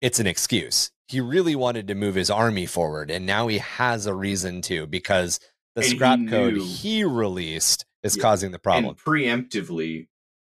it's 0.00 0.20
an 0.20 0.28
excuse. 0.28 0.92
He 1.08 1.20
really 1.20 1.56
wanted 1.56 1.88
to 1.88 1.96
move 1.96 2.14
his 2.14 2.30
army 2.30 2.66
forward 2.66 3.10
and 3.10 3.26
now 3.26 3.48
he 3.48 3.58
has 3.58 4.06
a 4.06 4.14
reason 4.14 4.62
to 4.62 4.86
because 4.86 5.40
the 5.74 5.82
And 5.82 5.90
he 5.90 5.96
scrap 5.96 6.20
code 6.28 6.56
he 6.58 7.02
released 7.02 7.84
is 8.08 8.16
Yeah, 8.16 8.22
causing 8.22 8.50
the 8.50 8.58
problem 8.58 8.86
And 8.90 8.98
preemptively, 8.98 10.08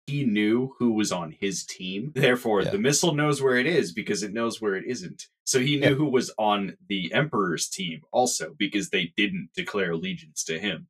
he 0.08 0.24
knew 0.24 0.76
who 0.78 0.92
was 0.94 1.12
on 1.12 1.32
his 1.40 1.66
team. 1.66 2.12
Therefore, 2.14 2.62
Yeah. 2.62 2.70
the 2.70 2.78
missile 2.78 3.14
knows 3.16 3.42
where 3.42 3.58
it 3.58 3.66
is 3.66 3.92
because 3.92 4.22
it 4.24 4.34
knows 4.34 4.62
where 4.62 4.76
it 4.76 4.86
isn't. 4.86 5.28
So 5.46 5.60
he 5.60 5.78
knew 5.78 5.90
Yeah. 5.90 5.94
who 5.96 6.06
was 6.10 6.32
on 6.38 6.78
the 6.88 7.12
Emperor's 7.14 7.68
team 7.68 8.02
also 8.12 8.54
because 8.58 8.90
they 8.90 9.14
didn't 9.18 9.50
declare 9.56 9.92
allegiance 9.92 10.44
to 10.46 10.60
him. 10.60 10.88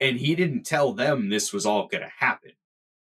And 0.00 0.18
he 0.20 0.36
didn't 0.36 0.64
tell 0.64 0.92
them 0.92 1.28
this 1.28 1.52
was 1.52 1.66
all 1.66 1.88
going 1.88 2.04
to 2.04 2.12
happen. 2.18 2.52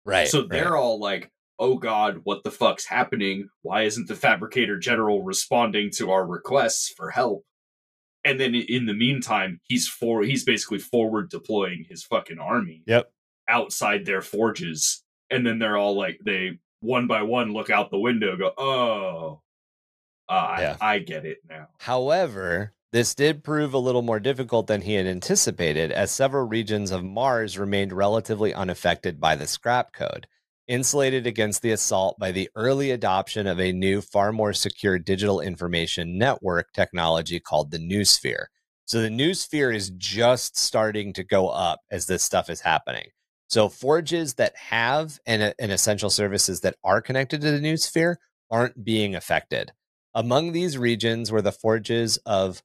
right 0.03 0.27
so 0.27 0.41
they're 0.41 0.75
all 0.75 0.99
like, 0.99 1.29
oh 1.59 1.77
God, 1.77 2.21
what 2.23 2.43
the 2.43 2.49
fuck's 2.49 2.85
happening? 2.85 3.49
Why 3.61 3.83
isn't 3.83 4.07
the 4.07 4.15
Fabricator 4.15 4.79
General 4.79 5.21
responding 5.21 5.91
to 5.97 6.09
our 6.09 6.25
requests 6.25 6.89
for 6.89 7.11
help? 7.11 7.45
And 8.23 8.39
then 8.39 8.53
in 8.53 8.85
the 8.85 8.93
meantime, 8.93 9.59
he's 9.63 9.87
for 9.87 10.23
he's 10.23 10.43
basically 10.43 10.79
forward 10.79 11.29
deploying 11.29 11.85
his 11.89 12.03
fucking 12.03 12.39
army 12.39 12.83
yep 12.85 13.11
outside 13.49 14.05
their 14.05 14.21
forges. 14.21 15.03
And 15.29 15.45
then 15.45 15.59
they're 15.59 15.77
all 15.77 15.95
like 15.95 16.19
they 16.25 16.59
one 16.81 17.07
by 17.07 17.23
one 17.23 17.53
look 17.53 17.69
out 17.69 17.89
the 17.89 17.99
window, 17.99 18.37
go, 18.37 18.51
Oh 18.57 19.41
uh, 20.31 20.57
Yeah. 20.59 20.77
I, 20.81 20.95
I 20.95 20.99
get 20.99 21.25
it 21.25 21.39
now. 21.47 21.67
However, 21.79 22.73
this 22.91 23.13
did 23.13 23.43
prove 23.43 23.73
a 23.73 23.79
little 23.79 24.01
more 24.01 24.19
difficult 24.19 24.67
than 24.67 24.81
he 24.81 24.93
had 24.93 25.05
anticipated, 25.05 25.91
as 25.91 26.11
several 26.11 26.47
regions 26.47 26.91
of 26.91 27.03
Mars 27.03 27.57
remained 27.57 27.93
relatively 27.93 28.53
unaffected 28.53 29.19
by 29.19 29.35
the 29.35 29.47
scrap 29.47 29.93
code, 29.93 30.27
insulated 30.71 31.27
against 31.27 31.61
the 31.61 31.71
assault 31.71 32.17
by 32.17 32.31
the 32.31 32.49
early 32.55 32.91
adoption 32.91 33.45
of 33.45 33.59
a 33.59 33.73
new, 33.73 33.99
far 33.99 34.31
more 34.31 34.53
secure 34.53 34.97
digital 34.97 35.41
information 35.41 36.17
network 36.17 36.71
technology 36.71 37.41
called 37.41 37.71
the 37.71 37.77
Noosphere. 37.77 38.45
So 38.85 39.01
the 39.01 39.09
Noosphere 39.09 39.75
is 39.75 39.89
just 39.97 40.57
starting 40.57 41.11
to 41.13 41.25
go 41.25 41.49
up 41.49 41.81
as 41.91 42.05
this 42.05 42.23
stuff 42.23 42.49
is 42.49 42.61
happening. 42.61 43.09
So 43.49 43.67
forges 43.67 44.35
that 44.35 44.55
have 44.55 45.19
and, 45.25 45.53
and 45.59 45.73
essential 45.73 46.09
services 46.09 46.61
that 46.61 46.77
are 46.85 47.01
connected 47.01 47.41
to 47.41 47.51
the 47.51 47.59
Noosphere 47.59 48.15
aren't 48.49 48.85
being 48.85 49.13
affected. 49.13 49.73
Among 50.13 50.53
these 50.53 50.77
regions 50.77 51.33
were 51.33 51.41
the 51.41 51.51
forges 51.51 52.15
of 52.25 52.63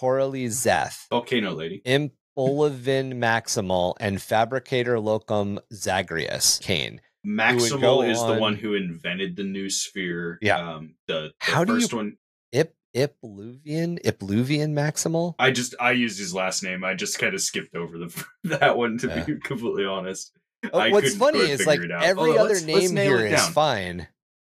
Koriel 0.00 0.46
Zeth, 0.46 1.08
Volcano 1.10 1.52
lady. 1.52 1.82
Ipluvien 1.84 3.14
Maximal, 3.14 3.94
and 3.98 4.22
Fabricator 4.22 5.00
Locum 5.00 5.58
Zagreus 5.72 6.60
Kane. 6.60 7.00
Go 7.24 7.30
Maximal 7.30 8.08
is 8.10 8.18
the 8.24 8.34
one 8.38 8.54
who 8.56 8.74
invented 8.74 9.36
the 9.36 9.42
Noosphere. 9.42 10.38
Yeah. 10.40 10.74
Um 10.76 10.94
the, 11.06 11.14
the 11.28 11.32
How 11.40 11.64
do 11.64 11.74
you- 11.74 11.80
first 11.80 11.92
one 11.94 12.16
Ip 12.52 12.74
Ipluvien 12.96 14.02
Ipluvien 14.04 14.70
Maximal. 14.72 15.34
I 15.38 15.50
just 15.50 15.74
I 15.80 15.92
used 15.92 16.18
his 16.18 16.34
last 16.34 16.62
name. 16.62 16.82
I 16.84 16.94
just 16.94 17.18
kind 17.18 17.34
of 17.34 17.40
skipped 17.40 17.74
over 17.76 17.98
the 17.98 18.24
that 18.44 18.76
one 18.76 18.98
to 18.98 19.06
Yeah. 19.08 19.24
be 19.24 19.36
completely 19.38 19.84
honest. 19.84 20.32
Oh, 20.72 20.90
what's 20.90 21.14
funny 21.16 21.38
is 21.40 21.66
like 21.66 21.80
figure 21.80 21.94
it 21.96 21.98
out. 21.98 22.02
every 22.04 22.30
Oh, 22.32 22.38
other 22.38 22.54
let's- 22.54 22.64
let's 22.66 22.84
name 22.86 22.94
nail 22.94 23.18
here 23.18 23.26
it 23.26 23.32
is 23.32 23.40
down. 23.40 23.52
fine. 23.52 24.08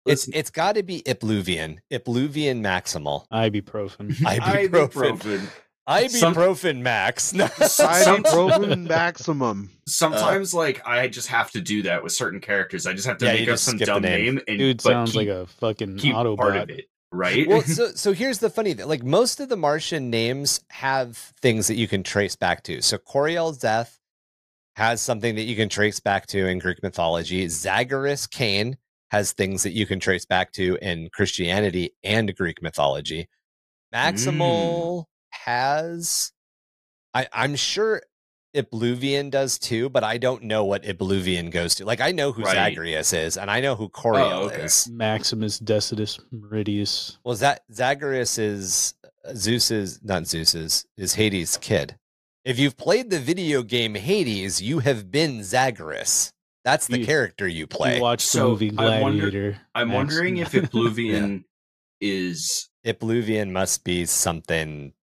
Let's- 0.05 0.27
It's 0.27 0.37
it's 0.37 0.49
got 0.51 0.75
to 0.75 0.83
be 0.83 1.01
Ipluvien, 1.01 1.79
Ipluvien 1.91 2.61
Maximal, 2.61 3.25
ibuprofen. 3.31 4.09
ibuprofen, 4.15 5.21
Some- 5.39 5.47
ibuprofen 5.87 6.79
max. 6.81 7.33
No. 7.33 7.45
Ibuprofen 7.45 8.87
maximum. 8.87 9.69
Sometimes 9.87 10.53
like 10.53 10.85
I 10.87 11.07
just 11.07 11.27
have 11.27 11.51
to 11.51 11.61
do 11.61 11.83
that 11.83 12.03
with 12.03 12.11
certain 12.11 12.39
characters. 12.39 12.87
I 12.87 12.93
just 12.93 13.07
have 13.07 13.17
to 13.19 13.25
Yeah, 13.25 13.33
make 13.33 13.49
up 13.49 13.59
some 13.59 13.77
dumb 13.77 14.01
name. 14.01 14.35
name, 14.35 14.43
and 14.47 14.57
Dude 14.57 14.81
sounds 14.81 15.11
keep, 15.11 15.19
like 15.19 15.27
a 15.27 15.45
fucking 15.47 15.97
keep 15.97 16.13
part 16.13 16.55
of 16.55 16.69
it, 16.69 16.85
right? 17.11 17.47
well, 17.47 17.61
so 17.63 17.89
so 17.89 18.13
here's 18.13 18.39
the 18.39 18.49
funny 18.49 18.73
thing. 18.73 18.87
Like 18.87 19.03
most 19.03 19.39
of 19.39 19.49
the 19.49 19.57
Martian 19.57 20.09
names 20.09 20.61
have 20.69 21.17
things 21.41 21.67
that 21.67 21.75
you 21.75 21.87
can 21.87 22.03
trace 22.03 22.35
back 22.35 22.63
to. 22.63 22.81
So 22.81 22.97
Koriel 22.97 23.57
Zeth 23.57 23.97
has 24.75 25.01
something 25.01 25.35
that 25.35 25.43
you 25.43 25.55
can 25.55 25.69
trace 25.69 25.99
back 25.99 26.25
to 26.27 26.47
in 26.47 26.59
Greek 26.59 26.81
mythology. 26.83 27.47
Zagreus 27.47 28.27
Kane 28.27 28.77
has 29.11 29.31
things 29.33 29.63
that 29.63 29.71
you 29.71 29.85
can 29.85 29.99
trace 29.99 30.25
back 30.25 30.51
to 30.53 30.77
in 30.81 31.09
Christianity 31.13 31.91
and 32.03 32.35
Greek 32.35 32.61
mythology. 32.61 33.29
Maximal 33.93 35.03
mm. 35.03 35.05
Has 35.45 36.31
I, 37.13 37.27
I'm 37.31 37.55
sure 37.55 38.01
Ibluvian 38.55 39.29
does 39.31 39.59
too, 39.59 39.89
but 39.89 40.03
I 40.03 40.17
don't 40.17 40.43
know 40.43 40.65
what 40.65 40.83
Ibluvian 40.83 41.51
goes 41.51 41.75
to. 41.75 41.85
Like 41.85 42.01
I 42.01 42.11
know 42.11 42.31
who 42.31 42.43
Right. 42.43 42.55
Zagreus 42.73 43.13
is, 43.13 43.37
and 43.37 43.51
I 43.51 43.59
know 43.61 43.75
who 43.75 43.89
Koriel 43.89 44.31
Oh, 44.31 44.41
okay. 44.47 44.63
is. 44.63 44.89
Maximus 44.91 45.59
Decimus 45.59 46.19
Meridius. 46.33 47.17
Well, 47.23 47.35
that 47.35 47.63
Zagreus 47.71 48.37
is 48.37 48.95
uh, 49.25 49.33
Zeus's, 49.35 49.99
not 50.03 50.25
Zeus's, 50.25 50.85
is 50.97 51.13
Hades' 51.13 51.57
kid. 51.57 51.97
If 52.43 52.57
you've 52.59 52.77
played 52.77 53.09
the 53.09 53.19
video 53.19 53.61
game 53.63 53.95
Hades, 53.95 54.61
you 54.61 54.79
have 54.79 55.11
been 55.11 55.43
Zagreus. 55.43 56.31
That's 56.63 56.87
the 56.87 56.99
You- 56.99 57.05
character 57.05 57.47
you 57.47 57.67
play. 57.67 57.97
You 57.97 58.01
watched 58.01 58.27
So, 58.27 58.55
the 58.55 58.71
movie 58.71 58.77
I 58.79 58.99
wonder- 59.01 59.21
Gladiator. 59.29 59.61
I'm 59.75 59.89
Max- 59.89 59.95
wondering 59.97 60.37
if 60.37 60.51
Ibluvian 60.53 61.43
is 62.01 62.69
Ibluvian 62.85 63.51
must 63.51 63.83
be 63.83 64.05
something 64.05 64.93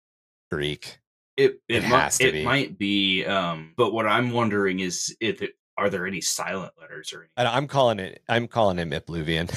Greek. 0.56 0.98
it. 1.36 1.60
It 1.68 1.76
It, 1.76 1.82
has 1.84 1.90
might, 1.90 2.24
to 2.24 2.28
it 2.28 2.32
be. 2.32 2.44
might 2.44 2.78
be. 2.78 3.24
Um, 3.24 3.72
but 3.76 3.92
what 3.92 4.06
I'm 4.06 4.30
wondering 4.32 4.80
is 4.80 5.16
if 5.20 5.40
it 5.42 5.52
are 5.78 5.88
there 5.88 6.06
any 6.06 6.20
silent 6.20 6.72
letters 6.78 7.12
or 7.14 7.20
anything? 7.20 7.32
And 7.38 7.48
I'm 7.48 7.66
calling 7.66 7.98
it. 7.98 8.22
I'm 8.28 8.46
calling 8.46 8.76
him 8.76 8.90
Ibluvian. 8.90 9.48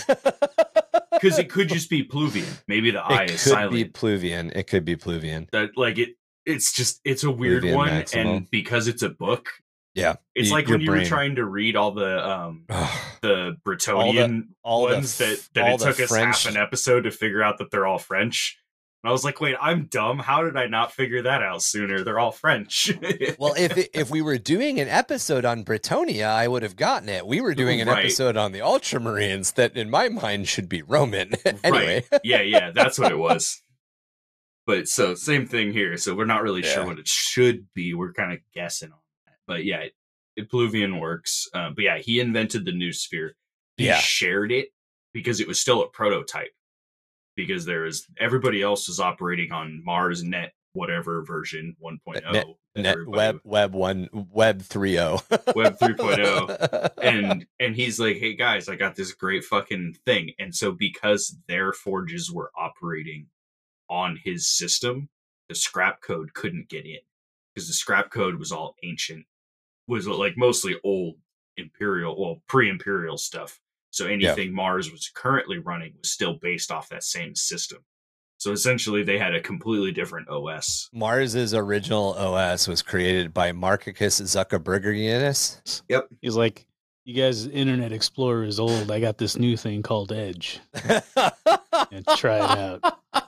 Because 1.11 1.37
it 1.43 1.49
could 1.49 1.67
just 1.77 1.89
be 1.89 2.03
Pluvian. 2.07 2.61
Maybe 2.67 2.91
the 2.91 3.01
I 3.03 3.23
it 3.23 3.31
is 3.31 3.43
could 3.43 3.51
silent. 3.51 3.73
be 3.73 3.85
Pluvian. 3.85 4.55
It 4.55 4.63
could 4.67 4.85
be 4.85 4.95
Pluvian. 4.95 5.49
that 5.51 5.77
like 5.77 5.97
it 5.97 6.09
it's 6.45 6.71
just 6.73 7.01
it's 7.03 7.23
a 7.25 7.31
weird 7.31 7.65
Oblivion 7.65 7.75
one, 7.77 7.89
Maximal. 7.89 8.37
and 8.37 8.49
because 8.51 8.87
it's 8.87 9.01
a 9.01 9.09
book, 9.09 9.49
Yeah. 9.95 10.15
it's 10.35 10.51
y- 10.51 10.57
like 10.57 10.67
when 10.69 10.79
you 10.79 10.91
were 10.91 11.03
trying 11.03 11.35
to 11.35 11.43
read 11.45 11.75
all 11.75 11.91
the 11.91 12.25
um 12.25 12.65
the 13.21 13.57
Bretonnian 13.65 14.49
all 14.63 14.87
the 14.87 14.93
ones 14.95 15.19
f- 15.19 15.27
that 15.27 15.49
that 15.55 15.67
all 15.69 15.75
it 15.75 15.79
the 15.79 15.85
took 15.87 15.99
us 15.99 16.09
French- 16.09 16.43
half 16.45 16.51
an 16.51 16.57
episode 16.57 17.01
to 17.01 17.11
figure 17.11 17.43
out 17.43 17.57
that 17.57 17.71
they're 17.71 17.85
all 17.87 17.99
French. 17.99 18.57
And 19.05 19.09
I 19.11 19.11
was 19.11 19.23
like, 19.23 19.39
wait, 19.39 19.55
I'm 19.61 19.85
dumb. 19.85 20.17
How 20.17 20.41
did 20.41 20.57
I 20.57 20.65
not 20.65 20.91
figure 20.91 21.21
that 21.21 21.43
out 21.43 21.61
sooner? 21.61 22.03
They're 22.03 22.17
all 22.17 22.31
French. 22.31 22.91
well, 23.37 23.53
if 23.55 23.77
it, 23.77 23.91
if 23.93 24.09
we 24.09 24.23
were 24.23 24.39
doing 24.39 24.79
an 24.79 24.87
episode 24.87 25.45
on 25.45 25.63
Bretonnia, 25.63 26.25
I 26.25 26.47
would 26.47 26.63
have 26.63 26.75
gotten 26.75 27.07
it. 27.09 27.27
We 27.27 27.39
were 27.39 27.53
doing 27.53 27.79
an 27.81 27.87
Right. 27.87 27.99
episode 28.05 28.35
on 28.35 28.51
the 28.51 28.61
Ultramarines 28.61 29.53
that, 29.53 29.77
in 29.77 29.91
my 29.91 30.09
mind, 30.09 30.47
should 30.47 30.67
be 30.67 30.81
Roman. 30.81 31.35
anyway, 31.63 32.03
Right. 32.11 32.21
Yeah, 32.23 32.41
yeah, 32.41 32.71
that's 32.71 32.97
what 32.97 33.11
it 33.11 33.17
was. 33.19 33.61
But 34.65 34.87
so 34.87 35.13
same 35.13 35.45
thing 35.45 35.71
here. 35.71 35.97
So 35.97 36.15
we're 36.15 36.25
not 36.25 36.41
really 36.41 36.63
sure 36.63 36.83
what 36.87 36.97
it 36.97 37.07
should 37.07 37.67
be. 37.75 37.93
We're 37.93 38.11
kind 38.13 38.33
of 38.33 38.39
guessing 38.55 38.91
on 38.91 38.97
that. 39.27 39.35
But 39.45 39.65
yeah, 39.65 39.83
it, 40.35 40.49
Pluvian 40.51 40.99
works. 40.99 41.47
Uh, 41.53 41.69
but 41.75 41.83
yeah, 41.83 41.99
he 41.99 42.19
invented 42.19 42.65
the 42.65 42.71
Noosphere. 42.71 43.33
He 43.77 43.85
Yeah. 43.85 43.99
shared 43.99 44.51
it 44.51 44.69
because 45.13 45.39
it 45.39 45.47
was 45.47 45.59
still 45.59 45.83
a 45.83 45.87
prototype. 45.89 46.53
Because 47.35 47.65
there 47.65 47.85
is 47.85 48.07
everybody 48.17 48.61
else 48.61 48.87
is 48.87 48.99
operating 48.99 49.51
on 49.51 49.83
Mars 49.83 50.23
Net 50.23 50.53
whatever 50.75 51.23
version 51.23 51.75
1.0. 51.83 52.31
Net- 52.31 52.45
oh 52.47 52.57
Net, 52.75 52.97
web 53.07 53.39
web 53.45 53.73
one 53.73 54.09
web 54.33 54.61
three 54.61 54.99
oh. 54.99 55.21
Web 55.55 55.79
3.0. 55.79 56.89
and 57.01 57.45
and 57.57 57.73
he's 57.73 58.01
like, 58.01 58.17
"Hey 58.17 58.35
guys, 58.35 58.67
I 58.67 58.75
got 58.75 58.95
this 58.95 59.13
great 59.13 59.45
fucking 59.45 59.95
thing." 60.05 60.31
And 60.39 60.53
so 60.53 60.73
because 60.73 61.37
their 61.47 61.71
forges 61.71 62.29
were 62.29 62.51
operating 62.57 63.27
on 63.89 64.19
his 64.21 64.49
system, 64.49 65.07
the 65.47 65.55
scrap 65.55 66.01
code 66.01 66.33
couldn't 66.33 66.67
get 66.67 66.85
in 66.85 66.99
because 67.53 67.67
the 67.69 67.73
scrap 67.73 68.11
code 68.11 68.35
was 68.35 68.51
all 68.51 68.75
ancient, 68.83 69.25
was 69.87 70.05
like 70.05 70.33
mostly 70.35 70.75
old 70.83 71.15
imperial, 71.55 72.19
well, 72.19 72.41
pre-imperial 72.49 73.17
stuff. 73.17 73.61
So 73.95 74.07
anything 74.07 74.53
Mars 74.53 74.91
was 74.91 75.09
currently 75.15 75.57
running 75.57 75.93
was 75.97 76.11
still 76.11 76.33
based 76.41 76.69
off 76.69 76.89
that 76.89 77.01
same 77.01 77.33
system. 77.33 77.77
So 78.35 78.51
essentially, 78.51 79.03
they 79.03 79.17
had 79.17 79.33
a 79.33 79.39
completely 79.39 79.93
different 79.93 80.27
OS. 80.27 80.89
Mars's 80.91 81.53
original 81.53 82.13
OS 82.15 82.67
was 82.67 82.81
created 82.81 83.33
by 83.33 83.53
Marcus 83.53 84.19
Zuckerbergianus. 84.19 85.83
Yep. 85.87 86.09
He's 86.21 86.35
like, 86.35 86.67
"You 87.05 87.15
guys, 87.15 87.47
Internet 87.47 87.93
Explorer 87.93 88.43
is 88.43 88.59
old. 88.59 88.91
I 88.91 88.99
got 88.99 89.17
this 89.17 89.37
new 89.37 89.55
thing 89.55 89.81
called 89.81 90.11
Edge. 90.11 90.59
And 91.91 92.05
try 92.17 92.37
it 92.37 92.83
out." 92.83 92.99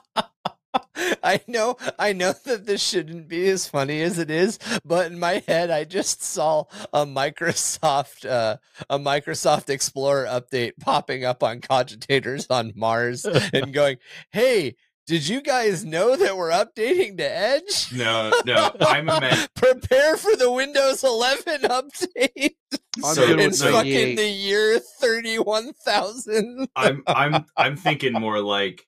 I 1.22 1.40
know, 1.46 1.76
I 1.98 2.12
know 2.12 2.32
that 2.44 2.66
this 2.66 2.82
shouldn't 2.82 3.28
be 3.28 3.48
as 3.48 3.68
funny 3.68 4.02
as 4.02 4.18
it 4.18 4.30
is, 4.30 4.58
but 4.84 5.10
in 5.10 5.18
my 5.18 5.42
head, 5.46 5.70
I 5.70 5.84
just 5.84 6.22
saw 6.22 6.64
a 6.92 7.06
Microsoft, 7.06 8.28
uh, 8.28 8.56
a 8.88 8.98
Microsoft 8.98 9.70
Explorer 9.70 10.26
update 10.26 10.72
popping 10.80 11.24
up 11.24 11.42
on 11.42 11.60
cogitators 11.60 12.46
on 12.50 12.72
Mars 12.74 13.24
and 13.24 13.72
going, 13.72 13.98
"Hey, 14.30 14.76
did 15.08 15.26
you 15.26 15.40
guys 15.40 15.86
know 15.86 16.16
that 16.16 16.36
we're 16.36 16.50
updating 16.50 17.16
to 17.16 17.24
Edge? 17.24 17.90
No, 17.94 18.30
no, 18.44 18.70
I'm 18.78 19.08
a 19.08 19.18
man. 19.18 19.46
Prepare 19.54 20.18
for 20.18 20.36
the 20.36 20.52
Windows 20.52 21.02
11 21.02 21.62
update. 21.62 22.56
So 23.00 23.26
good 23.26 23.40
it's 23.40 23.62
fucking 23.62 24.16
the 24.16 24.28
year 24.28 24.78
31,000. 24.78 26.68
I'm 26.76 27.02
I'm 27.06 27.46
I'm 27.56 27.76
thinking 27.78 28.12
more 28.12 28.40
like, 28.40 28.86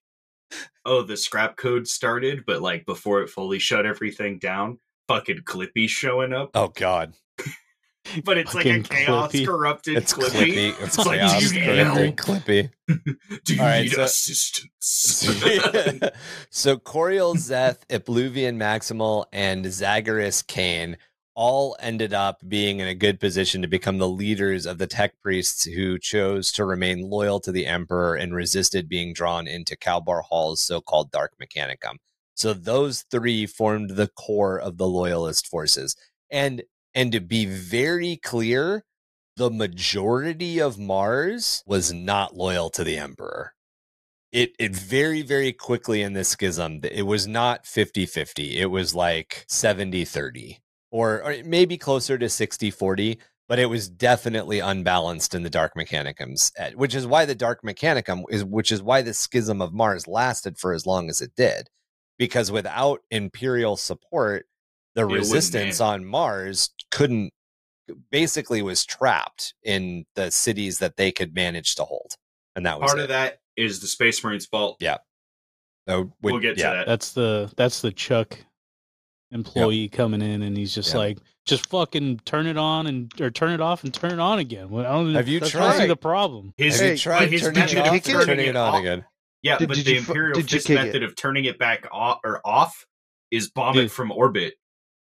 oh, 0.85 1.03
the 1.03 1.17
scrap 1.17 1.57
code 1.57 1.87
started, 1.89 2.45
but 2.47 2.61
like 2.63 2.87
before 2.87 3.23
it 3.23 3.29
fully 3.29 3.59
shut 3.59 3.87
everything 3.87 4.39
down, 4.39 4.79
fucking 5.09 5.41
Clippy 5.45 5.89
showing 5.89 6.33
up. 6.33 6.51
Oh 6.55 6.69
God, 6.69 7.15
But 8.25 8.39
it's 8.39 8.55
like 8.55 8.67
a 8.67 8.81
chaos 8.83 9.31
Clippy. 9.31 9.47
corrupted 9.47 9.97
it's 9.99 10.13
Clippy. 10.15 10.31
Clippy. 10.31 10.69
It's 10.83 10.97
It's 10.97 11.07
like, 11.07 11.21
chaos. 11.21 11.39
do 11.51 11.55
you 11.55 11.61
need 11.61 12.17
corrupted? 12.17 12.17
Clippy. 12.17 12.71
Do 13.45 13.55
you 13.55 13.61
right, 13.61 13.83
need 13.83 13.93
so- 13.93 14.03
assistance? 14.03 14.71
so 16.51 16.77
Koriel 16.79 17.37
Zeth, 17.37 17.87
Ipluvien 17.89 18.57
Maximal, 18.57 19.27
and 19.33 19.65
Zagreus 19.67 20.43
Kane 20.43 20.97
all 21.41 21.75
ended 21.81 22.13
up 22.13 22.43
being 22.47 22.81
in 22.81 22.87
a 22.87 22.95
good 22.95 23.19
position 23.19 23.63
to 23.63 23.67
become 23.67 23.97
the 23.97 24.07
leaders 24.07 24.67
of 24.67 24.77
the 24.77 24.87
tech 24.87 25.15
priests 25.23 25.65
who 25.65 25.99
chose 25.99 26.53
to 26.53 26.67
remain 26.67 27.09
loyal 27.09 27.41
to 27.41 27.51
the 27.51 27.65
Emperor 27.65 28.15
and 28.15 28.35
resisted 28.35 28.91
being 28.91 29.15
drawn 29.15 29.49
into 29.49 29.75
Kelbor-Hal's 29.75 30.61
so-called 30.61 31.11
Dark 31.11 31.33
Mechanicum. 31.43 31.95
So 32.35 32.53
those 32.53 33.07
three 33.11 33.47
formed 33.47 33.93
the 33.93 34.09
core 34.09 34.61
of 34.61 34.77
the 34.77 34.87
loyalist 34.87 35.47
forces. 35.47 35.97
And 36.31 36.63
and 36.95 37.11
to 37.13 37.21
be 37.21 37.47
very 37.47 38.17
clear, 38.19 38.85
the 39.37 39.51
majority 39.51 40.61
of 40.61 40.79
Mars 40.79 41.63
was 41.65 41.91
not 41.91 42.37
loyal 42.37 42.69
to 42.69 42.85
the 42.85 42.99
Emperor 42.99 43.55
it 44.31 44.53
it 44.59 44.77
very 44.77 45.23
very 45.23 45.53
quickly 45.53 46.03
in 46.03 46.13
this 46.13 46.29
schism 46.29 46.81
it 46.85 47.03
was 47.03 47.27
not 47.27 47.65
50-50 47.65 48.57
it 48.57 48.67
was 48.67 48.95
like 48.95 49.45
70-30 49.49 50.59
or, 50.91 51.23
or 51.23 51.37
maybe 51.45 51.77
closer 51.79 52.19
to 52.19 52.27
60-40 52.27 53.19
but 53.49 53.59
it 53.59 53.67
was 53.67 53.89
definitely 53.89 54.61
unbalanced 54.61 55.35
in 55.35 55.43
the 55.43 55.51
dark 55.51 55.73
mechanicums 55.77 56.53
eh, 56.57 56.71
which 56.75 56.95
is 56.95 57.07
why 57.07 57.25
the 57.25 57.35
dark 57.35 57.63
mechanicum 57.63 58.23
is 58.31 58.45
which 58.45 58.71
is 58.73 58.83
why 58.83 59.03
the 59.03 59.15
schism 59.15 59.61
of 59.63 59.73
mars 59.73 60.07
lasted 60.07 60.57
for 60.59 60.73
as 60.73 60.87
long 60.87 61.09
as 61.09 61.21
it 61.21 61.33
did 61.37 61.69
because 62.19 62.51
without 62.53 63.01
imperial 63.11 63.77
support 63.77 64.47
the 64.95 65.07
wouldn't 65.07 65.21
resistance 65.21 65.81
on 65.81 66.05
mars 66.05 66.71
couldn't 66.91 67.33
basically 68.13 68.63
was 68.63 68.85
trapped 68.85 69.55
in 69.65 70.05
the 70.15 70.31
cities 70.31 70.79
that 70.79 70.97
they 70.97 71.11
could 71.11 71.35
manage 71.35 71.75
to 71.75 71.83
hold 71.85 72.15
and 72.55 72.67
that 72.67 72.81
was 72.81 72.89
Part 72.91 72.99
it. 72.99 73.03
of 73.03 73.09
that 73.09 73.39
is 73.57 73.81
the 73.81 73.87
Space 73.87 74.23
Marines' 74.25 74.47
fault. 74.47 74.77
Yeah. 74.81 74.99
So 75.89 76.13
We'll 76.23 76.35
would- 76.35 76.43
get 76.43 76.57
to 76.57 76.63
that. 76.63 76.87
That's 76.87 77.13
the 77.13 77.53
that's 77.57 77.81
the 77.81 77.93
Chuck 77.93 78.39
employee 79.33 79.89
coming 79.89 80.23
in, 80.23 80.43
and 80.43 80.57
he's 80.57 80.75
just 80.75 80.89
Yep. 80.91 80.97
like, 80.97 81.19
just 81.47 81.67
fucking 81.69 82.21
turn 82.25 82.47
it 82.47 82.57
on 82.57 82.87
and 82.87 83.13
or 83.21 83.31
turn 83.31 83.51
it 83.53 83.61
off 83.61 83.85
and 83.85 83.93
turn 83.95 84.13
it 84.13 84.19
on 84.21 84.39
again. 84.39 84.69
Well, 84.71 84.85
I 84.87 84.91
don't 84.91 85.15
Have 85.15 85.29
you 85.29 85.41
That's 85.41 85.55
I 85.55 85.59
don't 85.61 85.73
see 85.73 85.79
tried? 85.79 85.87
the 85.89 85.97
problem. 85.97 86.55
His, 86.57 86.75
Have 86.79 86.87
Hey, 86.87 86.93
you 86.93 86.99
tried 86.99 87.19
but 87.21 87.31
his 87.33 87.43
turning 87.43 87.63
it 87.63 87.79
off 87.79 87.91
kick 87.93 88.09
and 88.09 88.21
it? 88.23 88.27
turning 88.27 88.47
it 88.47 88.57
on 88.57 88.75
off- 88.75 88.81
again? 88.81 89.05
Yeah, 89.43 89.57
Did- 89.59 89.69
but 89.69 89.77
did 89.79 89.87
the 89.87 89.93
you 89.93 89.99
Imperial 89.99 90.35
did 90.41 90.51
Fist 90.51 90.67
kick 90.67 90.79
it? 90.79 90.85
method 90.85 91.03
of 91.03 91.17
turning 91.17 91.45
it 91.47 91.59
back 91.59 91.87
off 91.91 92.21
or 92.25 92.41
off 92.45 92.87
is 93.31 93.51
bomb 93.51 93.77
it 93.79 93.83
Dude. 93.83 93.93
from 93.93 94.13
orbit, 94.13 94.55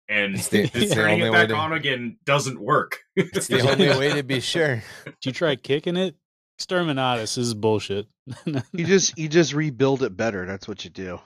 and 0.08 0.34
It's 0.36 0.48
the, 0.48 0.60
it's 0.62 0.72
the 0.72 0.86
turning 0.94 1.20
it 1.20 1.32
back 1.32 1.48
to. 1.48 1.54
on 1.54 1.72
again 1.72 2.16
doesn't 2.24 2.60
work. 2.60 3.00
It's 3.16 3.48
the 3.48 3.60
only 3.68 3.88
way 3.88 4.14
to 4.14 4.22
be 4.22 4.40
sure. 4.40 4.82
Did 5.04 5.14
you 5.26 5.32
try 5.32 5.56
kicking 5.56 5.96
it? 5.96 6.16
Exterminatus 6.60 7.36
is 7.38 7.54
bullshit. 7.54 8.06
You 8.72 8.84
just 8.86 9.18
you 9.18 9.28
just 9.28 9.52
rebuild 9.52 10.02
it 10.02 10.16
better. 10.16 10.46
That's 10.46 10.66
what 10.68 10.84
you 10.84 10.90
do. 10.90 11.20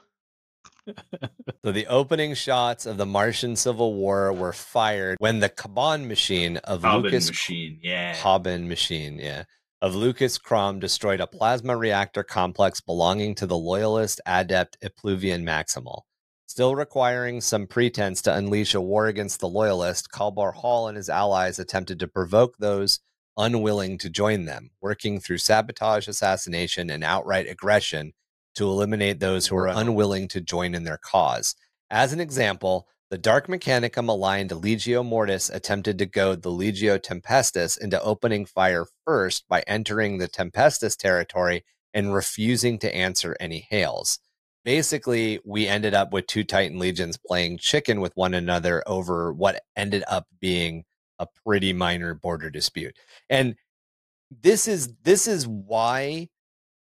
So 1.64 1.72
the 1.72 1.87
opening 1.89 2.34
shots 2.34 2.87
of 2.87 2.97
the 2.97 3.07
Martian 3.07 3.57
Civil 3.57 3.95
War 3.95 4.32
were 4.32 4.53
fired 4.53 5.16
when 5.18 5.41
the 5.41 5.49
Kaban 5.49 6.07
machine 6.07 6.59
of 6.59 6.82
Bobbin 6.82 7.03
Lucas 7.03 7.28
machine, 7.28 7.80
yeah. 7.82 8.14
Hobbin 8.14 8.68
machine, 8.68 9.18
yeah, 9.18 9.45
of 9.82 9.95
Lukas 9.95 10.39
Chrom 10.39 10.78
destroyed 10.78 11.20
a 11.20 11.26
plasma 11.26 11.76
reactor 11.76 12.22
complex 12.22 12.80
belonging 12.80 13.34
to 13.34 13.47
the 13.47 13.57
loyalist 13.57 14.20
adept 14.26 14.78
Ipluvien 14.80 15.43
Maximal. 15.43 16.03
Still 16.47 16.76
requiring 16.76 17.41
some 17.41 17.66
pretense 17.66 18.22
to 18.22 18.34
unleash 18.34 18.74
a 18.74 18.80
war 18.80 19.09
against 19.09 19.41
the 19.41 19.49
loyalist, 19.49 20.11
Kelbor-Hal 20.12 20.89
and 20.89 20.97
his 20.97 21.09
allies 21.09 21.59
attempted 21.59 21.99
to 21.99 22.07
provoke 22.07 22.57
those 22.59 23.01
unwilling 23.37 23.99
to 23.99 24.09
join 24.09 24.45
them, 24.45 24.70
working 24.80 25.18
through 25.18 25.39
sabotage, 25.39 26.07
assassination, 26.09 26.89
and 26.91 27.03
outright 27.03 27.49
aggression 27.49 28.12
to 28.57 28.69
eliminate 28.69 29.21
those 29.21 29.47
who 29.47 29.57
are 29.57 29.69
unwilling 29.69 30.29
to 30.29 30.41
join 30.41 30.75
in 30.75 30.85
their 30.85 30.99
cause. 30.99 31.55
As 31.91 32.13
an 32.13 32.21
example, 32.21 32.89
the 33.09 33.19
Dark 33.19 33.47
Mechanicum 33.47 34.09
aligned 34.09 34.51
Legio 34.51 35.05
Mortis 35.05 35.49
attempted 35.49 35.99
to 35.99 36.07
goad 36.07 36.43
the 36.43 36.51
Legio 36.51 37.01
Tempestus 37.01 37.79
into 37.79 38.03
opening 38.03 38.45
fire 38.45 38.85
first 39.05 39.47
by 39.49 39.63
entering 39.69 40.19
the 40.19 40.27
Tempestus 40.27 40.97
territory 40.97 41.65
and 41.95 42.13
refusing 42.13 42.79
to 42.81 42.95
answer 42.95 43.37
any 43.39 43.67
hails. 43.71 44.19
Basically, 44.65 45.39
we 45.45 45.69
ended 45.69 45.95
up 45.95 46.13
with 46.13 46.27
two 46.27 46.43
Titan 46.43 46.81
legions 46.81 47.17
playing 47.17 47.59
chicken 47.59 48.01
with 48.01 48.17
one 48.17 48.35
another 48.35 48.83
over 48.89 49.33
what 49.33 49.63
ended 49.77 50.03
up 50.09 50.27
being 50.41 50.85
a 51.21 51.29
pretty 51.45 51.73
minor 51.73 52.15
border 52.15 52.51
dispute. 52.51 52.97
And 53.31 53.55
this 54.31 54.67
is 54.67 54.93
this 55.05 55.29
is 55.29 55.47
why 55.47 56.29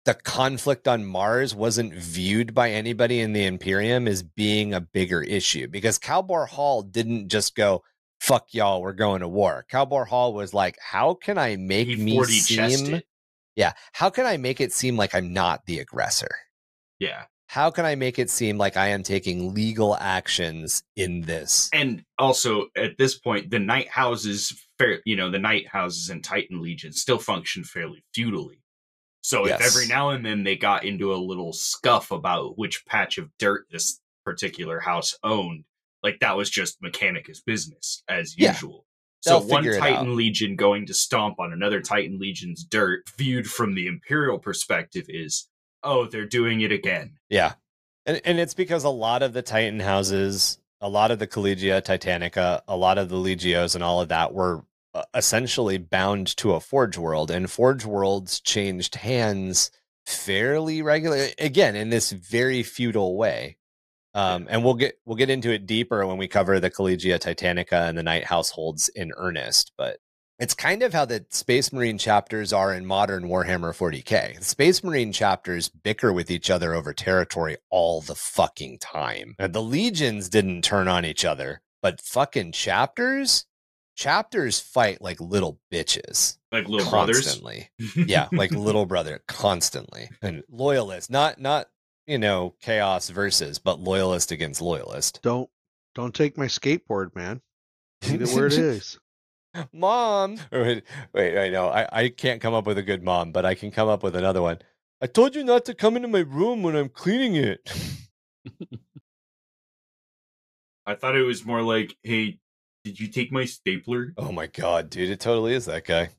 the 0.06 0.14
conflict 0.14 0.88
on 0.88 1.04
Mars 1.04 1.56
wasn't 1.56 1.94
viewed 1.94 2.54
by 2.54 2.70
anybody 2.70 3.20
in 3.20 3.34
the 3.34 3.46
Imperium 3.46 4.08
as 4.08 4.22
being 4.22 4.74
a 4.74 4.80
bigger 4.80 5.22
issue 5.22 5.68
because 5.68 5.98
Kelbor-Hal 6.00 6.84
didn't 6.84 7.30
just 7.30 7.56
go, 7.56 7.84
fuck 8.20 8.54
y'all, 8.54 8.82
we're 8.82 8.94
going 8.94 9.22
to 9.22 9.28
war. 9.28 9.66
Kelbor-Hal 9.72 10.34
was 10.34 10.54
like, 10.54 10.78
how 10.80 11.16
can 11.16 11.38
I 11.40 11.56
make 11.56 11.88
He 11.88 11.96
me 11.96 12.24
seem, 12.24 13.02
yeah, 13.56 13.74
how 13.94 14.10
can 14.10 14.26
I 14.26 14.38
make 14.38 14.62
it 14.62 14.72
seem 14.72 14.96
like 14.96 15.16
I'm 15.16 15.34
not 15.34 15.66
the 15.66 15.80
aggressor? 15.80 16.30
Yeah. 17.00 17.24
how 17.48 17.70
can 17.72 17.86
I 17.86 17.96
make 17.96 18.20
it 18.20 18.30
seem 18.30 18.58
like 18.58 18.76
I 18.78 18.90
am 18.90 19.04
taking 19.04 19.54
legal 19.54 19.96
actions 19.96 20.84
in 20.96 21.22
this? 21.22 21.70
And 21.74 22.04
also 22.18 22.68
at 22.76 22.98
this 22.98 23.18
point, 23.18 23.50
the 23.50 23.60
Knight 23.60 23.88
houses, 23.90 24.54
fair, 24.78 25.00
you 25.06 25.16
know, 25.16 25.30
the 25.32 25.40
Knight 25.40 25.68
houses 25.68 26.10
and 26.10 26.24
Titan 26.24 26.62
Legion 26.62 26.92
still 26.92 27.18
function 27.20 27.64
fairly 27.64 28.04
feudally. 28.18 28.60
So 29.26 29.48
Yes. 29.48 29.60
if 29.60 29.66
every 29.66 29.88
now 29.88 30.12
and 30.12 30.24
then 30.24 30.44
they 30.44 30.56
got 30.56 30.86
into 30.86 31.12
a 31.12 31.18
little 31.18 31.52
scuff 31.52 32.12
about 32.12 32.60
which 32.60 32.86
patch 32.86 33.18
of 33.18 33.36
dirt 33.40 33.66
this 33.72 34.00
particular 34.24 34.80
house 34.80 35.18
owned, 35.24 35.64
like 36.04 36.20
that 36.20 36.38
was 36.38 36.48
just 36.48 36.80
Mechanicus 36.80 37.40
business 37.44 38.04
as 38.08 38.38
Yeah. 38.38 38.52
usual. 38.52 38.86
So 39.22 39.40
They'll 39.40 39.48
one 39.50 39.64
Titan 39.64 40.10
out. 40.10 40.16
Legion 40.16 40.56
going 40.56 40.86
to 40.86 40.94
stomp 40.94 41.40
on 41.40 41.52
another 41.52 41.82
Titan 41.82 42.20
Legion's 42.20 42.64
dirt, 42.64 43.10
viewed 43.18 43.48
from 43.50 43.74
the 43.74 43.88
Imperial 43.88 44.38
perspective, 44.38 45.06
is 45.10 45.48
oh, 45.82 46.06
they're 46.06 46.28
doing 46.28 46.62
it 46.62 46.72
again. 46.72 47.18
Yeah. 47.30 47.54
And 48.06 48.22
and 48.26 48.40
it's 48.40 48.54
because 48.54 48.84
a 48.84 48.90
lot 48.90 49.24
of 49.24 49.34
the 49.34 49.42
Titan 49.42 49.80
houses, 49.80 50.60
a 50.82 50.88
lot 50.90 51.10
of 51.10 51.18
the 51.18 51.26
Collegia 51.28 51.82
Titanica, 51.82 52.62
a 52.68 52.78
lot 52.78 53.00
of 53.00 53.10
the 53.10 53.16
Legios 53.16 53.74
and 53.74 53.84
all 53.84 54.02
of 54.02 54.10
that 54.10 54.36
were 54.36 54.64
essentially 55.14 55.78
bound 55.78 56.36
to 56.38 56.54
a 56.54 56.60
Forge 56.60 56.98
World 56.98 57.32
and 57.32 57.50
Forge 57.50 57.86
Worlds 57.86 58.40
changed 58.40 58.96
hands 58.96 59.72
fairly 60.06 60.82
regularly 60.82 61.34
again 61.40 61.76
in 61.76 61.90
this 61.90 62.12
very 62.12 62.64
feudal 62.64 63.18
way. 63.18 63.58
Um, 64.14 64.48
and 64.50 64.64
we'll 64.64 64.76
get 64.76 64.98
we'll 65.06 65.18
get 65.18 65.30
into 65.30 65.52
it 65.52 65.66
deeper 65.66 66.08
when 66.08 66.18
we 66.18 66.28
cover 66.28 66.60
the 66.60 66.72
Collegia 66.72 67.20
Titanica 67.20 67.90
and 67.90 67.98
the 67.98 68.04
Knight 68.04 68.24
Households 68.24 68.88
in 68.90 69.12
earnest, 69.18 69.74
but 69.78 69.98
it's 70.38 70.54
kind 70.54 70.84
of 70.84 70.94
how 70.94 71.06
the 71.06 71.26
Space 71.30 71.72
Marine 71.72 71.98
chapters 71.98 72.52
are 72.52 72.74
in 72.74 72.86
modern 72.86 73.24
Warhammer 73.30 73.74
40k. 73.74 74.38
The 74.40 74.44
Space 74.44 74.84
Marine 74.84 75.14
chapters 75.14 75.70
bicker 75.70 76.12
with 76.12 76.30
each 76.30 76.50
other 76.50 76.74
over 76.74 76.94
territory 76.94 77.56
all 77.70 78.02
the 78.02 78.16
fucking 78.16 78.80
time. 78.80 79.36
And 79.40 79.54
the 79.54 79.62
legions 79.62 80.28
didn't 80.28 80.64
turn 80.64 80.90
on 80.90 81.06
each 81.06 81.24
other, 81.24 81.62
but 81.82 82.02
fucking 82.02 82.52
chapters, 82.52 83.46
chapters 83.96 84.60
fight 84.60 85.02
like 85.02 85.20
little 85.22 85.60
bitches 85.72 86.38
Like 86.52 86.68
little 86.68 86.90
brothers. 86.90 87.42
yeah, 87.96 88.28
like 88.32 88.52
little 88.56 88.86
brother 88.86 89.22
constantly. 89.28 90.10
And 90.22 90.44
loyalist, 90.50 91.10
not 91.10 91.40
not 91.40 91.68
you 92.06 92.18
know 92.18 92.56
chaos 92.62 93.10
versus, 93.10 93.58
but 93.60 93.80
loyalist 93.80 94.32
against 94.32 94.62
loyalist. 94.62 95.22
Don't 95.24 95.50
don't 95.96 96.14
take 96.14 96.38
my 96.38 96.46
skateboard, 96.46 97.16
man. 97.16 97.42
Leave 98.08 98.22
it 98.22 98.30
where 98.30 98.48
it 98.48 98.54
is. 98.54 99.00
mom. 99.72 100.38
Wait, 100.52 100.84
wait, 101.14 101.34
wait, 101.36 101.52
no, 101.54 101.70
I, 101.70 101.88
I 101.92 102.10
can't 102.10 102.42
come 102.42 102.54
up 102.54 102.68
with 102.68 102.78
a 102.78 102.84
good 102.84 103.02
mom, 103.04 103.32
but 103.32 103.46
I 103.46 103.56
can 103.56 103.72
come 103.72 103.88
up 103.88 104.04
with 104.04 104.16
another 104.16 104.42
one. 104.42 104.60
I 105.02 105.08
told 105.08 105.36
you 105.36 105.44
not 105.44 105.66
to 105.66 105.74
come 105.74 105.96
into 105.96 106.08
my 106.10 106.20
room 106.20 106.62
when 106.64 106.76
I'm 106.76 106.90
cleaning 106.90 107.36
it. 107.36 107.72
I 110.86 110.96
thought 110.96 111.16
it 111.16 111.24
was 111.24 111.46
more 111.46 111.62
like, 111.62 111.96
hey, 112.04 112.38
did 112.86 113.00
you 113.00 113.08
take 113.08 113.32
my 113.32 113.44
stapler? 113.46 114.14
oh 114.18 114.32
my 114.32 114.46
god, 114.48 114.90
dude, 114.92 115.10
it 115.10 115.20
totally 115.20 115.54
is 115.56 115.66
that 115.66 115.84
guy. 115.86 116.10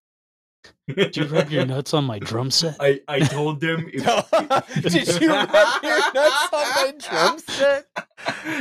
Did 0.93 1.17
you 1.17 1.25
rub 1.27 1.49
your 1.51 1.65
nuts 1.65 1.95
on 1.95 2.05
my 2.05 2.19
drum 2.19 2.51
set? 2.51 2.75
I, 2.81 3.01
I 3.07 3.21
told 3.21 3.61
them. 3.61 3.89
if- 3.93 4.03
Did 4.83 5.21
you 5.21 5.29
rub 5.33 5.83
your 5.85 6.13
nuts 6.13 6.49
on 6.53 6.69
my 6.75 6.95
drum 6.99 7.39
set? 7.39 7.87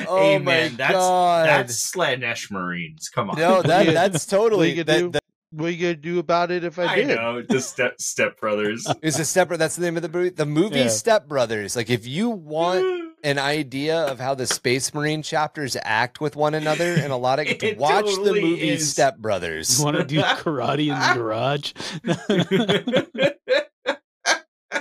Oh 0.08 0.18
hey, 0.22 0.38
my 0.38 0.45
man, 0.45 0.76
that's, 0.76 0.93
God. 0.93 1.47
That's 1.47 1.91
Slaanesh 1.91 2.51
Marines. 2.51 3.10
Come 3.10 3.32
on. 3.32 3.39
No, 3.39 3.62
that 3.64 3.91
that's 3.91 4.28
totally 4.28 4.74
you 4.76 4.84
that, 4.84 4.99
do? 4.99 5.10
that 5.12 5.24
What 5.49 5.66
are 5.68 5.70
you 5.72 5.82
gonna 5.82 5.95
do 5.95 6.20
about 6.20 6.51
it 6.51 6.64
if 6.64 6.78
I 6.78 6.86
I, 6.86 6.95
did? 6.97 7.08
know 7.16 7.41
the 7.41 7.60
step 7.60 7.99
step 7.99 8.39
brothers. 8.39 8.86
is 9.01 9.18
a 9.18 9.26
step. 9.26 9.49
That's 9.49 9.76
the 9.76 9.82
name 9.82 9.95
of 9.95 10.03
the 10.03 10.10
movie. 10.10 10.30
The 10.30 10.45
movie 10.45 10.80
Yeah. 10.82 10.88
Step 10.89 11.28
Brothers. 11.28 11.76
Like, 11.76 11.89
if 11.89 12.06
you 12.06 12.30
want 12.30 13.05
an 13.26 13.39
idea 13.39 13.97
of 14.05 14.19
how 14.19 14.36
the 14.36 14.45
Space 14.47 14.93
Marine 14.93 15.21
chapters 15.21 15.76
act 15.84 16.21
with 16.21 16.36
one 16.36 16.53
another, 16.53 16.93
and 16.93 17.11
a 17.11 17.17
lot 17.17 17.39
of 17.39 17.47
It 17.49 17.78
watch 17.78 18.05
totally 18.05 18.41
the 18.41 18.47
movie 18.47 18.69
is. 18.69 18.89
Step 18.89 19.17
Brothers. 19.17 19.80
You 19.80 19.86
want 19.86 19.97
to 19.97 20.03
do 20.05 20.21
karate 20.21 20.88
in 20.93 20.99
the 20.99 21.13
garage? 21.15 21.73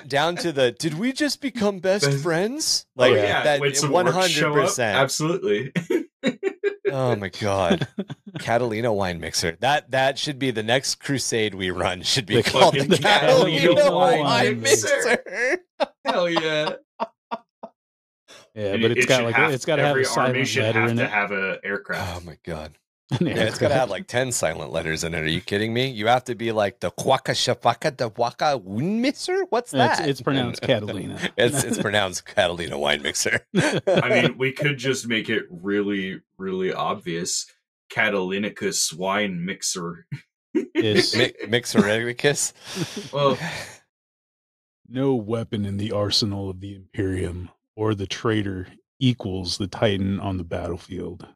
down 0.09 0.37
to 0.37 0.53
the 0.53 0.73
did 0.73 0.99
we 0.99 1.13
just 1.13 1.41
become 1.41 1.79
best 1.79 2.05
Best- 2.07 2.23
friends? 2.23 2.87
oh 2.97 3.03
Like 3.03 3.15
yeah, 3.15 3.43
that 3.45 3.61
when 3.61 3.75
some 3.75 3.91
one 3.91 4.07
orcs 4.07 4.13
hundred 4.13 4.29
show 4.31 4.51
up, 4.55 4.67
percent. 4.67 4.97
Absolutely. 4.99 5.73
Oh 6.93 7.17
my 7.17 7.29
god. 7.31 7.89
Catalina 8.39 8.93
wine 8.93 9.19
mixer. 9.21 9.57
That 9.61 9.91
that 9.93 10.19
should 10.19 10.39
be 10.39 10.51
the 10.51 10.63
next 10.63 10.97
crusade 10.97 11.55
we 11.55 11.71
run. 11.71 12.03
Should 12.03 12.27
be 12.27 12.37
The 12.43 12.51
called 12.51 12.75
the 12.75 12.81
fucking 12.81 12.99
Catalina, 13.03 13.59
Catalina 13.61 13.97
wine, 13.97 14.21
wine 14.21 14.61
mixer. 14.61 15.19
Hell 16.05 16.29
yeah. 16.29 16.75
Yeah, 18.55 18.73
And 18.75 18.83
but 18.83 18.91
it 18.93 18.99
it's 18.99 19.07
got 19.07 19.25
like 19.25 19.35
have- 19.35 19.53
it's 19.53 19.65
got 19.65 19.77
to 19.77 19.83
have 19.83 19.91
every 19.91 20.05
a 20.05 20.09
army 20.09 20.45
silent 20.45 20.49
should 20.49 20.63
letter 20.63 20.81
have 20.81 20.91
in 20.91 20.97
to 20.99 21.05
it. 21.05 21.11
have 21.11 21.33
a 21.33 21.59
aircraft. 21.65 22.17
Oh 22.23 22.25
my 22.27 22.39
god. 22.45 22.79
Yeah, 23.21 23.35
it's 23.45 23.59
gotta 23.59 23.75
have 23.75 23.91
like 23.91 24.07
ten 24.07 24.33
silent 24.33 24.73
letters 24.73 25.05
in 25.05 25.13
it. 25.15 25.21
Are 25.21 25.29
you 25.29 25.43
kidding 25.43 25.75
me? 25.75 25.89
You 25.89 26.07
have 26.07 26.25
to 26.25 26.35
be 26.35 26.53
like 26.53 26.81
the 26.81 26.91
Quaka 26.91 27.33
Shafaka 27.33 27.95
the 27.97 28.09
Waka 28.09 28.57
Wine 28.57 29.03
Mixer? 29.03 29.45
What's 29.51 29.73
that? 29.73 30.09
it's 30.09 30.23
pronounced 30.23 30.63
Catalina. 30.63 31.19
it's 31.37 31.63
it's 31.65 31.79
pronounced 31.83 32.25
Catalina 32.25 32.79
wine 32.79 33.03
mixer. 33.03 33.47
I 33.55 34.09
mean, 34.09 34.39
we 34.39 34.53
could 34.53 34.79
just 34.79 35.07
make 35.07 35.29
it 35.29 35.45
really, 35.51 36.23
really 36.39 36.73
obvious. 36.73 37.47
Catalinicus 37.93 38.97
wine 38.97 39.45
mixer. 39.45 40.07
It's- 40.55 41.15
Mi- 41.15 41.35
Mixericus. 41.47 42.53
Well, 43.13 43.37
No 44.89 45.15
weapon 45.15 45.65
in 45.65 45.77
the 45.77 45.93
arsenal 45.93 46.51
of 46.51 46.61
the 46.61 46.75
Imperium 46.75 47.51
or 47.77 47.95
the 47.95 48.07
traitor 48.07 48.69
equals 49.01 49.59
the 49.59 49.67
Titan 49.67 50.21
on 50.21 50.37
the 50.37 50.45
battlefield, 50.45 51.27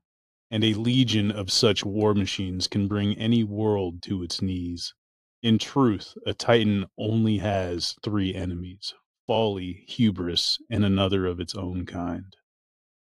and 0.51 0.64
a 0.64 0.74
legion 0.74 1.30
of 1.30 1.51
such 1.51 1.84
war 1.84 2.14
machines 2.14 2.66
can 2.66 2.89
bring 2.89 3.16
any 3.18 3.45
world 3.45 4.03
to 4.03 4.22
its 4.22 4.41
knees. 4.41 4.95
In 5.43 5.59
truth, 5.59 6.14
a 6.26 6.34
Titan 6.34 6.86
only 6.99 7.39
has 7.39 7.95
three 8.03 8.34
enemies 8.34 8.95
folly, 9.26 9.84
hubris, 9.86 10.59
and 10.70 10.84
another 10.84 11.26
of 11.26 11.39
its 11.39 11.55
own 11.55 11.84
kind. 11.84 12.34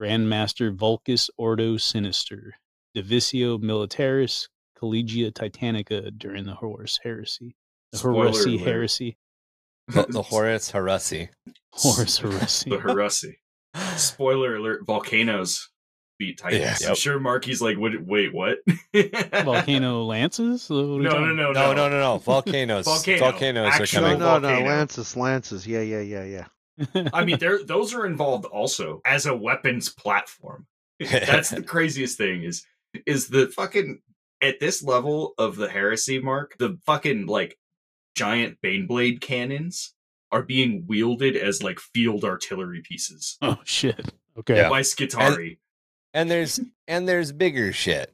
Grandmaster 0.01 0.73
Vulcus 0.73 1.29
Ordo 1.37 1.77
Sinister, 1.77 2.55
Divisio 2.95 3.61
Militaris, 3.61 4.47
Collegia 4.79 5.31
Titanica 5.31 6.17
during 6.17 6.45
the 6.45 6.55
Horus 6.55 6.99
Heresy. 7.03 7.55
The 7.91 7.97
Spoiler 7.97 8.27
alert. 8.27 8.61
Heresy. 8.61 9.17
The, 9.87 10.05
the 10.09 10.21
Horus 10.31 10.71
Heresy. 10.71 11.29
Horus 11.71 12.17
Heresy. 12.19 12.69
the 12.69 12.79
Heresy. 12.79 13.39
Spoiler 13.97 14.55
alert: 14.55 14.85
volcanoes 14.85 15.69
beat 16.17 16.37
Titans. 16.37 16.61
Yeah. 16.81 16.87
I'm 16.87 16.91
Yep. 16.91 16.97
sure 16.97 17.19
Marky's 17.19 17.61
like, 17.61 17.77
"What? 17.77 17.91
Wait, 18.01 18.33
what?" 18.33 18.59
Volcano 19.43 20.03
Lances? 20.05 20.69
What 20.69 20.77
are 20.77 20.99
No, 20.99 21.25
no, 21.25 21.33
no, 21.33 21.51
No, 21.51 21.73
no, 21.73 21.89
no, 21.89 21.99
no. 21.99 22.17
Volcanoes. 22.19 22.85
Volcano. 22.85 23.19
Volcanoes 23.19 23.73
Actual 23.73 23.99
are 23.99 24.01
No, 24.01 24.07
coming. 24.07 24.19
no, 24.19 24.39
no, 24.39 24.47
volcano. 24.47 24.69
Lances, 24.69 25.17
Lances. 25.17 25.67
Yeah, 25.67 25.81
yeah, 25.81 25.99
yeah, 26.01 26.23
yeah. 26.23 27.09
I 27.13 27.23
mean, 27.25 27.37
there 27.39 27.63
those 27.63 27.93
are 27.93 28.05
involved 28.05 28.45
also 28.45 29.01
as 29.05 29.25
a 29.25 29.35
weapons 29.35 29.89
platform. 29.89 30.65
That's 30.99 31.49
the 31.49 31.63
craziest 31.63 32.17
thing 32.17 32.43
is 32.43 32.65
is 33.05 33.27
the 33.27 33.47
fucking 33.47 33.99
at 34.41 34.59
this 34.59 34.81
level 34.83 35.33
of 35.37 35.57
the 35.57 35.69
heresy 35.69 36.19
mark, 36.19 36.55
the 36.59 36.77
fucking 36.85 37.25
like 37.27 37.57
giant 38.15 38.57
baneblade 38.63 39.21
cannons 39.21 39.93
are 40.31 40.41
being 40.43 40.85
wielded 40.87 41.35
as 41.37 41.61
like 41.61 41.79
field 41.79 42.25
artillery 42.25 42.81
pieces 42.83 43.37
Oh, 43.41 43.57
shit. 43.63 44.11
Okay. 44.39 44.55
Yeah. 44.57 44.69
by 44.69 44.81
Skitarii. 44.81 45.57
and 46.13 46.29
there's 46.31 46.59
and 46.87 47.07
there's 47.07 47.31
bigger 47.31 47.71
shit. 47.71 48.13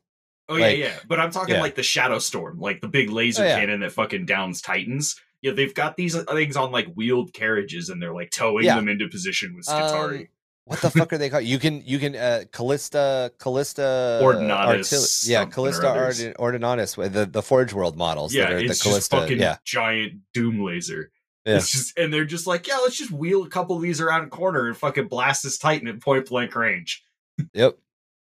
oh 0.50 0.56
like- 0.56 0.78
yeah, 0.78 0.86
yeah. 0.86 0.94
But 1.08 1.20
I'm 1.20 1.32
talking 1.32 1.56
yeah. 1.56 1.62
like 1.62 1.76
the 1.76 1.84
Shadow 1.84 2.20
Storm, 2.20 2.60
like 2.60 2.82
the 2.82 2.88
big 2.88 3.10
laser 3.10 3.44
Oh, 3.44 3.48
yeah. 3.48 3.60
cannon 3.60 3.80
that 3.82 3.92
fucking 3.94 4.26
downs 4.26 4.62
Titans. 4.62 5.20
Yeah, 5.42 5.54
they've 5.54 5.74
got 5.74 5.98
these 5.98 6.16
things 6.26 6.56
on 6.56 6.72
like 6.72 6.94
wheeled 6.94 7.34
carriages 7.34 7.90
and 7.90 8.00
they're 8.02 8.14
like 8.14 8.30
towing 8.30 8.66
Yeah. 8.66 8.76
them 8.76 8.88
into 8.90 9.08
position 9.08 9.56
with 9.56 9.66
Skitarii. 9.66 10.20
Um, 10.22 10.28
what 10.72 10.82
the 10.82 10.90
fuck 10.90 11.12
are 11.12 11.18
they 11.18 11.30
called? 11.30 11.44
You 11.44 11.60
can 11.60 11.82
you 11.86 12.00
can 12.00 12.16
uh 12.16 12.44
Callista 12.52 13.32
Callista 13.40 14.20
Ordinatus 14.24 14.92
artil- 14.92 15.30
yeah, 15.30 15.44
or 15.44 15.46
Callista 15.48 15.90
others. 15.90 16.24
Ordinatus 16.40 16.96
with 16.96 17.14
the 17.14 17.26
the 17.26 17.42
Forge 17.42 17.74
World 17.74 17.98
models 17.98 18.34
yeah, 18.34 18.44
that 18.46 18.52
are 18.54 18.60
the 18.60 18.66
it's 18.66 18.84
just 18.84 19.12
fucking 19.12 19.38
Yeah, 19.40 19.58
giant 19.66 20.22
doom 20.34 20.64
laser. 20.64 21.12
Yeah. 21.46 21.58
It's 21.58 21.72
just 21.72 21.98
and 21.98 22.14
they're 22.14 22.24
just 22.24 22.48
like, 22.48 22.68
yeah, 22.68 22.78
let's 22.78 22.98
just 22.98 23.12
wheel 23.12 23.44
a 23.44 23.50
couple 23.50 23.76
of 23.76 23.82
these 23.82 24.00
around 24.00 24.24
a 24.24 24.28
corner 24.28 24.68
and 24.68 24.78
fucking 24.78 25.08
blast 25.10 25.44
this 25.44 25.58
Titan 25.58 25.88
at 25.88 26.00
point 26.02 26.28
blank 26.28 26.56
range. 26.56 27.04
Yep. 27.54 27.78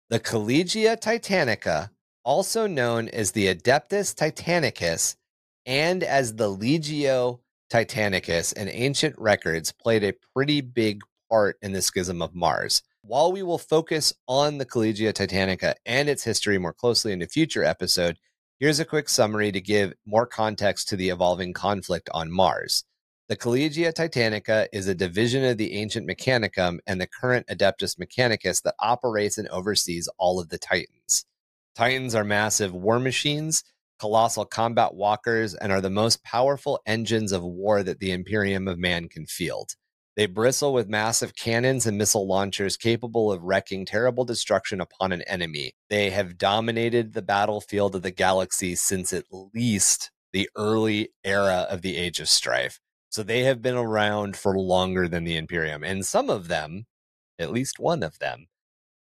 The 0.08 0.20
Collegia 0.20 0.96
Titanica, 1.00 1.90
also 2.24 2.66
known 2.66 3.08
as 3.08 3.32
the 3.32 3.52
Adeptus 3.54 4.14
Titanicus 4.14 5.16
and 5.66 6.02
as 6.02 6.34
the 6.36 6.48
Legio 6.48 7.40
Titanicus 7.72 8.52
in 8.52 8.68
ancient 8.68 9.16
records, 9.18 9.72
played 9.72 10.04
a 10.04 10.14
pretty 10.34 10.60
big 10.60 11.02
part 11.30 11.56
in 11.62 11.72
the 11.72 11.80
Schism 11.80 12.20
of 12.20 12.34
Mars. 12.34 12.82
While 13.02 13.32
we 13.32 13.42
will 13.42 13.56
focus 13.56 14.12
on 14.28 14.58
the 14.58 14.66
Collegia 14.66 15.12
Titanica 15.14 15.74
and 15.86 16.08
its 16.08 16.24
history 16.24 16.58
more 16.58 16.74
closely 16.74 17.12
in 17.12 17.22
a 17.22 17.26
future 17.26 17.64
episode, 17.64 18.18
here's 18.58 18.80
a 18.80 18.84
quick 18.84 19.08
summary 19.08 19.52
to 19.52 19.60
give 19.60 19.94
more 20.04 20.26
context 20.26 20.88
to 20.88 20.96
the 20.96 21.08
evolving 21.08 21.54
conflict 21.54 22.10
on 22.12 22.30
Mars. 22.30 22.84
The 23.28 23.36
Collegia 23.36 23.92
Titanica 23.92 24.66
is 24.72 24.88
a 24.88 24.94
division 24.94 25.44
of 25.44 25.56
the 25.56 25.74
ancient 25.74 26.06
Mechanicum 26.06 26.80
and 26.86 27.00
the 27.00 27.06
current 27.06 27.46
Adeptus 27.46 27.96
Mechanicus 27.96 28.60
that 28.62 28.74
operates 28.80 29.38
and 29.38 29.46
oversees 29.48 30.08
all 30.18 30.40
of 30.40 30.48
the 30.48 30.58
Titans. 30.58 31.24
Titans 31.76 32.14
are 32.16 32.24
massive 32.24 32.74
war 32.74 32.98
machines, 32.98 33.62
colossal 34.00 34.44
combat 34.44 34.94
walkers, 34.94 35.54
and 35.54 35.70
are 35.70 35.80
the 35.80 35.88
most 35.88 36.24
powerful 36.24 36.80
engines 36.86 37.30
of 37.30 37.44
war 37.44 37.84
that 37.84 38.00
the 38.00 38.10
Imperium 38.10 38.66
of 38.66 38.78
Man 38.78 39.08
can 39.08 39.26
field. 39.26 39.76
They 40.16 40.26
bristle 40.26 40.72
with 40.72 40.88
massive 40.88 41.36
cannons 41.36 41.86
and 41.86 41.96
missile 41.96 42.26
launchers 42.26 42.76
capable 42.76 43.32
of 43.32 43.44
wreaking 43.44 43.86
terrible 43.86 44.24
destruction 44.24 44.80
upon 44.80 45.12
an 45.12 45.22
enemy. 45.22 45.72
They 45.88 46.10
have 46.10 46.36
dominated 46.36 47.12
the 47.12 47.22
battlefield 47.22 47.94
of 47.94 48.02
the 48.02 48.10
galaxy 48.10 48.74
since 48.74 49.12
at 49.12 49.24
least 49.30 50.10
the 50.32 50.48
early 50.56 51.10
era 51.24 51.66
of 51.70 51.82
the 51.82 51.96
Age 51.96 52.20
of 52.20 52.28
Strife. 52.28 52.80
So 53.08 53.22
they 53.22 53.44
have 53.44 53.62
been 53.62 53.76
around 53.76 54.36
for 54.36 54.58
longer 54.58 55.08
than 55.08 55.24
the 55.24 55.36
Imperium. 55.36 55.82
And 55.82 56.04
some 56.04 56.30
of 56.30 56.48
them, 56.48 56.86
at 57.38 57.52
least 57.52 57.78
one 57.78 58.02
of 58.02 58.18
them, 58.18 58.46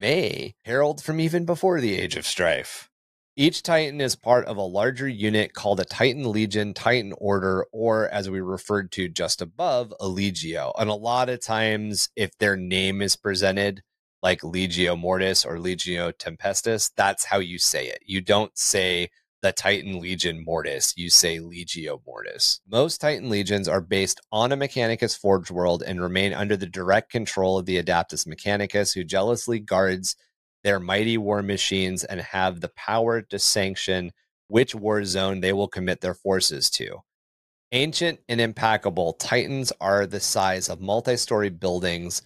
may 0.01 0.55
herald 0.64 1.02
from 1.02 1.20
even 1.20 1.44
before 1.44 1.81
the 1.81 1.98
Age 1.98 2.16
of 2.16 2.27
Strife. 2.27 2.90
Each 3.38 3.62
Titan 3.62 4.00
is 4.00 4.16
part 4.16 4.46
of 4.46 4.56
a 4.56 4.62
larger 4.62 5.06
unit 5.06 5.52
called 5.52 5.78
a 5.78 5.84
Titan 5.84 6.32
Legion, 6.32 6.72
Titan 6.72 7.12
Order, 7.18 7.66
or 7.70 8.08
as 8.08 8.30
we 8.30 8.40
referred 8.40 8.90
to 8.92 9.10
just 9.10 9.42
above, 9.42 9.92
a 10.00 10.06
Legio. 10.06 10.72
And 10.78 10.88
a 10.88 10.94
lot 10.94 11.28
of 11.28 11.44
times, 11.44 12.08
if 12.16 12.30
their 12.38 12.56
name 12.56 13.02
is 13.02 13.14
presented 13.14 13.82
like 14.22 14.40
Legio 14.40 14.98
Mortis 14.98 15.44
or 15.44 15.58
Legio 15.58 16.14
Tempestus, 16.14 16.90
that's 16.96 17.26
how 17.26 17.38
you 17.38 17.58
say 17.58 17.88
it. 17.88 17.98
You 18.06 18.22
don't 18.22 18.56
say 18.56 19.10
the 19.42 19.52
Titan 19.52 20.00
Legion 20.00 20.42
Mortis, 20.42 20.94
you 20.96 21.10
say 21.10 21.38
Legio 21.38 22.00
Mortis. 22.06 22.62
Most 22.66 23.02
Titan 23.02 23.28
Legions 23.28 23.68
are 23.68 23.82
based 23.82 24.18
on 24.32 24.50
a 24.50 24.56
Mechanicus 24.56 25.14
Forge 25.14 25.50
world 25.50 25.82
and 25.86 26.00
remain 26.00 26.32
under 26.32 26.56
the 26.56 26.64
direct 26.64 27.12
control 27.12 27.58
of 27.58 27.66
the 27.66 27.76
Adeptus 27.82 28.26
Mechanicus, 28.26 28.94
who 28.94 29.04
jealously 29.04 29.60
guards 29.60 30.16
their 30.66 30.80
mighty 30.80 31.16
war 31.16 31.44
machines 31.44 32.02
and 32.02 32.20
have 32.20 32.60
the 32.60 32.68
power 32.70 33.22
to 33.22 33.38
sanction 33.38 34.10
which 34.48 34.74
war 34.74 35.05
zone 35.05 35.38
they 35.38 35.52
will 35.52 35.68
commit 35.68 36.01
their 36.01 36.12
forces 36.12 36.68
to. 36.70 36.98
Ancient 37.70 38.18
and 38.28 38.40
impeccable, 38.40 39.12
Titans 39.12 39.72
are 39.80 40.09
the 40.09 40.18
size 40.18 40.68
of 40.68 40.80
multi 40.80 41.16
story 41.16 41.51
buildings 41.51 42.22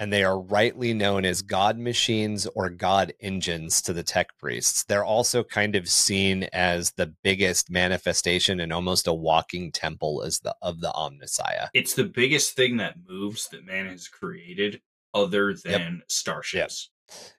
and 0.00 0.12
they 0.12 0.24
are 0.24 0.40
rightly 0.40 0.92
known 0.92 1.24
as 1.24 1.42
god 1.42 1.78
machines 1.78 2.48
or 2.56 2.68
god 2.68 3.12
engines 3.20 3.80
to 3.82 3.92
the 3.92 4.02
tech 4.02 4.36
priests. 4.38 4.82
They're 4.84 5.04
also 5.04 5.44
kind 5.44 5.76
of 5.76 5.88
seen 5.88 6.48
as 6.52 6.90
the 6.92 7.14
biggest 7.22 7.70
manifestation 7.70 8.58
and 8.58 8.72
almost 8.72 9.06
a 9.06 9.14
walking 9.14 9.70
temple 9.70 10.24
as 10.24 10.40
the 10.40 10.54
of 10.62 10.80
the 10.80 10.90
Omnissiah. 10.96 11.68
It's 11.74 11.94
the 11.94 12.04
biggest 12.04 12.56
thing 12.56 12.78
that 12.78 12.96
moves 13.08 13.48
that 13.50 13.64
man 13.64 13.86
has 13.86 14.08
created 14.08 14.80
other 15.14 15.54
than 15.54 15.98
Yep. 15.98 16.02
starships. 16.08 16.90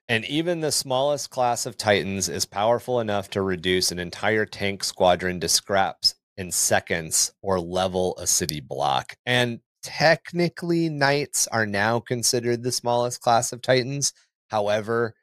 And 0.08 0.24
even 0.24 0.60
the 0.60 0.72
smallest 0.72 1.30
class 1.30 1.66
of 1.66 1.76
Titans 1.76 2.28
is 2.28 2.44
powerful 2.44 3.00
enough 3.00 3.30
to 3.30 3.42
reduce 3.42 3.92
an 3.92 3.98
entire 3.98 4.46
tank 4.46 4.84
squadron 4.84 5.40
to 5.40 5.48
scraps 5.48 6.14
in 6.36 6.50
seconds 6.50 7.32
or 7.42 7.60
level 7.60 8.16
a 8.18 8.26
city 8.26 8.60
block. 8.60 9.14
And 9.26 9.60
technically, 9.82 10.88
Knights 10.88 11.46
are 11.48 11.66
now 11.66 12.00
considered 12.00 12.62
the 12.62 12.72
smallest 12.72 13.20
class 13.20 13.52
of 13.52 13.62
Titans. 13.62 14.12
However, 14.48 15.14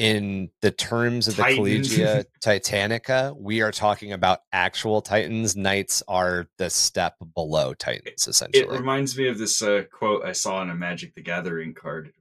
in 0.00 0.48
the 0.62 0.70
terms 0.70 1.28
of 1.28 1.36
the 1.36 1.42
Titans. 1.42 1.92
Collegia 1.92 2.24
Titanica, 2.42 3.36
we 3.38 3.60
are 3.60 3.70
talking 3.70 4.12
about 4.12 4.40
actual 4.50 5.02
Titans. 5.02 5.56
Knights 5.56 6.02
are 6.08 6.46
the 6.56 6.70
step 6.70 7.16
below 7.34 7.74
Titans, 7.74 8.26
essentially. 8.26 8.64
It 8.64 8.70
reminds 8.70 9.18
me 9.18 9.28
of 9.28 9.36
this 9.36 9.60
uh, 9.60 9.82
quote 9.92 10.24
I 10.24 10.32
saw 10.32 10.56
on 10.56 10.70
a 10.70 10.74
Magic 10.74 11.14
the 11.14 11.20
Gathering 11.20 11.74
card. 11.74 12.14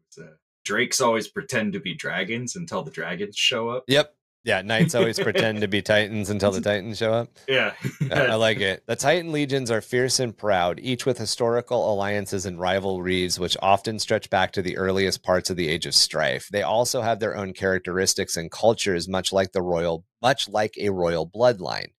Drakes 0.69 1.01
always 1.01 1.27
pretend 1.27 1.73
to 1.73 1.79
be 1.79 1.95
dragons 1.95 2.55
until 2.55 2.83
the 2.83 2.91
dragons 2.91 3.35
show 3.35 3.69
up. 3.69 3.85
Yep. 3.87 4.13
Yeah, 4.43 4.61
knights 4.61 4.93
always 4.93 5.19
pretend 5.27 5.61
to 5.61 5.67
be 5.67 5.81
titans 5.81 6.29
until 6.29 6.51
the 6.51 6.61
titans 6.61 6.99
show 6.99 7.11
up. 7.11 7.39
Yeah. 7.47 7.73
I 8.11 8.25
I 8.27 8.35
like 8.35 8.59
it. 8.59 8.83
The 8.85 8.95
Titan 8.95 9.31
legions 9.31 9.71
are 9.71 9.81
fierce 9.81 10.19
and 10.19 10.37
proud, 10.37 10.79
each 10.79 11.07
with 11.07 11.17
historical 11.17 11.91
alliances 11.91 12.45
and 12.45 12.59
rivalries, 12.59 13.39
which 13.39 13.57
often 13.63 13.97
stretch 13.97 14.29
back 14.29 14.51
to 14.51 14.61
the 14.61 14.77
earliest 14.77 15.23
parts 15.23 15.49
of 15.49 15.57
the 15.57 15.67
Age 15.67 15.87
of 15.87 15.95
Strife. 15.95 16.49
They 16.49 16.61
also 16.61 17.01
have 17.01 17.19
their 17.19 17.35
own 17.35 17.53
characteristics 17.53 18.37
and 18.37 18.51
cultures, 18.51 19.07
much 19.07 19.33
like 19.33 19.53
the 19.53 19.63
royal, 19.63 20.05
much 20.21 20.47
like 20.47 20.75
a 20.77 20.89
royal 20.89 21.27
bloodline. 21.27 21.93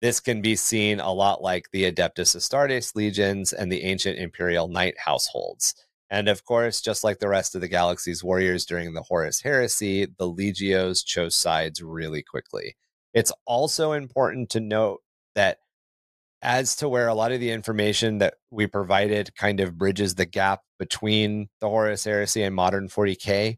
This 0.00 0.20
can 0.20 0.42
be 0.42 0.54
seen 0.54 1.00
a 1.00 1.12
lot 1.12 1.42
like 1.42 1.72
the 1.72 1.90
Adeptus 1.90 2.36
Astartes 2.36 2.94
legions 2.94 3.52
and 3.52 3.72
the 3.72 3.82
ancient 3.82 4.16
imperial 4.16 4.68
knight 4.68 4.94
households. 5.00 5.74
And 6.12 6.28
of 6.28 6.44
course, 6.44 6.82
just 6.82 7.04
like 7.04 7.20
the 7.20 7.28
rest 7.30 7.54
of 7.54 7.62
the 7.62 7.68
galaxy's 7.68 8.22
warriors 8.22 8.66
during 8.66 8.92
the 8.92 9.00
Horus 9.00 9.40
Heresy, 9.40 10.04
the 10.04 10.30
legios 10.30 11.02
chose 11.02 11.34
sides 11.34 11.80
really 11.80 12.22
quickly. 12.22 12.76
It's 13.14 13.32
also 13.46 13.92
important 13.92 14.50
to 14.50 14.60
note 14.60 15.00
that 15.34 15.56
as 16.42 16.76
to 16.76 16.88
where 16.90 17.08
a 17.08 17.14
lot 17.14 17.32
of 17.32 17.40
the 17.40 17.50
information 17.50 18.18
that 18.18 18.34
we 18.50 18.66
provided 18.66 19.34
kind 19.36 19.58
of 19.58 19.78
bridges 19.78 20.14
the 20.14 20.26
gap 20.26 20.60
between 20.78 21.48
the 21.62 21.68
Horus 21.70 22.04
Heresy 22.04 22.42
and 22.42 22.54
modern 22.54 22.88
40K 22.88 23.56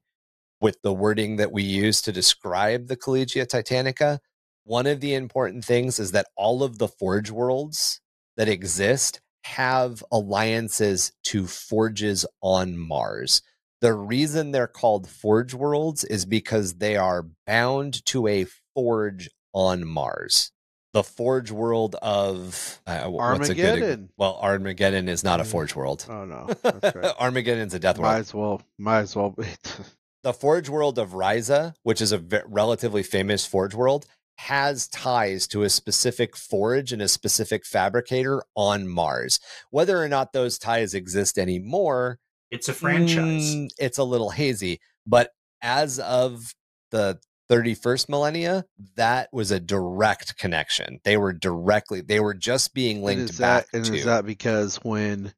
with 0.60 0.80
the 0.82 0.92
wording 0.92 1.34
that 1.36 1.50
we 1.50 1.64
use 1.64 2.00
to 2.02 2.12
describe 2.12 2.86
the 2.86 2.96
Collegia 2.96 3.46
Titanica, 3.46 4.20
one 4.62 4.86
of 4.86 5.00
the 5.00 5.14
important 5.14 5.64
things 5.64 5.98
is 5.98 6.12
that 6.12 6.28
all 6.36 6.62
of 6.62 6.78
the 6.78 6.86
forge 6.86 7.32
worlds 7.32 8.00
that 8.36 8.48
exist 8.48 9.20
have 9.44 10.02
alliances 10.10 11.12
to 11.24 11.46
forges 11.46 12.26
on 12.40 12.76
Mars. 12.76 13.42
The 13.80 13.92
reason 13.92 14.50
they're 14.50 14.66
called 14.66 15.08
forge 15.08 15.52
worlds 15.54 16.04
is 16.04 16.24
because 16.24 16.74
they 16.74 16.96
are 16.96 17.26
bound 17.46 18.04
to 18.06 18.26
a 18.26 18.46
forge 18.74 19.28
on 19.52 19.86
Mars. 19.86 20.50
The 20.94 21.02
forge 21.04 21.50
world 21.50 21.96
of 22.00 22.80
uh, 22.86 23.04
what's 23.08 23.48
a 23.48 23.54
good- 23.54 23.64
Armageddon. 23.66 24.10
well, 24.16 24.38
Armageddon 24.40 25.08
is 25.08 25.24
not 25.24 25.40
a 25.40 25.42
Mm. 25.42 25.46
forge 25.48 25.74
world. 25.76 26.06
Oh 26.08 26.24
no, 26.24 26.46
that's 26.62 26.94
right. 26.96 27.14
Armageddon's 27.20 27.74
a 27.74 27.78
death 27.80 27.98
world 27.98 28.12
might 28.12 28.18
as 28.20 28.32
well, 28.34 28.62
might 28.78 29.00
as 29.00 29.16
well. 29.16 29.30
Be. 29.30 29.44
the 30.22 30.32
Forge 30.32 30.68
World 30.70 30.98
of 30.98 31.10
Ryza, 31.10 31.74
which 31.82 32.00
is 32.00 32.12
a 32.12 32.22
relatively 32.46 33.02
famous 33.02 33.44
Forge 33.44 33.74
World, 33.74 34.06
has 34.38 34.88
ties 34.88 35.46
to 35.48 35.62
a 35.62 35.70
specific 35.70 36.36
forge 36.36 36.92
and 36.92 37.00
a 37.00 37.08
specific 37.08 37.64
fabricator 37.64 38.42
on 38.54 38.88
Mars. 38.88 39.38
Whether 39.70 40.02
or 40.02 40.08
not 40.08 40.32
those 40.32 40.58
ties 40.58 40.94
exist 40.94 41.38
anymore, 41.38 42.18
It's 42.50 42.68
a 42.68 42.72
franchise. 42.74 43.54
mm, 43.54 43.68
it's 43.78 43.98
a 43.98 44.04
little 44.04 44.30
hazy. 44.30 44.80
But 45.06 45.30
as 45.62 45.98
of 45.98 46.54
the 46.90 47.18
31st 47.50 48.08
millennia, 48.08 48.64
that 48.96 49.28
was 49.32 49.50
a 49.50 49.60
direct 49.60 50.36
connection. 50.38 51.00
They 51.04 51.16
were 51.16 51.32
directly, 51.32 52.00
they 52.00 52.20
were 52.20 52.34
just 52.34 52.74
being 52.74 52.96
and 52.98 53.04
linked 53.04 53.30
is 53.30 53.38
back 53.38 53.70
that 53.70 53.76
and 53.76 53.86
to. 53.86 53.96
is 53.96 54.04
that 54.04 54.24
because 54.26 54.76
when 54.76 55.32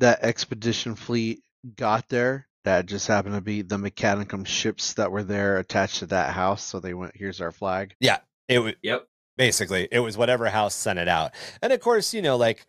that 0.00 0.22
expedition 0.24 0.94
fleet 0.94 1.40
got 1.76 2.08
there, 2.08 2.48
that 2.64 2.86
just 2.86 3.06
happened 3.08 3.34
to 3.34 3.40
be 3.40 3.62
the 3.62 3.76
Mechanicum 3.76 4.46
ships 4.46 4.94
that 4.94 5.10
were 5.10 5.22
there 5.24 5.58
attached 5.58 6.00
to 6.00 6.06
that 6.06 6.32
house? 6.32 6.62
So 6.64 6.78
they 6.80 6.94
went, 6.94 7.16
"Here's 7.16 7.40
our 7.40 7.50
flag." 7.52 7.94
It 8.52 8.58
was 8.58 8.74
Yep. 8.82 9.06
basically 9.36 9.88
it 9.90 10.00
was 10.00 10.16
whatever 10.16 10.48
house 10.48 10.74
sent 10.74 10.98
it 10.98 11.08
out 11.08 11.32
and 11.62 11.72
of 11.72 11.80
course 11.80 12.12
you 12.14 12.22
know 12.22 12.36
like 12.36 12.66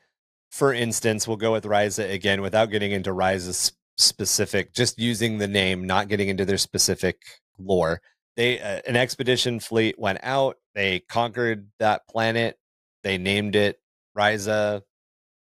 for 0.50 0.74
instance 0.74 1.28
we'll 1.28 1.38
go 1.38 1.52
with 1.52 1.66
Ryza 1.66 2.12
again 2.12 2.42
without 2.42 2.72
getting 2.72 2.92
into 2.92 3.12
Ryza's 3.12 3.74
specific 3.98 4.74
just 4.74 4.98
using 5.00 5.38
the 5.38 5.48
name 5.48 5.86
not 5.86 6.08
getting 6.08 6.30
into 6.30 6.46
their 6.46 6.58
specific 6.58 7.18
lore 7.60 8.02
they 8.36 8.60
uh, 8.60 8.82
an 8.88 8.96
expedition 8.96 9.60
fleet 9.60 10.00
went 10.00 10.20
out 10.24 10.58
they 10.74 11.00
conquered 11.02 11.68
that 11.80 12.08
planet 12.08 12.58
they 13.04 13.18
named 13.18 13.56
it 13.56 13.80
Ryza. 14.18 14.82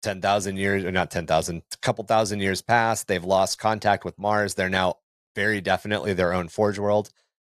10,000 0.02 0.56
years 0.56 0.86
or 0.86 0.92
not 0.94 1.12
10,000 1.12 1.58
a 1.74 1.78
couple 1.82 2.06
thousand 2.06 2.40
years 2.40 2.62
past. 2.62 3.08
they've 3.08 3.26
lost 3.26 3.60
contact 3.60 4.06
with 4.06 4.18
mars 4.18 4.54
they're 4.56 4.70
now 4.70 4.96
very 5.36 5.60
definitely 5.60 6.14
their 6.14 6.32
own 6.34 6.48
forge 6.48 6.80
world 6.80 7.10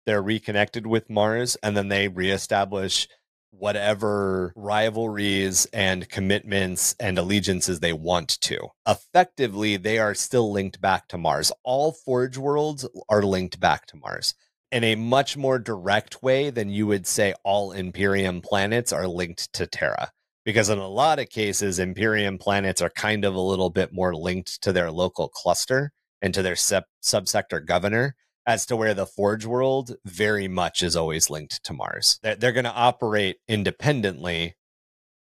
they're 0.07 0.23
reconnected 0.23 0.87
with 0.87 1.11
Mars 1.11 1.57
and 1.63 1.77
then 1.77 1.89
they 1.89 2.09
reestablish 2.09 3.09
whatever 3.51 4.53
rivalries 4.57 5.67
and 5.67 6.09
commitments 6.09 6.97
and 6.99 7.19
allegiances 7.19 7.81
they 7.81 7.93
want 7.93 8.41
to. 8.41 8.59
Effectively, 8.89 9.77
they 9.77 9.99
are 9.99 10.15
still 10.15 10.51
linked 10.51 10.81
back 10.81 11.07
to 11.09 11.19
Mars. 11.19 11.53
All 11.63 11.93
Forge 11.93 12.39
worlds 12.39 12.89
are 13.09 13.23
linked 13.23 13.61
back 13.61 13.87
to 13.87 13.97
Mars 13.97 14.35
in 14.73 14.83
a 14.85 14.95
much 14.95 15.37
more 15.37 15.59
direct 15.59 16.23
way 16.23 16.49
than 16.49 16.71
you 16.71 16.87
would 16.87 17.07
say 17.07 17.35
all 17.45 17.73
Imperium 17.73 18.41
planets 18.41 18.93
are 18.93 19.07
linked 19.07 19.53
to 19.53 19.67
Terra. 19.67 20.11
Because 20.45 20.71
in 20.71 20.79
a 20.79 20.89
lot 20.89 21.21
of 21.21 21.29
cases, 21.29 21.79
Imperium 21.79 22.39
planets 22.39 22.83
are 22.83 22.91
kind 22.91 23.25
of 23.25 23.35
a 23.35 23.41
little 23.41 23.71
bit 23.71 23.93
more 23.93 24.17
linked 24.17 24.61
to 24.63 24.73
their 24.73 24.91
local 24.91 25.29
cluster 25.29 25.93
and 26.23 26.33
to 26.35 26.43
their 26.43 26.57
sub- 26.57 26.85
subsector 27.03 27.65
governor 27.65 28.17
as 28.47 28.67
to 28.67 28.77
where 28.77 28.95
the 28.95 29.07
Forge 29.07 29.47
world 29.47 29.95
very 30.05 30.49
much 30.49 30.83
is 30.83 30.97
always 30.97 31.31
linked 31.31 31.63
to 31.65 31.73
Mars. 31.73 32.19
They're, 32.23 32.35
they're 32.37 32.53
going 32.53 32.65
to 32.65 32.73
operate 32.73 33.37
independently, 33.49 34.57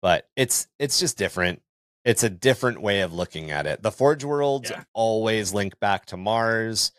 but 0.03 0.25
it's 0.37 0.67
it's 0.79 0.99
just 0.99 1.17
different. 1.19 1.61
it's 2.05 2.23
a 2.23 2.29
different 2.31 2.83
way 2.83 3.01
of 3.01 3.13
looking 3.15 3.51
at 3.51 3.67
it. 3.67 3.83
The 3.83 3.91
Forge 3.93 4.25
worlds 4.25 4.71
Yeah. 4.71 4.83
always 4.93 5.55
link 5.55 5.79
back 5.81 6.07
to 6.07 6.17
Mars. 6.19 6.93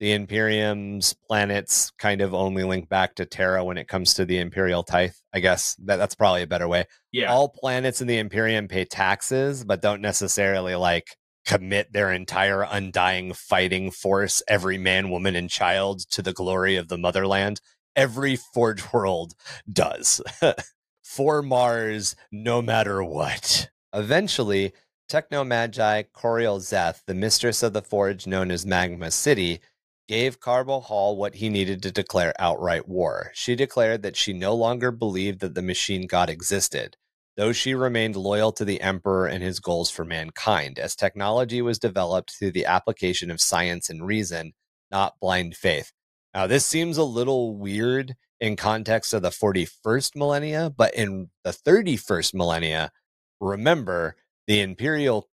The 0.00 0.12
Imperium's 0.12 1.14
planets 1.26 1.90
kind 1.98 2.20
of 2.22 2.32
only 2.34 2.64
link 2.64 2.88
back 2.88 3.14
to 3.16 3.26
Terra 3.26 3.62
when 3.64 3.76
it 3.78 3.86
comes 3.88 4.14
to 4.14 4.24
the 4.24 4.38
Imperial 4.38 4.82
tithe. 4.82 5.12
I 5.34 5.40
guess 5.40 5.76
that, 5.84 5.96
that's 5.96 6.14
probably 6.14 6.42
a 6.42 6.46
better 6.46 6.66
way. 6.68 6.86
Yeah. 7.12 7.30
All 7.32 7.48
planets 7.50 8.00
in 8.00 8.06
the 8.06 8.18
Imperium 8.18 8.66
pay 8.68 8.84
taxes, 8.86 9.62
but 9.64 9.82
don't 9.82 10.00
necessarily 10.02 10.74
like 10.74 11.16
commit 11.44 11.92
their 11.92 12.12
entire 12.12 12.62
undying 12.62 13.32
fighting 13.32 13.90
force, 13.90 14.42
every 14.48 14.78
man, 14.78 15.10
woman, 15.10 15.36
and 15.36 15.50
child 15.50 16.00
to 16.10 16.22
the 16.22 16.32
glory 16.32 16.76
of 16.76 16.88
the 16.88 16.98
motherland. 16.98 17.60
Every 17.96 18.36
Forge 18.36 18.92
world 18.92 19.34
does. 19.70 20.20
For 21.02 21.42
Mars, 21.42 22.14
no 22.30 22.62
matter 22.62 23.02
what. 23.02 23.68
Eventually, 23.92 24.72
Techno 25.08 25.42
Magi 25.42 26.04
Koriel 26.14 26.60
Zeth, 26.60 27.00
the 27.06 27.14
mistress 27.14 27.64
of 27.64 27.72
the 27.72 27.82
forge 27.82 28.28
known 28.28 28.52
as 28.52 28.64
Magma 28.64 29.10
City, 29.10 29.60
gave 30.06 30.38
Kelbor-Hal 30.38 31.16
what 31.16 31.34
he 31.34 31.48
needed 31.48 31.82
to 31.82 31.90
declare 31.90 32.32
outright 32.38 32.88
war. 32.88 33.32
She 33.34 33.56
declared 33.56 34.02
that 34.02 34.16
she 34.16 34.32
no 34.32 34.54
longer 34.54 34.92
believed 34.92 35.40
that 35.40 35.54
the 35.54 35.62
machine 35.62 36.06
god 36.06 36.30
existed, 36.30 36.96
though 37.40 37.52
she 37.52 37.72
remained 37.72 38.16
loyal 38.16 38.52
to 38.52 38.66
the 38.66 38.82
Emperor 38.82 39.26
and 39.26 39.42
his 39.42 39.60
goals 39.60 39.90
for 39.90 40.04
mankind, 40.04 40.78
as 40.78 40.94
technology 40.94 41.62
was 41.62 41.78
developed 41.78 42.32
through 42.32 42.50
the 42.50 42.66
application 42.66 43.30
of 43.30 43.40
science 43.40 43.88
and 43.88 44.06
reason, 44.06 44.52
not 44.90 45.18
blind 45.22 45.56
faith. 45.56 45.90
Now, 46.34 46.46
this 46.46 46.66
seems 46.66 46.98
a 46.98 47.02
little 47.02 47.56
weird 47.56 48.14
in 48.40 48.56
context 48.56 49.14
of 49.14 49.22
the 49.22 49.30
41st 49.30 50.16
millennia, 50.16 50.68
but 50.68 50.92
in 50.92 51.30
the 51.42 51.52
31st 51.52 52.34
millennia, 52.34 52.92
remember 53.40 54.16
the 54.46 54.60
imperial 54.60 55.30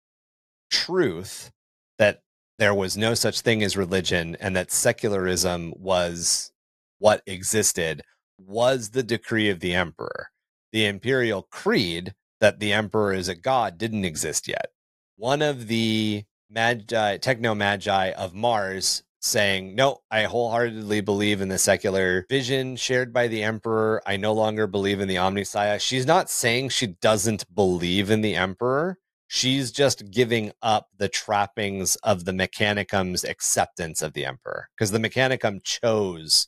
truth 0.72 1.52
that 2.00 2.24
there 2.58 2.74
was 2.74 2.98
no 2.98 3.14
such 3.14 3.42
thing 3.42 3.62
as 3.62 3.78
religion 3.78 4.36
and 4.40 4.56
that 4.56 4.72
secularism 4.72 5.72
was 5.78 6.52
what 6.98 7.22
existed 7.28 8.02
was 8.40 8.90
the 8.90 9.04
decree 9.04 9.50
of 9.52 9.60
the 9.60 9.76
emperor. 9.76 10.31
The 10.72 10.86
imperial 10.86 11.44
creed 11.44 12.14
that 12.40 12.60
the 12.60 12.74
emperor 12.74 13.14
is 13.14 13.28
a 13.28 13.36
god 13.36 13.78
didn't 13.78 14.06
exist 14.06 14.48
yet. 14.48 14.68
One 15.16 15.42
of 15.42 15.68
the 15.68 16.24
magi, 16.50 17.18
techno 17.18 17.56
magi 17.56 18.12
of 18.12 18.34
Mars 18.34 19.04
saying, 19.22 19.76
No, 19.76 20.00
I 20.10 20.24
wholeheartedly 20.24 21.02
believe 21.02 21.42
in 21.42 21.50
the 21.50 21.58
secular 21.58 22.26
vision 22.30 22.76
shared 22.76 23.14
by 23.14 23.28
the 23.28 23.44
emperor. 23.44 24.02
I 24.06 24.18
no 24.18 24.34
longer 24.34 24.68
believe 24.68 25.00
in 25.00 25.08
the 25.08 25.16
Omnissiah. 25.16 25.80
She's 25.80 26.06
not 26.06 26.30
saying 26.30 26.70
she 26.70 26.88
doesn't 26.88 27.54
believe 27.54 28.10
in 28.10 28.22
the 28.22 28.36
emperor. 28.36 28.98
She's 29.28 29.72
just 29.72 30.12
giving 30.12 30.52
up 30.62 30.88
the 30.98 31.08
trappings 31.08 31.96
of 31.98 32.26
the 32.26 32.34
Mechanicum's 32.34 33.24
acceptance 33.24 34.02
of 34.02 34.12
the 34.14 34.26
emperor 34.26 34.68
because 34.76 34.92
the 34.92 35.00
Mechanicum 35.00 35.64
chose 35.64 36.48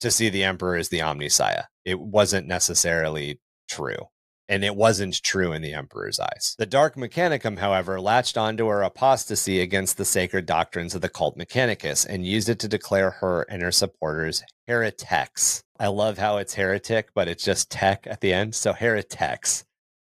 to 0.00 0.10
see 0.10 0.28
the 0.28 0.42
emperor 0.42 0.76
as 0.76 0.88
the 0.88 0.98
Omnissiah. 0.98 1.66
It 1.84 2.00
wasn't 2.00 2.48
necessarily 2.48 3.38
true. 3.68 4.08
And 4.46 4.62
it 4.62 4.76
wasn't 4.76 5.22
true 5.22 5.52
in 5.52 5.62
the 5.62 5.72
Emperor's 5.72 6.20
eyes. 6.20 6.54
The 6.58 6.66
Dark 6.66 6.96
Mechanicum, 6.96 7.58
however, 7.58 7.98
latched 7.98 8.36
onto 8.36 8.66
her 8.66 8.82
apostasy 8.82 9.60
against 9.60 9.96
the 9.96 10.04
sacred 10.04 10.44
doctrines 10.44 10.94
of 10.94 11.00
the 11.00 11.08
cult 11.08 11.38
Mechanicus 11.38 12.04
and 12.06 12.26
used 12.26 12.50
it 12.50 12.58
to 12.58 12.68
declare 12.68 13.10
her 13.10 13.42
and 13.48 13.62
her 13.62 13.72
supporters 13.72 14.42
heretics. 14.66 15.62
I 15.78 15.86
love 15.86 16.18
how 16.18 16.36
it's 16.36 16.54
heretic, 16.54 17.08
but 17.14 17.26
it's 17.26 17.44
just 17.44 17.70
tech 17.70 18.06
at 18.06 18.20
the 18.20 18.34
end. 18.34 18.54
So 18.54 18.74
heretics. 18.74 19.64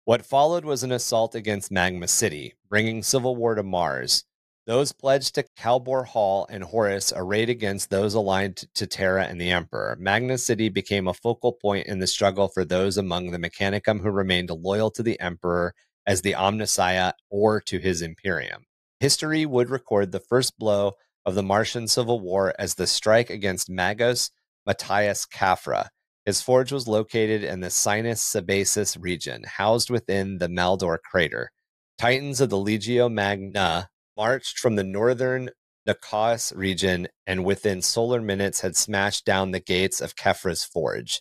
What 0.06 0.24
followed 0.24 0.64
was 0.64 0.82
an 0.82 0.92
assault 0.92 1.34
against 1.34 1.70
Magma 1.70 2.08
City, 2.08 2.54
bringing 2.68 3.02
civil 3.02 3.36
war 3.36 3.54
to 3.54 3.62
Mars. 3.62 4.24
Those 4.66 4.92
pledged 4.92 5.34
to 5.34 5.44
Kelbor-Hal 5.58 6.46
and 6.48 6.64
Horus 6.64 7.12
arrayed 7.14 7.50
against 7.50 7.90
those 7.90 8.14
aligned 8.14 8.64
to 8.74 8.86
Terra 8.86 9.24
and 9.26 9.38
the 9.38 9.50
Emperor. 9.50 9.94
Magma 10.00 10.38
City 10.38 10.70
became 10.70 11.06
a 11.06 11.12
focal 11.12 11.52
point 11.52 11.86
in 11.86 11.98
the 11.98 12.06
struggle 12.06 12.48
for 12.48 12.64
those 12.64 12.96
among 12.96 13.30
the 13.30 13.38
Mechanicum 13.38 14.00
who 14.00 14.10
remained 14.10 14.48
loyal 14.48 14.90
to 14.92 15.02
the 15.02 15.20
Emperor 15.20 15.74
as 16.06 16.22
the 16.22 16.32
Omnissiah 16.32 17.12
or 17.28 17.60
to 17.60 17.78
his 17.78 18.00
Imperium. 18.00 18.64
History 19.00 19.44
would 19.44 19.68
record 19.68 20.12
the 20.12 20.20
first 20.20 20.58
blow 20.58 20.92
of 21.26 21.34
the 21.34 21.42
Martian 21.42 21.86
Civil 21.86 22.20
War 22.20 22.54
as 22.58 22.74
the 22.74 22.86
strike 22.86 23.28
against 23.28 23.70
Magos 23.70 24.30
Matthias 24.66 25.26
Kefra. 25.26 25.88
His 26.24 26.40
forge 26.40 26.72
was 26.72 26.88
located 26.88 27.44
in 27.44 27.60
the 27.60 27.68
Sinus 27.68 28.22
Sabaeus 28.22 28.96
region, 28.98 29.44
housed 29.44 29.90
within 29.90 30.38
the 30.38 30.48
Maldor 30.48 30.98
crater. 31.02 31.50
Titans 31.98 32.40
of 32.40 32.48
the 32.48 32.56
Legio 32.56 33.12
Magna 33.12 33.90
marched 34.16 34.58
from 34.58 34.76
the 34.76 34.84
northern 34.84 35.50
Nakaus 35.86 36.54
region 36.56 37.08
and 37.26 37.44
within 37.44 37.82
solar 37.82 38.20
minutes 38.20 38.60
had 38.60 38.76
smashed 38.76 39.24
down 39.24 39.50
the 39.50 39.60
gates 39.60 40.00
of 40.00 40.16
Kefra's 40.16 40.64
forge. 40.64 41.20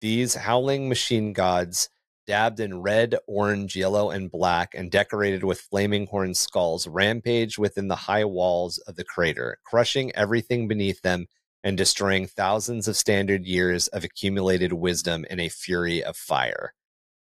These 0.00 0.34
howling 0.34 0.88
machine 0.88 1.32
gods, 1.32 1.88
dabbed 2.26 2.60
in 2.60 2.82
red, 2.82 3.16
orange, 3.26 3.74
yellow, 3.74 4.10
and 4.10 4.30
black, 4.30 4.74
and 4.74 4.90
decorated 4.90 5.42
with 5.42 5.60
flaming 5.60 6.06
horn 6.06 6.34
skulls, 6.34 6.86
rampaged 6.86 7.58
within 7.58 7.88
the 7.88 7.96
high 7.96 8.24
walls 8.24 8.78
of 8.86 8.96
the 8.96 9.04
crater, 9.04 9.58
crushing 9.64 10.14
everything 10.14 10.68
beneath 10.68 11.00
them 11.02 11.26
and 11.64 11.76
destroying 11.76 12.26
thousands 12.26 12.86
of 12.86 12.96
standard 12.96 13.46
years 13.46 13.88
of 13.88 14.04
accumulated 14.04 14.72
wisdom 14.72 15.24
in 15.30 15.40
a 15.40 15.48
fury 15.48 16.04
of 16.04 16.16
fire. 16.16 16.74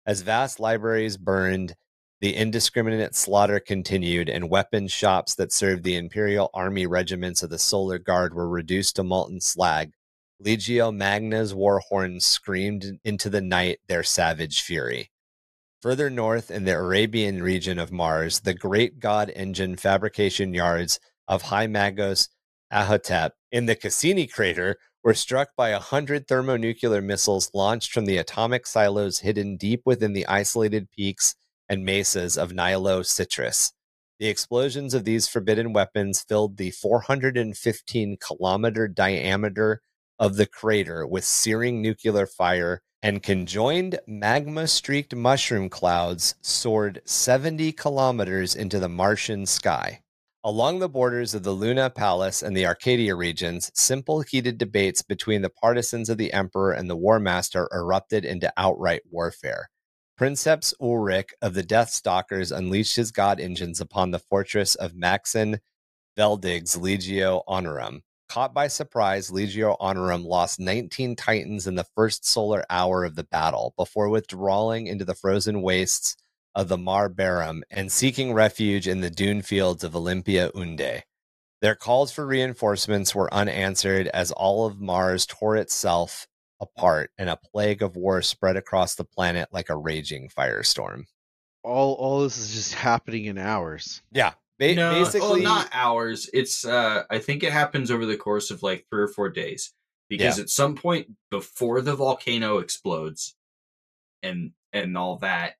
As 0.05 0.21
vast 0.21 0.59
libraries 0.59 1.17
burned, 1.17 1.75
the 2.23 2.37
indiscriminate 2.37 3.13
slaughter 3.13 3.59
continued, 3.59 4.29
and 4.29 4.49
weapon 4.49 4.87
shops 4.87 5.35
that 5.35 5.51
served 5.51 5.83
the 5.83 5.97
Imperial 5.97 6.49
Army 6.53 6.87
regiments 6.87 7.43
of 7.43 7.49
the 7.49 7.59
Solar 7.59 7.99
Guard 7.99 8.33
were 8.33 8.47
reduced 8.47 8.95
to 8.95 9.03
molten 9.03 9.41
slag. 9.41 9.91
Legio 10.41 10.95
Magna's 10.95 11.53
war 11.53 11.81
horns 11.89 12.25
screamed 12.25 12.97
into 13.03 13.29
the 13.29 13.41
night 13.41 13.79
their 13.89 14.03
savage 14.03 14.61
fury. 14.61 15.11
Further 15.81 16.09
north 16.09 16.49
in 16.49 16.63
the 16.63 16.77
Arabian 16.77 17.43
region 17.43 17.77
of 17.77 17.91
Mars, 17.91 18.39
the 18.39 18.53
great 18.53 19.01
god 19.01 19.29
engine 19.35 19.75
fabrication 19.75 20.53
yards 20.53 21.01
of 21.27 21.41
High 21.41 21.67
Magos 21.67 22.29
Ahotep 22.71 23.31
in 23.51 23.65
the 23.65 23.75
Cassini 23.75 24.27
crater 24.27 24.77
were 25.03 25.13
struck 25.13 25.49
by 25.57 25.71
a 25.71 25.79
hundred 25.79 26.29
thermonuclear 26.29 27.01
missiles 27.01 27.51
launched 27.53 27.91
from 27.91 28.05
the 28.05 28.15
atomic 28.15 28.65
silos 28.65 29.19
hidden 29.19 29.57
deep 29.57 29.81
within 29.83 30.13
the 30.13 30.25
isolated 30.27 30.89
peaks 30.89 31.35
and 31.69 31.85
mesas 31.85 32.37
of 32.37 32.51
Nilosyrtis. 32.51 33.71
The 34.19 34.27
explosions 34.27 34.93
of 34.93 35.03
these 35.03 35.27
forbidden 35.27 35.73
weapons 35.73 36.21
filled 36.21 36.57
the 36.57 36.71
415 36.71 38.17
kilometer 38.25 38.87
diameter 38.87 39.81
of 40.19 40.37
the 40.37 40.45
crater 40.45 41.05
with 41.05 41.25
searing 41.25 41.81
nuclear 41.81 42.25
fire, 42.25 42.81
and 43.01 43.21
conjoined 43.21 43.99
magma 44.07 44.67
streaked 44.67 45.13
mushroom 45.13 45.69
clouds 45.69 46.35
soared 46.41 47.01
70 47.05 47.73
kilometers 47.73 48.55
into 48.55 48.79
the 48.79 48.87
Martian 48.87 49.45
sky. 49.45 49.99
Along 50.45 50.79
the 50.79 50.89
borders 50.89 51.33
of 51.33 51.43
the 51.43 51.55
Lunae 51.55 51.93
Palus 51.93 52.43
and 52.43 52.55
the 52.55 52.65
Arcadia 52.65 53.15
regions, 53.15 53.71
simple 53.73 54.21
heated 54.21 54.57
debates 54.57 55.01
between 55.01 55.41
the 55.41 55.49
partisans 55.49 56.09
of 56.09 56.17
the 56.17 56.33
Emperor 56.33 56.71
and 56.73 56.89
the 56.89 56.97
War 56.97 57.19
Master 57.19 57.67
erupted 57.73 58.25
into 58.25 58.53
outright 58.57 59.01
warfare. 59.09 59.69
Princeps 60.15 60.75
Ulrich 60.79 61.33
of 61.41 61.55
the 61.55 61.63
Death 61.63 61.89
Stalkers 61.89 62.51
unleashed 62.51 62.95
his 62.95 63.11
god 63.11 63.39
engines 63.39 63.81
upon 63.81 64.11
the 64.11 64.19
fortress 64.19 64.75
of 64.75 64.93
Maxen 64.93 65.59
Veldig's 66.15 66.77
Legio 66.77 67.43
Honorum. 67.47 68.01
Caught 68.29 68.53
by 68.53 68.67
surprise, 68.67 69.31
Legio 69.31 69.75
Honorum 69.79 70.23
lost 70.23 70.59
19 70.59 71.15
Titans 71.15 71.65
in 71.65 71.73
the 71.73 71.87
first 71.95 72.27
solar 72.27 72.63
hour 72.69 73.03
of 73.03 73.15
the 73.15 73.23
battle 73.23 73.73
before 73.75 74.07
withdrawing 74.07 74.85
into 74.85 75.03
the 75.03 75.15
frozen 75.15 75.63
wastes 75.63 76.15
of 76.53 76.67
the 76.67 76.77
Mare 76.77 77.09
Boreum 77.09 77.63
and 77.71 77.91
seeking 77.91 78.33
refuge 78.33 78.87
in 78.87 79.01
the 79.01 79.09
dune 79.09 79.41
fields 79.41 79.83
of 79.83 79.95
Olympia 79.95 80.51
Undae. 80.51 81.01
Their 81.61 81.75
calls 81.75 82.11
for 82.11 82.25
reinforcements 82.27 83.15
were 83.15 83.33
unanswered 83.33 84.07
as 84.09 84.31
all 84.31 84.67
of 84.67 84.79
Mars 84.79 85.25
tore 85.25 85.57
itself 85.57 86.27
apart 86.61 87.11
and 87.17 87.29
a 87.29 87.37
plague 87.37 87.81
of 87.81 87.95
war 87.95 88.21
spread 88.21 88.55
across 88.57 88.95
the 88.95 89.03
planet 89.03 89.49
like 89.51 89.69
a 89.69 89.75
raging 89.75 90.29
firestorm. 90.29 91.05
All 91.63 91.93
all 91.95 92.21
this 92.23 92.37
is 92.37 92.53
just 92.53 92.73
happening 92.89 93.25
in 93.25 93.37
hours. 93.37 94.01
Yeah, 94.11 94.33
ba- 94.59 94.75
no, 94.75 94.91
basically, 94.93 95.41
well, 95.41 95.55
not 95.55 95.69
hours. 95.73 96.29
It's 96.33 96.65
uh 96.65 97.03
I 97.09 97.19
think 97.19 97.43
it 97.43 97.51
happens 97.53 97.89
over 97.91 98.05
the 98.05 98.17
course 98.17 98.51
of 98.51 98.63
like 98.63 98.85
three 98.89 99.03
or 99.03 99.07
four 99.07 99.29
days. 99.29 99.73
Because 100.09 100.37
at 100.37 100.49
some 100.49 100.75
point 100.75 101.07
before 101.31 101.81
the 101.81 101.95
volcano 101.95 102.59
explodes 102.59 103.35
and 104.21 104.51
and 104.71 104.95
all 104.97 105.17
that. 105.19 105.53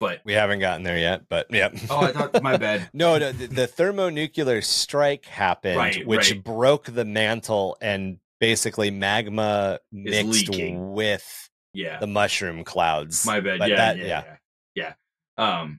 But 0.00 0.22
we 0.24 0.32
haven't 0.32 0.60
gotten 0.60 0.82
there 0.82 0.98
yet, 0.98 1.28
but 1.28 1.46
yeah. 1.50 1.68
Oh, 1.88 2.00
I 2.00 2.10
thought 2.12 2.42
my 2.42 2.56
bad. 2.56 2.88
no, 2.92 3.18
no, 3.18 3.30
the, 3.32 3.46
the 3.46 3.66
thermonuclear 3.66 4.62
strike 4.62 5.26
happened, 5.26 5.76
Right, 5.76 6.06
which 6.06 6.32
right. 6.32 6.42
broke 6.42 6.86
the 6.86 7.04
mantle 7.04 7.76
and 7.82 8.18
basically 8.40 8.90
magma 8.90 9.78
mixed 9.92 10.48
leaking. 10.48 10.92
with 10.92 11.48
Yeah. 11.74 11.98
the 12.00 12.06
mushroom 12.06 12.64
clouds. 12.64 13.24
My 13.26 13.40
bad. 13.40 13.60
Yeah, 13.60 13.76
that- 13.76 13.96
yeah, 13.98 14.04
yeah, 14.74 14.94
yeah. 15.38 15.60
Um, 15.60 15.78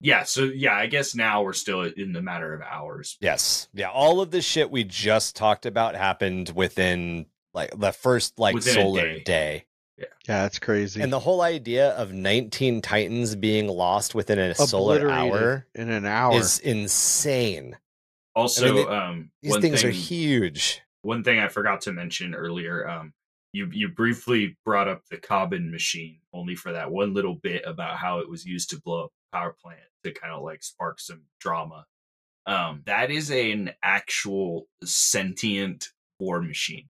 Yeah, 0.00 0.22
so 0.22 0.44
yeah, 0.44 0.74
I 0.76 0.86
guess 0.86 1.16
now 1.16 1.42
we're 1.42 1.52
still 1.54 1.82
in 1.82 2.12
the 2.12 2.22
matter 2.22 2.54
of 2.54 2.60
hours. 2.62 3.16
Yes. 3.20 3.68
Yeah. 3.74 3.90
All 3.90 4.20
of 4.20 4.30
the 4.30 4.40
shit 4.40 4.70
we 4.70 4.84
just 4.84 5.34
talked 5.34 5.66
about 5.66 5.96
happened 5.96 6.50
within 6.54 7.26
like 7.52 7.76
the 7.76 7.90
first 7.90 8.38
like 8.38 8.54
Within 8.54 8.74
solar 8.74 9.02
day. 9.02 9.22
day. 9.24 9.64
Yeah, 9.98 10.04
that's 10.28 10.60
crazy. 10.60 11.00
And 11.02 11.12
the 11.12 11.18
whole 11.18 11.40
idea 11.40 11.88
of 11.96 12.12
19 12.12 12.80
Titans 12.80 13.34
being 13.34 13.66
lost 13.66 14.14
within 14.14 14.38
a 14.38 14.54
solar 14.54 15.10
hour 15.10 15.66
in 15.74 15.90
an 15.90 16.06
hour. 16.06 16.38
is 16.38 16.60
insane. 16.60 17.76
Also, 18.36 18.68
I 18.68 18.70
mean, 18.70 18.76
they- 18.86 18.94
um, 18.94 19.30
These 19.42 19.50
one 19.50 19.60
things 19.62 19.80
thing, 19.82 19.90
are 19.90 19.92
huge. 19.92 20.80
One 21.08 21.24
thing 21.24 21.38
I 21.38 21.48
forgot 21.48 21.80
to 21.82 21.92
mention 21.94 22.34
earlier, 22.34 22.86
um, 22.86 23.14
you 23.54 23.70
you 23.72 23.88
briefly 23.88 24.58
brought 24.62 24.88
up 24.88 25.00
the 25.10 25.16
Kaban 25.16 25.70
machine, 25.70 26.20
only 26.34 26.54
for 26.54 26.70
that 26.72 26.90
one 26.90 27.14
little 27.14 27.36
bit 27.36 27.62
about 27.64 27.96
how 27.96 28.18
it 28.18 28.28
was 28.28 28.44
used 28.44 28.68
to 28.70 28.80
blow 28.82 29.04
up 29.04 29.10
power 29.32 29.56
plant 29.58 29.80
to 30.04 30.12
kind 30.12 30.34
of 30.34 30.42
like 30.42 30.62
spark 30.62 31.00
some 31.00 31.22
drama. 31.40 31.86
Um, 32.44 32.82
that 32.84 33.10
is 33.10 33.30
an 33.30 33.70
actual 33.82 34.68
sentient 34.84 35.88
war 36.20 36.42
machine. 36.42 36.90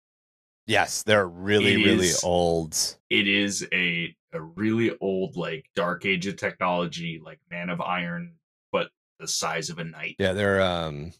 Yes, 0.67 1.03
they're 1.03 1.29
really, 1.29 1.75
It 1.75 1.85
really 1.85 2.07
is- 2.07 2.25
old. 2.25 2.75
It 3.11 3.29
is 3.29 3.69
a 3.71 4.17
a 4.33 4.41
really 4.41 4.97
old 5.03 5.37
like 5.37 5.67
dark 5.75 6.07
age 6.07 6.27
of 6.27 6.37
technology, 6.39 7.21
like 7.23 7.41
Man 7.51 7.69
of 7.69 7.83
Iron, 7.83 8.37
but 8.73 8.89
the 9.21 9.29
size 9.29 9.69
of 9.69 9.79
a 9.79 9.85
knight. 9.85 10.17
Yeah, 10.19 10.33
they're 10.33 10.63
um 10.63 11.13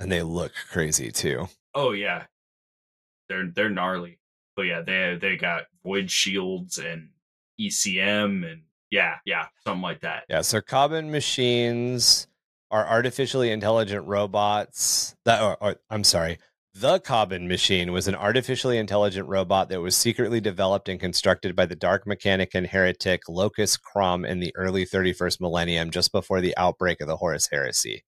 and 0.00 0.10
they 0.10 0.24
look 0.24 0.52
crazy 0.68 1.12
too. 1.12 1.46
Oh 1.74 1.92
yeah, 1.92 2.24
they're 3.28 3.50
they're 3.54 3.70
gnarly. 3.70 4.18
But 4.56 4.62
yeah, 4.62 4.82
they 4.82 5.18
they 5.20 5.36
got 5.36 5.64
void 5.84 6.10
shields 6.10 6.78
and 6.78 7.10
ECM 7.60 8.50
and 8.50 8.62
yeah, 8.90 9.16
yeah, 9.24 9.46
something 9.64 9.82
like 9.82 10.00
that. 10.00 10.24
Yeah, 10.28 10.42
so 10.42 10.60
Kaban 10.60 11.10
machines 11.10 12.26
are 12.70 12.86
artificially 12.86 13.50
intelligent 13.50 14.06
robots 14.06 15.14
that 15.24 15.42
or, 15.42 15.56
or 15.62 15.76
I'm 15.90 16.04
sorry. 16.04 16.38
The 16.74 17.00
Kaban 17.00 17.48
machine 17.48 17.92
was 17.92 18.08
an 18.08 18.14
artificially 18.14 18.78
intelligent 18.78 19.28
robot 19.28 19.68
that 19.68 19.82
was 19.82 19.94
secretly 19.94 20.40
developed 20.40 20.88
and 20.88 20.98
constructed 20.98 21.54
by 21.54 21.66
the 21.66 21.76
dark 21.76 22.06
mechanic 22.06 22.54
and 22.54 22.66
heretic 22.66 23.28
Lukas 23.28 23.76
Chrom 23.76 24.26
in 24.26 24.40
the 24.40 24.56
early 24.56 24.86
31st 24.86 25.38
millennium, 25.38 25.90
just 25.90 26.12
before 26.12 26.40
the 26.40 26.56
outbreak 26.56 27.02
of 27.02 27.08
the 27.08 27.18
Horus 27.18 27.50
Heresy. 27.52 28.04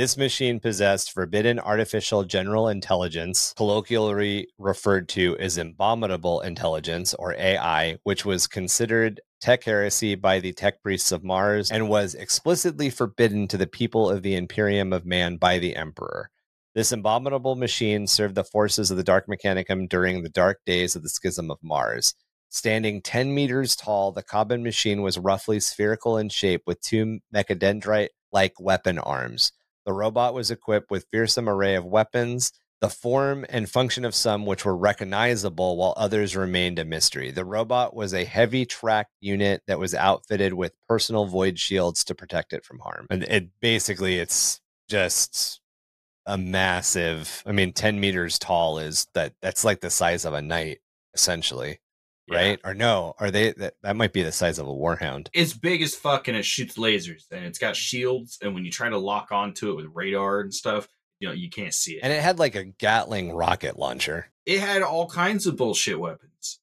This 0.00 0.16
machine 0.16 0.60
possessed 0.60 1.12
forbidden 1.12 1.60
artificial 1.60 2.24
general 2.24 2.68
intelligence, 2.68 3.52
colloquially 3.54 4.48
referred 4.56 5.10
to 5.10 5.36
as 5.36 5.58
abominable 5.58 6.40
intelligence 6.40 7.12
or 7.12 7.34
AI, 7.34 7.98
which 8.04 8.24
was 8.24 8.46
considered 8.46 9.20
tech 9.42 9.64
heresy 9.64 10.14
by 10.14 10.40
the 10.40 10.54
tech 10.54 10.82
priests 10.82 11.12
of 11.12 11.22
Mars 11.22 11.70
and 11.70 11.90
was 11.90 12.14
explicitly 12.14 12.88
forbidden 12.88 13.46
to 13.48 13.58
the 13.58 13.66
people 13.66 14.08
of 14.08 14.22
the 14.22 14.36
Imperium 14.36 14.94
of 14.94 15.04
Man 15.04 15.36
by 15.36 15.58
the 15.58 15.76
Emperor. 15.76 16.30
This 16.74 16.92
abominable 16.92 17.56
machine 17.56 18.06
served 18.06 18.36
the 18.36 18.42
forces 18.42 18.90
of 18.90 18.96
the 18.96 19.04
Dark 19.04 19.26
Mechanicum 19.28 19.86
during 19.86 20.22
the 20.22 20.30
dark 20.30 20.60
days 20.64 20.96
of 20.96 21.02
the 21.02 21.10
Schism 21.10 21.50
of 21.50 21.58
Mars. 21.62 22.14
Standing 22.48 23.02
10 23.02 23.34
meters 23.34 23.76
tall, 23.76 24.12
the 24.12 24.22
Kaban 24.22 24.62
machine 24.62 25.02
was 25.02 25.18
roughly 25.18 25.60
spherical 25.60 26.16
in 26.16 26.30
shape 26.30 26.62
with 26.66 26.80
two 26.80 27.18
mechadendrite 27.34 28.08
like 28.32 28.58
weapon 28.58 28.98
arms. 28.98 29.52
The 29.86 29.92
robot 29.92 30.34
was 30.34 30.50
equipped 30.50 30.90
with 30.90 31.06
fearsome 31.10 31.48
array 31.48 31.74
of 31.74 31.84
weapons, 31.84 32.52
the 32.80 32.88
form 32.88 33.44
and 33.48 33.68
function 33.68 34.04
of 34.04 34.14
some 34.14 34.46
which 34.46 34.64
were 34.64 34.76
recognizable 34.76 35.76
while 35.76 35.94
others 35.96 36.34
remained 36.34 36.78
a 36.78 36.84
mystery. 36.84 37.30
The 37.30 37.44
robot 37.44 37.94
was 37.94 38.14
a 38.14 38.24
heavy 38.24 38.64
tracked 38.64 39.12
unit 39.20 39.62
that 39.66 39.78
was 39.78 39.94
outfitted 39.94 40.54
with 40.54 40.72
personal 40.88 41.26
void 41.26 41.58
shields 41.58 42.04
to 42.04 42.14
protect 42.14 42.52
it 42.52 42.64
from 42.64 42.78
harm. 42.78 43.06
And 43.10 43.22
it 43.24 43.48
basically 43.60 44.18
it's 44.18 44.60
just 44.88 45.60
a 46.26 46.38
massive 46.38 47.42
I 47.46 47.52
mean 47.52 47.72
10 47.72 48.00
meters 48.00 48.38
tall 48.38 48.78
is 48.78 49.06
that 49.14 49.34
that's 49.42 49.64
like 49.64 49.80
the 49.80 49.90
size 49.90 50.24
of 50.24 50.32
a 50.32 50.42
knight 50.42 50.78
essentially, 51.14 51.80
Yeah. 52.30 52.36
right? 52.36 52.60
Or 52.64 52.74
no, 52.74 53.14
are 53.18 53.30
they 53.30 53.52
that, 53.52 53.74
that 53.82 53.96
might 53.96 54.12
be 54.12 54.22
the 54.22 54.32
size 54.32 54.58
of 54.58 54.66
a 54.68 54.72
warhound. 54.72 55.28
It's 55.32 55.52
big 55.52 55.82
as 55.82 55.94
fuck 55.94 56.28
and 56.28 56.36
it 56.36 56.44
shoots 56.44 56.76
lasers 56.76 57.24
and 57.30 57.44
it's 57.44 57.58
got 57.58 57.76
shields 57.76 58.38
and 58.42 58.54
when 58.54 58.64
you 58.64 58.70
try 58.70 58.88
to 58.88 58.98
lock 58.98 59.32
onto 59.32 59.70
it 59.70 59.76
with 59.76 59.86
radar 59.92 60.40
and 60.40 60.52
stuff, 60.54 60.88
you 61.18 61.28
know, 61.28 61.34
you 61.34 61.50
can't 61.50 61.74
see 61.74 61.92
it. 61.94 62.00
And 62.02 62.12
it 62.12 62.22
had 62.22 62.38
like 62.38 62.54
a 62.54 62.64
Gatling 62.64 63.32
rocket 63.32 63.78
launcher. 63.78 64.26
it 64.46 64.60
had 64.60 64.82
all 64.82 65.08
kinds 65.08 65.46
of 65.46 65.56
bullshit 65.56 65.98
weapons. 66.00 66.60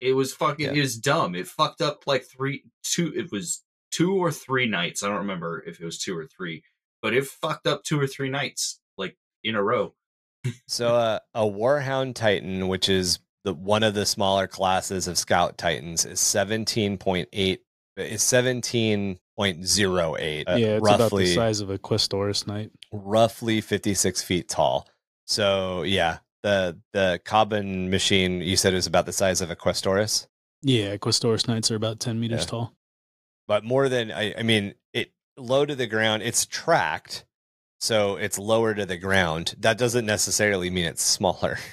It 0.00 0.12
was 0.14 0.32
fucking 0.32 0.66
Yeah. 0.66 0.72
it 0.72 0.80
was 0.80 0.96
dumb. 0.98 1.34
It 1.34 1.46
fucked 1.48 1.80
up 1.82 2.06
like 2.06 2.24
three 2.24 2.64
two 2.82 3.12
it 3.16 3.30
was 3.32 3.62
two 3.90 4.14
or 4.14 4.30
three 4.30 4.66
nights. 4.66 5.02
I 5.02 5.08
don't 5.08 5.16
remember 5.18 5.62
if 5.66 5.80
it 5.80 5.84
was 5.84 5.98
two 5.98 6.16
or 6.16 6.26
three, 6.26 6.62
but 7.02 7.12
it 7.14 7.26
fucked 7.26 7.66
up 7.66 7.82
two 7.84 7.98
or 8.00 8.06
three 8.06 8.28
nights 8.30 8.80
like 8.96 9.16
in 9.42 9.54
a 9.56 9.62
row. 9.62 9.94
So 10.66 10.94
uh, 10.96 11.18
a 11.34 11.42
Warhound 11.42 12.14
Titan, 12.14 12.68
which 12.68 12.88
is 12.88 13.18
the 13.44 13.54
one 13.54 13.82
of 13.82 13.94
the 13.94 14.06
smaller 14.06 14.46
classes 14.46 15.08
of 15.08 15.16
Scout 15.18 15.56
Titans, 15.58 16.04
is 16.04 16.20
seventeen 16.20 16.98
point 16.98 17.28
eight. 17.32 17.62
Is 17.96 18.22
seventeen 18.22 19.18
point 19.36 19.66
zero 19.66 20.16
eight. 20.18 20.48
Uh, 20.48 20.56
yeah, 20.56 20.66
it's 20.76 20.86
about 20.86 20.96
the 20.98 21.02
roughly 21.04 21.26
size 21.34 21.60
of 21.60 21.70
a 21.70 21.78
Questoris 21.78 22.46
knight. 22.46 22.70
roughly 22.92 23.60
fifty 23.60 23.94
six 23.94 24.22
feet 24.22 24.48
tall. 24.48 24.88
So 25.26 25.82
yeah, 25.82 26.18
the 26.42 26.78
the 26.92 27.20
Kaban 27.24 27.88
machine 27.90 28.40
you 28.40 28.56
said 28.56 28.74
is 28.74 28.86
about 28.86 29.06
the 29.06 29.12
size 29.12 29.40
of 29.40 29.50
a 29.50 29.56
Questoris, 29.56 30.26
Yeah, 30.62 30.96
Questoris 30.96 31.46
knights 31.48 31.70
are 31.70 31.76
about 31.76 32.00
10 32.00 32.18
meters 32.20 32.40
Yeah. 32.42 32.46
tall. 32.46 32.74
but 33.46 33.64
more 33.64 33.88
than 33.88 34.10
I, 34.12 34.34
I 34.38 34.42
mean, 34.42 34.74
it 34.92 35.12
low 35.36 35.66
to 35.66 35.74
the 35.74 35.86
ground. 35.86 36.22
It's 36.22 36.46
tracked, 36.46 37.24
so 37.80 38.16
it's 38.16 38.38
lower 38.38 38.74
to 38.74 38.86
the 38.86 38.96
ground. 38.96 39.54
That 39.58 39.76
doesn't 39.78 40.06
necessarily 40.06 40.70
mean 40.70 40.86
it's 40.86 41.02
smaller. 41.02 41.58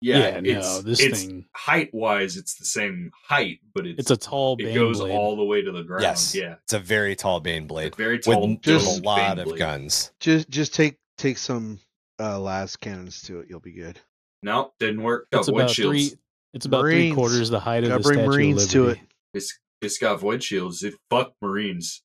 Yeah, 0.00 0.38
no, 0.40 0.50
it's, 0.58 0.82
this 0.82 1.00
it's 1.00 1.24
thing- 1.24 1.46
height 1.56 1.90
wise, 1.92 2.36
it's 2.36 2.54
the 2.56 2.64
same 2.64 3.10
height, 3.26 3.58
but 3.74 3.84
it's, 3.86 3.98
It's 3.98 4.10
a 4.12 4.16
tall 4.16 4.54
it 4.58 4.64
bane 4.66 4.74
goes 4.74 5.00
blade. 5.00 5.10
all 5.12 5.34
the 5.36 5.44
way 5.44 5.60
to 5.62 5.72
the 5.72 5.82
ground. 5.82 6.02
Yes. 6.02 6.34
Yeah, 6.34 6.54
It's 6.64 6.72
a 6.72 6.78
very 6.78 7.16
tall 7.16 7.40
Bane 7.40 7.66
blade. 7.66 7.88
It's 7.88 7.96
very 7.96 8.18
tall, 8.20 8.48
with 8.48 8.62
just 8.62 9.00
a 9.00 9.02
lot 9.02 9.36
bane 9.36 9.38
of 9.40 9.44
blade. 9.46 9.58
guns. 9.58 10.12
just 10.20 10.48
just 10.48 10.72
take 10.74 10.98
take 11.16 11.36
some 11.38 11.80
uh 12.20 12.36
lascannons 12.38 13.24
to 13.26 13.40
it. 13.40 13.46
You'll 13.50 13.58
be 13.60 13.72
good. 13.72 13.98
No, 14.44 14.72
didn't 14.78 15.02
work. 15.02 15.28
Got 15.32 15.40
It's 15.40 15.48
void 15.48 15.60
about 15.62 15.70
shields. 15.72 16.10
three. 16.10 16.18
It's 16.54 16.66
about 16.66 16.80
three 16.82 17.12
quarters 17.12 17.50
the 17.50 17.58
height 17.60 17.82
of 17.82 17.88
Gotta 17.90 18.02
the 18.02 18.08
bring 18.08 18.18
Statue 18.20 18.30
Marines 18.30 18.64
of 18.64 18.70
to 18.70 18.88
it. 18.90 18.98
It's 19.34 19.58
it's 19.82 19.98
got 19.98 20.20
void 20.20 20.42
shields. 20.44 20.82
It 20.84 20.94
fuck 21.10 21.32
Marines. 21.42 22.02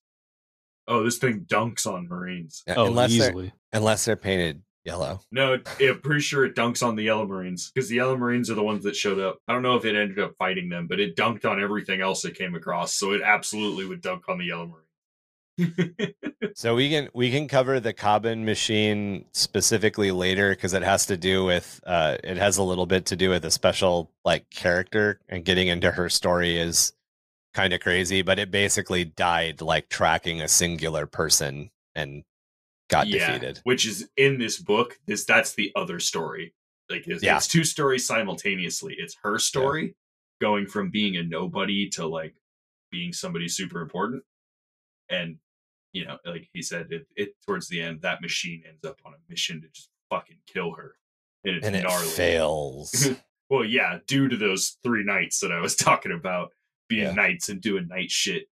Oh, 0.88 1.02
this 1.04 1.18
thing 1.18 1.46
dunks 1.48 1.86
on 1.86 2.08
Marines. 2.08 2.62
Yeah, 2.66 2.74
Oh, 2.76 2.86
unless 2.86 3.16
they're 3.16 3.30
easily. 3.30 3.52
unless 3.72 4.04
they're 4.04 4.16
painted 4.16 4.62
yellow. 4.84 5.20
No, 5.30 5.58
I'm 5.80 6.00
pretty 6.00 6.20
sure 6.20 6.44
it 6.44 6.54
dunks 6.54 6.86
on 6.86 6.96
the 6.96 7.04
Yellow 7.04 7.26
Marines 7.26 7.70
because 7.70 7.88
the 7.88 7.96
Yellow 7.96 8.16
Marines 8.16 8.50
are 8.50 8.54
the 8.54 8.62
ones 8.62 8.84
that 8.84 8.96
showed 8.96 9.18
up. 9.18 9.38
I 9.48 9.52
don't 9.52 9.62
know 9.62 9.76
if 9.76 9.84
it 9.84 9.96
ended 9.96 10.18
up 10.18 10.34
fighting 10.38 10.68
them, 10.68 10.86
but 10.86 11.00
it 11.00 11.16
dunked 11.16 11.44
on 11.44 11.62
everything 11.62 12.00
else 12.00 12.24
it 12.24 12.36
came 12.36 12.54
across, 12.54 12.94
so 12.94 13.12
it 13.12 13.22
absolutely 13.22 13.86
would 13.86 14.02
dunk 14.02 14.28
on 14.28 14.38
the 14.38 14.46
Yellow 14.46 14.66
Marines. 15.58 16.14
So 16.56 16.76
we 16.76 16.88
can 16.88 17.08
we 17.12 17.32
can 17.32 17.48
cover 17.48 17.80
the 17.80 17.92
Kaban 17.92 18.44
machine 18.44 19.24
specifically 19.32 20.12
later 20.12 20.50
because 20.50 20.72
it 20.72 20.82
has 20.82 21.06
to 21.06 21.16
do 21.16 21.44
with 21.44 21.80
uh 21.84 22.18
it 22.22 22.36
has 22.36 22.58
a 22.58 22.62
little 22.62 22.86
bit 22.86 23.06
to 23.06 23.16
do 23.16 23.30
with 23.30 23.44
a 23.44 23.50
special 23.50 24.12
like 24.24 24.48
character 24.50 25.18
and 25.28 25.44
getting 25.44 25.66
into 25.66 25.90
her 25.90 26.08
story 26.08 26.56
is 26.56 26.92
kind 27.54 27.72
of 27.72 27.80
crazy, 27.80 28.22
but 28.22 28.38
it 28.38 28.52
basically 28.52 29.04
died 29.04 29.62
like 29.62 29.88
tracking 29.88 30.40
a 30.40 30.48
singular 30.48 31.06
person 31.06 31.70
and 31.96 32.22
got 32.94 33.06
defeated. 33.06 33.60
which 33.64 33.86
is 33.86 34.08
in 34.16 34.38
this 34.38 34.58
book. 34.60 34.98
This 35.06 35.24
that's 35.24 35.54
the 35.54 35.72
other 35.76 35.98
story. 36.00 36.54
Like 36.90 37.06
it's, 37.06 37.22
Yeah. 37.22 37.36
it's 37.36 37.46
two 37.48 37.64
stories 37.64 38.06
simultaneously. 38.06 38.94
It's 38.98 39.16
her 39.22 39.38
story 39.38 39.94
going 40.40 40.66
from 40.66 40.90
being 40.90 41.16
a 41.16 41.22
nobody 41.22 41.88
to 41.90 42.06
like 42.06 42.34
being 42.90 43.12
somebody 43.12 43.48
super 43.48 43.80
important, 43.80 44.22
and 45.08 45.36
you 45.92 46.04
know, 46.04 46.18
like 46.24 46.48
he 46.52 46.60
said, 46.62 46.88
it, 46.90 47.06
it 47.16 47.34
towards 47.46 47.68
the 47.68 47.80
end 47.80 48.02
that 48.02 48.20
machine 48.20 48.62
ends 48.68 48.84
up 48.84 48.98
on 49.04 49.14
a 49.14 49.16
mission 49.30 49.60
to 49.62 49.68
just 49.68 49.88
fucking 50.10 50.38
kill 50.46 50.72
her, 50.74 50.96
and 51.44 51.56
it's 51.56 51.66
And 51.66 51.76
it 51.76 51.88
fails. 51.90 53.08
Well, 53.50 53.64
yeah, 53.64 53.98
due 54.06 54.28
to 54.28 54.36
those 54.38 54.78
three 54.82 55.04
nights 55.04 55.38
that 55.40 55.52
I 55.52 55.60
was 55.60 55.76
talking 55.88 56.12
about 56.12 56.52
being 56.88 57.04
Yeah. 57.04 57.12
knights 57.12 57.50
and 57.50 57.60
doing 57.60 57.86
night 57.88 58.10
shit. 58.10 58.48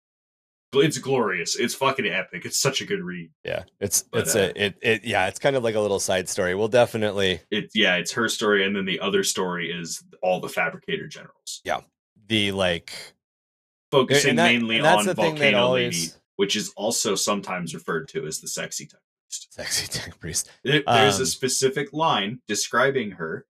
It's 0.72 0.98
glorious. 0.98 1.56
It's 1.56 1.74
fucking 1.74 2.06
epic. 2.06 2.44
It's 2.44 2.58
such 2.58 2.80
a 2.80 2.84
good 2.84 3.02
read. 3.02 3.30
yeah. 3.44 3.64
It's 3.80 4.02
But, 4.02 4.20
it's 4.22 4.36
uh, 4.36 4.52
a 4.54 4.64
it 4.66 4.78
it 4.80 5.04
yeah, 5.04 5.26
it's 5.26 5.38
kind 5.40 5.56
of 5.56 5.64
like 5.64 5.74
a 5.74 5.80
little 5.80 5.98
side 6.00 6.28
story. 6.28 6.54
We'll 6.54 6.68
definitely 6.68 7.40
It 7.50 7.70
yeah, 7.74 7.96
it's 7.96 8.12
her 8.12 8.28
story, 8.28 8.64
and 8.64 8.76
then 8.76 8.84
the 8.84 9.00
other 9.00 9.24
story 9.24 9.72
is 9.72 10.02
all 10.22 10.40
the 10.40 10.48
fabricator 10.48 11.08
generals, 11.08 11.60
Yeah, 11.64 11.80
the 12.28 12.52
like 12.52 12.92
focusing 13.90 14.36
that- 14.36 14.52
mainly 14.52 14.78
on 14.80 15.04
Volcano 15.12 15.58
always- 15.58 16.00
Lady, 16.00 16.12
which 16.36 16.54
is 16.54 16.72
also 16.76 17.16
sometimes 17.16 17.74
referred 17.74 18.06
to 18.10 18.24
as 18.26 18.40
the 18.40 18.46
sexy 18.48 18.86
type 18.86 19.00
priest. 19.26 19.52
sexy 19.52 19.86
tech 19.88 20.20
priest. 20.20 20.48
There- 20.62 20.84
There's 20.86 21.16
Um, 21.16 21.22
a 21.22 21.26
specific 21.26 21.92
line 21.92 22.42
describing 22.46 23.12
her. 23.12 23.44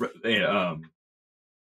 uh, 0.00 0.44
Um, 0.46 0.91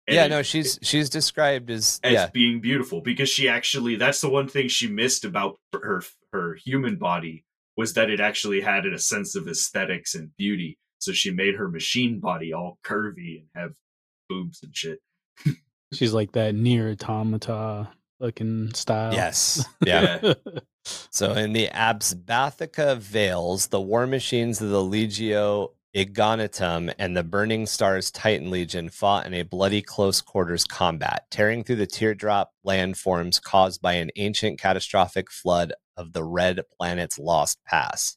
And 0.08 0.16
yeah, 0.16 0.28
no, 0.28 0.42
she's 0.42 0.80
she's 0.82 1.10
described 1.10 1.70
as, 1.70 2.00
as 2.04 2.14
yeah, 2.14 2.30
being 2.30 2.62
beautiful 2.62 3.02
because 3.02 3.30
she 3.30 3.50
actually 3.50 3.98
that's 3.98 4.22
the 4.22 4.30
one 4.30 4.48
thing 4.48 4.70
she 4.70 4.88
missed 4.88 5.26
about 5.26 5.60
her 5.74 6.02
her 6.32 6.56
human 6.56 6.96
body 6.96 7.44
was 7.76 7.94
that 7.94 8.10
it 8.10 8.20
actually 8.20 8.62
had 8.62 8.86
a 8.86 8.98
sense 8.98 9.36
of 9.36 9.48
aesthetics 9.48 10.16
and 10.16 10.36
beauty. 10.38 10.78
So 11.00 11.12
she 11.12 11.32
made 11.32 11.56
her 11.56 11.70
machine 11.70 12.20
body 12.20 12.54
all 12.54 12.80
curvy 12.84 13.42
and 13.42 13.48
have 13.54 13.72
boobs 14.30 14.64
and 14.64 14.76
shit. 14.76 15.00
She's 15.94 16.14
like 16.14 16.32
that 16.32 16.56
NieR 16.56 16.94
Automata 16.94 17.90
looking 18.20 18.74
style. 18.74 19.14
yes, 19.14 19.66
yeah. 19.86 20.34
So 21.12 21.34
in 21.34 21.54
the 21.54 21.68
Absbathica 21.68 22.98
Vales, 22.98 23.68
the 23.68 23.82
war 23.82 24.08
machines 24.08 24.62
of 24.62 24.70
the 24.70 24.82
Legio 24.82 25.72
Ignatum 25.98 26.92
and 27.00 27.18
the 27.18 27.24
Burning 27.24 27.66
Stars 27.66 28.12
Titan 28.12 28.52
Legion 28.52 28.88
fought 28.88 29.26
in 29.26 29.34
a 29.34 29.42
bloody 29.42 29.82
close 29.82 30.22
quarters 30.22 30.64
combat, 30.64 31.26
tearing 31.32 31.64
through 31.64 31.78
the 31.78 31.88
teardrop 31.88 32.52
landforms 32.64 33.42
caused 33.42 33.82
by 33.82 33.94
an 33.94 34.12
ancient 34.16 34.60
catastrophic 34.60 35.32
flood 35.32 35.74
of 35.96 36.14
the 36.14 36.24
Red 36.24 36.62
Planet's 36.78 37.18
Lost 37.18 37.58
Pass. 37.66 38.16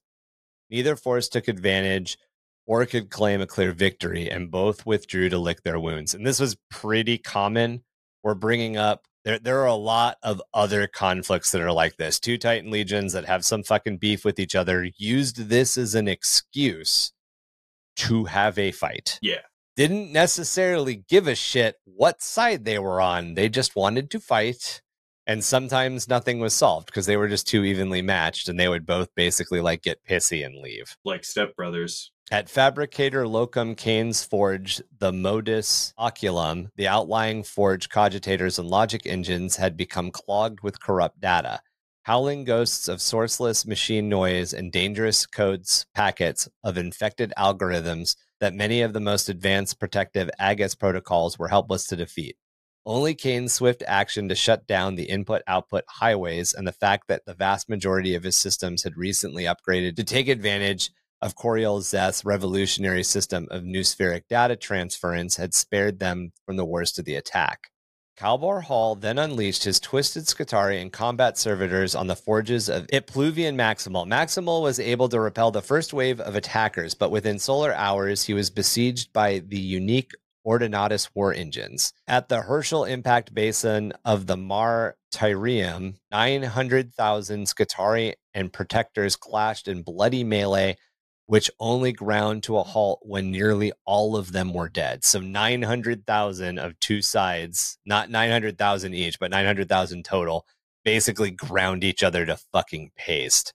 Neither 0.69 0.95
force 0.95 1.27
took 1.31 1.49
advantage 1.49 2.19
or 2.67 2.85
could 2.85 3.09
claim 3.09 3.41
a 3.41 3.47
clear 3.47 3.73
victory, 3.73 4.31
and 4.31 4.51
both 4.51 4.85
withdrew 4.85 5.31
to 5.31 5.39
lick 5.39 5.63
their 5.63 5.81
wounds. 5.81 6.13
And 6.13 6.27
this 6.27 6.39
was 6.39 6.59
pretty 6.71 7.17
common. 7.17 7.83
We're 8.23 8.35
bringing 8.35 8.77
up 8.77 9.07
there. 9.25 9.39
There 9.39 9.61
are 9.61 9.67
a 9.67 9.75
lot 9.75 10.19
of 10.23 10.43
other 10.53 10.87
conflicts 10.87 11.51
that 11.53 11.63
are 11.63 11.73
like 11.73 11.97
this. 11.97 12.21
Two 12.21 12.37
Titan 12.37 12.71
legions 12.71 13.15
that 13.15 13.25
have 13.25 13.43
some 13.43 13.63
fucking 13.63 13.97
beef 13.97 14.23
with 14.23 14.39
each 14.39 14.55
other 14.55 14.91
used 14.99 15.49
this 15.49 15.79
as 15.79 15.95
an 15.95 16.09
excuse 16.09 17.15
to 17.97 18.25
have 18.25 18.59
a 18.59 18.73
fight. 18.73 19.19
Yeah. 19.23 19.41
Didn't 19.77 20.13
necessarily 20.13 21.05
give 21.09 21.27
a 21.27 21.35
shit 21.35 21.77
what 21.85 22.23
side 22.23 22.65
they 22.65 22.79
were 22.79 23.01
on. 23.01 23.35
They 23.35 23.49
just 23.49 23.77
wanted 23.77 24.11
to 24.11 24.21
fight. 24.21 24.83
And 25.27 25.45
sometimes 25.45 26.09
nothing 26.09 26.41
was 26.41 26.55
solved 26.55 26.87
because 26.87 27.07
they 27.07 27.17
were 27.17 27.29
just 27.29 27.47
too 27.47 27.65
evenly 27.65 28.03
matched 28.03 28.49
and 28.49 28.59
they 28.59 28.69
would 28.69 28.85
both 28.85 29.09
basically 29.15 29.61
like 29.61 29.83
get 29.83 30.05
pissy 30.05 30.45
and 30.45 30.57
leave. 30.57 30.97
like 31.05 31.23
stepbrothers 31.23 32.09
At 32.33 32.49
Fabricator 32.49 33.29
Locum 33.29 33.75
Kane's 33.77 34.25
Forge, 34.25 34.83
the 34.99 35.13
Modus 35.13 35.95
Oculum, 35.97 36.71
the 36.77 36.89
outlying 36.89 37.45
forge 37.45 37.89
cogitators 37.89 38.59
and 38.59 38.69
logic 38.69 39.07
engines 39.07 39.57
had 39.57 39.77
become 39.77 40.11
clogged 40.11 40.63
with 40.63 40.81
corrupt 40.81 41.21
data. 41.21 41.61
Howling 42.05 42.45
ghosts 42.45 42.89
of 42.89 43.01
sourceless 43.01 43.67
machine 43.67 44.09
noise 44.09 44.55
and 44.55 44.73
dangerous 44.73 45.27
codes 45.27 45.85
packets 45.95 46.49
of 46.65 46.79
infected 46.79 47.31
algorithms 47.37 48.17
that 48.41 48.55
many 48.55 48.81
of 48.81 48.95
the 48.95 49.01
most 49.01 49.29
advanced 49.29 49.79
protective 49.79 50.31
AGAS 50.41 50.75
protocols 50.75 51.39
were 51.39 51.49
helpless 51.49 51.87
to 51.89 51.97
defeat. 51.97 52.37
Only 52.87 53.15
Kane's 53.15 53.53
swift 53.53 53.83
action 53.87 54.31
to 54.31 54.35
shut 54.35 54.67
down 54.67 54.95
the 54.95 55.11
input 55.11 55.43
output 55.47 55.85
highways 55.89 56.55
and 56.55 56.67
the 56.67 56.73
fact 56.73 57.07
that 57.09 57.27
the 57.27 57.35
vast 57.35 57.69
majority 57.69 58.15
of 58.15 58.23
his 58.23 58.39
systems 58.39 58.83
had 58.83 58.97
recently 58.97 59.45
upgraded 59.45 59.97
to 59.97 60.05
take 60.05 60.29
advantage 60.29 60.91
of 61.21 61.37
Koriel 61.37 61.83
Zeth's 61.83 62.25
revolutionary 62.25 63.03
system 63.03 63.47
of 63.51 63.63
noospheric 63.63 64.23
data 64.31 64.57
transference 64.57 65.37
had 65.37 65.53
spared 65.53 65.99
them 65.99 66.33
from 66.47 66.57
the 66.57 66.65
worst 66.65 66.99
of 66.99 67.05
the 67.05 67.15
attack. 67.15 67.71
Kelbor-Hal 68.21 68.97
then 68.97 69.19
unleashed 69.19 69.65
his 69.65 69.81
twisted 69.81 70.25
Skitarii 70.25 70.83
and 70.83 70.93
combat 70.93 71.39
servitors 71.39 71.95
on 71.95 72.07
the 72.07 72.15
forges 72.15 72.69
of 72.69 72.87
Ipluvien 72.89 73.55
Maximal. 73.55 74.07
Maximal 74.07 74.61
was 74.61 74.79
able 74.79 75.09
to 75.09 75.19
repel 75.19 75.51
the 75.51 75.63
first 75.63 75.95
wave 75.95 76.21
of 76.21 76.37
attackers, 76.37 76.93
but 76.93 77.11
within 77.11 77.39
solar 77.39 77.73
hours, 77.73 78.25
he 78.25 78.35
was 78.35 78.51
besieged 78.51 79.11
by 79.15 79.39
the 79.39 79.59
unique 79.59 80.13
Ordinatus 80.47 81.09
war 81.15 81.33
engines. 81.33 81.95
At 82.07 82.29
the 82.29 82.43
Herschel 82.43 82.85
impact 82.85 83.33
basin 83.33 83.95
of 84.05 84.27
the 84.27 84.37
Mare 84.37 84.97
Tyrrhenum, 85.11 85.95
900,000 86.11 87.47
Skitarii 87.47 88.13
and 88.35 88.53
protectors 88.53 89.17
clashed 89.17 89.67
in 89.67 89.83
bloody 89.83 90.25
melee 90.25 90.77
which 91.31 91.49
only 91.61 91.93
ground 91.93 92.43
to 92.43 92.59
a 92.59 92.63
halt 92.65 92.99
when 93.05 93.31
nearly 93.31 93.71
all 93.85 94.17
of 94.17 94.33
them 94.33 94.53
were 94.53 94.69
dead. 94.69 95.05
So 95.05 95.21
900,000 95.21 96.59
of 96.59 96.81
two 96.81 97.01
sides, 97.01 97.79
not 97.87 98.11
900,000 98.11 98.95
each, 98.95 99.17
but 99.21 99.31
900,000 99.31 100.05
total, 100.05 100.45
basically 100.85 101.31
ground 101.31 101.85
each 101.85 102.03
other 102.03 102.27
to 102.27 102.37
fucking 102.53 102.91
paste. 102.97 103.55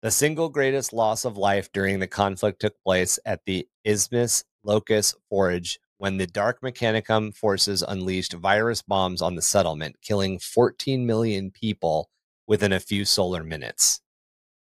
The 0.00 0.10
single 0.10 0.48
greatest 0.48 0.94
loss 0.94 1.26
of 1.26 1.36
life 1.36 1.70
during 1.74 1.98
the 1.98 2.06
conflict 2.06 2.62
took 2.62 2.80
place 2.82 3.18
at 3.26 3.40
the 3.44 3.68
Isthmus 3.84 4.42
Locus 4.64 5.14
Forge 5.28 5.78
when 5.98 6.16
the 6.16 6.26
Dark 6.26 6.62
Mechanicum 6.62 7.36
forces 7.36 7.84
unleashed 7.86 8.32
virus 8.32 8.80
bombs 8.80 9.20
on 9.20 9.34
the 9.34 9.42
settlement, 9.42 9.96
killing 10.00 10.38
14 10.38 11.04
million 11.04 11.50
people 11.50 12.08
within 12.46 12.72
a 12.72 12.80
few 12.80 13.04
solar 13.04 13.44
minutes. 13.44 14.00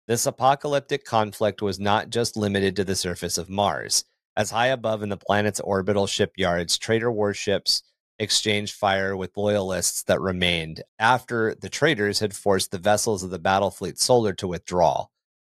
This 0.09 0.27
apocalyptic 0.27 1.05
conflict 1.05 1.62
was 1.62 1.79
not 1.79 2.11
just 2.11 2.37
limited 2.37 2.74
to 2.77 2.85
the 2.85 2.97
surface 2.97 3.39
of 3.39 3.49
Mars. 3.49 4.05
As 4.37 4.51
high 4.51 4.69
above 4.69 5.03
in 5.03 5.11
the 5.11 5.16
planet's 5.16 5.61
orbital 5.61 6.09
shipyards, 6.09 6.77
traitor 6.77 7.12
warships 7.12 7.83
exchanged 8.19 8.74
fire 8.74 9.16
with 9.16 9.37
loyalists 9.37 10.03
that 10.05 10.20
remained 10.20 10.83
after 10.99 11.55
the 11.55 11.69
traitors 11.69 12.19
had 12.19 12.35
forced 12.35 12.70
the 12.70 12.79
vessels 12.79 13.23
of 13.23 13.31
the 13.31 13.39
battle 13.39 13.70
fleet 13.70 13.99
Solar 13.99 14.33
to 14.35 14.49
withdraw. 14.49 15.07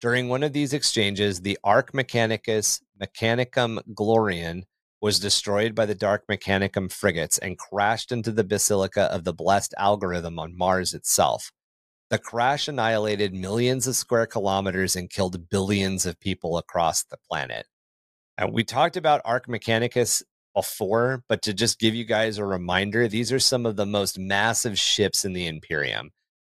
During 0.01 0.27
one 0.27 0.43
of 0.43 0.51
these 0.51 0.73
exchanges, 0.73 1.41
the 1.41 1.57
Ark 1.63 1.93
Mechanicus 1.93 2.81
Mechanicum 3.01 3.79
Glorian 3.93 4.63
was 5.01 5.19
destroyed 5.19 5.73
by 5.73 5.85
the 5.85 5.95
Dark 5.95 6.25
Mechanicum 6.27 6.91
frigates 6.91 7.37
and 7.37 7.57
crashed 7.57 8.11
into 8.11 8.31
the 8.31 8.43
Basilica 8.43 9.03
of 9.03 9.23
the 9.23 9.33
Blessed 9.33 9.73
Algorithm 9.77 10.37
on 10.39 10.57
Mars 10.57 10.93
itself. 10.93 11.51
The 12.09 12.19
crash 12.19 12.67
annihilated 12.67 13.33
millions 13.33 13.87
of 13.87 13.95
square 13.95 14.25
kilometers 14.25 14.95
and 14.95 15.09
killed 15.09 15.49
billions 15.49 16.05
of 16.05 16.19
people 16.19 16.57
across 16.57 17.03
the 17.03 17.17
planet. 17.29 17.65
And 18.37 18.53
we 18.53 18.63
talked 18.63 18.97
about 18.97 19.21
Ark 19.25 19.47
Mechanicus 19.47 20.23
before, 20.53 21.23
but 21.27 21.41
to 21.43 21.53
just 21.53 21.79
give 21.79 21.95
you 21.95 22.05
guys 22.05 22.37
a 22.37 22.45
reminder, 22.45 23.07
these 23.07 23.31
are 23.31 23.39
some 23.39 23.65
of 23.65 23.75
the 23.75 23.85
most 23.85 24.19
massive 24.19 24.77
ships 24.77 25.25
in 25.25 25.33
the 25.33 25.47
Imperium. 25.47 26.11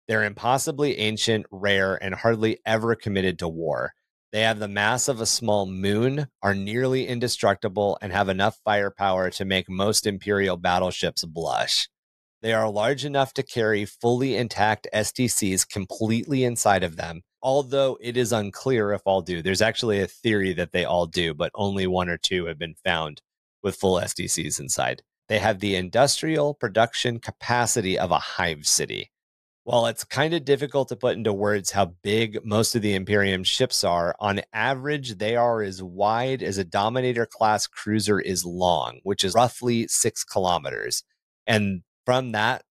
They're 0.09 0.25
impossibly 0.25 0.99
ancient, 0.99 1.47
rare, 1.51 2.03
and 2.03 2.15
hardly 2.15 2.59
ever 2.67 2.95
committed 2.95 3.39
to 3.39 3.49
war. 3.49 3.93
They 4.33 4.43
have 4.43 4.59
the 4.59 4.69
mass 4.69 5.09
of 5.09 5.21
a 5.21 5.27
small 5.27 5.67
moon, 5.67 6.29
are 6.43 6.55
nearly 6.55 7.07
indestructible, 7.07 7.99
and 8.01 8.13
have 8.13 8.29
enough 8.29 8.59
firepower 8.65 9.31
to 9.31 9.45
make 9.45 9.69
most 9.69 10.07
Imperial 10.07 10.57
battleships 10.57 11.25
blush. 11.25 11.89
They 12.43 12.55
are 12.55 12.71
large 12.71 13.05
enough 13.05 13.35
to 13.35 13.43
carry 13.43 13.85
fully 13.85 14.35
intact 14.35 14.89
STCs 14.95 15.69
completely 15.69 16.45
inside 16.45 16.83
of 16.83 16.97
them, 16.97 17.23
although 17.43 17.99
it 18.01 18.17
is 18.17 18.33
unclear 18.33 18.93
if 18.93 19.03
all 19.05 19.21
do. 19.21 19.43
There's 19.43 19.61
actually 19.61 20.01
a 20.01 20.07
theory 20.07 20.55
that 20.55 20.73
they 20.73 20.87
all 20.87 21.07
do, 21.07 21.35
but 21.35 21.53
only 21.55 21.87
one 21.87 22.09
or 22.09 22.17
two 22.17 22.47
have 22.47 22.59
been 22.59 22.77
found 22.83 23.21
with 23.63 23.77
full 23.77 23.97
STCs 23.97 24.59
inside. 24.59 25.03
They 25.29 25.39
have 25.39 25.61
the 25.61 25.77
industrial 25.77 26.55
production 26.55 27.21
capacity 27.21 27.99
of 27.99 28.11
a 28.11 28.19
hive 28.19 28.67
city. 28.67 29.11
While 29.65 29.87
it's 29.87 30.05
kind 30.05 30.33
of 30.33 30.47
difficult 30.47 30.89
to 30.89 30.97
put 30.97 31.17
into 31.17 31.35
words 31.35 31.71
how 31.71 31.95
big 32.03 32.45
most 32.45 32.75
of 32.75 32.81
the 32.81 32.95
Imperium 32.95 33.45
ships 33.45 33.85
are, 33.85 34.17
on 34.19 34.41
average, 34.55 35.19
they 35.19 35.37
are 35.37 35.61
as 35.61 35.83
wide 35.83 36.43
as 36.43 36.57
a 36.57 36.65
Dominator 36.65 37.27
class 37.27 37.67
cruiser 37.67 38.19
is 38.19 38.47
long, 38.47 39.01
which 39.03 39.23
is 39.23 39.35
roughly 39.35 39.87
six 39.89 40.25
kilometers. 40.25 41.05
And 41.47 41.83
from 42.11 42.33
that, 42.33 42.65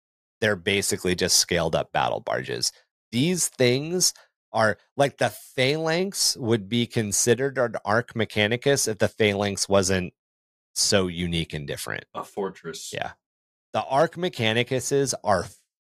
they're 0.42 0.56
basically 0.56 1.14
just 1.14 1.38
scaled 1.38 1.76
up 1.76 1.92
battle 1.92 2.22
barges. 2.22 2.72
These 3.12 3.50
things 3.50 4.16
are 4.52 4.80
like 4.96 5.20
the 5.20 5.30
Phalanx 5.30 6.36
would 6.38 6.68
be 6.68 6.88
considered 6.88 7.60
an 7.60 7.76
Ark 7.86 8.16
Mechanicus 8.16 8.88
if 8.88 8.98
the 8.98 9.08
Phalanx 9.08 9.70
wasn't 9.70 10.14
so 10.74 11.06
unique 11.06 11.54
and 11.54 11.68
different. 11.68 12.06
a 12.16 12.24
fortress 12.24 12.92
Yeah. 12.92 13.12
The 13.74 13.84
Ark 13.84 14.16
Mechanicuses 14.16 15.14
are 15.24 15.46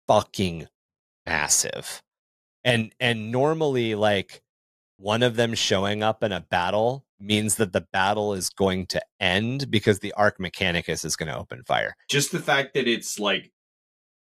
fucking 0.06 0.68
massive. 1.24 2.02
And 2.64 2.92
and 3.00 3.32
normally 3.32 3.94
like 3.94 4.42
one 4.98 5.22
of 5.22 5.36
them 5.36 5.54
showing 5.54 6.02
up 6.02 6.22
in 6.22 6.32
a 6.32 6.40
battle 6.40 7.06
means 7.20 7.56
that 7.56 7.72
the 7.72 7.86
battle 7.92 8.32
is 8.34 8.50
going 8.50 8.86
to 8.86 9.02
end 9.20 9.70
because 9.70 9.98
the 9.98 10.12
Ark 10.12 10.38
Mechanicus 10.38 11.04
is 11.04 11.16
going 11.16 11.30
to 11.30 11.38
open 11.38 11.62
fire. 11.64 11.94
just 12.08 12.32
the 12.32 12.38
fact 12.38 12.74
that 12.74 12.86
it's 12.88 13.18
like 13.18 13.52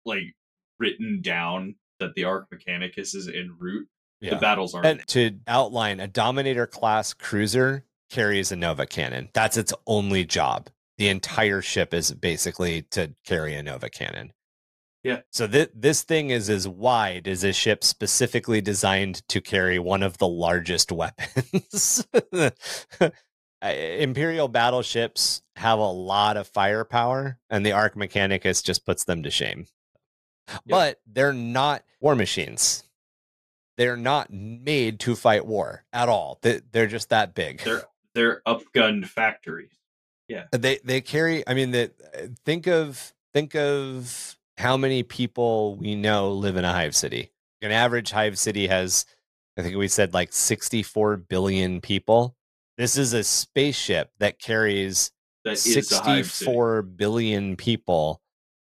like 0.05 0.35
written 0.79 1.21
down 1.21 1.75
that 2.01 2.15
the 2.15 2.25
ark 2.25 2.47
mechanicus 2.55 3.15
is 3.15 3.29
en 3.29 3.55
route 3.59 3.89
the 4.21 4.37
battles 4.37 4.75
aren't 4.75 4.87
And 4.87 5.07
to 5.09 5.39
outline, 5.47 6.01
a 6.01 6.09
Dominator 6.09 6.67
class 6.67 7.15
cruiser 7.15 7.85
carries 8.11 8.51
a 8.51 8.57
Nova 8.57 8.87
cannon. 8.87 9.29
That's 9.33 9.57
its 9.57 9.73
only 9.87 10.25
job. 10.25 10.69
The 10.97 11.09
entire 11.09 11.63
ship 11.63 11.95
is 11.95 12.13
basically 12.13 12.83
to 12.91 13.15
carry 13.25 13.55
a 13.55 13.63
Nova 13.63 13.89
cannon. 13.89 14.33
Yeah. 15.03 15.21
So 15.31 15.47
th- 15.47 15.71
this 15.75 16.03
thing 16.03 16.31
is 16.31 16.51
as 16.51 16.67
wide 16.67 17.29
as 17.29 17.45
a 17.45 17.53
ship 17.53 17.85
specifically 17.85 18.61
designed 18.61 19.27
to 19.29 19.41
carry 19.41 19.79
one 19.79 20.03
of 20.03 20.19
the 20.19 20.29
largest 20.29 20.91
weapons. 20.91 22.07
Imperial 23.63 24.49
battleships 24.49 25.43
have 25.57 25.79
a 25.79 25.91
lot 25.91 26.37
of 26.37 26.47
firepower, 26.49 27.39
and 27.51 27.65
the 27.65 27.73
Ark 27.73 27.95
Mechanicus 27.95 28.63
just 28.63 28.87
puts 28.87 29.05
them 29.05 29.23
to 29.23 29.31
shame. 29.31 29.67
But 30.67 31.01
they're 31.07 31.33
not 31.33 31.85
war 32.01 32.15
machines. 32.15 32.85
They're 33.77 33.97
not 33.97 34.33
made 34.33 35.01
to 35.01 35.15
fight 35.15 35.47
war 35.47 35.85
at 35.93 36.09
all. 36.09 36.39
They, 36.43 36.61
they're 36.73 36.87
just 36.87 37.11
that 37.11 37.35
big. 37.35 37.63
They're 37.63 37.85
they're 38.15 38.43
upgunned 38.47 39.07
factories. 39.07 39.73
Yeah. 40.27 40.47
They 40.53 40.79
they 40.85 41.01
carry. 41.01 41.47
I 41.47 41.55
mean, 41.55 41.71
that 41.73 41.93
think 42.45 42.67
of 42.67 43.15
think 43.33 43.55
of 43.55 44.38
how 44.59 44.77
many 44.77 45.03
people 45.03 45.77
we 45.77 45.95
know 45.95 46.33
live 46.33 46.57
in 46.57 46.65
a 46.65 46.73
hive 46.73 46.95
city. 46.97 47.31
An 47.63 47.71
average 47.73 48.11
hive 48.11 48.39
city 48.39 48.67
has, 48.67 49.07
I 49.57 49.63
think 49.63 49.77
we 49.77 49.89
said 49.89 50.13
like 50.15 50.33
sixty 50.33 50.83
four 50.83 51.17
billion 51.17 51.81
people. 51.81 52.37
This 52.77 52.97
is 52.97 53.13
a 53.13 53.25
spaceship 53.25 54.11
that 54.19 54.39
carries 54.39 55.11
That 55.45 55.53
is 55.53 55.67
a 55.67 55.97
hive 55.97 56.27
city. 56.27 56.27
sixty-four 56.27 56.83
billion 56.83 57.57
people 57.57 58.21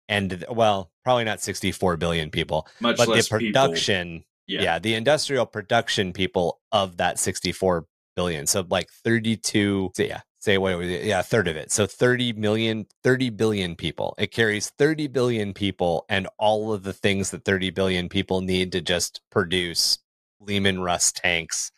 and 0.10 0.44
well 0.50 0.92
probably 1.06 1.24
not 1.24 1.42
64 1.42 1.96
billion 1.98 2.30
people 2.30 2.68
much 2.82 2.98
but 2.98 3.08
the 3.08 3.26
production 3.30 4.24
Yeah. 4.48 4.62
yeah. 4.62 4.80
the 4.80 4.96
industrial 4.96 5.46
production 5.46 6.12
people 6.12 6.60
of 6.74 6.98
that 6.98 7.18
64 7.20 7.86
billion 8.18 8.46
so 8.46 8.66
like 8.70 8.90
32 9.06 9.92
so 9.96 10.04
yeah 10.04 10.22
say 10.44 10.58
what 10.58 10.78
was 10.78 10.90
yeah 10.90 11.22
a 11.22 11.24
third 11.24 11.48
of 11.48 11.56
it 11.56 11.72
so 11.72 11.86
30 11.86 12.34
million 12.34 12.86
30 13.02 13.30
billion 13.30 13.76
people 13.76 14.14
it 14.18 14.28
carries 14.32 14.70
30 14.72 15.08
billion 15.08 15.54
people 15.54 16.06
and 16.10 16.28
all 16.38 16.74
of 16.74 16.84
the 16.84 16.92
things 16.92 17.32
that 17.32 17.46
30 17.46 17.70
billion 17.70 18.10
people 18.10 18.42
need 18.42 18.72
to 18.74 18.82
just 18.82 19.22
produce 19.32 20.00
leman 20.42 20.82
russ 20.82 21.14
tanks 21.14 21.72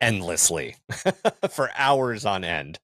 endlessly 0.00 0.76
for 1.50 1.70
hours 1.76 2.24
on 2.24 2.42
end 2.42 2.78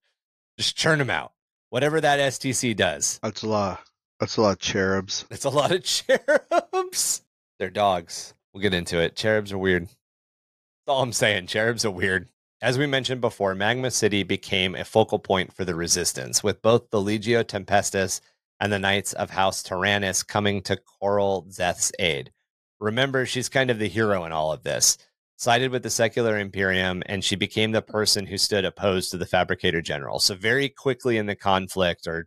just 0.59 0.77
churn 0.77 0.99
them 0.99 1.09
out 1.09 1.33
whatever 1.71 1.99
that 1.99 2.21
stc 2.33 2.77
does 2.77 3.19
That's 3.23 3.43
a 3.43 3.49
lot. 3.49 3.81
That's 4.21 4.37
a 4.37 4.43
lot 4.43 4.53
of 4.53 4.59
cherubs. 4.59 5.25
it's 5.31 5.45
a 5.45 5.51
lot 5.51 5.73
of 5.73 5.83
cherubs. 5.85 7.23
They're 7.59 7.71
dogs. 7.71 8.35
We'll 8.53 8.63
get 8.63 8.75
into 8.75 8.99
it. 9.01 9.17
Cherubs 9.17 9.53
are 9.53 9.59
weird. 9.59 9.85
That's 9.85 10.89
all 10.89 11.03
I'm 11.03 11.13
saying. 11.13 11.47
Cherubs 11.49 11.85
are 11.85 11.91
weird. 11.91 12.29
As 12.67 12.79
we 12.79 12.87
mentioned 12.89 13.21
before, 13.21 13.55
Magma 13.55 13.93
City 13.93 14.25
became 14.25 14.75
a 14.75 14.85
focal 14.85 15.21
point 15.21 15.53
for 15.53 15.65
the 15.65 15.77
resistance, 15.77 16.43
with 16.43 16.63
both 16.63 16.91
the 16.91 16.99
Legio 16.99 17.45
Tempestus 17.45 18.21
and 18.59 18.73
the 18.73 18.79
Knights 18.81 19.13
of 19.13 19.31
House 19.31 19.63
Taranis 19.63 20.27
coming 20.27 20.61
to 20.63 20.77
Koriel 20.77 21.49
Zeth's 21.53 21.93
aid. 22.01 22.33
Remember, 22.81 23.25
she's 23.25 23.49
kind 23.49 23.71
of 23.71 23.79
the 23.79 23.87
hero 23.87 24.25
in 24.25 24.33
all 24.33 24.51
of 24.51 24.65
this. 24.65 24.99
Sided 25.37 25.71
with 25.71 25.85
the 25.85 25.91
secular 25.91 26.37
Imperium, 26.41 27.05
and 27.07 27.23
she 27.23 27.37
became 27.37 27.71
the 27.71 27.83
person 27.83 28.27
who 28.27 28.37
stood 28.37 28.65
opposed 28.65 29.13
to 29.13 29.17
the 29.17 29.27
Fabricator 29.27 29.81
General. 29.81 30.19
So, 30.19 30.35
very 30.35 30.69
quickly 30.69 31.19
in 31.19 31.27
the 31.27 31.37
conflict, 31.37 32.09
or 32.09 32.27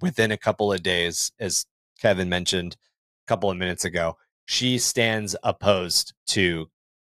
within 0.00 0.30
a 0.30 0.38
couple 0.38 0.72
of 0.72 0.84
days, 0.84 1.32
as 1.40 1.66
Kevin 2.00 2.28
mentioned 2.28 2.76
a 3.26 3.26
couple 3.26 3.50
of 3.50 3.56
minutes 3.56 3.84
ago, 3.84 4.16
she 4.44 4.78
stands 4.78 5.34
opposed 5.42 6.14
to 6.28 6.68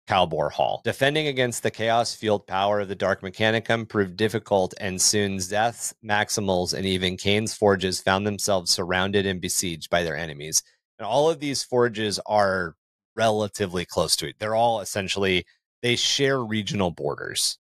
Kelbor-Hal. 0.08 0.82
Defending 0.84 1.28
against 1.28 1.64
the 1.64 1.72
chaos 1.72 2.16
fueled 2.16 2.48
power 2.48 2.80
of 2.80 2.88
the 2.88 2.96
Dark 2.96 3.22
Mechanicum 3.22 3.88
proved 3.88 4.16
difficult, 4.16 4.74
and 4.80 5.02
soon 5.02 5.40
Zeth's, 5.40 5.94
Maximals, 6.04 6.74
and 6.74 6.86
even 6.86 7.18
Kane's 7.18 7.54
forges 7.54 8.02
found 8.02 8.26
themselves 8.26 8.72
surrounded 8.72 9.26
and 9.26 9.42
besieged 9.42 9.90
by 9.90 10.04
their 10.04 10.18
enemies. 10.18 10.64
And 10.98 11.06
all 11.06 11.30
of 11.30 11.40
these 11.40 11.64
forges 11.64 12.20
are 12.26 12.76
relatively 13.16 13.86
close 13.86 14.16
to 14.18 14.30
it. 14.30 14.36
They're 14.40 14.56
all 14.56 14.80
essentially, 14.80 15.46
they 15.82 15.96
share 15.96 16.44
regional 16.44 16.92
borders. 16.92 17.58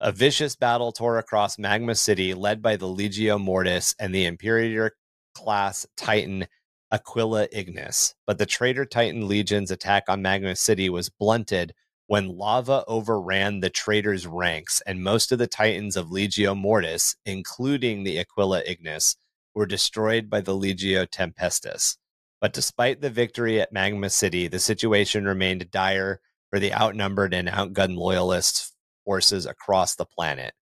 A 0.00 0.12
vicious 0.12 0.56
battle 0.56 0.92
tore 0.92 1.18
across 1.18 1.58
Magma 1.58 1.94
City, 1.94 2.34
led 2.34 2.62
by 2.62 2.76
the 2.76 2.86
Legio 2.86 3.40
Mortis 3.40 3.94
and 3.98 4.14
the 4.14 4.26
Imperator 4.26 4.92
class 5.34 5.86
Titan 5.96 6.46
Aquila 6.92 7.46
Ignis. 7.52 8.14
But 8.26 8.38
the 8.38 8.46
traitor 8.46 8.84
Titan 8.84 9.28
Legion's 9.28 9.70
attack 9.70 10.04
on 10.08 10.22
Magma 10.22 10.56
City 10.56 10.90
was 10.90 11.08
blunted 11.08 11.72
when 12.06 12.36
lava 12.36 12.84
overran 12.88 13.60
the 13.60 13.70
traitor's 13.70 14.26
ranks, 14.26 14.82
and 14.84 15.04
most 15.04 15.30
of 15.30 15.38
the 15.38 15.46
Titans 15.46 15.96
of 15.96 16.08
Legio 16.08 16.56
Mortis, 16.56 17.14
including 17.24 18.02
the 18.02 18.18
Aquila 18.18 18.62
Ignis, 18.66 19.16
were 19.54 19.66
destroyed 19.66 20.28
by 20.28 20.40
the 20.40 20.52
Legio 20.52 21.08
Tempestus. 21.08 21.96
But 22.40 22.52
despite 22.52 23.00
the 23.00 23.10
victory 23.10 23.60
at 23.60 23.72
Magma 23.72 24.10
City, 24.10 24.48
the 24.48 24.58
situation 24.58 25.24
remained 25.24 25.70
dire 25.70 26.20
for 26.50 26.58
the 26.58 26.74
outnumbered 26.74 27.32
and 27.32 27.48
outgunned 27.48 27.96
loyalist 27.96 28.74
forces 29.04 29.46
across 29.46 29.94
the 29.94 30.04
planet. 30.04 30.54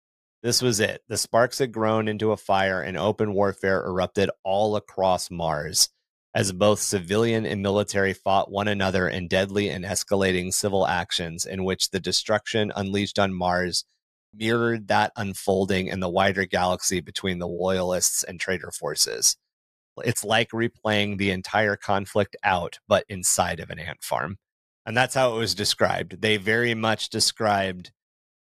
This 0.42 0.60
was 0.62 0.80
it. 0.80 1.02
The 1.08 1.16
sparks 1.16 1.58
had 1.60 1.70
grown 1.70 2.08
into 2.08 2.32
a 2.32 2.36
fire, 2.36 2.82
and 2.82 2.96
open 2.96 3.34
warfare 3.34 3.84
erupted 3.84 4.30
all 4.42 4.74
across 4.74 5.30
Mars 5.30 5.90
as 6.36 6.52
both 6.52 6.80
civilian 6.80 7.46
and 7.46 7.62
military 7.62 8.12
fought 8.12 8.50
one 8.50 8.68
another 8.68 9.08
in 9.08 9.26
deadly 9.26 9.70
and 9.70 9.86
escalating 9.86 10.52
civil 10.52 10.86
actions 10.86 11.46
in 11.46 11.64
which 11.64 11.88
the 11.88 11.98
destruction 11.98 12.70
unleashed 12.76 13.18
on 13.18 13.32
Mars 13.32 13.86
mirrored 14.34 14.86
that 14.88 15.12
unfolding 15.16 15.86
in 15.86 16.00
the 16.00 16.10
wider 16.10 16.44
galaxy 16.44 17.00
between 17.00 17.38
the 17.38 17.48
loyalists 17.48 18.22
and 18.22 18.38
traitor 18.38 18.70
forces. 18.70 19.38
It's 20.04 20.22
like 20.22 20.50
replaying 20.50 21.16
the 21.16 21.30
entire 21.30 21.74
conflict 21.74 22.36
out, 22.44 22.80
but 22.86 23.06
inside 23.08 23.58
of 23.58 23.70
an 23.70 23.78
ant 23.78 24.02
farm. 24.02 24.36
And 24.84 24.94
that's 24.94 25.14
how 25.14 25.34
it 25.34 25.38
was 25.38 25.54
described. 25.54 26.20
They 26.20 26.36
very 26.36 26.74
much 26.74 27.08
described 27.08 27.92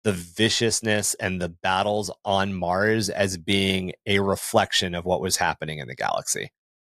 the 0.05 0.13
viciousness 0.13 1.15
and 1.15 1.41
the 1.41 1.49
battles 1.49 2.11
on 2.27 2.53
Mars 2.53 3.09
as 3.09 3.39
being 3.39 3.95
a 4.05 4.19
reflection 4.19 4.95
of 4.95 5.07
what 5.07 5.23
was 5.23 5.39
happening 5.39 5.79
in 5.79 5.89
the 5.89 5.97
galaxy. 5.97 6.51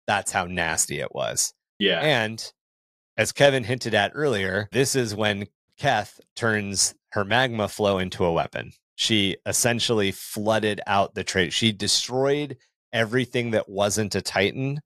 That's 0.08 0.32
how 0.32 0.46
nasty 0.46 1.00
it 1.00 1.14
was. 1.14 1.54
Yeah. 1.80 2.00
And 2.00 2.44
as 3.18 3.32
Kevin 3.32 3.64
hinted 3.64 3.94
at 3.94 4.12
earlier, 4.16 4.70
this 4.72 4.96
is 4.96 5.16
when 5.16 5.48
Zeth 5.80 6.20
turns 6.36 6.96
her 7.12 7.24
magma 7.24 7.68
flow 7.68 8.00
into 8.00 8.26
a 8.26 8.34
weapon. 8.34 8.72
She 8.96 9.38
essentially 9.46 10.12
flooded 10.12 10.82
out 10.88 11.14
the 11.14 11.24
trade. 11.24 11.54
She 11.54 11.72
destroyed 11.72 12.58
everything 12.92 13.52
that 13.52 13.70
wasn't 13.70 14.16
a 14.16 14.22
Titan 14.22 14.80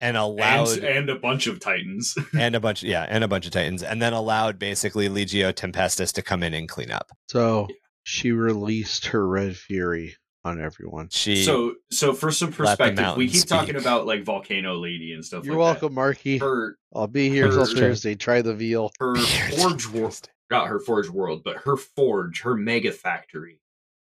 and 0.00 0.16
allowed 0.16 0.68
and, 0.78 0.84
and 0.84 1.10
a 1.10 1.16
bunch 1.16 1.46
of 1.46 1.60
titans. 1.60 2.16
and 2.38 2.54
a 2.54 2.60
bunch 2.60 2.82
yeah, 2.82 3.06
and 3.08 3.24
a 3.24 3.28
bunch 3.28 3.46
of 3.46 3.52
Titans, 3.52 3.82
and 3.82 4.00
then 4.00 4.12
allowed 4.12 4.58
basically 4.58 5.08
Legio 5.08 5.52
Tempestus 5.52 6.12
to 6.12 6.22
come 6.22 6.42
in 6.42 6.54
and 6.54 6.68
clean 6.68 6.90
up. 6.90 7.10
So 7.28 7.68
she 8.02 8.32
released 8.32 9.06
her 9.06 9.26
red 9.26 9.56
fury 9.56 10.16
on 10.46 10.60
everyone. 10.60 11.08
She 11.10 11.42
so 11.42 11.74
so 11.90 12.14
for 12.14 12.30
some 12.30 12.52
perspective, 12.52 12.98
we 12.98 13.02
mountain 13.02 13.28
keep 13.28 13.46
talking 13.46 13.76
about 13.76 14.06
like 14.06 14.22
Volcano 14.22 14.74
Lady 14.76 15.12
and 15.12 15.24
stuff 15.24 15.44
You're 15.44 15.56
like 15.56 15.80
welcome, 15.80 15.94
Marky. 15.94 16.38
Her 16.38 16.78
I'll 16.94 17.06
be 17.06 17.28
here 17.28 17.48
till 17.48 17.66
Thursday. 17.66 18.14
Try 18.14 18.42
the 18.42 18.54
veal. 18.54 18.90
her 18.98 19.16
forge 19.16 19.86
world 19.88 20.28
not 20.50 20.68
her 20.68 20.78
forge 20.78 21.08
world, 21.08 21.42
but 21.44 21.58
her 21.58 21.76
forge, 21.76 22.42
her 22.42 22.54
mega 22.56 22.92
factory 22.92 23.60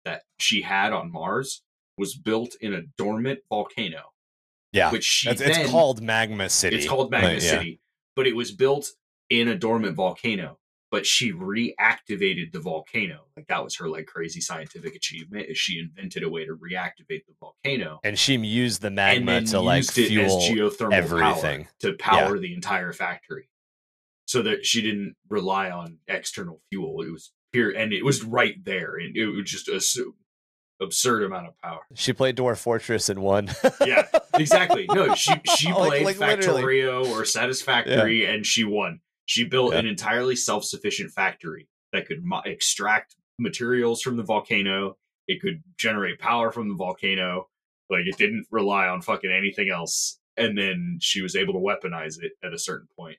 that 0.06 0.24
she 0.40 0.61
had 0.61 0.94
on 0.94 1.11
Mars 1.11 1.61
was 1.98 2.16
built 2.16 2.56
in 2.61 2.74
a 2.74 2.82
dormant 2.98 3.40
volcano. 3.49 4.14
yeah, 4.72 4.91
Which 4.91 5.03
she 5.03 5.30
it's, 5.30 5.41
then, 5.41 5.52
it's 5.52 5.70
called 5.70 6.02
Magma 6.02 6.49
City. 6.49 6.78
It's 6.78 6.88
called 6.88 7.11
Magma 7.11 7.30
But, 7.30 7.44
yeah. 7.44 7.49
City, 7.49 7.82
but 8.16 8.28
it 8.28 8.36
was 8.36 8.52
built 8.52 8.90
in 9.30 9.48
a 9.48 9.56
dormant 9.56 9.95
volcano. 9.95 10.59
But 10.91 11.06
she 11.06 11.32
reactivated 11.32 12.52
the 12.52 12.60
volcano. 12.60 13.26
Like 13.38 13.48
that 13.48 13.64
was 13.64 13.76
her 13.78 13.88
like 13.88 14.07
crazy 14.07 14.41
scientific 14.41 14.95
achievement. 14.95 15.45
Is 15.49 15.57
she 15.57 15.80
invented 15.80 16.24
a 16.24 16.30
way 16.30 16.45
to 16.45 16.53
reactivate 16.53 17.26
the 17.28 17.36
volcano 17.40 17.99
and 18.03 18.18
she 18.18 18.38
used 18.38 18.82
the 18.82 18.90
magma 18.90 19.41
to 19.41 19.60
like 19.60 19.86
fuel 19.86 20.40
geothermal 20.40 20.94
everything. 20.94 21.64
power 21.66 21.74
to 21.82 21.94
power 21.94 22.40
the 22.40 22.53
entire 22.53 22.94
factory, 22.94 23.49
so 24.26 24.41
that 24.41 24.66
she 24.66 24.82
didn't 24.82 25.16
rely 25.30 25.70
on 25.70 25.98
external 26.07 26.61
fuel. 26.70 27.02
It 27.02 27.11
was 27.11 27.32
pure, 27.52 27.72
and 27.72 27.94
it 27.94 28.03
was 28.03 28.24
right 28.24 28.56
there, 28.64 28.95
and 28.95 29.16
it 29.16 29.28
was 29.28 29.49
just 29.49 29.68
a 29.68 29.80
absurd 30.82 31.24
amount 31.24 31.48
of 31.48 31.57
power. 31.60 31.82
She 31.94 32.14
played 32.14 32.38
Dwarf 32.38 32.57
Fortress 32.57 33.10
and 33.10 33.20
won. 33.20 33.49
Yeah, 33.86 34.07
exactly. 34.36 34.88
No, 34.91 35.14
she 35.16 35.34
she 35.56 35.72
played 35.74 36.06
like 36.06 36.20
literally. 36.20 36.64
Factorio 36.64 37.10
or 37.10 37.26
Satisfactory, 37.26 38.26
and 38.26 38.45
she 38.45 38.64
won. 38.64 39.02
She 39.30 39.43
built 39.43 39.76
an 39.76 39.85
entirely 39.85 40.35
self-sufficient 40.35 41.11
factory 41.11 41.68
that 41.93 42.07
could 42.07 42.23
mo- 42.23 42.41
extract 42.45 43.15
materials 43.38 44.01
from 44.01 44.18
the 44.18 44.23
volcano. 44.23 44.97
It 45.27 45.39
could 45.39 45.61
generate 45.77 46.18
power 46.18 46.51
from 46.51 46.68
the 46.68 46.73
volcano. 46.73 47.47
Like 47.91 48.07
it 48.07 48.18
didn't 48.18 48.47
rely 48.49 48.88
on 48.88 49.01
fucking 49.03 49.31
anything 49.31 49.69
else. 49.69 50.19
And 50.35 50.57
then 50.57 50.97
she 50.99 51.22
was 51.22 51.35
able 51.35 51.53
to 51.53 51.60
weaponize 51.60 52.15
it 52.19 52.31
at 52.43 52.53
a 52.53 52.57
certain 52.57 52.88
point. 52.97 53.18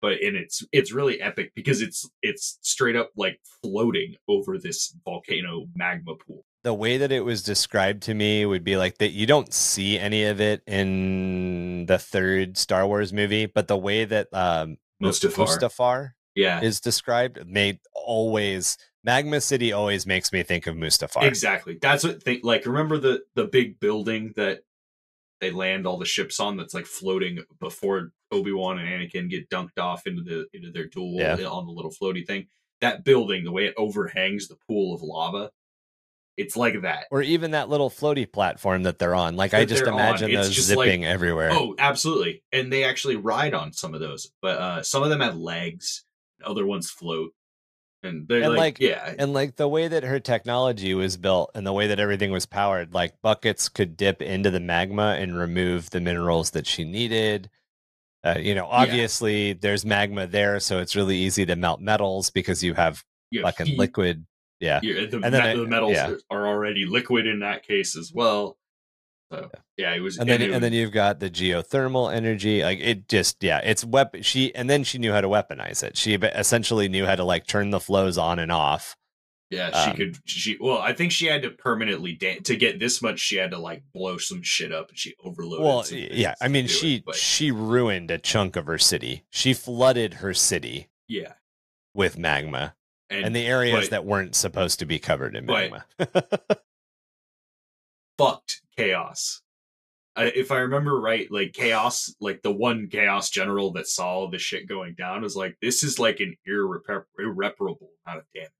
But 0.00 0.22
and 0.22 0.34
it's 0.34 0.64
it's 0.72 0.92
really 0.92 1.20
epic 1.20 1.52
because 1.54 1.82
it's 1.82 2.08
it's 2.22 2.58
straight 2.62 2.96
up 2.96 3.10
like 3.14 3.38
floating 3.62 4.14
over 4.26 4.56
this 4.58 4.96
volcano 5.04 5.66
magma 5.76 6.14
pool. 6.26 6.46
the 6.62 6.72
way 6.72 6.96
that 6.96 7.12
it 7.12 7.20
was 7.22 7.42
described 7.42 8.02
to 8.04 8.14
me 8.14 8.46
would 8.46 8.64
be 8.64 8.78
like 8.78 8.96
that 8.96 9.10
you 9.10 9.26
don't 9.26 9.52
see 9.52 9.98
any 9.98 10.24
of 10.24 10.40
it 10.40 10.62
in 10.66 11.84
the 11.84 11.98
third 11.98 12.56
Star 12.56 12.86
Wars 12.86 13.12
movie, 13.12 13.44
but 13.44 13.68
the 13.68 13.76
way 13.76 14.06
that 14.06 14.28
um 14.32 14.78
Mustafar. 15.04 15.46
Mustafar 15.46 16.10
Yeah. 16.34 16.60
is 16.62 16.80
described, 16.80 17.38
they 17.54 17.80
always 17.94 18.76
Magma 19.04 19.40
City 19.40 19.72
always 19.72 20.06
makes 20.06 20.32
me 20.32 20.42
think 20.42 20.66
of 20.66 20.76
Mustafar. 20.76 21.24
Exactly. 21.24 21.78
That's 21.80 22.04
what 22.04 22.24
they 22.24 22.40
like. 22.42 22.64
Remember 22.66 22.98
the 22.98 23.22
the 23.34 23.44
big 23.46 23.78
building 23.80 24.32
that 24.36 24.60
they 25.40 25.50
land 25.50 25.86
all 25.86 25.98
the 25.98 26.06
ships 26.06 26.40
on 26.40 26.56
that's 26.56 26.72
like 26.74 26.86
floating 26.86 27.40
before 27.60 28.12
Obi 28.32 28.52
Wan 28.52 28.78
and 28.78 28.88
Anakin 28.88 29.28
get 29.28 29.50
dunked 29.50 29.78
off 29.78 30.06
into 30.06 30.22
the 30.22 30.46
into 30.54 30.70
their 30.70 30.86
duel 30.86 31.16
Yeah. 31.18 31.36
on 31.44 31.66
the 31.66 31.72
little 31.72 31.90
floaty 31.92 32.26
thing. 32.26 32.46
That 32.80 33.04
building, 33.04 33.44
the 33.44 33.52
way 33.52 33.66
it 33.66 33.74
overhangs 33.76 34.48
the 34.48 34.56
pool 34.66 34.94
of 34.94 35.02
lava, 35.02 35.50
it's 36.36 36.56
like 36.56 36.82
that. 36.82 37.04
Or 37.10 37.22
even 37.22 37.52
that 37.52 37.68
little 37.68 37.90
floaty 37.90 38.30
platform 38.30 38.82
that 38.84 38.98
they're 38.98 39.14
on. 39.14 39.36
Like 39.36 39.54
I 39.54 39.64
just 39.64 39.84
on. 39.84 39.94
imagine 39.94 40.30
It's 40.30 40.48
those 40.48 40.54
just 40.56 40.74
like- 40.74 40.86
zipping 40.88 41.04
everywhere. 41.04 41.50
Oh, 41.52 41.74
absolutely. 41.78 42.42
And 42.52 42.72
they 42.72 42.84
actually 42.84 43.16
ride 43.16 43.54
on 43.54 43.72
some 43.72 43.94
of 43.94 44.00
those, 44.00 44.30
but 44.42 44.58
uh 44.58 44.82
some 44.82 45.02
of 45.02 45.10
them 45.10 45.20
have 45.20 45.36
legs, 45.36 46.04
other 46.44 46.66
ones 46.66 46.90
float, 46.90 47.32
and 48.02 48.26
they're 48.28 48.42
And, 48.42 48.50
like, 48.50 48.58
like- 48.58 48.80
yeah, 48.80 49.14
And 49.18 49.32
like 49.32 49.56
the 49.56 49.68
way 49.68 49.86
that 49.88 50.02
her 50.02 50.18
technology 50.20 50.92
was 50.92 51.16
built 51.16 51.50
and 51.54 51.64
the 51.66 51.72
way 51.72 51.86
that 51.86 52.00
everything 52.00 52.32
was 52.32 52.46
powered, 52.46 52.92
like 52.92 53.14
buckets 53.22 53.68
could 53.68 53.96
dip 53.96 54.20
into 54.20 54.50
the 54.50 54.60
magma 54.60 55.16
and 55.18 55.38
remove 55.38 55.90
the 55.90 56.00
minerals 56.00 56.50
that 56.50 56.66
she 56.66 56.84
needed. 56.84 57.48
Uh, 58.24 58.38
you 58.38 58.54
know, 58.54 58.66
obviously 58.66 59.52
there's 59.52 59.84
magma 59.84 60.26
there, 60.26 60.58
so 60.58 60.80
it's 60.80 60.96
really 60.96 61.16
easy 61.16 61.44
to 61.46 61.54
melt 61.56 61.80
metals 61.80 62.30
because 62.30 62.64
you 62.64 62.74
have 62.74 63.04
you 63.30 63.42
fucking 63.42 63.66
heat. 63.66 63.78
liquid. 63.78 64.26
Yeah. 64.64 64.80
Yeah, 64.82 65.06
the, 65.06 65.20
And 65.22 65.34
then 65.34 65.56
the 65.58 65.66
metals 65.66 65.92
yeah. 65.92 66.14
are 66.30 66.46
already 66.46 66.86
liquid 66.86 67.26
in 67.26 67.40
that 67.40 67.66
case 67.66 67.96
as 67.96 68.12
well. 68.14 68.56
So 69.30 69.50
yeah, 69.76 69.94
it 69.94 70.00
was. 70.00 70.18
And 70.18 70.28
then 70.28 70.42
it 70.42 70.50
and 70.50 70.62
then 70.62 70.72
you've 70.72 70.92
got 70.92 71.20
the 71.20 71.30
geothermal 71.30 72.12
energy. 72.14 72.62
Like 72.62 72.78
it 72.80 73.08
just 73.08 73.42
yeah, 73.42 73.58
it's 73.58 73.84
weapon 73.84 74.22
she 74.22 74.54
and 74.54 74.68
then 74.70 74.84
she 74.84 74.98
knew 74.98 75.12
how 75.12 75.20
to 75.20 75.28
weaponize 75.28 75.82
it. 75.82 75.96
She 75.96 76.14
essentially 76.14 76.88
knew 76.88 77.06
how 77.06 77.14
to 77.14 77.24
like 77.24 77.46
turn 77.46 77.70
the 77.70 77.80
flows 77.80 78.18
on 78.18 78.38
and 78.38 78.52
off. 78.52 78.96
yeah, 79.50 79.84
she 79.84 79.90
um, 79.90 79.96
could. 79.96 80.18
She 80.24 80.56
well, 80.60 80.78
I 80.78 80.92
think 80.92 81.12
she 81.12 81.26
had 81.26 81.42
to 81.42 81.50
permanently 81.50 82.14
da- 82.14 82.40
to 82.40 82.56
get 82.56 82.78
this 82.78 83.02
much. 83.02 83.18
She 83.18 83.36
had 83.36 83.50
to 83.50 83.58
like 83.58 83.82
blow 83.92 84.18
some 84.18 84.42
shit 84.42 84.72
up, 84.72 84.90
and 84.90 84.98
she 84.98 85.14
overloaded. 85.22 85.64
Well, 85.64 85.84
yeah, 85.90 86.34
I 86.40 86.48
mean 86.48 86.66
do 86.66 86.72
it, 86.72 86.74
she 86.74 87.04
she 87.14 87.50
ruined 87.50 88.10
a 88.10 88.18
chunk 88.18 88.56
of 88.56 88.66
her 88.66 88.78
city. 88.78 89.24
She 89.30 89.54
flooded 89.54 90.14
her 90.14 90.34
city 90.34 90.88
yeah, 91.08 91.34
with 91.94 92.18
magma. 92.18 92.74
And, 93.10 93.26
and 93.26 93.36
the 93.36 93.46
areas 93.46 93.84
but 93.86 93.90
that 93.90 94.04
weren't 94.04 94.34
supposed 94.34 94.78
to 94.80 94.86
be 94.86 94.98
covered 94.98 95.36
in 95.36 95.46
but- 95.46 95.70
magma. 95.70 95.84
fucked 98.18 98.62
chaos. 98.76 99.40
I, 100.16 100.26
if 100.26 100.52
I 100.52 100.58
remember 100.58 101.00
right, 101.00 101.28
like 101.32 101.52
chaos, 101.52 102.14
like 102.20 102.40
the 102.42 102.52
one 102.52 102.86
chaos 102.88 103.30
general 103.30 103.72
that 103.72 103.88
saw 103.88 104.30
the 104.30 104.38
shit 104.38 104.68
going 104.68 104.94
down 104.94 105.22
was 105.22 105.34
like, 105.34 105.56
"This 105.60 105.82
is 105.82 105.98
like 105.98 106.20
an 106.20 106.36
irrepar- 106.48 107.06
irreparable 107.18 107.90
amount 108.06 108.20
of 108.20 108.24
damage." 108.32 108.50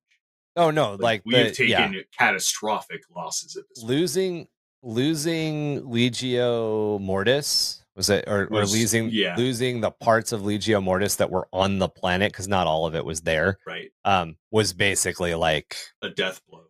oh 0.57 0.71
no, 0.73 0.93
Like, 0.93 1.01
like, 1.01 1.23
we 1.25 1.33
the, 1.35 1.45
have 1.45 1.53
taken 1.53 1.93
yeah, 1.95 2.01
catastrophic 2.19 3.03
losses 3.15 3.57
at 3.57 3.65
this. 3.69 3.79
point. 3.85 3.91
losing 3.91 4.49
losing 4.83 5.83
Legio 5.83 7.01
Mortis 7.01 7.84
was 7.97 8.11
it 8.11 8.25
or, 8.27 8.47
or 8.51 8.65
losing 8.67 9.11
yeah. 9.11 9.35
losing 9.37 9.81
the 9.81 9.91
parts 9.91 10.33
of 10.33 10.43
Legio 10.43 10.83
Mortis 10.83 11.17
that 11.17 11.31
were 11.31 11.47
on 11.53 11.79
the 11.79 11.89
planet 11.89 12.33
because 12.33 12.49
not 12.49 12.67
all 12.67 12.87
of 12.87 12.95
it 12.95 13.05
was 13.05 13.21
there. 13.23 13.59
right? 13.67 13.91
Um, 14.05 14.37
was 14.51 14.73
basically 14.73 15.35
like 15.35 15.77
A 16.03 16.11
death 16.11 16.41
blow, 16.49 16.65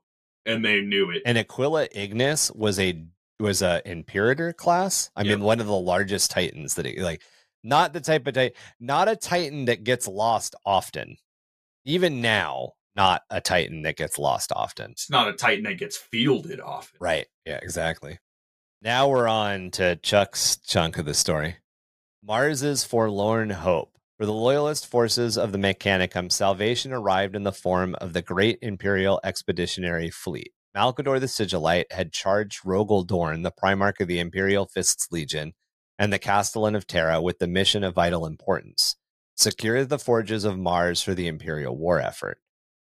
and 0.46 0.64
they 0.64 0.80
knew 0.80 1.10
it. 1.10 1.22
and 1.26 1.38
Aquila 1.38 1.88
Ignis 1.92 2.50
was 2.52 2.78
a 2.78 3.04
was 3.40 3.62
a 3.62 3.82
Imperator 3.84 4.52
class. 4.52 5.10
I 5.16 5.22
Yep. 5.22 5.38
mean, 5.38 5.44
one 5.46 5.60
of 5.60 5.66
the 5.66 5.72
largest 5.72 6.30
Titans 6.30 6.74
that 6.74 6.86
it, 6.86 6.98
like 6.98 7.22
not 7.62 7.92
the 7.94 8.00
type 8.00 8.26
of 8.26 8.34
titan, 8.34 8.54
not 8.78 9.08
a 9.08 9.16
Titan 9.16 9.64
that 9.64 9.84
gets 9.84 10.06
lost 10.06 10.54
often. 10.66 11.16
Even 11.86 12.20
now, 12.20 12.72
not 12.94 13.22
a 13.30 13.40
Titan 13.40 13.82
that 13.82 13.96
gets 13.96 14.18
lost 14.18 14.52
often. 14.54 14.90
it's 14.92 15.10
not 15.10 15.28
a 15.28 15.32
Titan 15.32 15.64
that 15.64 15.78
gets 15.78 15.96
fielded 15.96 16.60
often. 16.60 16.96
Right. 17.00 17.26
Yeah, 17.46 17.58
exactly. 17.62 18.18
Now 18.84 19.08
we're 19.08 19.28
on 19.28 19.70
to 19.70 19.96
Chuck's 19.96 20.58
chunk 20.58 20.98
of 20.98 21.06
the 21.06 21.14
story. 21.14 21.56
Mars's 22.22 22.84
forlorn 22.84 23.48
hope. 23.48 23.96
For 24.18 24.26
the 24.26 24.32
loyalist 24.34 24.86
forces 24.86 25.38
of 25.38 25.52
the 25.52 25.58
Mechanicum, 25.58 26.30
salvation 26.30 26.92
arrived 26.92 27.34
in 27.34 27.44
the 27.44 27.50
form 27.50 27.94
of 27.94 28.12
the 28.12 28.20
Great 28.20 28.58
Imperial 28.60 29.22
Expeditionary 29.24 30.10
Fleet. 30.10 30.52
Malkador 30.76 31.18
the 31.18 31.28
Sigillite 31.28 31.90
had 31.92 32.12
charged 32.12 32.62
Rogal 32.66 33.06
Dorn, 33.06 33.40
the 33.40 33.50
Primarch 33.50 34.00
of 34.00 34.08
the 34.08 34.20
Imperial 34.20 34.66
Fists 34.66 35.08
Legion, 35.10 35.54
and 35.98 36.12
the 36.12 36.18
Castellan 36.18 36.74
of 36.74 36.86
Terra 36.86 37.22
with 37.22 37.38
the 37.38 37.46
mission 37.46 37.84
of 37.84 37.94
vital 37.94 38.26
importance 38.26 38.96
secure 39.34 39.82
the 39.86 39.98
forges 39.98 40.44
of 40.44 40.58
Mars 40.58 41.00
for 41.00 41.14
the 41.14 41.26
Imperial 41.26 41.74
war 41.74 42.02
effort. 42.02 42.36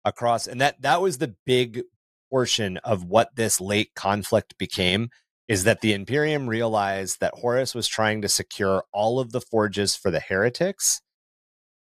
Across, 0.07 0.47
and 0.47 0.63
that 0.63 0.81
that 0.81 1.03
was 1.03 1.19
the 1.19 1.35
big 1.45 1.83
portion 2.31 2.79
of 2.79 3.05
what 3.05 3.37
this 3.37 3.61
late 3.61 3.95
conflict 3.95 4.57
became 4.57 5.11
is 5.51 5.65
that 5.65 5.81
the 5.81 5.93
Imperium 5.93 6.49
realized 6.49 7.19
that 7.21 7.35
Horus 7.35 7.75
was 7.75 7.89
trying 7.89 8.23
to 8.23 8.29
secure 8.29 8.85
all 8.93 9.19
of 9.19 9.33
the 9.33 9.41
forges 9.41 9.97
for 9.97 10.11
the 10.13 10.21
heretics, 10.21 11.03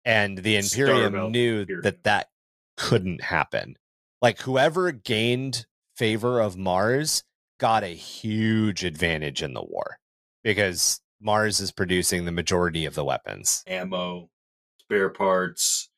and 0.05 0.39
the 0.39 0.57
Imperium 0.57 1.33
knew 1.33 1.61
Imperium. 1.63 1.83
that 1.83 2.05
that 2.05 2.29
couldn't 2.77 3.21
happen. 3.25 3.77
Like 4.23 4.41
whoever 4.43 4.93
gained 4.93 5.67
favor 5.97 6.41
of 6.41 6.57
Mars 6.57 7.25
got 7.59 7.83
a 7.83 7.89
huge 7.89 8.85
advantage 8.85 9.43
in 9.43 9.55
the 9.55 9.63
war 9.63 9.99
because 10.45 11.01
Mars 11.21 11.59
is 11.59 11.73
producing 11.73 12.25
the 12.25 12.31
majority 12.33 12.85
of 12.85 12.95
the 12.95 13.05
weapons. 13.05 13.65
Ammo, 13.67 14.31
spare 14.81 15.09
parts, 15.11 15.91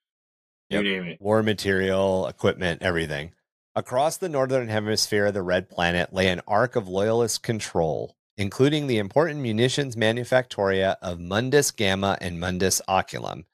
Yep. 0.70 0.84
you 0.84 0.92
name 0.92 1.08
it. 1.08 1.20
war 1.20 1.42
material, 1.42 2.26
equipment, 2.26 2.80
everything. 2.82 3.32
Across 3.80 4.18
the 4.18 4.28
northern 4.28 4.68
hemisphere 4.68 5.24
of 5.24 5.32
the 5.32 5.40
Red 5.40 5.70
Planet 5.70 6.12
lay 6.12 6.28
an 6.28 6.42
arc 6.46 6.76
of 6.76 6.86
loyalist 6.86 7.42
control, 7.42 8.14
including 8.36 8.86
the 8.86 8.98
important 8.98 9.40
munitions 9.40 9.96
manufactoria 9.96 10.98
of 11.00 11.18
Mundus 11.18 11.74
Gamma 11.74 12.18
and 12.20 12.38
Mundus 12.38 12.82
Oculum. 12.86 13.46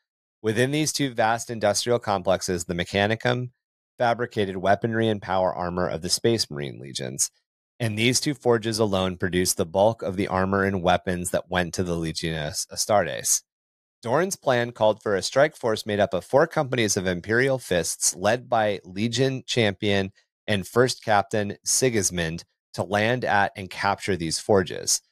Within 0.42 0.72
these 0.72 0.92
two 0.92 1.14
vast 1.14 1.48
industrial 1.48 2.00
complexes, 2.00 2.64
the 2.64 2.74
Mechanicum 2.74 3.50
fabricated 3.98 4.56
weaponry 4.56 5.06
and 5.06 5.22
power 5.22 5.54
armor 5.54 5.86
of 5.86 6.02
the 6.02 6.10
Space 6.10 6.50
Marine 6.50 6.80
legions. 6.80 7.30
And 7.78 7.96
these 7.96 8.18
two 8.18 8.34
forges 8.34 8.80
alone 8.80 9.18
produced 9.18 9.56
the 9.56 9.64
bulk 9.64 10.02
of 10.02 10.16
the 10.16 10.26
armor 10.26 10.64
and 10.64 10.82
weapons 10.82 11.30
that 11.30 11.48
went 11.48 11.72
to 11.74 11.84
the 11.84 11.94
Legiones 11.94 12.66
Astartes. 12.72 13.42
Dorn's 14.06 14.36
plan 14.36 14.70
called 14.70 15.02
for 15.02 15.16
a 15.16 15.20
strike 15.20 15.56
force 15.56 15.84
made 15.84 15.98
up 15.98 16.14
of 16.14 16.24
four 16.24 16.46
companies 16.46 16.96
of 16.96 17.08
Imperial 17.08 17.58
Fists, 17.58 18.14
led 18.14 18.48
by 18.48 18.78
Legion 18.84 19.42
Champion 19.44 20.12
and 20.46 20.64
First 20.64 21.04
Captain 21.04 21.56
Sigismund, 21.64 22.44
to 22.74 22.84
land 22.84 23.24
at 23.24 23.50
and 23.56 23.68
capture 23.68 24.14
these 24.14 24.38
forges. 24.38 25.02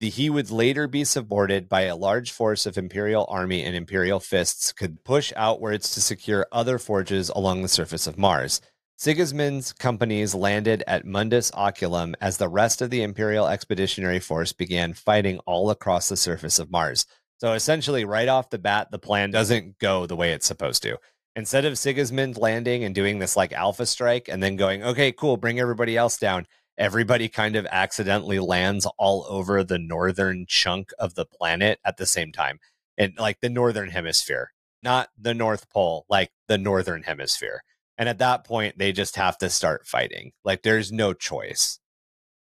The, 0.00 0.08
he 0.08 0.30
would 0.30 0.50
later 0.50 0.88
be 0.88 1.04
supported 1.04 1.68
by 1.68 1.82
a 1.82 1.94
large 1.94 2.32
force 2.32 2.64
of 2.64 2.78
Imperial 2.78 3.26
Army 3.28 3.62
and 3.62 3.76
Imperial 3.76 4.18
Fists 4.18 4.72
could 4.72 5.04
push 5.04 5.30
outwards 5.36 5.92
to 5.92 6.00
secure 6.00 6.46
other 6.50 6.78
forges 6.78 7.28
along 7.28 7.60
the 7.60 7.68
surface 7.68 8.06
of 8.06 8.16
Mars. 8.16 8.62
Sigismund's 8.96 9.74
companies 9.74 10.34
landed 10.34 10.82
at 10.86 11.04
Mundus 11.04 11.50
Oculum 11.52 12.14
as 12.22 12.38
the 12.38 12.48
rest 12.48 12.80
of 12.80 12.88
the 12.88 13.02
Imperial 13.02 13.46
Expeditionary 13.46 14.20
Force 14.20 14.54
began 14.54 14.94
fighting 14.94 15.38
all 15.40 15.68
across 15.68 16.08
the 16.08 16.16
surface 16.16 16.58
of 16.58 16.70
Mars. 16.70 17.04
So 17.38 17.52
essentially, 17.52 18.04
right 18.04 18.28
off 18.28 18.50
the 18.50 18.58
bat, 18.58 18.90
the 18.90 18.98
plan 18.98 19.30
doesn't 19.30 19.78
go 19.78 20.06
the 20.06 20.16
way 20.16 20.32
it's 20.32 20.46
supposed 20.46 20.82
to. 20.84 20.98
Instead 21.34 21.66
of 21.66 21.76
Sigismund 21.76 22.38
landing 22.38 22.82
and 22.82 22.94
doing 22.94 23.18
this 23.18 23.36
like 23.36 23.52
alpha 23.52 23.84
strike 23.84 24.26
and 24.28 24.42
then 24.42 24.56
going, 24.56 24.82
okay, 24.82 25.12
cool, 25.12 25.36
bring 25.36 25.60
everybody 25.60 25.96
else 25.96 26.16
down, 26.16 26.46
everybody 26.78 27.28
kind 27.28 27.56
of 27.56 27.66
accidentally 27.70 28.38
lands 28.38 28.86
all 28.98 29.26
over 29.28 29.62
the 29.62 29.78
northern 29.78 30.46
chunk 30.48 30.90
of 30.98 31.14
the 31.14 31.26
planet 31.26 31.78
at 31.84 31.98
the 31.98 32.06
same 32.06 32.32
time. 32.32 32.58
And 32.96 33.12
like 33.18 33.40
the 33.40 33.50
northern 33.50 33.90
hemisphere, 33.90 34.52
not 34.82 35.10
the 35.18 35.34
North 35.34 35.68
Pole, 35.68 36.06
like 36.08 36.30
the 36.48 36.56
northern 36.56 37.02
hemisphere. 37.02 37.62
And 37.98 38.08
at 38.08 38.18
that 38.18 38.44
point, 38.44 38.78
they 38.78 38.92
just 38.92 39.16
have 39.16 39.36
to 39.38 39.50
start 39.50 39.86
fighting. 39.86 40.32
Like 40.44 40.62
there's 40.62 40.92
no 40.92 41.12
choice. 41.12 41.80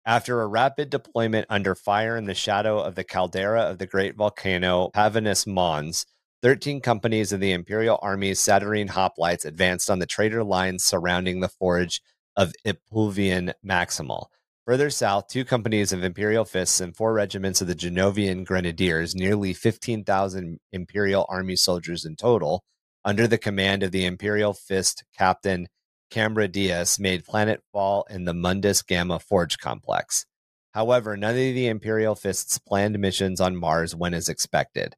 After 0.07 0.41
a 0.41 0.47
rapid 0.47 0.89
deployment 0.89 1.47
under 1.51 1.75
fire 1.75 2.17
in 2.17 2.25
the 2.25 2.35
shadow 2.35 2.81
of 2.81 2.95
the 2.95 3.05
caldera 3.05 3.63
of 3.63 3.79
the 3.79 3.87
great 3.87 4.17
volcano 4.17 4.91
Pavonis 4.95 5.47
Mons, 5.47 6.07
13 6.43 6.81
companies 6.81 7.33
of 7.33 7.41
the 7.41 7.53
Imperial 7.53 7.99
Army's 8.01 8.41
Saturnine 8.41 8.89
hoplites 8.89 9.45
advanced 9.45 9.91
on 9.91 9.99
the 9.99 10.07
traitor 10.07 10.43
lines 10.43 10.85
surrounding 10.85 11.41
the 11.41 11.51
forge 11.51 12.01
of 12.35 12.55
Ipluvien 12.65 13.53
Maximal. 13.65 14.27
Further 14.67 14.89
south, 14.89 15.29
two 15.29 15.45
companies 15.45 15.93
of 15.93 16.03
Imperial 16.03 16.47
Fists 16.47 16.81
and 16.81 16.97
four 16.97 17.13
regiments 17.13 17.61
of 17.61 17.67
the 17.67 17.75
Genovian 17.75 18.45
Grenadiers, 18.45 19.15
nearly 19.15 19.53
15,000 19.53 20.61
Imperial 20.73 21.27
Army 21.29 21.57
soldiers 21.57 22.07
in 22.07 22.17
total, 22.17 22.65
under 23.05 23.27
the 23.27 23.39
command 23.39 23.83
of 23.83 23.93
the 23.93 24.07
Imperial 24.07 24.55
Fist 24.55 25.05
captain 25.17 25.69
Camba 26.11 26.49
Diaz 26.49 26.99
made 26.99 27.25
planetfall 27.25 28.03
in 28.11 28.25
the 28.25 28.35
Mundus 28.35 28.83
Gamma 28.83 29.21
Forge 29.21 29.59
complex. 29.59 30.27
However, 30.73 31.17
none 31.17 31.31
of 31.31 31.37
the 31.37 31.69
Imperial 31.69 32.15
Fist's 32.15 32.59
planned 32.59 32.99
missions 32.99 33.41
on 33.41 33.57
Mars 33.57 33.95
went 33.95 34.15
as 34.15 34.29
expected. 34.29 34.97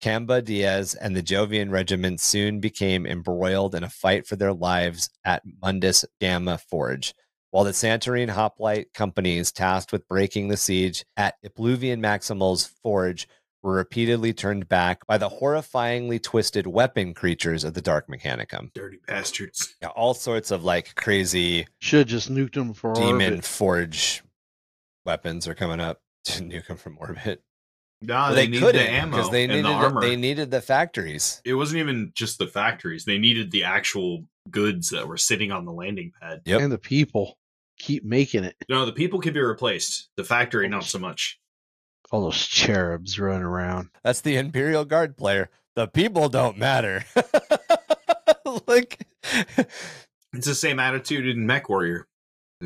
Camba 0.00 0.42
Diaz 0.42 0.94
and 0.94 1.16
the 1.16 1.22
Jovian 1.22 1.70
regiment 1.70 2.20
soon 2.20 2.60
became 2.60 3.06
embroiled 3.06 3.74
in 3.74 3.82
a 3.82 3.90
fight 3.90 4.26
for 4.26 4.36
their 4.36 4.52
lives 4.52 5.10
at 5.24 5.42
Mundus 5.62 6.04
Gamma 6.20 6.58
Forge, 6.58 7.14
while 7.50 7.64
the 7.64 7.72
Saturnine 7.72 8.28
Hoplite 8.28 8.92
companies 8.94 9.50
tasked 9.50 9.92
with 9.92 10.06
breaking 10.06 10.48
the 10.48 10.56
siege 10.56 11.04
at 11.16 11.34
Ipluvien 11.44 12.00
Maximal's 12.00 12.66
forge 12.66 13.26
were 13.62 13.74
repeatedly 13.74 14.32
turned 14.32 14.68
back 14.68 15.06
by 15.06 15.18
the 15.18 15.28
horrifyingly 15.28 16.22
twisted 16.22 16.66
weapon 16.66 17.12
creatures 17.14 17.64
of 17.64 17.74
the 17.74 17.82
Dark 17.82 18.06
Mechanicum. 18.08 18.72
Dirty 18.74 18.98
bastards. 19.06 19.74
Yeah, 19.82 19.88
all 19.88 20.14
sorts 20.14 20.50
of 20.50 20.64
like 20.64 20.94
crazy 20.94 21.66
Should 21.80 21.98
have 22.00 22.06
just 22.08 22.32
nuked 22.32 22.54
them 22.54 22.72
for 22.74 22.94
demon 22.94 23.32
orbit. 23.32 23.44
forge 23.44 24.22
weapons 25.04 25.48
are 25.48 25.54
coming 25.54 25.80
up 25.80 26.00
to 26.24 26.42
nuke 26.42 26.66
them 26.66 26.76
from 26.76 26.98
orbit. 27.00 27.42
No, 28.00 28.14
Well, 28.14 28.34
they, 28.34 28.42
they 28.42 28.46
needed 28.46 28.60
couldn't 28.62 28.84
the 28.84 28.90
ammo 28.92 29.16
because 29.16 29.30
they 29.30 29.42
and 29.44 29.52
needed 29.54 29.64
the 29.64 29.70
armor. 29.70 30.00
they 30.02 30.14
needed 30.16 30.50
the 30.52 30.60
factories. 30.60 31.42
it 31.44 31.54
wasn't 31.54 31.80
even 31.80 32.12
just 32.14 32.38
the 32.38 32.46
factories. 32.46 33.04
They 33.04 33.18
needed 33.18 33.50
the 33.50 33.64
actual 33.64 34.24
goods 34.50 34.90
that 34.90 35.08
were 35.08 35.16
sitting 35.16 35.50
on 35.50 35.64
the 35.64 35.72
landing 35.72 36.12
pad. 36.22 36.42
Yep. 36.44 36.60
And 36.60 36.70
the 36.72 36.78
people 36.78 37.36
keep 37.78 38.04
making 38.04 38.44
it. 38.44 38.54
No, 38.68 38.86
the 38.86 38.92
people 38.92 39.20
could 39.20 39.34
be 39.34 39.40
replaced. 39.40 40.10
The 40.16 40.22
factory, 40.22 40.68
not 40.68 40.84
so 40.84 41.00
much. 41.00 41.40
All 42.10 42.22
those 42.22 42.46
cherubs 42.46 43.18
running 43.18 43.42
around. 43.42 43.90
That's 44.02 44.20
the 44.22 44.36
Imperial 44.36 44.84
Guard 44.84 45.16
player. 45.16 45.50
The 45.76 45.86
people 45.86 46.28
don't 46.28 46.56
matter. 46.58 47.04
like 48.66 49.06
It's 50.32 50.46
the 50.46 50.54
same 50.54 50.78
attitude 50.80 51.26
in 51.26 51.46
Mech 51.46 51.68
Warrior. 51.68 52.06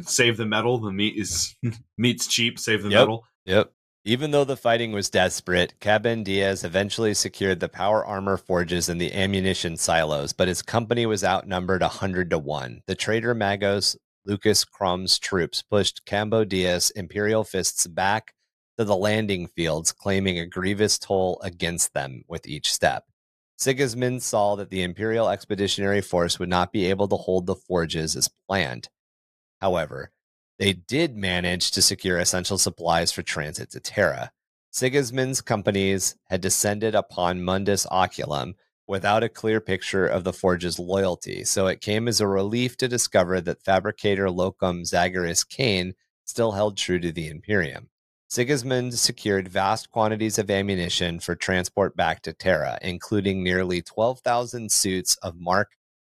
Save 0.02 0.36
the 0.36 0.46
metal. 0.46 0.78
The 0.78 0.92
meat 0.92 1.16
is 1.16 1.54
meat's 1.98 2.26
cheap. 2.26 2.58
Save 2.58 2.82
the 2.84 2.90
Yep. 2.90 3.00
metal. 3.00 3.24
Yep. 3.44 3.72
Even 4.04 4.32
though 4.32 4.44
the 4.44 4.56
fighting 4.56 4.90
was 4.92 5.10
desperate, 5.10 5.74
Camba 5.78 6.16
Diaz 6.16 6.64
eventually 6.64 7.14
secured 7.14 7.60
the 7.60 7.68
power 7.68 8.04
armor 8.04 8.36
forges 8.36 8.88
and 8.88 9.00
the 9.00 9.12
ammunition 9.14 9.76
silos, 9.76 10.32
but 10.32 10.48
his 10.48 10.60
company 10.60 11.06
was 11.06 11.22
outnumbered 11.22 11.82
100 11.82 12.30
to 12.30 12.38
1. 12.38 12.82
The 12.88 12.96
traitor 12.96 13.32
Magos 13.34 13.96
Lukas 14.24 14.64
Chrom's 14.64 15.18
troops 15.20 15.62
pushed 15.62 16.04
Camba 16.04 16.44
Diaz 16.44 16.90
Imperial 16.96 17.44
fists 17.44 17.86
back 17.86 18.34
to 18.78 18.84
the 18.84 18.96
landing 18.96 19.46
fields, 19.46 19.92
claiming 19.92 20.38
a 20.38 20.46
grievous 20.46 20.98
toll 20.98 21.40
against 21.42 21.94
them 21.94 22.24
with 22.28 22.46
each 22.46 22.72
step. 22.72 23.04
Sigismund 23.58 24.22
saw 24.22 24.56
that 24.56 24.70
the 24.70 24.82
Imperial 24.82 25.28
Expeditionary 25.28 26.00
Force 26.00 26.38
would 26.38 26.48
not 26.48 26.72
be 26.72 26.86
able 26.86 27.06
to 27.08 27.16
hold 27.16 27.46
the 27.46 27.54
forges 27.54 28.16
as 28.16 28.30
planned. 28.48 28.88
However, 29.60 30.10
they 30.58 30.72
did 30.72 31.16
manage 31.16 31.70
to 31.72 31.82
secure 31.82 32.18
essential 32.18 32.58
supplies 32.58 33.12
for 33.12 33.22
transit 33.22 33.70
to 33.70 33.80
Terra. 33.80 34.32
Sigismund's 34.70 35.40
companies 35.40 36.16
had 36.28 36.40
descended 36.40 36.94
upon 36.94 37.42
Mundus 37.42 37.86
Oculum 37.90 38.54
without 38.88 39.22
a 39.22 39.28
clear 39.28 39.60
picture 39.60 40.06
of 40.06 40.24
the 40.24 40.32
forge's 40.32 40.78
loyalty, 40.78 41.44
so 41.44 41.66
it 41.66 41.80
came 41.80 42.08
as 42.08 42.20
a 42.20 42.26
relief 42.26 42.76
to 42.78 42.88
discover 42.88 43.40
that 43.40 43.62
fabricator 43.62 44.30
Locum 44.30 44.84
Zagreus 44.84 45.44
Kane 45.44 45.94
still 46.24 46.52
held 46.52 46.76
true 46.76 46.98
to 46.98 47.12
the 47.12 47.28
Imperium. 47.28 47.88
Sigismund 48.32 48.98
secured 48.98 49.46
vast 49.46 49.90
quantities 49.90 50.38
of 50.38 50.50
ammunition 50.50 51.20
for 51.20 51.34
transport 51.34 51.94
back 51.94 52.22
to 52.22 52.32
Terra, 52.32 52.78
including 52.80 53.44
nearly 53.44 53.82
12,000 53.82 54.72
suits 54.72 55.16
of 55.16 55.38
Mark 55.38 55.72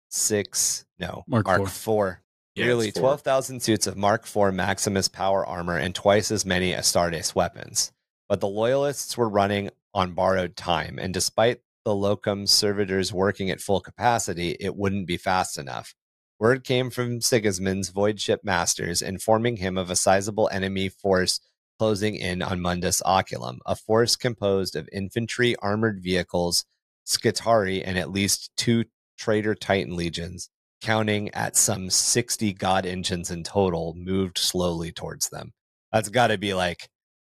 6, 0.08 0.84
no, 0.98 1.22
Mark 1.28 1.46
Mark 1.46 1.60
IV. 1.60 1.70
4 1.70 2.22
Yeah, 2.56 2.64
Nearly 2.64 2.88
it's 2.88 2.98
12,000 2.98 3.60
suits 3.60 3.86
of 3.86 3.96
Mark 3.96 4.24
IV 4.24 4.52
Maximus 4.52 5.06
power 5.06 5.46
armor 5.46 5.76
and 5.76 5.94
twice 5.94 6.32
as 6.32 6.44
many 6.44 6.72
Astartes 6.72 7.36
weapons. 7.36 7.92
But 8.28 8.40
the 8.40 8.48
Loyalists 8.48 9.16
were 9.16 9.28
running 9.28 9.70
on 9.94 10.14
borrowed 10.14 10.56
time, 10.56 10.98
and 10.98 11.14
despite 11.14 11.60
the 11.84 11.94
locum 11.94 12.48
servitors 12.48 13.12
working 13.12 13.48
at 13.48 13.60
full 13.60 13.80
capacity, 13.80 14.56
it 14.58 14.74
wouldn't 14.74 15.06
be 15.06 15.18
fast 15.18 15.56
enough. 15.56 15.94
Word 16.40 16.64
came 16.64 16.90
from 16.90 17.20
Sigismund's 17.20 17.90
void 17.90 18.20
ship 18.20 18.40
masters 18.42 19.02
informing 19.02 19.58
him 19.58 19.78
of 19.78 19.88
a 19.88 19.94
sizable 19.94 20.48
enemy 20.52 20.88
force 20.88 21.38
closing 21.78 22.14
in 22.16 22.42
on 22.42 22.60
Mundus 22.60 23.00
Oculum, 23.04 23.60
a 23.66 23.76
force 23.76 24.16
composed 24.16 24.76
of 24.76 24.88
infantry, 24.92 25.56
armored 25.56 26.00
vehicles, 26.02 26.64
Skitarii, 27.06 27.82
and 27.84 27.96
at 27.98 28.10
least 28.10 28.50
two 28.56 28.84
traitor 29.18 29.54
Titan 29.54 29.96
legions 29.96 30.50
counting 30.80 31.28
at 31.34 31.56
some 31.56 31.90
60 31.90 32.52
god 32.52 32.86
engines 32.86 33.30
in 33.30 33.42
total, 33.42 33.94
moved 33.96 34.38
slowly 34.38 34.92
towards 34.92 35.28
them. 35.28 35.52
That's 35.92 36.08
got 36.08 36.28
to 36.28 36.38
be 36.38 36.54
like, 36.54 36.88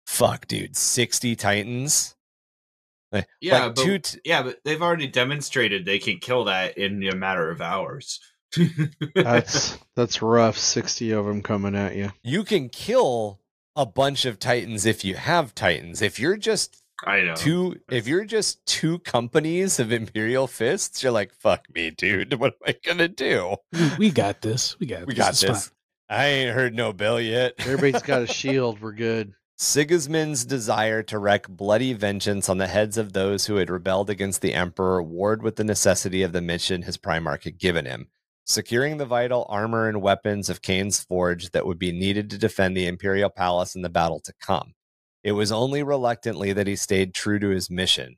fuck, 0.06 0.48
dude, 0.48 0.76
60 0.76 1.36
Titans? 1.36 2.16
Like, 3.12 3.28
Yeah, 3.40 3.66
like 3.66 3.76
but, 3.76 3.84
two 3.84 4.00
t- 4.00 4.20
yeah, 4.26 4.44
but 4.44 4.60
they've 4.64 4.82
already 4.82 5.08
demonstrated 5.08 5.86
they 5.86 6.00
can 6.00 6.18
kill 6.18 6.46
that 6.46 6.78
in 6.78 7.04
a 7.08 7.16
matter 7.16 7.50
of 7.50 7.62
hours. 7.62 8.20
That's 9.16 9.78
that's 9.98 10.22
rough. 10.22 10.58
Sixty 10.58 11.12
of 11.12 11.26
them 11.26 11.42
coming 11.42 11.76
at 11.76 11.96
you. 11.98 12.12
you 12.24 12.46
can 12.46 12.70
kill 12.70 13.42
a 13.76 13.86
bunch 13.86 14.26
of 14.26 14.40
Titans 14.40 14.86
if 14.86 15.04
you 15.04 15.16
have 15.16 15.54
Titans. 15.56 16.02
If 16.02 16.20
you're 16.20 16.38
just 16.38 16.82
I 17.06 17.22
know. 17.22 17.36
two, 17.36 17.80
if 17.90 18.08
you're 18.08 18.26
just 18.26 18.66
two 18.66 19.00
companies 19.00 19.80
of 19.80 19.92
Imperial 19.92 20.48
Fists, 20.48 21.04
you're 21.04 21.12
like, 21.12 21.34
fuck 21.34 21.66
me, 21.74 21.92
dude. 21.92 22.34
What 22.40 22.54
am 22.66 22.74
I 22.74 22.76
gonna 22.86 23.08
do? 23.08 23.58
We, 23.74 23.90
we 23.98 24.12
got 24.12 24.42
this. 24.42 24.80
We 24.80 24.88
got 24.88 25.06
We 25.06 25.14
this. 25.14 25.18
got 25.24 25.30
It's 25.32 25.42
this. 25.42 25.68
fine. 25.68 25.72
I 26.18 26.26
ain't 26.28 26.56
heard 26.56 26.74
no 26.76 26.94
bell 26.94 27.20
yet. 27.20 27.54
Everybody's 27.60 28.02
got 28.04 28.22
a 28.22 28.28
shield. 28.28 28.80
We're 28.82 28.94
good. 28.94 29.34
Sigismund's 29.58 30.44
desire 30.46 31.02
to 31.04 31.18
wreak 31.18 31.48
bloody 31.48 31.94
vengeance 31.94 32.50
on 32.50 32.58
the 32.58 32.68
heads 32.68 32.98
of 32.98 33.14
those 33.14 33.46
who 33.46 33.56
had 33.56 33.70
rebelled 33.70 34.10
against 34.10 34.42
the 34.42 34.54
Emperor 34.54 35.02
warred 35.02 35.42
with 35.42 35.56
the 35.56 35.64
necessity 35.64 36.24
of 36.24 36.34
the 36.34 36.42
mission 36.42 36.82
his 36.84 36.98
Primarch 36.98 37.46
had 37.46 37.58
given 37.58 37.86
him. 37.86 38.08
Securing 38.48 38.98
the 38.98 39.08
vital 39.08 39.48
armor 39.50 39.90
and 39.90 40.04
weapons 40.04 40.50
of 40.50 40.62
Kane's 40.62 41.04
forge 41.04 41.50
that 41.50 41.66
would 41.66 41.80
be 41.80 41.92
needed 41.92 42.30
to 42.30 42.38
defend 42.38 42.78
the 42.78 42.86
Imperial 42.86 43.32
Palace 43.32 43.76
in 43.76 43.82
the 43.82 43.90
battle 43.90 44.20
to 44.20 44.34
come. 44.40 44.76
It 45.24 45.32
was 45.32 45.52
only 45.52 45.82
reluctantly 45.82 46.54
that 46.54 46.68
he 46.68 46.76
stayed 46.76 47.16
true 47.16 47.40
to 47.40 47.50
his 47.50 47.72
mission. 47.72 48.18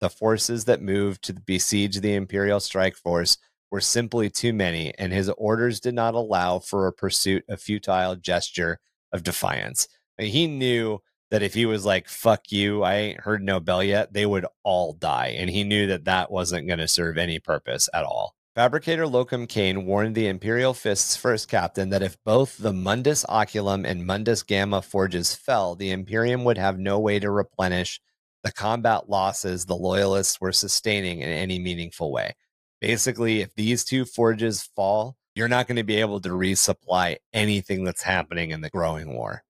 The 0.00 0.10
forces 0.10 0.66
that 0.66 0.82
moved 0.82 1.24
to 1.24 1.32
besiege 1.32 2.00
the 2.00 2.14
Imperial 2.14 2.60
strike 2.60 2.96
force 2.96 3.38
were 3.70 3.80
simply 3.80 4.28
too 4.28 4.52
many, 4.52 4.92
and 4.98 5.10
his 5.10 5.30
orders 5.30 5.80
did 5.80 5.94
not 5.94 6.14
allow 6.14 6.58
for 6.58 6.86
a 6.86 6.92
pursuit 6.92 7.42
of 7.48 7.58
futile 7.58 8.14
gesture 8.14 8.78
of 9.10 9.22
defiance. 9.22 9.88
He 10.18 10.46
knew 10.46 10.98
that 11.30 11.42
if 11.42 11.54
he 11.54 11.64
was 11.64 11.86
like, 11.86 12.08
fuck 12.08 12.52
you, 12.52 12.82
I 12.82 12.94
ain't 12.96 13.20
heard 13.20 13.42
no 13.42 13.58
bell 13.58 13.82
yet, 13.82 14.12
they 14.12 14.26
would 14.26 14.44
all 14.62 14.92
die. 14.92 15.34
And 15.38 15.48
he 15.48 15.64
knew 15.64 15.86
that 15.86 16.04
that 16.04 16.30
wasn't 16.30 16.66
going 16.66 16.78
to 16.78 16.86
serve 16.86 17.16
any 17.16 17.38
purpose 17.38 17.88
at 17.94 18.04
all. 18.04 18.35
Fabricator 18.56 19.06
Locum 19.06 19.46
Kane 19.46 19.84
warned 19.84 20.14
the 20.14 20.28
Imperial 20.28 20.72
Fist's 20.72 21.14
first 21.14 21.46
captain 21.46 21.90
that 21.90 22.02
if 22.02 22.16
both 22.24 22.56
the 22.56 22.72
Mundus 22.72 23.22
Oculum 23.28 23.84
and 23.84 24.06
Mundus 24.06 24.42
Gamma 24.42 24.80
forges 24.80 25.34
fell, 25.34 25.74
the 25.74 25.90
Imperium 25.90 26.42
would 26.44 26.56
have 26.56 26.78
no 26.78 26.98
way 26.98 27.18
to 27.18 27.30
replenish 27.30 28.00
the 28.42 28.50
combat 28.50 29.10
losses 29.10 29.66
the 29.66 29.76
Loyalists 29.76 30.40
were 30.40 30.52
sustaining 30.52 31.20
in 31.20 31.28
any 31.28 31.58
meaningful 31.58 32.10
way. 32.10 32.34
Basically, 32.80 33.42
if 33.42 33.54
these 33.56 33.84
two 33.84 34.06
forges 34.06 34.62
fall, 34.62 35.18
you're 35.34 35.48
not 35.48 35.66
going 35.66 35.76
to 35.76 35.82
be 35.82 36.00
able 36.00 36.22
to 36.22 36.30
resupply 36.30 37.16
anything 37.34 37.84
that's 37.84 38.04
happening 38.04 38.52
in 38.52 38.62
the 38.62 38.70
growing 38.70 39.12
war. 39.12 39.44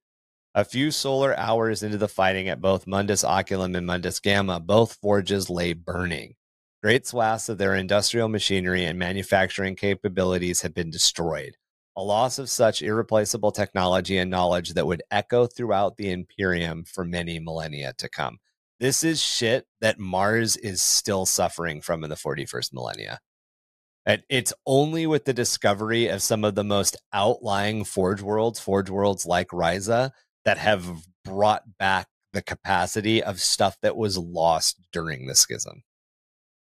A 0.52 0.64
few 0.64 0.90
solar 0.90 1.38
hours 1.38 1.84
into 1.84 1.96
the 1.96 2.08
fighting 2.08 2.48
at 2.48 2.60
both 2.60 2.88
Mundus 2.88 3.22
Oculum 3.22 3.76
and 3.76 3.86
Mundus 3.86 4.18
Gamma, 4.20 4.58
both 4.58 4.94
forges 4.94 5.48
lay 5.48 5.74
burning. 5.74 6.34
Great 6.86 7.04
swaths 7.04 7.48
of 7.48 7.58
their 7.58 7.74
industrial 7.74 8.28
machinery 8.28 8.84
and 8.84 8.96
manufacturing 8.96 9.74
capabilities 9.74 10.62
have 10.62 10.72
been 10.72 10.88
destroyed, 10.88 11.56
a 11.96 12.00
loss 12.00 12.38
of 12.38 12.48
such 12.48 12.80
irreplaceable 12.80 13.50
technology 13.50 14.16
and 14.16 14.30
knowledge 14.30 14.74
that 14.74 14.86
would 14.86 15.02
echo 15.10 15.48
throughout 15.48 15.96
the 15.96 16.12
Imperium 16.12 16.84
for 16.84 17.04
many 17.04 17.40
millennia 17.40 17.92
to 17.98 18.08
come. 18.08 18.38
This 18.78 19.02
is 19.02 19.20
shit 19.20 19.66
that 19.80 19.98
Mars 19.98 20.56
is 20.56 20.80
still 20.80 21.26
suffering 21.26 21.80
from 21.80 22.04
in 22.04 22.10
the 22.10 22.14
41st 22.14 22.72
millennia. 22.72 23.18
It's 24.06 24.52
only 24.64 25.08
with 25.08 25.24
the 25.24 25.34
discovery 25.34 26.06
of 26.06 26.22
some 26.22 26.44
of 26.44 26.54
the 26.54 26.62
most 26.62 26.96
outlying 27.12 27.82
Forge 27.82 28.22
worlds, 28.22 28.60
Forge 28.60 28.90
worlds 28.90 29.26
like 29.26 29.48
Ryza, 29.48 30.12
that 30.44 30.58
have 30.58 30.86
brought 31.24 31.64
back 31.80 32.06
the 32.32 32.42
capacity 32.42 33.24
of 33.24 33.40
stuff 33.40 33.76
that 33.82 33.96
was 33.96 34.16
lost 34.16 34.80
during 34.92 35.26
the 35.26 35.34
schism, 35.34 35.82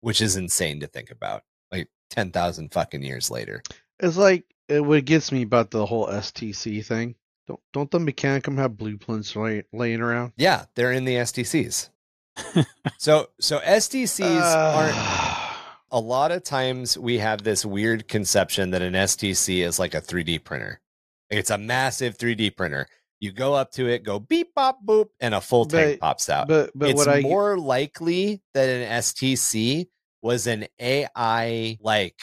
which 0.03 0.21
is 0.21 0.35
insane 0.35 0.81
to 0.81 0.87
think 0.87 1.09
about. 1.09 1.43
Like 1.71 1.87
10,000 2.11 2.71
fucking 2.71 3.01
years 3.01 3.31
later. 3.31 3.63
It's 3.99 4.17
like 4.17 4.43
it, 4.67 4.83
what 4.83 5.05
gets 5.05 5.31
me 5.31 5.43
about 5.43 5.71
the 5.71 5.85
whole 5.85 6.07
STC 6.07 6.85
thing. 6.85 7.15
Don't 7.47 7.59
don't 7.73 7.91
the 7.91 7.99
Mechanicum 7.99 8.57
have 8.57 8.77
blueprints 8.77 9.35
lay, 9.35 9.63
laying 9.73 10.01
around? 10.01 10.33
Yeah, 10.37 10.65
they're 10.75 10.91
in 10.91 11.05
the 11.05 11.15
STCs. 11.15 11.89
so 12.97 13.29
so 13.39 13.59
STCs 13.59 14.55
aren't 14.55 14.95
Uh, 14.95 15.49
a 15.91 15.99
lot 15.99 16.31
of 16.31 16.43
times 16.43 16.97
we 16.97 17.19
have 17.19 17.43
this 17.43 17.65
weird 17.65 18.07
conception 18.07 18.71
that 18.71 18.81
an 18.81 18.93
STC 18.93 19.63
is 19.63 19.77
like 19.77 19.93
a 19.93 20.01
3D 20.01 20.43
printer. 20.43 20.81
It's 21.29 21.51
a 21.51 21.57
massive 21.57 22.17
3D 22.17 22.55
printer. 22.55 22.87
You 23.23 23.31
go 23.31 23.53
up 23.53 23.71
to 23.75 23.87
it, 23.87 24.03
go 24.03 24.19
beep 24.19 24.53
bop 24.53 24.85
boop, 24.85 25.07
and 25.21 25.33
a 25.33 25.39
full 25.39 25.63
tank 25.63 26.01
But- 26.01 26.05
pops 26.05 26.27
out. 26.27 26.49
But 26.49 26.71
but 26.75 26.89
it's 26.89 26.97
what 26.97 27.07
I 27.07 27.21
more 27.21 27.57
likely 27.57 28.41
that 28.53 28.67
an 28.67 28.85
STC 29.01 29.87
was 30.21 30.45
an 30.45 30.65
AI 30.77 31.77
like 31.79 32.19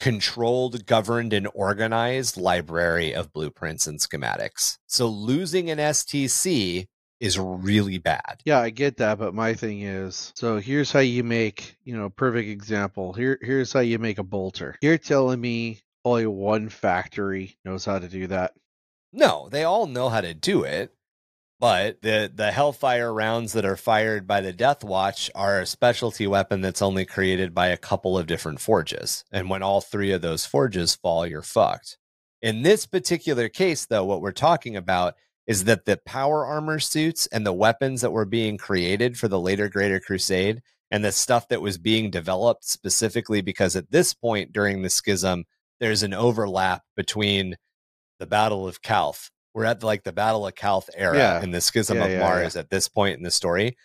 controlled, 0.00 0.86
governed, 0.86 1.34
and 1.34 1.46
organized 1.54 2.38
library 2.38 3.14
of 3.14 3.30
blueprints 3.30 3.86
and 3.86 4.00
schematics. 4.00 4.78
So 4.86 5.06
losing 5.06 5.68
an 5.68 5.78
STC 5.78 6.86
is 7.20 7.38
really 7.38 7.98
bad. 7.98 8.40
Yeah, 8.46 8.60
I 8.60 8.70
get 8.70 8.96
that, 8.96 9.18
but 9.18 9.34
my 9.34 9.52
thing 9.52 9.82
is, 9.82 10.32
so 10.34 10.58
here's 10.58 10.92
how 10.92 11.00
you 11.00 11.24
make, 11.24 11.76
you 11.84 11.94
know, 11.94 12.08
perfect 12.08 12.48
example. 12.48 13.12
Here 13.12 13.38
here's 13.42 13.70
how 13.70 13.80
you 13.80 13.98
make 13.98 14.16
a 14.16 14.22
bolter. 14.22 14.78
You're 14.80 14.96
telling 14.96 15.42
me 15.42 15.80
only 16.06 16.26
one 16.26 16.70
factory 16.70 17.58
knows 17.66 17.84
how 17.84 17.98
to 17.98 18.08
do 18.08 18.28
that. 18.28 18.54
No, 19.16 19.48
they 19.50 19.64
all 19.64 19.86
know 19.86 20.10
how 20.10 20.20
to 20.20 20.34
do 20.34 20.62
it. 20.62 20.92
But 21.58 22.02
the 22.02 22.30
the 22.32 22.52
Hellfire 22.52 23.12
rounds 23.14 23.54
that 23.54 23.64
are 23.64 23.78
fired 23.78 24.26
by 24.26 24.42
the 24.42 24.52
Death 24.52 24.84
Watch 24.84 25.30
are 25.34 25.60
a 25.60 25.66
specialty 25.66 26.26
weapon 26.26 26.60
that's 26.60 26.82
only 26.82 27.06
created 27.06 27.54
by 27.54 27.68
a 27.68 27.78
couple 27.78 28.18
of 28.18 28.26
different 28.26 28.60
forges. 28.60 29.24
And 29.32 29.48
when 29.48 29.62
all 29.62 29.80
three 29.80 30.12
of 30.12 30.20
those 30.20 30.44
forges 30.44 30.94
fall, 30.94 31.26
you're 31.26 31.40
fucked. 31.40 31.96
In 32.42 32.60
this 32.60 32.84
particular 32.84 33.48
case, 33.48 33.86
though, 33.86 34.04
what 34.04 34.20
we're 34.20 34.32
talking 34.32 34.76
about 34.76 35.14
is 35.46 35.64
that 35.64 35.86
the 35.86 35.98
power 36.04 36.44
armor 36.44 36.78
suits 36.78 37.26
and 37.28 37.46
the 37.46 37.54
weapons 37.54 38.02
that 38.02 38.12
were 38.12 38.26
being 38.26 38.58
created 38.58 39.18
for 39.18 39.28
the 39.28 39.40
later 39.40 39.70
Greater 39.70 39.98
Crusade 39.98 40.60
and 40.90 41.02
the 41.02 41.12
stuff 41.12 41.48
that 41.48 41.62
was 41.62 41.78
being 41.78 42.10
developed 42.10 42.64
specifically 42.66 43.40
because 43.40 43.76
at 43.76 43.90
this 43.90 44.12
point 44.12 44.52
during 44.52 44.82
the 44.82 44.90
schism, 44.90 45.44
there's 45.80 46.02
an 46.02 46.12
overlap 46.12 46.82
between 46.96 47.56
the 48.18 48.26
Battle 48.26 48.66
of 48.66 48.82
Calth. 48.82 49.30
We're 49.54 49.64
at 49.64 49.82
like 49.82 50.04
the 50.04 50.12
Battle 50.12 50.46
of 50.46 50.54
Calth 50.54 50.90
era 50.94 51.16
Yeah. 51.16 51.42
in 51.42 51.50
the 51.50 51.60
Schism 51.60 51.96
Yeah, 51.98 52.04
of 52.04 52.10
yeah, 52.12 52.20
Mars 52.20 52.56
at 52.56 52.70
this 52.70 52.88
point 52.88 53.16
in 53.16 53.22
the 53.22 53.30
story. 53.30 53.76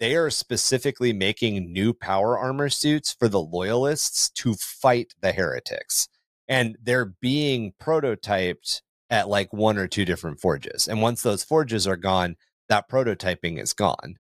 They 0.00 0.16
are 0.16 0.30
specifically 0.30 1.12
making 1.12 1.72
new 1.72 1.92
power 1.92 2.38
armor 2.38 2.68
suits 2.70 3.12
for 3.12 3.28
the 3.28 3.40
loyalists 3.40 4.30
to 4.30 4.54
fight 4.54 5.12
the 5.20 5.32
heretics. 5.32 6.08
And 6.48 6.76
they're 6.82 7.04
being 7.20 7.74
prototyped 7.80 8.80
at 9.10 9.28
like 9.28 9.52
one 9.52 9.76
or 9.76 9.86
two 9.86 10.04
different 10.04 10.40
forges. 10.40 10.88
And 10.88 11.02
once 11.02 11.22
those 11.22 11.44
forges 11.44 11.86
are 11.86 11.96
gone, 11.96 12.36
that 12.68 12.88
prototyping 12.88 13.60
is 13.60 13.72
gone. 13.72 14.16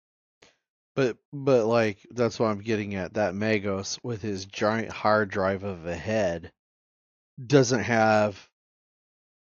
But 0.96 1.18
but 1.32 1.66
like 1.68 2.00
that's 2.10 2.40
what 2.40 2.48
I'm 2.48 2.62
getting 2.62 2.96
at. 2.96 3.14
That 3.14 3.34
Magos 3.36 4.00
with 4.04 4.22
his 4.24 4.46
giant 4.46 4.90
hard 4.90 5.30
drive 5.30 5.64
of 5.64 5.86
a 5.86 5.96
head 5.96 6.52
doesn't 7.46 7.82
have 7.84 8.47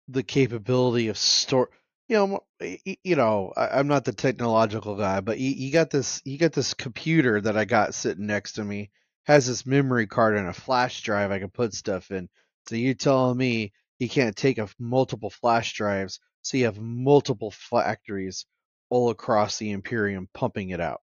the 0.08 0.22
capability 0.22 1.08
of 1.08 1.18
store. 1.18 1.70
You 2.08 2.16
know, 2.16 2.40
y- 2.60 2.78
y- 2.86 2.98
you 3.02 3.16
know, 3.16 3.52
I, 3.56 3.68
I'm 3.78 3.88
not 3.88 4.04
the 4.04 4.12
technological 4.12 4.96
guy, 4.96 5.20
but 5.20 5.38
you, 5.38 5.50
you 5.50 5.72
got 5.72 5.90
this. 5.90 6.22
You 6.24 6.38
got 6.38 6.52
this 6.52 6.74
computer 6.74 7.40
that 7.40 7.56
I 7.56 7.64
got 7.64 7.94
sitting 7.94 8.26
next 8.26 8.52
to 8.52 8.64
me 8.64 8.90
has 9.24 9.46
this 9.48 9.66
memory 9.66 10.06
card 10.06 10.36
and 10.36 10.46
a 10.48 10.52
flash 10.52 11.02
drive 11.02 11.32
I 11.32 11.40
can 11.40 11.50
put 11.50 11.74
stuff 11.74 12.12
in. 12.12 12.28
So 12.68 12.76
you're 12.76 12.94
telling 12.94 13.36
me 13.36 13.72
you 13.98 14.08
can't 14.08 14.36
take 14.36 14.58
a 14.58 14.68
multiple 14.78 15.30
flash 15.30 15.72
drives, 15.74 16.20
so 16.42 16.56
you 16.56 16.66
have 16.66 16.78
multiple 16.78 17.50
factories 17.50 18.46
all 18.88 19.10
across 19.10 19.58
the 19.58 19.72
Imperium 19.72 20.28
pumping 20.32 20.70
it 20.70 20.80
out. 20.80 21.00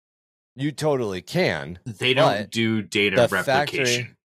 You 0.56 0.72
totally 0.72 1.22
can. 1.22 1.80
They 1.86 2.14
don't 2.14 2.50
do 2.50 2.82
data 2.82 3.18
replication. 3.18 3.44
factory- 3.44 3.80
replication. 3.80 4.18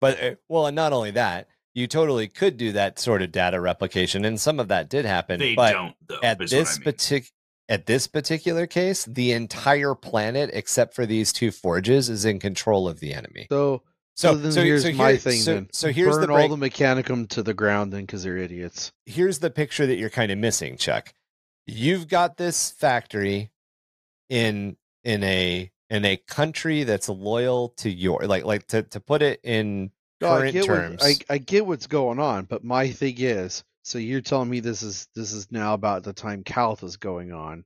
But 0.00 0.22
uh, 0.22 0.34
well, 0.48 0.66
and 0.66 0.76
not 0.76 0.92
only 0.92 1.10
that, 1.12 1.48
you 1.76 1.86
totally 1.86 2.26
could 2.26 2.56
do 2.56 2.72
that 2.72 2.98
sort 2.98 3.20
of 3.20 3.30
data 3.30 3.60
replication, 3.60 4.24
and 4.24 4.40
some 4.40 4.58
of 4.58 4.68
that 4.68 4.88
did 4.88 5.04
happen. 5.04 5.38
They 5.38 5.54
but 5.54 5.72
don't 5.72 5.94
though. 6.06 6.18
at 6.22 6.38
this 6.38 6.54
I 6.54 6.78
mean. 6.78 6.84
particular 6.84 7.30
at 7.68 7.86
this 7.86 8.06
particular 8.06 8.66
case, 8.66 9.04
the 9.04 9.32
entire 9.32 9.94
planet, 9.94 10.50
except 10.52 10.94
for 10.94 11.04
these 11.04 11.32
two 11.32 11.50
forges, 11.50 12.08
is 12.08 12.24
in 12.24 12.38
control 12.38 12.88
of 12.88 13.00
the 13.00 13.12
enemy. 13.12 13.48
So, 13.50 13.82
So, 14.14 14.32
so 14.32 14.38
then 14.38 14.52
so 14.52 14.62
here's 14.62 14.84
so 14.84 14.92
my 14.92 15.16
thing. 15.16 15.40
So, 15.40 15.54
then 15.54 15.68
so 15.72 15.92
here's 15.92 16.14
burn 16.14 16.22
the 16.22 16.26
break, 16.28 16.50
all 16.50 16.56
the 16.56 16.70
mechanicum 16.70 17.28
to 17.30 17.42
the 17.42 17.54
ground, 17.54 17.92
then, 17.92 18.02
because 18.02 18.22
they're 18.22 18.38
idiots. 18.38 18.92
here's 19.04 19.40
the 19.40 19.50
picture 19.50 19.86
that 19.86 19.96
you're 19.96 20.10
kind 20.10 20.32
of 20.32 20.38
missing, 20.38 20.78
Chuck. 20.78 21.12
You've 21.66 22.08
got 22.08 22.38
this 22.38 22.70
factory 22.70 23.50
in 24.30 24.76
in 25.04 25.22
a 25.24 25.70
in 25.90 26.04
a 26.06 26.16
country 26.16 26.84
that's 26.84 27.08
loyal 27.08 27.68
to 27.70 27.90
your 27.90 28.20
like 28.26 28.44
like 28.44 28.66
to 28.68 28.82
to 28.84 29.00
put 29.00 29.20
it 29.22 29.40
in 29.42 29.90
No, 30.20 30.30
I 30.30 30.50
get 30.50 30.64
terms. 30.64 31.02
what 31.02 31.24
I, 31.30 31.34
I 31.34 31.38
get 31.38 31.66
what's 31.66 31.86
going 31.86 32.18
on, 32.18 32.44
but 32.44 32.64
my 32.64 32.90
thing 32.90 33.16
is, 33.18 33.64
so 33.82 33.98
you're 33.98 34.20
telling 34.20 34.48
me 34.48 34.60
this 34.60 34.82
is 34.82 35.08
this 35.14 35.32
is 35.32 35.52
now 35.52 35.74
about 35.74 36.02
the 36.02 36.12
time 36.12 36.42
Calth 36.42 36.82
is 36.82 36.96
going 36.96 37.32
on. 37.32 37.64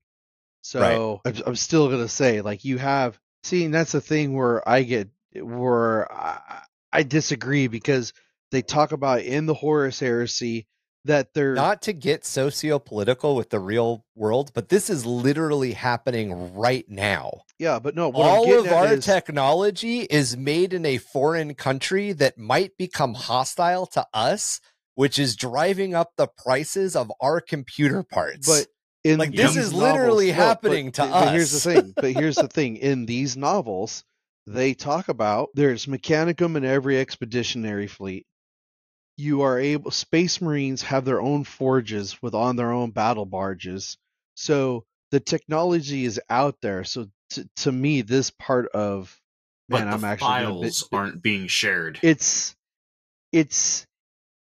So 0.62 1.20
I'm, 1.24 1.34
I'm 1.46 1.56
still 1.56 1.88
gonna 1.88 2.08
say, 2.08 2.40
like 2.40 2.64
you 2.64 2.78
have, 2.78 3.18
see, 3.44 3.64
and 3.64 3.72
that's 3.72 3.92
the 3.92 4.00
thing 4.00 4.34
where 4.34 4.68
I 4.68 4.82
get 4.82 5.08
where 5.34 6.10
I, 6.12 6.62
I 6.92 7.02
disagree 7.04 7.68
because 7.68 8.12
they 8.50 8.62
talk 8.62 8.92
about 8.92 9.20
in 9.20 9.46
the 9.46 9.54
Horus 9.54 10.00
Heresy 10.00 10.66
that 11.04 11.32
they're 11.34 11.54
not 11.54 11.82
to 11.82 11.92
get 11.92 12.24
socio-political 12.26 13.34
with 13.34 13.50
the 13.50 13.58
real 13.58 14.04
world, 14.14 14.50
but 14.54 14.68
this 14.68 14.90
is 14.90 15.06
literally 15.06 15.72
happening 15.72 16.54
right 16.54 16.84
now. 16.88 17.42
yeah, 17.58 17.78
but 17.78 17.94
no, 17.94 18.10
All 18.12 18.52
of 18.58 18.66
our 18.70 18.94
is- 18.94 19.04
technology 19.04 20.00
is 20.00 20.36
made 20.36 20.72
in 20.74 20.84
a 20.84 20.98
foreign 20.98 21.54
country 21.54 22.12
that 22.12 22.36
might 22.38 22.76
become 22.76 23.14
hostile 23.14 23.86
to 23.86 24.06
us, 24.12 24.60
which 24.94 25.18
is 25.18 25.36
driving 25.36 25.94
up 25.94 26.12
the 26.16 26.26
prices 26.26 26.94
of 26.94 27.10
our 27.20 27.40
computer 27.40 28.02
parts. 28.02 28.46
But 28.46 28.66
in 29.02 29.18
Like, 29.18 29.34
this 29.34 29.56
is 29.56 29.72
literally 29.72 30.26
novels- 30.32 30.38
no, 30.38 30.44
happening 30.44 30.86
but, 30.86 30.94
to 30.94 31.02
but 31.10 31.32
Here's 31.32 31.50
the 31.52 31.60
thing. 31.72 31.92
But 31.96 32.12
here's 32.12 32.36
the 32.36 32.48
thing. 32.56 32.76
In 32.76 33.06
these 33.06 33.36
novels, 33.38 34.04
they 34.46 34.74
talk 34.74 35.08
about 35.08 35.48
there's 35.54 35.86
mechanicum 35.86 36.56
in 36.56 36.64
every 36.66 36.98
expeditionary 36.98 37.86
fleet. 37.86 38.26
You 39.20 39.42
are 39.42 39.58
able. 39.58 39.90
Space 39.90 40.40
Marines 40.40 40.82
have 40.82 41.04
their 41.04 41.20
own 41.20 41.44
forges 41.44 42.20
with 42.22 42.34
on 42.34 42.56
their 42.56 42.72
own 42.72 42.90
battle 42.90 43.26
barges. 43.26 43.98
So 44.34 44.84
the 45.10 45.20
technology 45.20 46.04
is 46.04 46.20
out 46.30 46.56
there. 46.62 46.84
So 46.84 47.08
to, 47.30 47.48
to 47.56 47.72
me, 47.72 48.00
this 48.02 48.30
part 48.30 48.68
of 48.72 49.20
man, 49.68 49.88
the 49.88 49.94
I'm 49.94 50.04
actually 50.04 50.26
files 50.26 50.82
bit- 50.82 50.96
aren't 50.98 51.22
being 51.22 51.46
shared. 51.48 51.98
it's 52.02 52.56
it's 53.32 53.86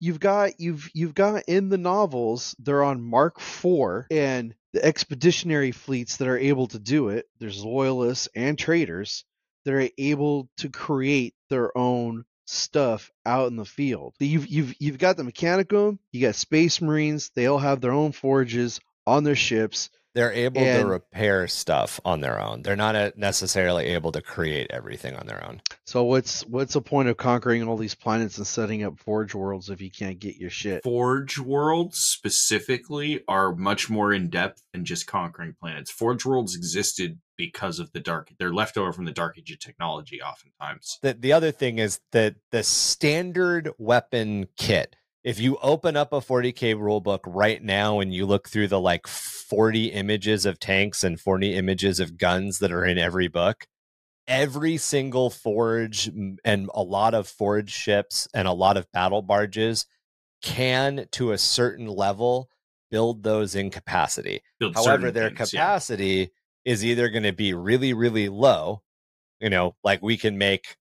you've 0.00 0.20
got 0.20 0.60
you've 0.60 0.88
you've 0.94 1.14
got 1.14 1.44
in 1.48 1.70
the 1.70 1.78
novels 1.78 2.54
they're 2.60 2.84
on 2.84 3.02
mark 3.02 3.40
4 3.40 4.06
and 4.10 4.54
the 4.72 4.84
expeditionary 4.84 5.72
fleets 5.72 6.18
that 6.18 6.28
are 6.28 6.38
able 6.38 6.68
to 6.68 6.78
do 6.78 7.08
it 7.08 7.26
there's 7.40 7.64
loyalists 7.64 8.28
and 8.36 8.56
traders 8.56 9.24
that 9.64 9.74
are 9.74 9.88
able 9.98 10.48
to 10.58 10.68
create 10.68 11.34
their 11.50 11.76
own 11.76 12.24
stuff 12.48 13.10
out 13.26 13.48
in 13.48 13.56
the 13.56 13.64
field 13.64 14.14
you've 14.18 14.46
you've 14.46 14.74
you've 14.78 14.98
got 14.98 15.16
the 15.16 15.22
mechanicum 15.22 15.98
you 16.12 16.20
got 16.20 16.34
space 16.34 16.80
marines 16.80 17.30
they 17.34 17.46
all 17.46 17.58
have 17.58 17.80
their 17.80 17.92
own 17.92 18.12
forges 18.12 18.80
on 19.06 19.24
their 19.24 19.36
ships 19.36 19.90
they're 20.18 20.32
able 20.32 20.62
to 20.62 20.84
repair 20.84 21.46
stuff 21.46 22.00
on 22.04 22.20
their 22.20 22.40
own. 22.40 22.62
They're 22.62 22.74
not 22.74 22.96
uh, 22.96 23.12
necessarily 23.14 23.86
able 23.86 24.10
to 24.10 24.20
create 24.20 24.68
everything 24.70 25.14
on 25.14 25.28
their 25.28 25.46
own. 25.46 25.60
so 25.84 26.02
what's 26.02 26.44
what's 26.46 26.72
the 26.72 26.80
point 26.80 27.08
of 27.08 27.16
conquering 27.16 27.62
all 27.62 27.76
these 27.76 27.94
planets 27.94 28.36
and 28.38 28.46
setting 28.46 28.82
up 28.82 28.98
forge 28.98 29.32
worlds 29.32 29.70
if 29.70 29.80
you 29.80 29.92
can't 29.92 30.18
get 30.18 30.36
your 30.36 30.50
shit 30.50 30.82
Forge 30.82 31.38
worlds 31.38 31.98
specifically 31.98 33.22
are 33.28 33.54
much 33.54 33.88
more 33.88 34.12
in 34.12 34.28
depth 34.28 34.62
than 34.72 34.84
just 34.84 35.06
conquering 35.06 35.54
planets. 35.60 35.90
Forge 35.90 36.24
worlds 36.24 36.56
existed 36.56 37.20
because 37.38 37.78
of 37.78 37.90
the 37.92 38.00
dark. 38.00 38.30
They're 38.38 38.52
left 38.52 38.76
over 38.76 38.92
from 38.92 39.06
the 39.06 39.12
Dark 39.12 39.38
Age 39.38 39.50
of 39.52 39.58
technology, 39.60 40.20
oftentimes. 40.20 40.98
the 41.00 41.14
the 41.14 41.32
other 41.32 41.50
thing 41.50 41.78
is 41.78 42.00
that 42.12 42.34
the 42.52 42.62
standard 42.62 43.70
weapon 43.78 44.48
kit 44.58 44.94
if 45.24 45.40
you 45.40 45.58
open 45.62 45.96
up 45.96 46.12
a 46.12 46.20
40k 46.20 46.74
rulebook 46.76 47.20
right 47.26 47.62
now 47.62 48.00
and 48.00 48.14
you 48.14 48.24
look 48.24 48.48
through 48.48 48.68
the 48.68 48.80
like 48.80 49.06
40 49.06 49.86
images 49.86 50.46
of 50.46 50.58
tanks 50.58 51.02
and 51.02 51.20
40 51.20 51.54
images 51.54 52.00
of 52.00 52.18
guns 52.18 52.60
that 52.60 52.72
are 52.72 52.84
in 52.84 52.98
every 52.98 53.28
book 53.28 53.66
every 54.26 54.76
single 54.76 55.30
forge 55.30 56.10
and 56.44 56.70
a 56.74 56.82
lot 56.82 57.14
of 57.14 57.26
forge 57.26 57.70
ships 57.70 58.28
and 58.34 58.46
a 58.46 58.52
lot 58.52 58.76
of 58.76 58.90
battle 58.92 59.22
barges 59.22 59.86
can 60.42 61.06
to 61.12 61.32
a 61.32 61.38
certain 61.38 61.86
level 61.86 62.48
build 62.90 63.22
those 63.22 63.54
in 63.54 63.70
capacity 63.70 64.40
Build 64.60 64.74
However, 64.76 65.10
their 65.10 65.30
things, 65.30 65.52
yeah. 65.52 65.78
Is 66.68 66.84
either 66.84 67.08
going 67.08 67.22
to 67.22 67.32
be 67.32 67.54
really, 67.54 67.94
really 67.94 68.28
low. 68.28 68.82
You 69.40 69.48
know, 69.48 69.74
like 69.82 70.02
we 70.02 70.18
can 70.18 70.36
make, 70.36 70.76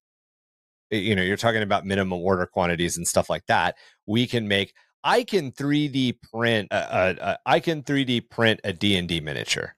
eh, 0.91 0.97
you 0.97 1.15
know, 1.15 1.21
you're 1.21 1.37
talking 1.37 1.61
about 1.63 1.85
minimum 1.85 2.19
order 2.19 2.45
quantities 2.45 2.97
and 2.97 3.07
stuff 3.07 3.29
like 3.29 3.45
that. 3.47 3.77
We 4.05 4.27
can 4.27 4.49
make, 4.49 4.73
I 5.01 5.23
can 5.23 5.53
3D 5.53 6.09
uh, 6.09 6.11
uh, 6.11 6.11
uh, 6.11 6.29
print, 6.29 6.67
a, 6.71 6.75
a, 6.75 7.15
a, 7.21 7.39
I 7.45 7.61
can 7.61 7.83
3D 7.83 8.29
print 8.29 8.59
a 8.65 8.73
D&D 8.73 9.21
miniature. 9.21 9.77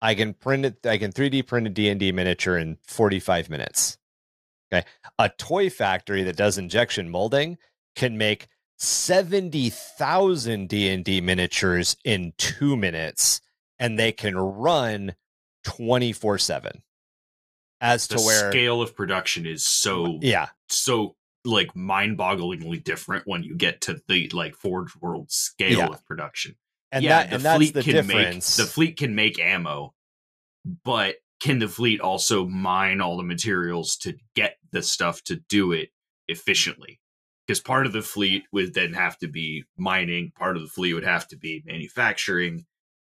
I 0.00 0.16
can 0.16 0.34
print 0.34 0.66
it, 0.66 0.84
I 0.84 0.98
can 0.98 1.12
3D 1.12 1.46
print 1.46 1.68
a 1.68 1.70
D&D 1.70 2.10
miniature 2.10 2.58
in 2.58 2.78
45 2.82 3.48
minutes. 3.48 3.98
Okay. 4.72 4.84
A 5.20 5.28
toy 5.28 5.70
factory 5.70 6.24
that 6.24 6.36
does 6.36 6.58
injection 6.58 7.08
molding 7.08 7.58
can 7.94 8.18
make 8.18 8.48
70,000 8.78 10.68
D&D 10.68 11.20
miniatures 11.20 11.96
in 12.04 12.32
2 12.38 12.76
minutes 12.76 13.40
and 13.82 13.98
they 13.98 14.12
can 14.12 14.36
run 14.36 15.14
24/7. 15.66 16.82
As 17.80 18.06
The 18.06 18.16
to 18.16 18.22
where 18.22 18.50
scale 18.52 18.80
of 18.80 18.94
production 18.94 19.44
is 19.44 19.66
so 19.66 20.18
yeah, 20.22 20.48
so 20.68 21.16
like 21.44 21.74
mind-bogglingly 21.74 22.84
different 22.84 23.26
when 23.26 23.42
you 23.42 23.56
get 23.56 23.80
to 23.82 24.00
the 24.06 24.28
like 24.28 24.54
Forge 24.54 24.94
World 25.00 25.32
scale 25.32 25.78
Yeah. 25.78 25.86
of 25.88 26.04
production. 26.06 26.56
and 26.92 27.02
yeah, 27.02 27.22
that 27.22 27.30
the 27.30 27.34
and 27.36 27.44
that's 27.44 27.56
fleet 27.56 27.74
the 27.74 27.82
can 27.82 27.92
difference. 27.94 28.58
make 28.58 28.66
the 28.66 28.70
fleet 28.72 28.96
can 28.98 29.14
make 29.16 29.38
ammo, 29.40 29.94
but 30.84 31.16
can 31.40 31.58
the 31.58 31.66
fleet 31.68 32.00
also 32.00 32.46
mine 32.46 33.00
all 33.00 33.16
the 33.16 33.22
materials 33.24 33.96
to 33.96 34.14
get 34.36 34.58
the 34.70 34.82
stuff 34.82 35.24
to 35.24 35.36
do 35.48 35.72
it 35.72 35.90
efficiently? 36.28 37.00
Because 37.46 37.58
part 37.60 37.86
of 37.86 37.92
the 37.92 38.02
fleet 38.02 38.44
would 38.52 38.74
then 38.74 38.92
have 38.92 39.18
to 39.18 39.26
be 39.26 39.64
mining, 39.76 40.30
part 40.30 40.56
of 40.56 40.62
the 40.62 40.68
fleet 40.68 40.94
would 40.94 41.02
have 41.02 41.26
to 41.28 41.36
be 41.36 41.62
manufacturing, 41.66 42.64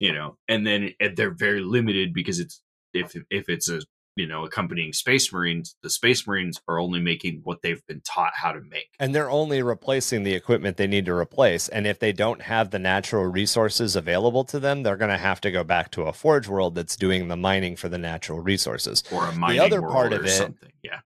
you 0.03 0.11
know, 0.13 0.29
and 0.49 0.67
then 0.67 0.79
they're 1.15 1.33
very 1.47 1.61
limited 1.61 2.13
because 2.13 2.37
it's 2.39 2.61
if 2.93 3.15
if 3.29 3.45
it's 3.47 3.69
a 3.69 3.79
you 4.15 4.27
know 4.27 4.43
accompanying 4.45 4.91
space 4.93 5.31
marines, 5.33 5.75
the 5.81 5.89
space 5.89 6.27
marines 6.27 6.59
are 6.67 6.77
only 6.77 6.99
making 6.99 7.39
what 7.43 7.61
they've 7.63 7.81
been 7.87 8.01
taught 8.01 8.33
how 8.35 8.51
to 8.51 8.59
make. 8.75 8.89
and 8.99 9.15
they're 9.15 9.29
only 9.41 9.63
replacing 9.63 10.23
the 10.23 10.33
equipment 10.35 10.75
they 10.77 10.87
need 10.87 11.05
to 11.05 11.13
replace 11.13 11.69
and 11.69 11.87
if 11.87 11.97
they 11.99 12.11
don't 12.11 12.41
have 12.43 12.69
the 12.69 12.77
natural 12.79 13.25
resources 13.25 13.95
available 13.95 14.43
to 14.43 14.59
them 14.59 14.83
they're 14.83 14.97
going 15.03 15.09
to 15.09 15.17
have 15.29 15.39
to 15.41 15.49
go 15.49 15.63
back 15.63 15.89
to 15.89 16.03
a 16.03 16.13
forge 16.13 16.47
world 16.49 16.75
that's 16.75 16.95
doing 16.97 17.27
the 17.29 17.37
mining 17.37 17.75
for 17.75 17.89
the 17.89 17.97
natural 17.97 18.39
resources 18.41 19.03
Or 19.11 19.25
a 19.25 19.31
mining 19.33 19.57
the 19.57 19.65
other 19.65 19.81
world 19.81 19.93
part 19.95 20.13
or 20.13 20.17
of 20.19 20.25
it- 20.25 20.29
something. 20.29 20.71
Yeah. 20.83 20.99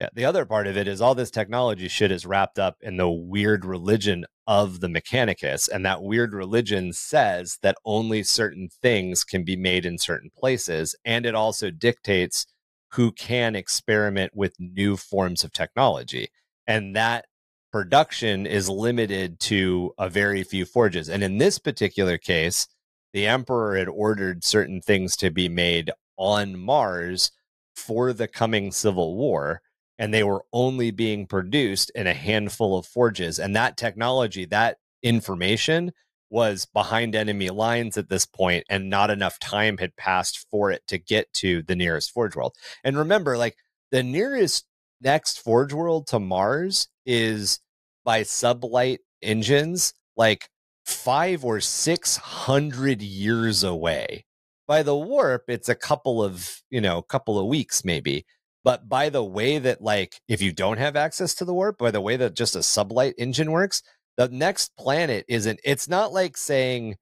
Yeah, 0.00 0.08
the 0.14 0.24
other 0.26 0.44
part 0.44 0.66
of 0.66 0.76
it 0.76 0.86
is 0.86 1.00
all 1.00 1.14
this 1.14 1.30
technology 1.30 1.88
shit 1.88 2.10
is 2.12 2.24
wrapped 2.26 2.58
up 2.58 2.76
in 2.82 2.96
the 2.98 3.08
weird 3.10 3.64
religion 3.64 4.24
of 4.46 4.80
the 4.80 4.88
Mechanicus, 4.88 5.68
and 5.68 5.84
that 5.84 6.02
weird 6.02 6.32
religion 6.32 6.92
says 6.92 7.58
that 7.62 7.76
only 7.84 8.22
certain 8.22 8.68
things 8.68 9.24
can 9.24 9.44
be 9.44 9.56
made 9.56 9.84
in 9.84 9.98
certain 9.98 10.30
places, 10.36 10.94
and 11.04 11.26
it 11.26 11.34
also 11.34 11.70
dictates 11.70 12.46
who 12.92 13.12
can 13.12 13.56
experiment 13.56 14.32
with 14.34 14.54
new 14.58 14.96
forms 14.96 15.42
of 15.42 15.52
technology, 15.52 16.28
and 16.66 16.94
that 16.94 17.26
production 17.72 18.46
is 18.46 18.68
limited 18.68 19.38
to 19.40 19.92
a 19.98 20.08
very 20.08 20.42
few 20.42 20.64
forges. 20.64 21.08
And 21.08 21.22
in 21.22 21.38
this 21.38 21.58
particular 21.58 22.16
case, 22.16 22.68
the 23.12 23.26
emperor 23.26 23.76
had 23.76 23.88
ordered 23.88 24.44
certain 24.44 24.80
things 24.80 25.16
to 25.16 25.30
be 25.30 25.48
made 25.48 25.90
on 26.16 26.58
Mars 26.58 27.32
for 27.74 28.12
the 28.12 28.28
coming 28.28 28.72
civil 28.72 29.16
war 29.16 29.60
and 29.98 30.12
they 30.12 30.22
were 30.22 30.44
only 30.52 30.90
being 30.90 31.26
produced 31.26 31.90
in 31.94 32.06
a 32.06 32.14
handful 32.14 32.78
of 32.78 32.86
forges. 32.86 33.38
And 33.38 33.56
that 33.56 33.76
technology, 33.76 34.44
that 34.46 34.78
information 35.02 35.92
was 36.28 36.66
behind 36.66 37.14
enemy 37.14 37.50
lines 37.50 37.96
at 37.96 38.08
this 38.08 38.26
point, 38.26 38.64
and 38.68 38.90
not 38.90 39.10
enough 39.10 39.38
time 39.38 39.78
had 39.78 39.96
passed 39.96 40.46
for 40.50 40.70
it 40.70 40.82
to 40.88 40.98
get 40.98 41.32
to 41.34 41.62
the 41.62 41.76
nearest 41.76 42.10
forge 42.10 42.34
world. 42.34 42.54
And 42.82 42.98
remember, 42.98 43.38
like 43.38 43.56
the 43.90 44.02
nearest 44.02 44.66
next 45.00 45.40
forge 45.40 45.72
world 45.72 46.06
to 46.08 46.18
Mars 46.18 46.88
is 47.04 47.60
by 48.04 48.22
sublight 48.22 48.98
engines, 49.22 49.94
like 50.16 50.48
five 50.84 51.44
or 51.44 51.60
six 51.60 52.16
hundred 52.16 53.02
years 53.02 53.62
away. 53.62 54.24
By 54.66 54.82
the 54.82 54.96
warp, 54.96 55.44
it's 55.48 55.68
a 55.68 55.76
couple 55.76 56.22
of, 56.22 56.62
you 56.70 56.80
know, 56.80 57.02
couple 57.02 57.38
of 57.38 57.46
weeks 57.46 57.84
maybe 57.84 58.26
but 58.66 58.88
by 58.88 59.08
the 59.08 59.22
way 59.22 59.58
that 59.58 59.80
like 59.80 60.20
if 60.26 60.42
you 60.42 60.52
don't 60.52 60.78
have 60.78 60.96
access 60.96 61.34
to 61.34 61.44
the 61.44 61.54
warp 61.54 61.78
by 61.78 61.92
the 61.92 62.00
way 62.00 62.16
that 62.16 62.34
just 62.34 62.56
a 62.56 62.58
sublight 62.58 63.14
engine 63.16 63.52
works 63.52 63.82
the 64.16 64.28
next 64.28 64.76
planet 64.76 65.24
isn't 65.28 65.60
it's 65.64 65.88
not 65.88 66.12
like 66.12 66.36
saying 66.36 66.96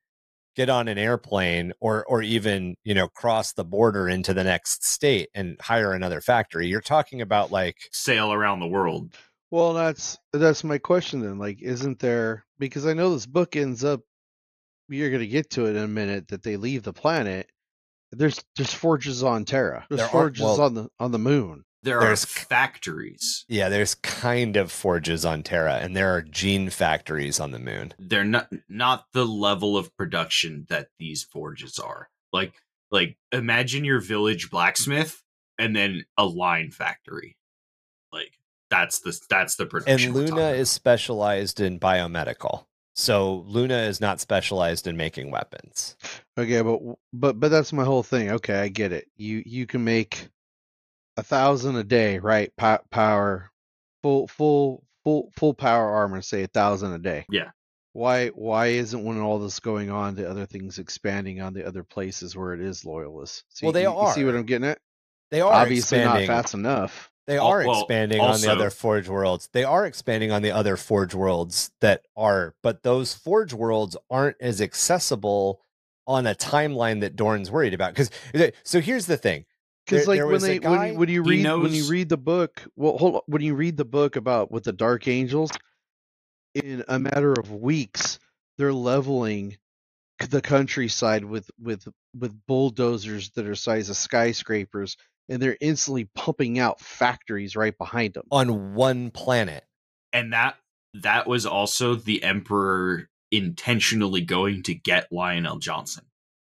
get 0.57 0.69
on 0.69 0.89
an 0.89 0.99
airplane 0.99 1.73
or 1.81 2.05
or 2.05 2.23
even 2.23 2.77
you 2.85 2.95
know 2.95 3.09
cross 3.09 3.55
the 3.55 3.65
border 3.65 4.09
into 4.09 4.35
the 4.35 4.45
next 4.45 4.85
state 4.85 5.29
and 5.35 5.57
hire 5.61 5.93
another 5.93 6.21
factory 6.21 6.67
you're 6.67 6.81
talking 6.81 7.21
about 7.21 7.51
like 7.51 7.77
Sail 7.93 8.33
around 8.33 8.61
the 8.61 8.67
world. 8.67 9.15
Well, 9.51 9.73
that's 9.73 10.19
that's 10.33 10.65
my 10.65 10.79
question 10.79 11.21
then. 11.21 11.39
Like, 11.39 11.63
isn't 11.63 12.01
there 12.01 12.45
because 12.59 12.87
I 12.87 12.93
know 12.93 13.13
this 13.15 13.27
book 13.27 13.57
ends 13.57 13.85
up 13.85 14.01
you're 14.89 15.11
gonna 15.11 15.27
get 15.27 15.51
to 15.51 15.67
it 15.67 15.77
in 15.77 15.85
a 15.85 15.89
minute 15.89 16.29
that 16.29 16.43
they 16.43 16.57
leave 16.57 16.83
the 16.83 16.93
planet. 16.93 17.49
There's 18.15 18.43
there's 18.57 18.73
forges 18.75 19.23
on 19.23 19.45
Terra. 19.45 19.87
There's 19.89 19.99
There 19.99 20.07
are- 20.07 20.11
forges 20.11 20.43
well- 20.43 20.61
on 20.63 20.75
the 20.75 20.89
on 20.99 21.13
the 21.13 21.19
moon. 21.19 21.65
There 21.83 22.01
There's- 22.01 22.25
are 22.25 22.27
factories. 22.27 23.45
yeah 23.47 23.69
there's 23.69 23.95
kind 23.97 24.57
of 24.57 24.73
forges 24.73 25.27
on 25.27 25.43
terra 25.43 25.75
and 25.83 25.95
there 25.95 26.15
are 26.17 26.23
gene 26.23 26.71
factories 26.71 27.39
on 27.39 27.51
the 27.51 27.59
moon 27.59 27.93
They're 27.99 28.25
not 28.25 28.49
not 28.71 29.05
the 29.13 29.27
level 29.27 29.77
of 29.77 29.95
production 29.95 30.65
that 30.71 30.89
these 30.99 31.25
forges 31.25 31.79
are. 31.79 32.09
Like 32.33 32.55
like 32.91 33.19
imagine 33.33 33.85
your 33.85 34.01
village 34.01 34.49
blacksmith 34.51 35.23
and 35.59 35.77
then 35.77 36.05
a 36.17 36.25
line 36.25 36.71
factory. 36.71 37.37
Like 38.13 38.33
that's 38.71 39.01
the 39.01 39.19
that's 39.29 39.57
the 39.57 39.67
production. 39.67 40.07
and 40.09 40.15
luna 40.15 40.51
is 40.53 40.71
specialized 40.71 41.61
in 41.61 41.79
biomedical 41.79 42.65
so 42.95 43.45
luna 43.47 43.77
is 43.79 44.01
not 44.01 44.21
specialized 44.21 44.87
in 44.87 44.97
making 44.97 45.31
weapons 45.31 45.97
Okay, 46.39 46.63
but 46.63 46.81
but 47.13 47.39
but 47.41 47.51
that's 47.51 47.73
my 47.73 47.85
whole 47.85 48.03
thing. 48.03 48.31
Okay, 48.31 48.55
I 48.59 48.69
get 48.69 48.93
it. 48.93 49.07
You 49.17 49.43
you 49.47 49.67
can 49.67 49.85
make 49.85 50.29
a 51.17 51.23
thousand 51.23 51.77
a 51.77 51.85
day, 51.85 52.19
right? 52.19 52.51
Pa- 52.57 52.81
power, 52.91 53.51
full 54.03 54.27
full 54.27 54.83
full 55.05 55.31
full 55.37 55.55
power 55.55 55.89
armor. 55.91 56.23
Say 56.23 56.43
a 56.43 56.49
thousand 56.49 56.93
a 56.93 56.99
day. 56.99 57.25
Yeah. 57.31 57.51
Why 57.93 58.29
why 58.31 58.67
isn't 58.69 59.05
when 59.05 59.21
all 59.21 59.39
this 59.39 59.61
going 59.61 59.91
on, 59.91 60.17
the 60.17 60.29
other 60.29 60.45
things 60.45 60.81
expanding 60.81 61.41
on 61.41 61.55
the 61.55 61.65
other 61.65 61.85
places 61.85 62.35
where 62.37 62.53
it 62.53 62.61
is 62.61 62.85
loyalists? 62.85 63.45
See, 63.51 63.67
Well, 63.67 63.73
they 63.73 63.83
you, 63.83 63.91
you 64.03 64.11
see 64.13 64.25
what. 64.25 64.35
I'm 64.35 64.43
getting 64.45 64.67
at? 64.69 64.79
they 65.31 65.41
are 65.41 65.53
Obviously 65.53 65.99
expanding. 65.99 66.27
not 66.27 66.35
fast 66.43 66.55
enough. 66.55 67.13
They 67.27 67.39
are 67.39 67.67
well, 67.67 67.81
expanding 67.81 68.21
on 68.21 68.41
the 68.41 68.53
other 68.53 68.71
Forge 68.71 69.09
worlds. 69.09 69.49
They 69.53 69.65
are 69.65 69.87
expanding 69.87 70.31
on 70.31 70.43
the 70.43 70.51
other 70.51 70.77
Forge 70.77 71.15
worlds 71.15 71.71
that 71.81 72.03
are, 72.17 72.55
but 72.63 72.83
those 72.83 73.15
Forge 73.15 73.55
worlds 73.55 73.97
aren't 74.11 74.37
as 74.41 74.61
accessible 74.61 75.61
on 76.07 76.27
a 76.27 76.35
timeline 76.35 77.01
that 77.01 77.17
Dorn's 77.17 77.51
worried 77.51 77.73
about. 77.73 77.95
Because 77.95 78.11
so 78.63 78.81
here's 78.81 79.07
the 79.07 79.17
thing: 79.17 79.47
Because 79.87 80.07
like 80.07 80.23
when 80.23 80.41
they 80.41 80.59
guy- 80.59 80.89
you, 80.89 80.99
when 80.99 81.09
you 81.09 81.23
he 81.23 81.43
read 81.43 81.63
when 81.63 81.73
you 81.73 81.87
read 81.89 82.11
the 82.11 82.19
book, 82.19 82.63
well, 82.77 82.99
hold 82.99 83.15
on, 83.17 83.21
when 83.27 83.43
you 83.43 83.55
read 83.55 83.79
the 83.79 83.87
book 83.87 84.17
about 84.17 84.51
with 84.53 84.65
the 84.65 84.73
Dark 84.73 85.09
Angels, 85.09 85.51
in 86.55 86.85
a 86.89 86.99
matter 86.99 87.33
of 87.33 87.51
weeks, 87.51 88.19
they're 88.59 88.73
leveling 88.73 89.57
the 90.29 90.43
countryside 90.43 91.25
with 91.25 91.51
with 91.59 91.89
with 92.19 92.39
bulldozers 92.47 93.31
that 93.31 93.47
are 93.47 93.55
size 93.55 93.89
of 93.89 93.97
skyscrapers, 93.97 94.97
and 95.29 95.41
they're 95.41 95.57
instantly 95.61 96.09
pumping 96.15 96.59
out 96.59 96.81
factories 96.81 97.57
right 97.57 97.77
behind 97.77 98.15
them. 98.15 98.27
on 98.31 98.75
one 98.75 99.11
planet, 99.11 99.65
and 100.13 100.33
that 100.33 100.57
that 100.95 101.27
was 101.27 101.45
also 101.45 101.95
the 101.95 102.23
emperor 102.23 103.09
intentionally 103.31 104.21
going 104.21 104.63
to 104.63 104.75
get 104.75 105.13
Lion 105.13 105.45
El'Jonson. 105.45 106.05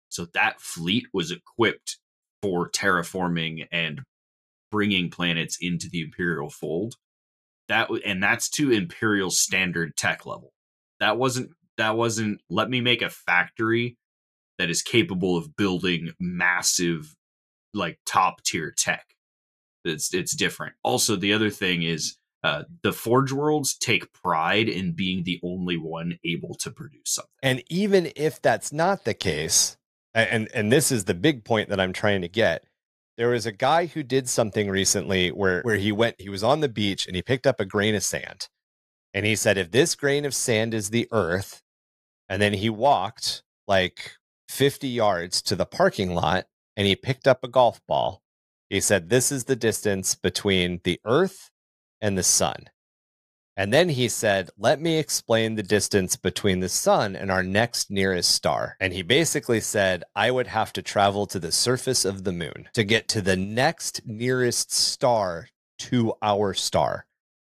So 0.09 0.27
that 0.33 0.61
fleet 0.61 1.07
was 1.13 1.31
equipped 1.31 1.97
for 2.41 2.69
terraforming 2.69 3.67
and 3.71 4.01
bringing 4.71 5.09
planets 5.09 5.57
into 5.59 5.89
the 5.89 6.01
imperial 6.01 6.49
fold. 6.49 6.95
That 7.67 7.89
and 8.05 8.21
that's 8.21 8.49
to 8.51 8.71
imperial 8.71 9.31
standard 9.31 9.97
tech 9.97 10.25
level. 10.25 10.53
That 10.99 11.17
wasn't 11.17 11.51
that 11.77 11.97
wasn't 11.97 12.41
let 12.49 12.69
me 12.69 12.81
make 12.81 13.01
a 13.01 13.09
factory 13.09 13.97
that 14.59 14.69
is 14.69 14.81
capable 14.81 15.35
of 15.37 15.55
building 15.55 16.11
massive 16.19 17.15
like 17.75 17.99
top 18.05 18.41
tier 18.43 18.71
tech. 18.71 19.05
It's 19.83 20.13
it's 20.13 20.35
different. 20.35 20.73
Also, 20.83 21.15
the 21.15 21.33
other 21.33 21.49
thing 21.49 21.83
is 21.83 22.17
uh, 22.43 22.63
the 22.81 22.93
Forge 22.93 23.31
Worlds 23.31 23.75
take 23.75 24.11
pride 24.13 24.67
in 24.67 24.93
being 24.93 25.23
the 25.23 25.39
only 25.43 25.77
one 25.77 26.17
able 26.23 26.55
to 26.55 26.71
produce 26.71 27.11
something. 27.11 27.31
and 27.43 27.63
even 27.69 28.11
if 28.15 28.41
that's 28.41 28.71
not 28.71 29.03
the 29.03 29.13
case, 29.13 29.77
and 30.13 30.49
and 30.53 30.71
this 30.71 30.91
is 30.91 31.05
the 31.05 31.13
big 31.13 31.43
point 31.43 31.69
that 31.69 31.79
I'm 31.79 31.93
trying 31.93 32.21
to 32.21 32.29
get. 32.29 32.63
There 33.17 33.29
was 33.29 33.45
a 33.45 33.51
guy 33.53 33.85
who 33.85 34.03
did 34.03 34.27
something 34.27 34.69
recently 34.69 35.29
where 35.29 35.61
where 35.61 35.77
he 35.77 35.91
went, 35.91 36.19
he 36.19 36.29
was 36.29 36.43
on 36.43 36.59
the 36.59 36.69
beach 36.69 37.07
and 37.07 37.15
he 37.15 37.21
picked 37.21 37.47
up 37.47 37.59
a 37.59 37.65
grain 37.65 37.95
of 37.95 38.03
sand, 38.03 38.49
and 39.13 39.25
he 39.25 39.35
said, 39.35 39.57
if 39.57 39.71
this 39.71 39.95
grain 39.95 40.25
of 40.25 40.35
sand 40.35 40.73
is 40.73 40.89
the 40.89 41.07
Earth, 41.11 41.61
and 42.27 42.41
then 42.41 42.53
he 42.53 42.69
walked 42.69 43.43
like 43.67 44.17
50 44.49 44.87
yards 44.87 45.41
to 45.43 45.55
the 45.55 45.65
parking 45.65 46.13
lot 46.13 46.45
and 46.75 46.87
he 46.87 46.95
picked 46.95 47.27
up 47.27 47.43
a 47.43 47.47
golf 47.47 47.81
ball. 47.87 48.21
He 48.69 48.81
said, 48.81 49.09
This 49.09 49.31
is 49.31 49.45
the 49.45 49.55
distance 49.55 50.15
between 50.15 50.81
the 50.83 50.99
Earth 51.05 51.51
and 52.01 52.17
the 52.17 52.23
sun. 52.23 52.65
And 53.57 53.71
then 53.71 53.89
he 53.89 54.09
said, 54.09 54.49
Let 54.57 54.81
me 54.81 54.97
explain 54.97 55.55
the 55.55 55.63
distance 55.63 56.17
between 56.17 56.59
the 56.59 56.69
sun 56.69 57.15
and 57.15 57.31
our 57.31 57.43
next 57.43 57.89
nearest 57.89 58.31
star. 58.31 58.75
And 58.81 58.91
he 58.91 59.01
basically 59.01 59.61
said, 59.61 60.03
I 60.15 60.29
would 60.31 60.47
have 60.47 60.73
to 60.73 60.81
travel 60.81 61.25
to 61.27 61.39
the 61.39 61.51
surface 61.53 62.03
of 62.03 62.23
the 62.25 62.33
moon 62.33 62.67
to 62.73 62.83
get 62.83 63.07
to 63.09 63.21
the 63.21 63.37
next 63.37 64.01
nearest 64.05 64.73
star 64.73 65.47
to 65.77 66.13
our 66.21 66.53
star. 66.53 67.05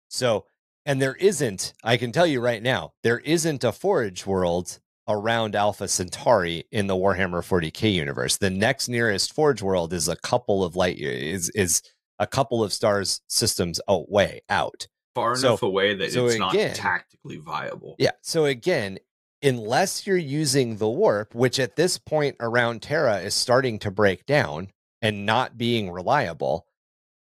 So 0.08 0.46
And 0.84 1.00
there 1.02 1.16
isn't, 1.16 1.72
I 1.82 1.96
can 1.96 2.12
tell 2.12 2.26
you 2.26 2.40
right 2.40 2.62
now, 2.62 2.92
there 3.02 3.18
isn't 3.20 3.64
a 3.64 3.72
forage 3.72 4.26
world 4.26 4.78
around 5.08 5.54
Alpha 5.54 5.88
Centauri 5.88 6.64
in 6.72 6.86
the 6.86 6.96
Warhammer 6.96 7.42
40K 7.42 7.92
universe. 7.92 8.36
The 8.36 8.50
next 8.50 8.88
nearest 8.88 9.32
Forge 9.32 9.62
world 9.62 9.92
is 9.92 10.08
a 10.08 10.16
couple 10.16 10.64
of 10.64 10.76
light 10.76 10.96
years, 10.98 11.22
is, 11.22 11.48
is 11.50 11.82
a 12.18 12.26
couple 12.26 12.62
of 12.64 12.72
stars 12.72 13.20
systems 13.28 13.80
away 13.88 14.42
out. 14.48 14.88
Far 15.14 15.36
So- 15.36 15.48
enough 15.48 15.62
away 15.62 15.94
that 15.94 16.12
so 16.12 16.26
it's 16.26 16.38
not 16.38 16.52
tactically 16.52 17.38
viable. 17.38 17.96
Yeah. 17.98 18.10
So 18.22 18.44
again, 18.44 18.98
unless 19.42 20.06
you're 20.06 20.16
using 20.16 20.76
the 20.76 20.88
warp, 20.88 21.34
which 21.34 21.58
at 21.58 21.76
this 21.76 21.98
point 21.98 22.36
around 22.40 22.82
Terra 22.82 23.18
is 23.20 23.34
starting 23.34 23.78
to 23.80 23.90
break 23.90 24.26
down 24.26 24.68
and 25.02 25.24
not 25.24 25.56
being 25.56 25.90
reliable, 25.90 26.66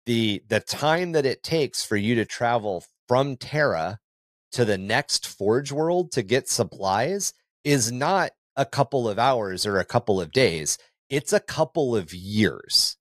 the 0.05 0.43
the 0.47 0.59
time 0.59 1.11
that 1.13 1.25
it 1.25 1.43
takes 1.43 1.85
for 1.85 1.95
you 1.95 2.15
to 2.15 2.25
travel 2.25 2.83
from 3.07 3.37
Terra 3.37 3.99
to 4.51 4.65
the 4.65 4.77
next 4.77 5.27
Forge 5.27 5.71
world 5.71 6.11
to 6.11 6.23
get 6.23 6.49
supplies 6.49 7.33
is 7.63 7.91
not 7.91 8.31
a 8.55 8.65
couple 8.65 9.07
of 9.07 9.17
hours 9.19 9.65
or 9.65 9.77
a 9.79 9.85
couple 9.85 10.19
of 10.19 10.31
days. 10.31 10.77
It's 11.09 11.33
a 11.33 11.39
couple 11.39 11.95
of 11.95 12.13
years. 12.13 12.97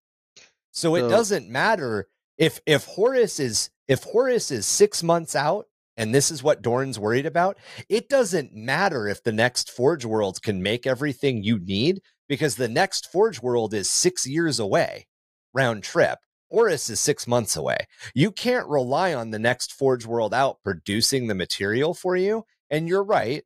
So 0.71 0.95
it 0.95 1.01
So- 1.03 1.09
doesn't 1.11 1.49
matter 1.49 2.09
if 2.39 2.61
if 2.67 2.85
Horus 2.85 3.39
is 3.41 3.71
if 3.89 4.05
Horus 4.05 4.51
is 4.51 4.67
6 4.67 5.03
months 5.03 5.35
out 5.35 5.67
and 5.97 6.15
this 6.15 6.31
is 6.31 6.43
what 6.43 6.63
Dorn's 6.63 6.99
worried 6.99 7.27
about, 7.27 7.59
it 7.89 8.09
doesn't 8.09 8.55
matter 8.55 9.09
if 9.09 9.23
the 9.23 9.33
next 9.33 9.71
Forge 9.71 10.05
Worlds 10.05 10.39
can 10.39 10.63
make 10.63 10.87
everything 10.87 11.43
you 11.43 11.59
need 11.59 12.01
because 12.29 12.55
the 12.57 12.69
next 12.69 13.11
Forge 13.11 13.43
World 13.43 13.75
is 13.75 13.91
six 13.91 14.27
years 14.27 14.59
away 14.59 15.07
round 15.53 15.83
trip. 15.83 16.21
Horus 16.51 16.89
is 16.89 17.01
six 17.01 17.27
months 17.27 17.57
away. 17.57 17.87
You 18.15 18.31
can't 18.33 18.67
rely 18.69 19.13
on 19.13 19.31
the 19.31 19.39
next 19.39 19.73
Forge 19.73 20.07
World 20.07 20.33
out 20.33 20.63
producing 20.63 21.27
the 21.27 21.35
material 21.35 21.93
for 21.95 22.17
you. 22.17 22.45
And 22.71 22.89
you're 22.89 23.05
right. 23.05 23.45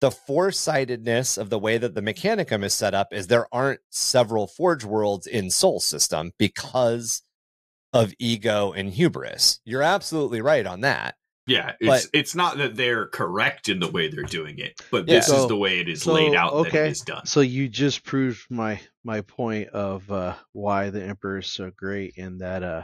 The 0.00 0.10
foresightedness 0.10 1.36
of 1.38 1.50
the 1.50 1.58
way 1.58 1.76
that 1.78 1.94
the 1.94 2.00
Mechanicum 2.00 2.62
is 2.64 2.74
set 2.74 2.94
up 2.94 3.12
is 3.12 3.26
there 3.26 3.46
aren't 3.52 3.80
several 3.90 4.46
Forge 4.46 4.84
Worlds 4.84 5.26
in 5.26 5.50
Sol 5.50 5.80
System 5.80 6.32
because 6.38 7.22
of 7.92 8.12
ego 8.18 8.72
and 8.72 8.92
hubris. 8.92 9.60
You're 9.64 9.82
absolutely 9.82 10.40
right 10.40 10.66
on 10.66 10.82
that. 10.82 11.16
Yeah, 11.48 11.72
it's 11.80 12.06
it's 12.12 12.34
not 12.34 12.58
that 12.58 12.76
they're 12.76 13.06
correct 13.06 13.70
in 13.70 13.80
the 13.80 13.90
way 13.90 14.08
they're 14.08 14.22
doing 14.22 14.58
it, 14.58 14.78
but 14.90 15.08
Yeah. 15.08 15.14
this 15.14 15.28
So- 15.28 15.42
is 15.42 15.48
the 15.48 15.56
way 15.56 15.78
it 15.80 15.88
is 15.88 16.02
so, 16.02 16.12
laid 16.12 16.34
out 16.34 16.52
that 16.52 16.68
okay. 16.68 16.86
it 16.88 16.90
is 16.90 17.00
done. 17.00 17.24
So 17.24 17.40
you 17.40 17.68
just 17.68 18.04
proved 18.04 18.42
my 18.50 18.78
my 19.02 19.22
point 19.22 19.70
of 19.70 20.12
uh, 20.12 20.34
why 20.52 20.90
the 20.90 21.02
emperor 21.02 21.38
is 21.38 21.46
so 21.46 21.70
great 21.74 22.14
in 22.16 22.38
that 22.38 22.62
uh, 22.62 22.82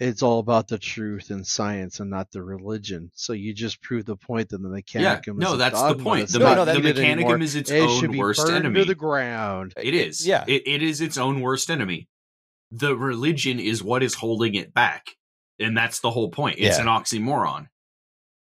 it's 0.00 0.22
all 0.22 0.38
about 0.38 0.68
the 0.68 0.78
truth 0.78 1.30
and 1.30 1.44
science 1.46 1.98
and 2.00 2.08
not 2.10 2.30
the 2.30 2.42
religion. 2.42 3.10
So 3.14 3.32
you 3.32 3.52
just 3.52 3.82
prove 3.82 4.04
the 4.04 4.16
point 4.16 4.48
that 4.50 4.62
the 4.62 4.68
mechanicum. 4.68 5.00
Yeah, 5.00 5.16
mechanicum. 5.20 5.36
no, 5.38 5.48
is 5.48 5.54
a 5.54 5.56
that's 5.56 5.82
the 5.82 5.94
point. 5.96 6.28
The, 6.28 6.38
No, 6.38 6.54
no, 6.54 6.64
the 6.64 6.72
mechanicum 6.74 7.42
is 7.42 7.56
its 7.56 7.70
it 7.70 7.80
own 7.80 8.16
worst 8.16 8.48
enemy. 8.48 8.78
to 8.80 8.84
the 8.84 8.94
ground. 8.94 9.74
It 9.76 9.94
is. 9.94 10.26
Yeah. 10.26 10.44
It, 10.46 10.62
it 10.66 10.82
is 10.82 11.00
its 11.00 11.18
own 11.18 11.40
worst 11.40 11.68
enemy. 11.68 12.08
The 12.70 12.96
religion 12.96 13.58
is 13.58 13.82
what 13.82 14.02
is 14.02 14.14
holding 14.14 14.54
it 14.54 14.72
back. 14.72 15.16
And 15.58 15.76
that's 15.76 15.98
the 16.00 16.10
whole 16.10 16.30
point. 16.30 16.56
It's 16.58 16.76
Yeah. 16.78 16.82
an 16.82 16.86
oxymoron. 16.88 17.66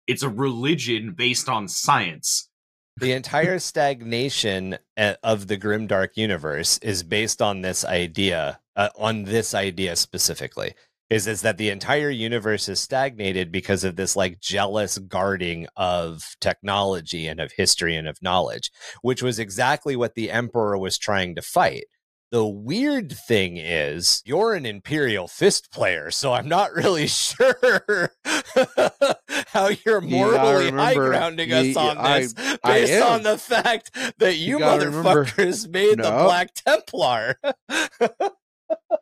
It's 0.07 0.23
a 0.23 0.29
religion 0.29 1.13
based 1.17 1.49
on 1.49 1.67
science. 1.69 2.47
the 2.97 3.13
entire 3.13 3.59
stagnation 3.59 4.77
uh, 4.97 5.15
of 5.23 5.47
the 5.47 5.57
grimdark 5.57 6.11
universe 6.17 6.77
is 6.83 7.03
based 7.03 7.41
on 7.41 7.63
this 7.63 7.83
idea 7.85 8.61
uh, 8.77 8.91
on 8.99 9.25
this 9.25 9.55
idea 9.55 9.97
specifically 9.97 10.75
is 11.11 11.27
is 11.27 11.43
that 11.43 11.59
the 11.59 11.69
entire 11.71 12.09
universe 12.11 12.69
is 12.69 12.81
stagnated 12.81 13.51
because 13.53 13.85
of 13.85 13.97
this 13.97 14.15
like 14.17 14.41
jealous 14.41 14.97
guarding 14.99 15.67
of 15.77 16.23
technology 16.41 17.27
and 17.27 17.41
of 17.41 17.53
history 17.57 17.97
and 17.97 18.09
of 18.09 18.17
knowledge 18.23 18.71
which 19.03 19.23
was 19.23 19.39
exactly 19.39 19.97
what 19.97 20.15
the 20.15 20.31
emperor 20.31 20.79
was 20.79 20.97
trying 20.97 21.35
to 21.35 21.43
fight 21.43 21.85
the 22.33 22.47
weird 22.47 23.11
thing 23.13 23.57
is 23.57 24.23
you're 24.25 24.55
an 24.55 24.65
imperial 24.65 25.27
fist 25.27 25.73
player 25.73 26.11
so 26.13 26.33
i'm 26.33 26.49
not 26.49 26.73
really 26.73 27.07
sure 27.09 28.11
how 29.49 29.69
you're 29.85 30.01
You 30.03 30.09
morally 30.17 30.71
high 30.71 30.95
grounding 30.95 31.49
you- 31.51 31.57
us 31.57 31.77
on 31.77 31.99
I- 31.99 32.21
this 32.21 32.35
I 32.63 32.73
based 32.81 32.93
am. 32.93 33.13
on 33.15 33.23
the 33.25 33.37
fact 33.37 33.91
that 34.19 34.37
you, 34.37 34.55
You 34.55 34.59
gotta 34.61 34.87
remember- 34.91 35.25
motherfuckers 35.25 35.69
made 35.69 35.99
the 35.99 36.03
Black 36.03 36.55
Templar. 36.55 37.35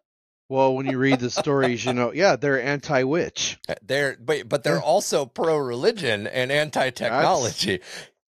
Well, 0.48 0.74
when 0.74 0.86
you 0.86 0.98
read 0.98 1.20
the 1.20 1.30
stories, 1.30 1.84
you 1.84 1.92
know, 1.92 2.12
yeah, 2.12 2.36
they're 2.36 2.62
anti-witch. 2.62 3.58
they're 3.82 4.16
but 4.20 4.48
but 4.48 4.62
they're 4.64 4.76
Yeah. 4.76 4.80
also 4.82 5.26
pro 5.26 5.56
religion 5.58 6.26
and 6.26 6.50
anti 6.50 6.90
technology. 6.90 7.80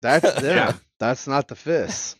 That's 0.02 0.32
them. 0.40 0.56
Yeah. 0.56 0.72
That's 1.00 1.26
not 1.26 1.48
the 1.48 1.56
fists. 1.56 2.16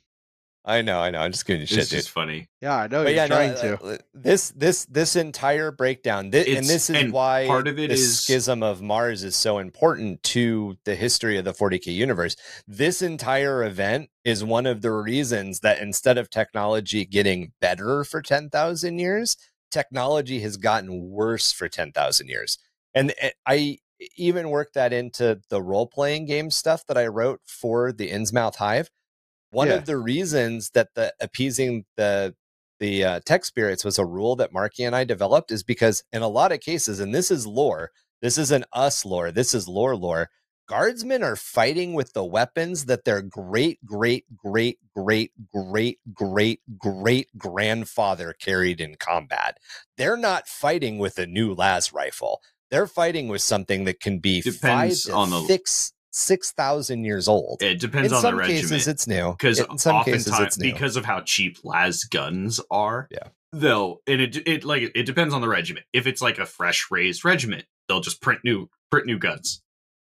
I 0.67 0.81
know, 0.81 0.99
I 0.99 1.11
know. 1.11 1.19
I'm 1.21 1.31
just 1.31 1.45
giving 1.45 1.61
you 1.61 1.67
shit, 1.67 1.81
It's 1.81 1.91
dude. 1.91 1.99
just 1.99 2.11
funny. 2.11 2.49
Yeah, 2.63 2.75
I 2.75 2.87
know 2.87 3.05
But 3.05 3.11
you're 3.11 3.17
yeah, 3.17 3.27
trying 3.27 3.51
uh, 3.51 3.55
to. 3.77 3.85
uh, 3.85 3.97
this 4.15 4.49
this 4.57 4.87
this 4.87 5.15
entire 5.15 5.71
breakdown, 5.71 6.31
thi- 6.31 6.57
and 6.57 6.67
this 6.67 6.89
is 6.89 6.97
and 6.97 7.13
why 7.13 7.45
part 7.47 7.69
of 7.69 7.79
it 7.79 7.89
the 7.89 7.95
is- 7.95 8.21
schism 8.21 8.63
of 8.63 8.81
Mars 8.81 9.23
is 9.23 9.37
so 9.37 9.59
important 9.59 10.23
to 10.23 10.79
the 10.87 10.95
history 10.97 11.37
of 11.37 11.45
the 11.45 11.53
40k 11.53 11.89
universe. 11.95 12.35
This 12.67 13.03
entire 13.03 13.63
event 13.63 14.09
is 14.25 14.43
one 14.43 14.65
of 14.65 14.81
the 14.81 14.91
reasons 14.93 15.61
that 15.61 15.81
instead 15.81 16.17
of 16.17 16.31
technology 16.31 17.05
getting 17.05 17.53
better 17.61 18.03
for 18.03 18.23
ten 18.23 18.49
thousand 18.49 18.99
years, 18.99 19.37
technology 19.71 20.41
has 20.41 20.57
gotten 20.57 21.11
worse 21.11 21.53
for 21.53 21.69
ten 21.69 21.93
thousand 21.93 22.29
years. 22.29 22.59
And 22.95 23.13
uh, 23.23 23.31
I 23.47 23.79
even 24.17 24.51
worked 24.51 24.75
that 24.75 24.93
into 24.93 25.41
the 25.51 25.63
role 25.63 25.87
playing 25.87 26.27
game 26.27 26.51
stuff 26.51 26.87
that 26.87 26.99
I 26.99 27.07
wrote 27.07 27.41
for 27.47 27.93
the 27.93 28.11
Innsmouth 28.11 28.57
Hive. 28.57 28.91
One 29.51 29.69
Yeah. 29.69 29.75
of 29.75 29.87
the 29.87 29.97
reasons 29.97 30.71
that 30.71 30.89
the 30.95 31.15
appeasing 31.21 31.85
the 31.97 32.35
the 32.81 33.05
uh, 33.05 33.21
tech 33.25 33.45
spirits 33.45 33.85
was 33.85 33.99
a 33.99 34.05
rule 34.05 34.35
that 34.37 34.53
Marky 34.53 34.83
and 34.83 34.97
I 34.97 35.05
developed 35.05 35.53
is 35.53 35.63
because 35.63 36.03
in 36.13 36.23
a 36.23 36.29
lot 36.29 36.51
of 36.53 36.61
cases, 36.61 36.99
and 36.99 37.15
this 37.15 37.31
is 37.31 37.47
lore, 37.47 37.91
this 38.21 38.37
isn't 38.37 38.65
us 38.73 39.05
lore, 39.05 39.31
this 39.31 39.55
is 39.55 39.69
lore 39.69 39.97
lore. 39.97 40.29
Guardsmen 40.67 41.23
are 41.23 41.37
fighting 41.37 41.93
with 41.93 42.15
the 42.15 42.25
weapons 42.25 42.87
that 42.87 43.05
their 43.05 43.21
great, 43.21 43.85
great, 43.85 44.25
great, 44.35 44.79
great, 44.95 45.31
great, 45.53 46.01
great, 46.15 46.61
great 46.79 47.29
grandfather 47.37 48.33
carried 48.33 48.81
in 48.81 48.95
combat. 48.97 49.59
They're 49.99 50.17
not 50.17 50.49
fighting 50.49 50.99
with 50.99 51.19
a 51.19 51.27
new 51.27 51.53
las 51.55 51.93
rifle. 51.93 52.41
They're 52.71 52.87
fighting 52.87 53.29
with 53.29 53.43
something 53.43 53.85
that 53.85 54.01
can 54.01 54.19
be 54.21 54.41
Depends 54.41 55.05
five 55.05 55.13
to 55.13 55.17
on 55.19 55.31
the- 55.31 55.47
six 55.47 55.93
six 56.17 56.53
thousand 56.53 57.05
years 57.05 57.27
old. 57.29 57.61
It 57.63 57.81
depends 57.81 58.13
in 58.13 58.17
on 58.17 58.23
some 58.23 58.37
the 58.37 58.43
cases, 58.45 58.71
regiment. 58.71 58.89
it's 58.89 59.07
new. 59.09 59.31
because 59.33 59.59
in 59.61 59.79
some 59.79 60.05
cases, 60.05 60.33
it's 60.39 60.59
new. 60.59 60.73
because 60.73 60.97
of 60.97 61.05
how 61.05 61.21
cheap 61.21 61.59
las 61.65 62.05
guns 62.05 62.61
are 62.71 63.09
Yeah. 63.11 63.29
they'll 63.53 63.99
and 64.07 64.21
it, 64.21 64.37
it 64.47 64.65
like 64.65 64.93
it 64.95 65.07
depends 65.07 65.35
on 65.35 65.41
the 65.41 65.49
regiment 65.49 65.87
if 65.93 66.07
it's 66.07 66.23
like 66.23 66.39
a 66.39 66.47
fresh 66.47 66.87
raised 66.91 67.25
regiment 67.25 67.65
they'll 67.89 68.01
just 68.01 68.23
print 68.23 68.41
new 68.45 68.71
print 68.93 69.07
new 69.09 69.19
guns 69.19 69.61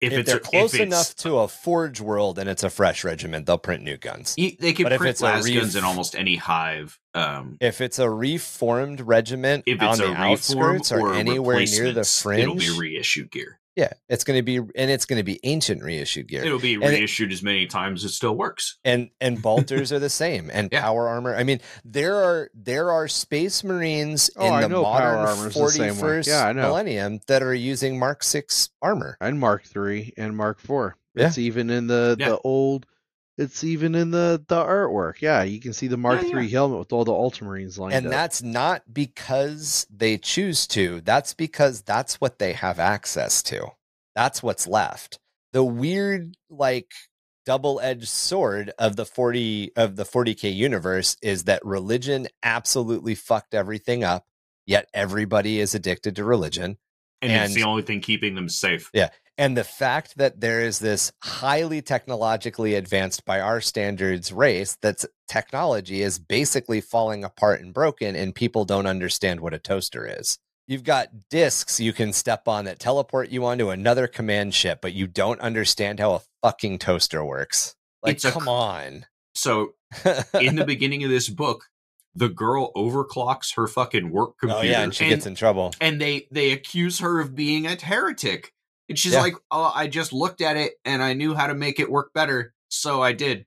if, 0.03 0.13
if, 0.13 0.19
it's 0.19 0.31
they're 0.31 0.41
close 0.41 0.75
if 0.75 0.81
it's, 0.81 0.87
enough 0.87 1.15
to 1.17 1.39
a 1.39 1.49
forge 1.49 2.01
world 2.01 2.39
and 2.39 2.51
it's 2.51 2.65
a 2.65 2.71
fresh 2.71 3.05
regiment, 3.05 3.47
they'll 3.47 3.57
print 3.57 3.85
new 3.85 3.97
guns. 3.97 4.35
they 4.35 4.73
can 4.73 4.83
but 4.83 4.93
if 4.93 4.99
print 4.99 5.11
it's 5.11 5.21
a 5.21 5.25
las 5.25 5.49
guns 5.49 5.77
in 5.77 5.85
almost 5.85 6.17
any 6.17 6.37
hive 6.37 6.99
um 7.15 7.57
If 7.61 7.81
it's 7.81 7.99
a 7.99 8.09
reformed 8.11 9.01
regiment 9.01 9.65
if 9.67 9.81
on 9.83 9.91
it's 9.91 9.99
the 9.99 10.07
a 10.07 10.09
reform 10.11 10.23
outskirts 10.33 10.93
or, 10.93 11.01
or 11.01 11.15
anywhere 11.15 11.57
near 11.59 11.67
the 11.67 12.01
replacements, 12.01 12.23
fringe, 12.23 12.43
it'll 12.43 12.55
be 12.57 12.71
reissued 12.79 13.31
gear 13.31 13.59
yeah, 13.75 13.89
it's 14.11 14.23
going 14.23 14.39
to 14.39 14.43
be 14.43 14.57
and 14.57 14.91
it's 14.91 15.07
going 15.07 15.17
to 15.19 15.23
be 15.25 15.41
ancient 15.45 15.83
reissued 15.83 16.29
gear. 16.29 16.45
it'll 16.45 16.59
be 16.59 16.75
it- 16.75 16.81
reissued 16.81 17.33
as 17.33 17.43
many 17.43 17.67
times 17.67 18.05
as 18.05 18.11
it 18.11 18.15
still 18.15 18.37
works 18.37 18.77
and 18.85 19.09
and 19.19 19.41
bolters 19.41 19.91
are 19.93 19.99
the 19.99 20.11
same 20.25 20.51
and 20.53 20.69
Yeah. 20.71 20.83
power 20.83 21.09
armor. 21.09 21.35
I 21.35 21.43
mean, 21.43 21.59
there 21.83 22.17
are 22.17 22.51
there 22.53 22.91
are 22.91 23.09
space 23.09 23.65
marines 23.65 24.31
Oh, 24.37 24.47
in 24.47 24.53
I 24.53 24.61
the 24.63 24.69
know 24.69 24.83
modern 24.83 25.21
armor's 25.21 25.55
the 25.55 25.59
forty 25.61 25.79
same 25.79 25.95
way. 25.95 26.01
first 26.01 26.29
Yeah, 26.29 26.53
millennium 26.53 27.21
that 27.29 27.43
are 27.43 27.55
using 27.55 27.99
Mark 27.99 28.23
Six 28.25 28.69
armor. 28.83 29.17
and 29.23 29.41
Mark 29.41 29.65
three 29.65 30.13
and 30.19 30.37
Mark 30.37 30.61
four. 30.61 30.97
Yeah. 31.15 31.29
It's 31.29 31.39
even 31.39 31.71
in 31.71 31.87
the 31.87 32.17
Yeah. 32.21 32.29
the 32.29 32.39
old. 32.41 32.85
It's 33.43 33.65
even 33.65 33.95
in 33.95 34.11
the 34.11 34.43
the 34.49 34.57
artwork. 34.57 35.21
Yeah, 35.21 35.43
you 35.43 35.61
can 35.61 35.73
see 35.73 35.87
the 35.87 35.97
Mark 35.97 36.23
Yeah, 36.23 36.31
three 36.31 36.51
helmet 36.51 36.79
with 36.79 36.93
all 36.93 37.05
the 37.05 37.13
Ultramarines 37.13 37.79
lined 37.79 37.95
and 37.95 38.07
up. 38.07 38.13
that's 38.13 38.43
not 38.43 38.83
because 38.93 39.87
they 39.91 40.19
choose 40.19 40.67
to. 40.69 41.01
That's 41.03 41.35
because 41.35 41.83
that's 41.83 42.21
what 42.21 42.39
they 42.39 42.53
have 42.55 42.79
access 42.79 43.43
to. 43.45 43.69
That's 44.15 44.43
what's 44.43 44.67
left. 44.67 45.19
The 45.53 45.65
weird 45.65 46.37
like 46.49 46.93
double-edged 47.45 48.09
sword 48.09 48.73
of 48.79 48.97
the 48.97 49.05
40 49.05 49.73
of 49.77 49.97
the 49.97 50.05
40k 50.05 50.55
universe 50.55 51.17
is 51.23 51.45
that 51.45 51.65
religion 51.65 52.29
absolutely 52.43 53.17
fucked 53.17 53.53
everything 53.53 54.05
up 54.05 54.27
yet 54.67 54.89
everybody 54.95 55.61
is 55.61 55.75
addicted 55.75 56.17
to 56.17 56.25
religion. 56.25 56.79
And, 57.21 57.33
it's 57.33 57.55
the 57.55 57.63
only 57.63 57.83
thing 57.83 58.01
keeping 58.01 58.35
them 58.35 58.49
safe 58.49 58.91
and 59.39 59.57
the 59.57 59.65
fact 59.65 60.17
that 60.19 60.41
there 60.41 60.61
is 60.61 60.79
this 60.79 61.13
highly 61.23 61.81
technologically 61.83 62.75
advanced 62.75 63.25
by 63.25 63.41
our 63.41 63.61
standards 63.61 64.33
race 64.33 64.77
that's 64.81 65.07
technology 65.29 66.03
is 66.03 66.19
basically 66.19 66.81
falling 66.81 67.25
apart 67.25 67.61
and 67.61 67.73
broken 67.73 68.15
and 68.15 68.35
people 68.35 68.65
don't 68.65 68.87
understand 68.87 69.41
what 69.41 69.55
a 69.55 69.59
toaster 69.59 70.07
is 70.07 70.39
You've 70.69 70.85
got 70.85 71.29
discs 71.29 71.81
you 71.81 71.93
can 71.93 72.13
step 72.13 72.47
on 72.47 72.67
that 72.67 72.79
teleport 72.79 73.31
you 73.31 73.45
onto 73.45 73.71
another 73.71 74.07
command 74.07 74.55
ship, 74.55 74.79
but 74.81 74.93
you 74.93 75.07
don't 75.07 75.41
understand 75.41 75.99
how 75.99 76.15
a 76.15 76.21
fucking 76.41 76.79
toaster 76.79 77.25
works. 77.25 77.75
Like, 78.03 78.15
It's 78.17 78.25
a 78.25 78.31
come 78.31 78.49
on. 78.49 79.07
So 79.35 79.75
in 80.41 80.57
the 80.57 80.65
beginning 80.65 81.03
of 81.05 81.11
this 81.11 81.29
book, 81.29 81.65
the 82.15 82.29
girl 82.29 82.73
overclocks 82.75 83.57
her 83.57 83.67
fucking 83.67 84.11
work 84.11 84.39
computer. 84.39 84.61
oh 84.61 84.65
yeah, 84.65 84.83
and 84.83 84.95
she 84.95 85.09
gets 85.09 85.27
in 85.27 85.35
trouble. 85.35 85.75
and 85.81 86.01
they 86.01 86.29
they 86.31 86.53
accuse 86.53 87.01
her 87.01 87.21
of 87.21 87.35
being 87.35 87.67
a 87.67 87.75
heretic 87.75 88.53
and 88.89 88.99
she's 88.99 89.13
Yeah. 89.13 89.21
like 89.21 89.35
oh 89.51 89.71
i 89.75 89.87
just 89.87 90.13
looked 90.13 90.41
at 90.41 90.57
it 90.57 90.73
and 90.85 91.03
i 91.03 91.13
knew 91.15 91.35
how 91.35 91.47
to 91.47 91.55
make 91.55 91.79
it 91.81 91.91
work 91.91 92.13
better 92.13 92.53
so 92.69 93.03
i 93.03 93.13
did 93.13 93.47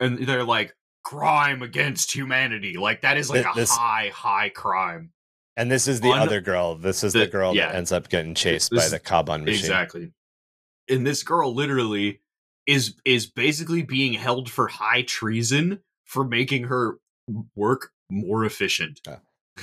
and 0.00 0.18
they're 0.26 0.44
like 0.44 0.74
crime 1.04 1.62
against 1.62 2.12
humanity 2.14 2.76
like 2.76 3.02
that 3.02 3.16
is 3.16 3.30
like 3.30 3.42
Th- 3.44 3.54
a 3.54 3.58
this- 3.60 3.70
high 3.70 4.10
high 4.14 4.48
crime 4.50 5.12
And 5.56 5.70
this 5.70 5.88
is 5.88 6.00
the 6.00 6.10
Un- 6.10 6.18
other 6.20 6.40
girl. 6.42 6.74
This 6.74 7.02
is 7.04 7.12
the, 7.14 7.20
the- 7.20 7.26
girl 7.28 7.54
yeah. 7.56 7.68
that 7.68 7.76
ends 7.76 7.92
up 7.92 8.08
getting 8.10 8.34
chased 8.34 8.70
This 8.70 8.84
by 8.84 8.88
the 8.90 9.00
Kaban 9.00 9.44
machine. 9.44 9.60
exactly 9.60 10.12
and 10.88 11.06
this 11.06 11.22
girl 11.22 11.54
literally 11.54 12.20
is 12.66 12.94
is 13.04 13.26
basically 13.26 13.82
being 13.82 14.12
held 14.14 14.50
for 14.50 14.66
high 14.68 15.02
treason 15.02 15.80
for 16.04 16.24
making 16.24 16.64
her 16.64 16.98
work 17.54 17.90
more 18.10 18.44
efficient 18.44 19.00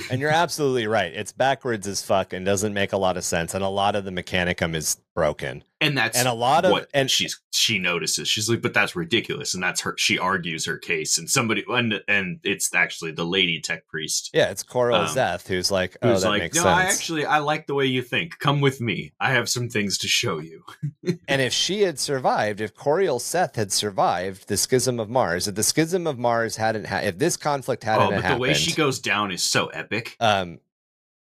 And 0.09 0.19
you're 0.19 0.31
absolutely 0.31 0.87
right. 0.87 1.13
It's 1.13 1.31
backwards 1.31 1.87
as 1.87 2.01
fuck 2.01 2.33
and 2.33 2.45
doesn't 2.45 2.73
make 2.73 2.93
a 2.93 2.97
lot 2.97 3.17
of 3.17 3.23
sense. 3.23 3.53
And 3.53 3.63
a 3.63 3.69
lot 3.69 3.95
of 3.95 4.05
the 4.05 4.11
mechanicum 4.11 4.75
is 4.75 4.97
broken. 5.13 5.63
and 5.79 5.97
that's 5.97 6.17
And 6.17 6.27
a 6.27 6.33
lot 6.33 6.65
of 6.65 6.71
what 6.71 6.89
and 6.93 7.09
she's 7.11 7.39
she 7.51 7.77
notices. 7.77 8.27
She's 8.27 8.49
like 8.49 8.61
but 8.61 8.73
that's 8.73 8.95
ridiculous. 8.95 9.53
And 9.53 9.61
that's 9.61 9.81
her 9.81 9.95
she 9.97 10.17
argues 10.17 10.65
her 10.65 10.77
case. 10.77 11.17
And 11.17 11.29
somebody 11.29 11.63
and, 11.67 12.01
and 12.07 12.39
it's 12.43 12.73
actually 12.73 13.11
the 13.11 13.25
lady 13.25 13.59
tech 13.61 13.87
priest. 13.87 14.31
Yeah, 14.33 14.49
it's 14.49 14.63
Koriel 14.63 15.07
Um, 15.07 15.15
Zeth 15.15 15.47
who's 15.47 15.69
like, 15.69 15.97
oh, 16.01 16.09
who's 16.13 16.23
that 16.23 16.29
like 16.29 16.41
makes 16.41 16.55
no 16.57 16.63
sense. 16.63 16.77
i 16.77 16.83
actually 16.83 17.25
i 17.25 17.37
like 17.39 17.67
the 17.67 17.73
way 17.75 17.85
you 17.85 18.01
think. 18.01 18.39
Come 18.39 18.59
with 18.61 18.81
me. 18.81 19.13
I 19.19 19.31
have 19.31 19.49
some 19.49 19.69
things 19.69 19.97
to 19.99 20.07
show 20.07 20.39
you. 20.39 20.63
And 21.27 21.41
if 21.41 21.53
she 21.53 21.81
had 21.81 21.99
survived, 21.99 22.59
if 22.61 22.75
Koriel 22.75 23.19
Zeth 23.19 23.55
had 23.55 23.71
survived 23.71 24.47
the 24.47 24.57
schism 24.57 24.99
of 24.99 25.09
Mars, 25.09 25.47
if 25.47 25.55
the 25.55 25.63
schism 25.63 26.05
of 26.05 26.17
Mars 26.19 26.55
hadn't, 26.57 26.85
ha- 26.85 26.99
if 26.99 27.17
this 27.17 27.37
conflict 27.37 27.83
hadn't 27.83 28.07
oh 28.07 28.11
but 28.11 28.21
happened, 28.21 28.39
the 28.39 28.41
way 28.41 28.53
she 28.53 28.73
goes 28.73 28.99
down 28.99 29.31
is 29.31 29.41
so 29.43 29.67
epic. 29.67 30.15
Um, 30.19 30.59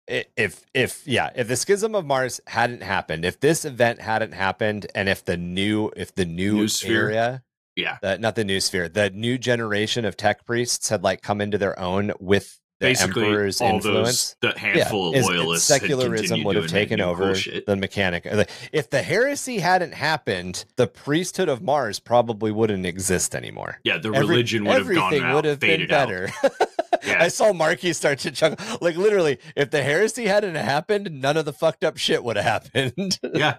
if 0.09 0.65
if 0.75 1.07
yeah, 1.07 1.31
if 1.35 1.49
the 1.49 1.57
schism 1.57 1.95
of 1.95 2.05
Mars 2.07 2.41
hadn't 2.47 2.83
happened, 2.83 3.25
if 3.25 3.41
this 3.41 3.65
event 3.65 4.01
hadn't 4.01 4.33
happened, 4.33 4.87
and 4.95 5.09
if 5.09 5.25
the 5.25 5.37
new, 5.37 5.91
if 5.97 6.15
the 6.15 6.25
new 6.25 6.65
Noosphere? 6.65 6.89
area, 6.97 7.43
yeah 7.77 7.99
the, 8.03 8.19
not 8.19 8.35
the 8.35 8.45
Noosphere, 8.45 8.93
the 8.93 9.11
new 9.11 9.39
generation 9.39 10.05
of 10.05 10.17
tech 10.17 10.45
priests 10.47 10.89
had 10.89 11.03
like 11.05 11.23
come 11.23 11.41
into 11.41 11.59
their 11.59 11.79
own 11.79 12.13
with 12.21 12.59
the 12.81 12.87
basically 12.87 13.25
emperor's 13.27 13.61
all 13.61 13.75
influence. 13.75 14.37
those 14.41 14.53
the 14.55 14.59
handful 14.59 15.13
is- 15.13 15.27
of 15.29 15.33
loyalists 15.35 15.69
is 15.69 15.81
secularism 15.81 16.45
would 16.45 16.55
have 16.57 16.69
taken 16.69 17.01
over 17.01 17.27
bullshit. 17.27 17.67
the 17.67 17.75
mechanic. 17.77 18.25
If 18.73 18.89
the 18.91 19.03
heresy 19.03 19.59
hadn't 19.59 19.95
happened, 19.95 20.65
the 20.77 20.87
priesthood 20.87 21.49
of 21.49 21.61
Mars 21.61 21.99
probably 21.99 22.53
wouldn't 22.53 22.87
exist 22.87 23.35
anymore. 23.35 23.79
yeah 23.85 23.99
the 23.99 24.11
Every- 24.11 24.21
religion 24.29 24.65
would 24.65 24.77
have 24.79 24.87
gone 24.87 24.97
everything 25.13 25.25
out 25.25 25.35
would 25.35 25.45
have 25.45 25.59
been 25.61 25.87
better. 25.89 26.29
Yeah. 27.07 27.23
I 27.23 27.29
saw 27.29 27.53
Marky 27.53 27.93
start 27.93 28.19
to 28.21 28.31
chuckle. 28.31 28.79
Like 28.81 28.97
literally, 28.97 29.39
if 29.57 29.71
the 29.71 29.83
heresy 29.83 30.27
hadn't 30.27 30.55
happened, 30.57 31.21
none 31.21 31.37
of 31.37 31.45
the 31.45 31.53
fucked 31.53 31.85
up 31.85 31.97
shit 31.97 32.25
would 32.25 32.37
have 32.37 32.71
happened. 32.73 33.19
yeah 33.35 33.59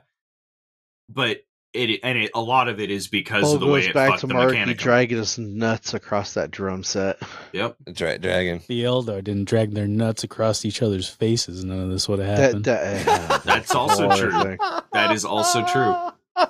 but 1.12 1.42
it 1.74 2.00
and 2.04 2.18
it, 2.20 2.32
a 2.36 2.42
lot 2.42 2.68
of 2.68 2.80
it 2.80 2.92
is 2.92 3.08
because 3.08 3.44
All 3.44 3.56
of 3.56 3.60
the 3.60 3.66
way 3.68 3.82
goes 3.82 3.90
it 3.90 3.94
back 3.94 4.10
fucked 4.10 4.22
to 4.22 4.28
the 4.28 4.34
Marky 4.34 4.54
mechanic 4.54 4.78
dragging 4.78 5.20
us 5.20 5.38
nuts 5.38 5.94
across 5.94 6.34
that 6.36 6.52
drum 6.52 6.84
set. 6.84 7.18
yep 7.52 7.76
Dra- 7.92 8.18
dragon. 8.20 8.62
The 8.68 8.84
Eldar 8.84 9.24
didn't 9.24 9.46
drag 9.46 9.74
their 9.74 9.88
nuts 9.88 10.24
across 10.24 10.66
each 10.66 10.82
other's 10.82 11.08
faces. 11.10 11.64
None 11.64 11.80
of 11.80 11.90
this 11.90 12.08
would 12.10 12.20
have 12.20 12.38
happened. 12.38 12.66
that, 12.66 13.08
uh, 13.08 13.38
That's 13.46 13.74
also 13.74 14.16
true. 14.16 14.32
thing. 14.44 14.58
That 14.94 15.12
is 15.12 15.26
also 15.26 15.66
true. 15.66 15.96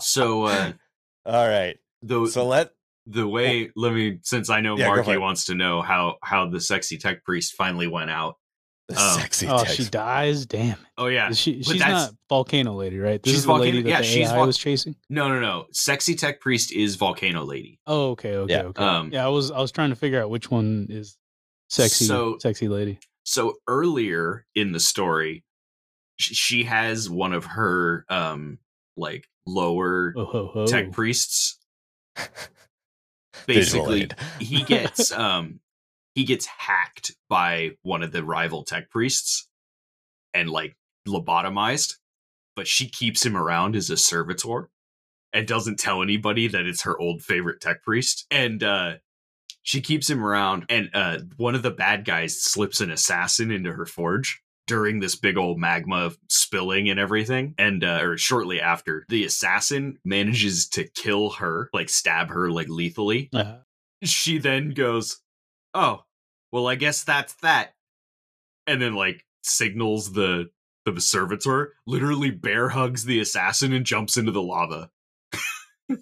so 0.00 0.44
uh 0.44 0.72
All 1.26 1.48
right. 1.48 1.78
the 2.02 2.26
So 2.28 2.46
let 2.46 2.70
the 3.06 3.26
way 3.28 3.70
let 3.76 3.92
me 3.92 4.18
since 4.22 4.48
i 4.48 4.60
know 4.60 4.76
Yeah, 4.78 4.86
go 4.88 4.94
marky 4.96 5.16
wants 5.18 5.44
to 5.46 5.54
know 5.54 5.82
how 5.82 6.16
how 6.22 6.48
the 6.48 6.60
sexy 6.60 6.96
tech 6.96 7.22
priest 7.24 7.54
finally 7.54 7.86
went 7.86 8.10
out 8.10 8.36
the 8.88 8.96
Oh. 8.98 9.16
sexy 9.18 9.46
oh, 9.48 9.58
text. 9.64 9.76
she 9.76 9.84
dies. 9.88 10.44
Damn 10.44 10.72
it! 10.72 10.78
oh 10.98 11.06
yeah 11.06 11.32
she, 11.32 11.62
she's 11.62 11.80
not 11.80 12.10
volcano 12.28 12.74
lady, 12.74 12.98
right? 12.98 13.22
This 13.22 13.32
She's 13.32 13.38
is 13.40 13.46
the 13.46 13.52
lady 13.54 13.78
Volcano- 13.78 13.82
that 13.84 13.88
yeah, 13.90 13.98
the 13.98 14.04
she's 14.04 14.28
AI 14.28 14.36
Vol- 14.36 14.46
was 14.46 14.58
chasing. 14.58 14.94
no 15.08 15.28
no 15.28 15.40
no 15.40 15.64
sexy 15.72 16.14
tech 16.14 16.38
priest 16.40 16.70
is 16.72 16.96
volcano 16.96 17.44
lady 17.44 17.78
Oh, 17.86 18.10
okay, 18.10 18.36
okay, 18.36 18.52
Yeah, 18.52 18.62
okay. 18.64 18.82
um, 18.84 19.10
yeah, 19.12 19.24
I 19.24 19.28
was 19.28 19.50
I 19.50 19.58
was 19.60 19.72
trying 19.72 19.88
to 19.90 19.96
figure 19.96 20.22
out 20.22 20.28
which 20.28 20.50
one 20.50 20.86
is 20.90 21.16
sexy, 21.70 22.04
So- 22.04 22.36
sexy 22.40 22.68
lady. 22.68 22.98
so 23.22 23.54
earlier 23.68 24.44
in 24.54 24.72
the 24.72 24.80
story 24.80 25.44
she 26.18 26.64
has 26.64 27.08
one 27.10 27.32
of 27.32 27.44
her 27.46 28.04
um 28.10 28.58
like 28.98 29.26
lower 29.46 30.12
Oh 30.16 30.24
ho 30.26 30.50
ho! 30.52 30.66
tech 30.66 30.92
priests 30.92 31.58
Visual 32.16 32.32
basically 33.46 34.08
he 34.38 34.62
gets 34.62 35.12
um 35.18 35.60
he 36.14 36.24
gets 36.24 36.46
hacked 36.46 37.12
by 37.28 37.70
one 37.82 38.02
of 38.02 38.12
the 38.12 38.24
rival 38.24 38.64
tech 38.64 38.90
priests 38.90 39.48
and 40.32 40.48
like 40.48 40.76
lobotomized 41.06 41.94
but 42.56 42.66
she 42.66 42.88
keeps 42.88 43.24
him 43.24 43.36
around 43.36 43.76
as 43.76 43.90
a 43.90 43.96
servitor 43.96 44.70
and 45.32 45.46
doesn't 45.46 45.78
tell 45.78 46.02
anybody 46.02 46.48
that 46.48 46.66
it's 46.66 46.82
her 46.82 46.98
old 46.98 47.22
favorite 47.22 47.60
tech 47.60 47.82
priest. 47.82 48.26
And 48.30 48.62
uh 48.62 48.94
she 49.62 49.80
keeps 49.80 50.08
him 50.08 50.24
around 50.24 50.66
and 50.68 50.90
uh 50.94 51.18
one 51.36 51.54
of 51.54 51.62
the 51.62 51.70
bad 51.70 52.04
guys 52.04 52.40
slips 52.40 52.80
an 52.80 52.90
assassin 52.90 53.50
into 53.50 53.72
her 53.72 53.86
forge 53.86 54.40
during 54.66 55.00
this 55.00 55.16
big 55.16 55.36
old 55.36 55.58
magma 55.58 56.10
spilling 56.28 56.88
and 56.88 56.98
everything 56.98 57.54
and 57.58 57.84
uh, 57.84 57.98
or 58.02 58.16
shortly 58.16 58.60
after 58.60 59.04
the 59.08 59.24
assassin 59.24 59.98
manages 60.04 60.68
to 60.68 60.84
kill 60.94 61.30
her 61.30 61.68
like 61.72 61.88
stab 61.88 62.30
her 62.30 62.50
like 62.50 62.68
lethally 62.68 63.28
uh-huh. 63.34 63.56
she 64.02 64.38
then 64.38 64.70
goes 64.70 65.20
oh 65.74 66.02
well 66.52 66.66
i 66.66 66.74
guess 66.76 67.04
that's 67.04 67.34
that 67.42 67.74
and 68.66 68.80
then 68.80 68.94
like 68.94 69.24
signals 69.42 70.12
the 70.12 70.48
the 70.86 71.00
servitor 71.00 71.74
literally 71.86 72.30
bear 72.30 72.70
hugs 72.70 73.04
the 73.04 73.20
assassin 73.20 73.72
and 73.72 73.84
jumps 73.86 74.16
into 74.16 74.32
the 74.32 74.42
lava 74.42 74.88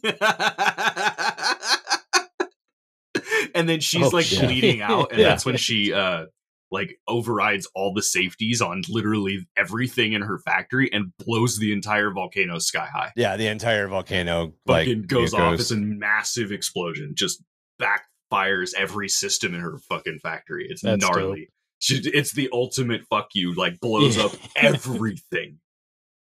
and 3.55 3.69
then 3.69 3.81
she's 3.81 4.05
Oh, 4.07 4.09
like 4.17 4.27
shit. 4.27 4.43
bleeding 4.43 4.81
out 4.83 5.11
and 5.13 5.21
Yeah. 5.21 5.29
that's 5.29 5.45
when 5.45 5.57
she 5.57 5.93
uh 5.93 6.27
like 6.73 6.99
overrides 7.07 7.69
all 7.75 7.93
the 7.93 8.03
safeties 8.03 8.61
on 8.61 8.83
literally 8.89 9.47
everything 9.57 10.15
in 10.15 10.23
her 10.23 10.39
factory 10.39 10.91
and 10.93 11.13
blows 11.19 11.59
the 11.59 11.73
entire 11.73 12.11
volcano 12.11 12.59
sky 12.59 12.89
high 12.93 13.13
Yeah, 13.15 13.37
the 13.37 13.47
entire 13.47 13.87
volcano 13.87 14.55
like 14.67 14.87
fucking 14.87 15.03
goes 15.03 15.35
it 15.35 15.41
off. 15.41 15.61
It's 15.61 15.71
a 15.71 15.77
massive 15.77 16.51
explosion. 16.51 17.13
Just 17.15 17.43
backfires 17.81 18.73
every 18.77 19.09
system 19.09 19.55
in 19.55 19.61
her 19.61 19.79
fucking 19.89 20.19
factory. 20.23 20.67
It's 20.69 20.83
That's 20.83 21.03
gnarly. 21.03 21.51
She, 21.79 22.01
it's 22.05 22.33
the 22.33 22.49
ultimate 22.53 23.03
fuck 23.11 23.29
you. 23.35 23.55
Like 23.55 23.79
blows 23.81 24.19
up 24.19 24.33
everything. 24.57 25.59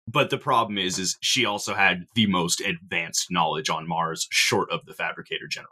But 0.05 0.29
the 0.29 0.37
problem 0.37 0.77
is, 0.77 0.99
is 0.99 1.17
she 1.21 1.45
also 1.45 1.73
had 1.73 2.05
the 2.15 2.27
most 2.27 2.59
advanced 2.59 3.27
knowledge 3.31 3.69
on 3.69 3.87
Mars, 3.87 4.27
short 4.31 4.69
of 4.69 4.85
the 4.85 4.93
Fabricator 4.93 5.47
General. 5.49 5.71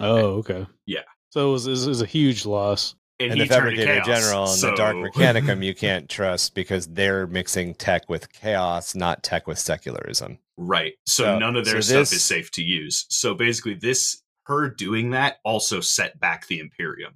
oh, 0.00 0.38
okay. 0.38 0.66
Yeah. 0.86 1.02
So 1.28 1.50
it 1.50 1.52
was, 1.52 1.66
it 1.66 1.88
was 1.88 2.00
a 2.00 2.06
huge 2.06 2.46
loss. 2.46 2.94
And, 3.24 3.32
and 3.32 3.40
he 3.42 3.48
the 3.48 3.54
turned 3.54 3.76
to 3.76 3.82
fabricator 3.84 4.04
chaos, 4.04 4.06
general 4.22 4.44
and 4.44 4.52
so- 4.58 4.70
the 4.70 4.76
dark 4.76 4.96
mechanicum 4.96 5.64
you 5.64 5.74
can't 5.74 6.08
trust 6.08 6.54
because 6.54 6.86
they're 6.88 7.26
mixing 7.26 7.74
tech 7.74 8.08
with 8.08 8.32
chaos, 8.32 8.94
not 8.94 9.22
tech 9.22 9.46
with 9.46 9.58
secularism. 9.58 10.38
Right. 10.56 10.94
So, 11.06 11.24
So- 11.24 11.38
none 11.38 11.56
of 11.56 11.64
their 11.64 11.82
so 11.82 11.88
stuff 11.88 11.98
this- 12.00 12.12
is 12.12 12.24
safe 12.24 12.50
to 12.52 12.62
use. 12.62 13.06
So 13.08 13.34
basically, 13.34 13.74
this 13.74 14.22
her 14.46 14.68
doing 14.68 15.10
that 15.12 15.38
also 15.44 15.80
set 15.80 16.20
back 16.20 16.46
the 16.48 16.60
Imperium, 16.60 17.14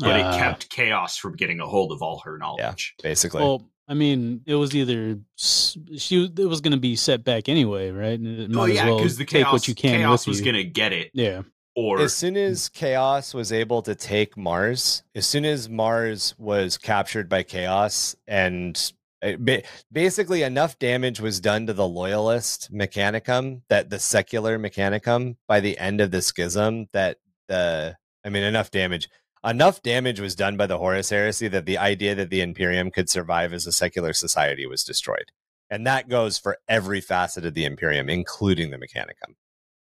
but 0.00 0.20
Ah. 0.20 0.34
it 0.34 0.38
kept 0.38 0.70
chaos 0.70 1.16
from 1.16 1.36
getting 1.36 1.60
a 1.60 1.66
hold 1.66 1.92
of 1.92 2.02
all 2.02 2.20
her 2.24 2.36
knowledge. 2.36 2.94
Basically, 3.02 3.40
Well, 3.42 3.70
I 3.86 3.94
mean, 3.94 4.40
it 4.46 4.54
was 4.56 4.74
either 4.74 5.18
she 5.36 6.24
it 6.24 6.48
was 6.48 6.60
going 6.60 6.72
to 6.72 6.78
be 6.80 6.96
set 6.96 7.22
back 7.22 7.48
anyway, 7.48 7.90
right? 7.90 8.18
And 8.18 8.52
Oh 8.54 8.58
might 8.60 8.70
as 8.70 8.76
yeah, 8.76 8.86
well 8.86 8.96
because 8.98 9.16
the 9.18 9.24
chaos, 9.24 9.52
what 9.52 9.68
you 9.68 9.74
can 9.74 10.00
chaos 10.00 10.26
was 10.26 10.40
gonna 10.40 10.64
get 10.64 10.92
it, 10.92 11.10
Yeah. 11.14 11.42
Or 11.76 12.00
as 12.00 12.14
soon 12.14 12.36
as 12.36 12.68
chaos 12.68 13.34
was 13.34 13.52
able 13.52 13.82
to 13.82 13.94
take 13.94 14.36
Mars, 14.36 15.02
as 15.14 15.26
soon 15.26 15.44
as 15.44 15.68
Mars 15.68 16.34
was 16.38 16.78
captured 16.78 17.28
by 17.28 17.42
chaos, 17.42 18.14
and 18.26 18.92
eh, 19.22 19.62
basically 19.90 20.42
enough 20.42 20.78
damage 20.78 21.20
was 21.20 21.40
done 21.40 21.66
to 21.66 21.72
the 21.72 21.88
loyalist 21.88 22.72
mechanicum 22.72 23.62
that 23.68 23.90
the 23.90 23.98
secular 23.98 24.58
mechanicum 24.58 25.36
by 25.48 25.60
the 25.60 25.76
end 25.78 26.00
of 26.00 26.10
the 26.10 26.22
schism 26.22 26.86
that 26.92 27.18
the 27.48 27.96
I 28.24 28.28
mean 28.28 28.44
enough 28.44 28.70
damage 28.70 29.08
enough 29.44 29.82
damage 29.82 30.20
was 30.20 30.34
done 30.34 30.56
by 30.56 30.66
the 30.66 30.78
Horus 30.78 31.10
heresy 31.10 31.48
that 31.48 31.66
the 31.66 31.78
idea 31.78 32.14
that 32.14 32.30
the 32.30 32.40
Imperium 32.40 32.90
could 32.90 33.10
survive 33.10 33.52
as 33.52 33.66
a 33.66 33.72
secular 33.72 34.12
society 34.12 34.66
was 34.66 34.84
destroyed. 34.84 35.30
And 35.70 35.86
that 35.86 36.08
goes 36.08 36.38
for 36.38 36.58
every 36.68 37.00
facet 37.00 37.44
of 37.44 37.54
the 37.54 37.64
Imperium, 37.64 38.08
including 38.08 38.70
the 38.70 38.78
Mechanicum, 38.78 39.34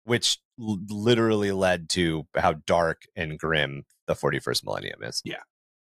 which 0.05 0.39
l- 0.61 0.79
literally 0.89 1.53
led 1.53 1.89
to 1.91 2.27
how 2.37 2.55
dark 2.67 3.03
and 3.17 3.39
grim 3.39 3.85
the 4.07 4.15
41st 4.15 4.65
millennium 4.65 5.03
is. 5.03 5.21
Yeah. 5.25 5.41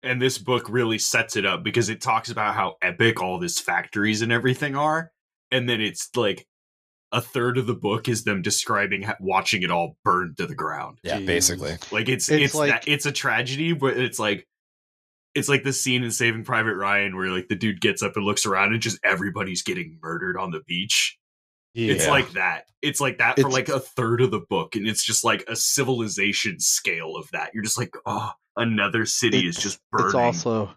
And 0.02 0.20
this 0.22 0.38
book 0.38 0.68
really 0.68 0.98
sets 0.98 1.36
it 1.36 1.44
up 1.44 1.62
because 1.64 1.88
it 1.88 2.00
talks 2.00 2.30
about 2.30 2.54
how 2.54 2.76
epic 2.82 3.20
all 3.20 3.38
these 3.38 3.58
factories 3.60 4.22
and 4.22 4.30
everything 4.32 4.76
are 4.76 5.10
and 5.50 5.68
then 5.68 5.80
it's 5.80 6.10
like 6.16 6.46
a 7.12 7.20
third 7.20 7.56
of 7.56 7.66
the 7.66 7.74
book 7.74 8.08
is 8.08 8.24
them 8.24 8.42
describing 8.42 9.02
ha- 9.02 9.16
watching 9.20 9.62
it 9.62 9.70
all 9.70 9.96
burn 10.04 10.34
to 10.36 10.46
the 10.46 10.54
ground 10.54 10.98
Yeah, 11.04 11.18
Jeez. 11.20 11.26
basically. 11.26 11.76
like 11.92 12.08
it's 12.08 12.28
It's 12.28 12.44
it's 12.46 12.54
like- 12.54 12.70
that, 12.70 12.88
it's 12.88 13.06
a 13.06 13.12
tragedy 13.12 13.72
but 13.72 13.96
it's 13.96 14.18
like 14.18 14.46
it's 15.34 15.48
like 15.48 15.62
the 15.64 15.72
scene 15.72 16.02
in 16.02 16.10
saving 16.10 16.44
private 16.44 16.74
ryan 16.76 17.14
where 17.16 17.30
like 17.30 17.48
the 17.48 17.54
dude 17.56 17.80
gets 17.80 18.02
up 18.02 18.16
and 18.16 18.24
looks 18.24 18.46
around 18.46 18.72
and 18.72 18.80
just 18.82 18.98
everybody's 19.04 19.62
getting 19.62 19.98
murdered 20.02 20.36
on 20.36 20.50
the 20.50 20.60
beach 20.66 21.16
it's 21.76 22.08
like 22.08 22.30
that 22.32 22.64
it's 22.82 23.00
like 23.00 23.18
that 23.18 23.34
for 23.36 23.48
It's- 23.48 23.52
like 23.52 23.68
a 23.68 23.80
third 23.80 24.20
of 24.20 24.30
the 24.30 24.40
book 24.40 24.76
and 24.76 24.86
it's 24.86 25.04
just 25.04 25.24
like 25.24 25.44
a 25.48 25.56
civilization 25.56 26.58
scale 26.58 27.16
of 27.16 27.30
that 27.32 27.50
you're 27.54 27.62
just 27.64 27.78
like 27.78 27.94
oh 28.06 28.32
another 28.56 29.04
city 29.06 29.46
is 29.46 29.56
just 29.56 29.78
burning 29.92 30.06
It's 30.06 30.14
also 30.14 30.74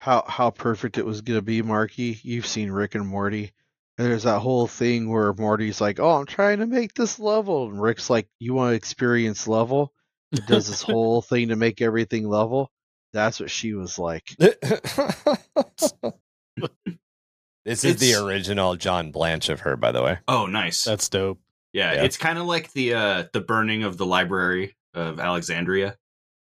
how 0.00 0.24
how 0.26 0.50
perfect 0.50 0.98
it 0.98 1.04
was 1.04 1.20
gonna 1.20 1.42
be, 1.42 1.60
Marky. 1.62 2.18
You've 2.22 2.46
seen 2.46 2.70
Rick 2.70 2.94
and 2.94 3.06
Morty. 3.06 3.52
And 3.98 4.06
there's 4.08 4.22
that 4.22 4.38
whole 4.40 4.66
thing 4.66 5.10
where 5.10 5.34
Morty's 5.34 5.78
like, 5.78 6.00
"Oh, 6.00 6.12
I'm 6.12 6.24
trying 6.24 6.60
to 6.60 6.66
make 6.66 6.94
this 6.94 7.18
level," 7.18 7.68
and 7.68 7.82
Rick's 7.82 8.08
like, 8.08 8.26
"You 8.38 8.54
want 8.54 8.72
to 8.72 8.76
experience 8.76 9.46
level?" 9.46 9.92
It 10.32 10.46
does 10.46 10.68
this 10.68 10.80
whole 10.82 11.20
thing 11.20 11.48
to 11.48 11.56
make 11.56 11.82
everything 11.82 12.26
level. 12.26 12.72
That's 13.12 13.40
what 13.40 13.50
she 13.50 13.74
was 13.74 13.98
like. 13.98 14.34
this 17.64 17.84
is 17.84 17.96
the 17.96 18.14
original 18.14 18.76
John 18.76 19.10
Blanche 19.12 19.48
of 19.48 19.60
her, 19.60 19.76
by 19.76 19.92
the 19.92 20.02
way. 20.02 20.18
oh 20.28 20.46
nice 20.46 20.84
That's 20.84 21.08
dope. 21.08 21.40
yeah, 21.72 21.94
yeah. 21.94 22.02
it's 22.04 22.16
kind 22.16 22.38
of 22.38 22.46
like 22.46 22.72
the 22.72 22.94
uh 22.94 23.24
the 23.32 23.40
burning 23.40 23.82
of 23.84 23.96
the 23.96 24.06
library 24.06 24.76
of 24.94 25.20
alexandria 25.20 25.96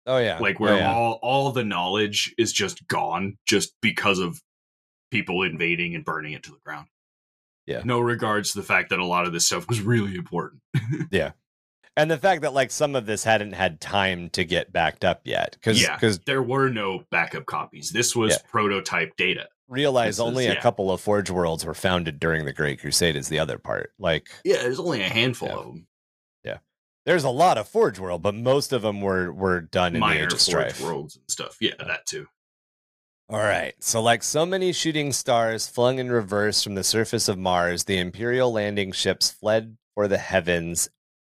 Oh 0.05 0.19
yeah, 0.19 0.39
like 0.41 0.57
Oh, 0.61 0.65
where 0.65 0.79
yeah. 0.79 0.93
all 0.93 1.21
all 1.23 1.53
the 1.53 1.65
knowledge 1.65 2.35
is 2.39 2.53
just 2.53 2.87
gone 2.89 3.39
just 3.47 3.73
because 3.81 4.19
of 4.19 4.41
people 5.13 5.43
invading 5.45 5.95
and 5.95 6.05
burning 6.05 6.33
it 6.33 6.43
to 6.45 6.51
the 6.51 6.59
ground 6.65 6.89
Yeah. 7.67 7.83
no 7.85 8.01
regards 8.01 8.53
to 8.53 8.59
the 8.59 8.65
fact 8.65 8.91
that 8.91 8.99
a 8.99 9.05
lot 9.05 9.27
of 9.27 9.33
this 9.33 9.47
stuff 9.47 9.69
was 9.69 9.81
really 9.81 10.17
important 10.17 10.61
yeah. 11.13 11.33
and 11.97 12.11
the 12.11 12.19
fact 12.19 12.43
that 12.43 12.53
like 12.55 12.71
some 12.73 12.97
of 12.97 13.07
this 13.07 13.23
hadn't 13.23 13.53
had 13.53 13.81
time 13.81 14.29
to 14.31 14.45
get 14.45 14.73
backed 14.73 15.05
up 15.05 15.21
yet, 15.25 15.53
because 15.53 15.81
Yeah. 15.81 15.95
because 15.95 16.19
there 16.21 16.43
were 16.43 16.69
no 16.71 17.05
backup 17.13 17.47
copies 17.47 17.91
this 17.93 18.17
was 18.17 18.33
Yeah. 18.33 18.39
prototype 18.51 19.17
data 19.17 19.47
realize 19.73 20.17
This 20.19 20.25
is- 20.25 20.29
only 20.29 20.47
a 20.47 20.55
yeah. 20.55 20.61
couple 20.61 20.91
of 20.93 21.01
Forge 21.01 21.31
Worlds 21.31 21.65
were 21.65 21.75
founded 21.75 22.21
during 22.21 22.45
the 22.45 22.53
Great 22.53 22.81
Crusade 22.81 23.17
is 23.17 23.29
the 23.29 23.39
other 23.41 23.59
part. 23.59 23.93
Like 23.99 24.29
yeah 24.45 24.59
there's 24.63 24.79
only 24.81 25.03
a 25.03 25.09
handful 25.09 25.49
Yeah. 25.49 25.55
of 25.57 25.65
them 25.65 25.87
Yeah, 26.45 26.59
there's 27.07 27.25
a 27.25 27.31
lot 27.31 27.59
of 27.59 27.69
Forge 27.69 27.99
World, 27.99 28.23
but 28.23 28.35
most 28.35 28.73
of 28.73 28.83
them 28.83 29.01
were 29.01 29.33
were 29.33 29.61
done 29.61 29.89
in 29.89 29.93
the 29.95 29.99
minor 30.01 30.21
Age 30.27 30.33
of 30.33 30.39
forge 30.39 30.41
Strife. 30.41 30.81
worlds 30.81 31.17
and 31.17 31.25
stuff 31.29 31.57
yeah 31.61 31.75
that 31.79 32.07
too 32.07 32.27
All 33.29 33.39
right. 33.39 33.75
So, 33.81 34.03
like 34.03 34.23
so 34.23 34.45
many 34.45 34.73
shooting 34.75 35.11
stars 35.13 35.67
flung 35.67 35.99
in 35.99 36.11
reverse 36.13 36.63
from 36.63 36.75
the 36.75 36.85
surface 36.85 37.29
of 37.29 37.39
Mars, 37.39 37.85
the 37.85 37.97
Imperial 37.99 38.53
landing 38.53 38.93
ships 38.93 39.31
fled 39.31 39.79
for 39.95 40.07
the 40.07 40.19
heavens 40.19 40.91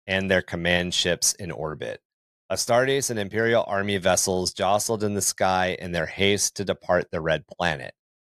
and 0.06 0.30
their 0.30 0.42
command 0.42 0.94
ships 0.94 1.32
in 1.34 1.52
orbit. 1.52 2.02
Astartes 2.52 3.10
and 3.10 3.18
Imperial 3.18 3.64
army 3.66 3.98
vessels 3.98 4.52
jostled 4.54 5.04
in 5.04 5.14
the 5.14 5.22
sky 5.22 5.78
in 5.80 5.94
their 5.94 6.06
haste 6.06 6.56
to 6.58 6.66
depart 6.66 7.10
the 7.12 7.22
Red 7.22 7.48
Planet. 7.48 7.94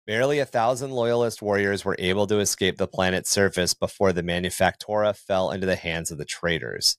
Barely 0.08 0.40
a 0.40 0.46
thousand 0.46 0.92
loyalist 0.92 1.42
warriors 1.42 1.84
were 1.84 1.98
able 2.00 2.28
to 2.28 2.40
escape 2.40 2.78
the 2.78 2.88
planet's 2.88 3.30
surface 3.30 3.74
before 3.74 4.14
the 4.14 4.24
Manufactoria 4.24 5.14
fell 5.14 5.52
into 5.52 5.68
the 5.68 5.76
hands 5.76 6.12
of 6.12 6.18
the 6.18 6.24
traitors. 6.24 6.96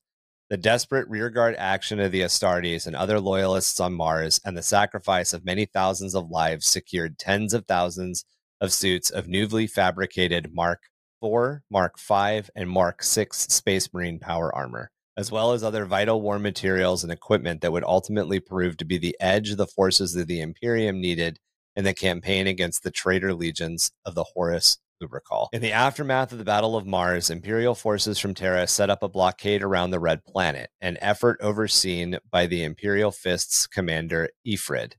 The 0.51 0.59
desperate 0.59 1.09
rearguard 1.09 1.55
action 1.57 2.01
of 2.01 2.13
the 2.13 2.21
Astartes 2.21 2.87
and 2.87 2.95
other 2.95 3.19
loyalists 3.19 3.81
on 3.81 3.95
Mars 3.95 4.43
and 4.45 4.59
the 4.59 4.63
sacrifice 4.63 5.33
of 5.33 5.43
many 5.43 5.65
thousands 5.65 6.15
of 6.15 6.29
lives 6.29 6.67
secured 6.67 7.19
tens 7.19 7.55
of 7.55 7.65
thousands 7.67 8.27
of 8.61 8.75
suits 8.75 9.09
of 9.09 9.27
newly 9.27 9.67
fabricated 9.67 10.53
Mark 10.53 10.83
IV, 11.25 11.61
Mark 11.71 11.99
V, 11.99 12.43
and 12.55 12.69
Mark 12.69 13.03
VI 13.03 13.29
Space 13.33 13.89
Marine 13.95 14.19
power 14.19 14.55
armor, 14.55 14.91
as 15.17 15.33
well 15.33 15.53
as 15.53 15.65
other 15.65 15.87
vital 15.87 16.21
war 16.21 16.39
materials 16.39 17.05
and 17.05 17.13
equipment 17.13 17.63
that 17.63 17.73
would 17.73 17.85
ultimately 17.85 18.39
prove 18.39 18.77
to 18.77 18.85
be 18.85 18.99
the 18.99 19.17
edge 19.19 19.57
the 19.57 19.67
forces 19.67 20.15
of 20.15 20.27
the 20.27 20.43
Imperium 20.43 21.01
needed 21.01 21.39
in 21.79 21.85
the 21.85 21.95
campaign 21.95 22.49
against 22.49 22.83
the 22.83 22.91
traitor 22.91 23.33
legions 23.33 23.93
of 24.05 24.17
the 24.17 24.25
Horus 24.35 24.79
Lupercal. 25.01 25.47
In 25.53 25.63
the 25.63 25.71
aftermath 25.71 26.33
of 26.33 26.39
the 26.39 26.45
Battle 26.45 26.77
of 26.77 26.85
Mars, 26.85 27.31
Imperial 27.31 27.77
forces 27.77 28.19
from 28.19 28.35
Terra 28.35 28.67
set 28.67 28.91
up 28.91 29.01
a 29.01 29.09
blockade 29.09 29.63
around 29.63 29.93
the 29.93 30.01
Red 30.01 30.25
Planet, 30.25 30.71
an 30.81 30.99
effort 31.01 31.39
overseen 31.41 32.19
by 32.33 32.47
the 32.47 32.65
Imperial 32.65 33.13
Fist's 33.13 33.69
commander 33.69 34.31
Efried. 34.45 34.95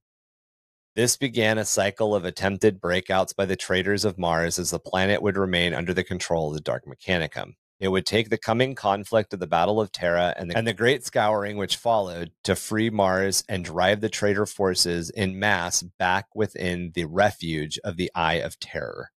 This 0.95 1.17
began 1.17 1.57
a 1.57 1.65
cycle 1.65 2.15
of 2.15 2.23
attempted 2.23 2.79
breakouts 2.79 3.35
by 3.35 3.45
the 3.45 3.57
traitors 3.57 4.05
of 4.05 4.17
Mars 4.17 4.57
as 4.57 4.71
the 4.71 4.79
planet 4.79 5.21
would 5.21 5.35
remain 5.35 5.73
under 5.73 5.93
the 5.93 6.05
control 6.05 6.47
of 6.47 6.53
the 6.53 6.61
Dark 6.61 6.85
Mechanicum. 6.85 7.55
It 7.79 7.87
would 7.87 8.05
take 8.05 8.29
the 8.29 8.37
coming 8.37 8.75
conflict 8.75 9.33
of 9.33 9.39
the 9.39 9.47
Battle 9.47 9.79
of 9.79 9.91
Terra 9.91 10.33
and 10.37 10.51
the, 10.51 10.57
and 10.57 10.67
the 10.67 10.73
Great 10.73 11.05
Scouring 11.05 11.55
which 11.55 11.77
followed 11.77 12.31
to 12.43 12.55
free 12.55 12.89
Mars 12.89 13.43
and 13.47 13.63
drive 13.63 14.01
the 14.01 14.09
traitor 14.09 14.45
forces 14.45 15.09
in 15.09 15.39
mass 15.39 15.81
back 15.97 16.27
within 16.35 16.91
the 16.93 17.05
refuge 17.05 17.79
of 17.85 17.95
the 17.95 18.11
Eye 18.13 18.35
of 18.35 18.59
Terror. 18.59 19.11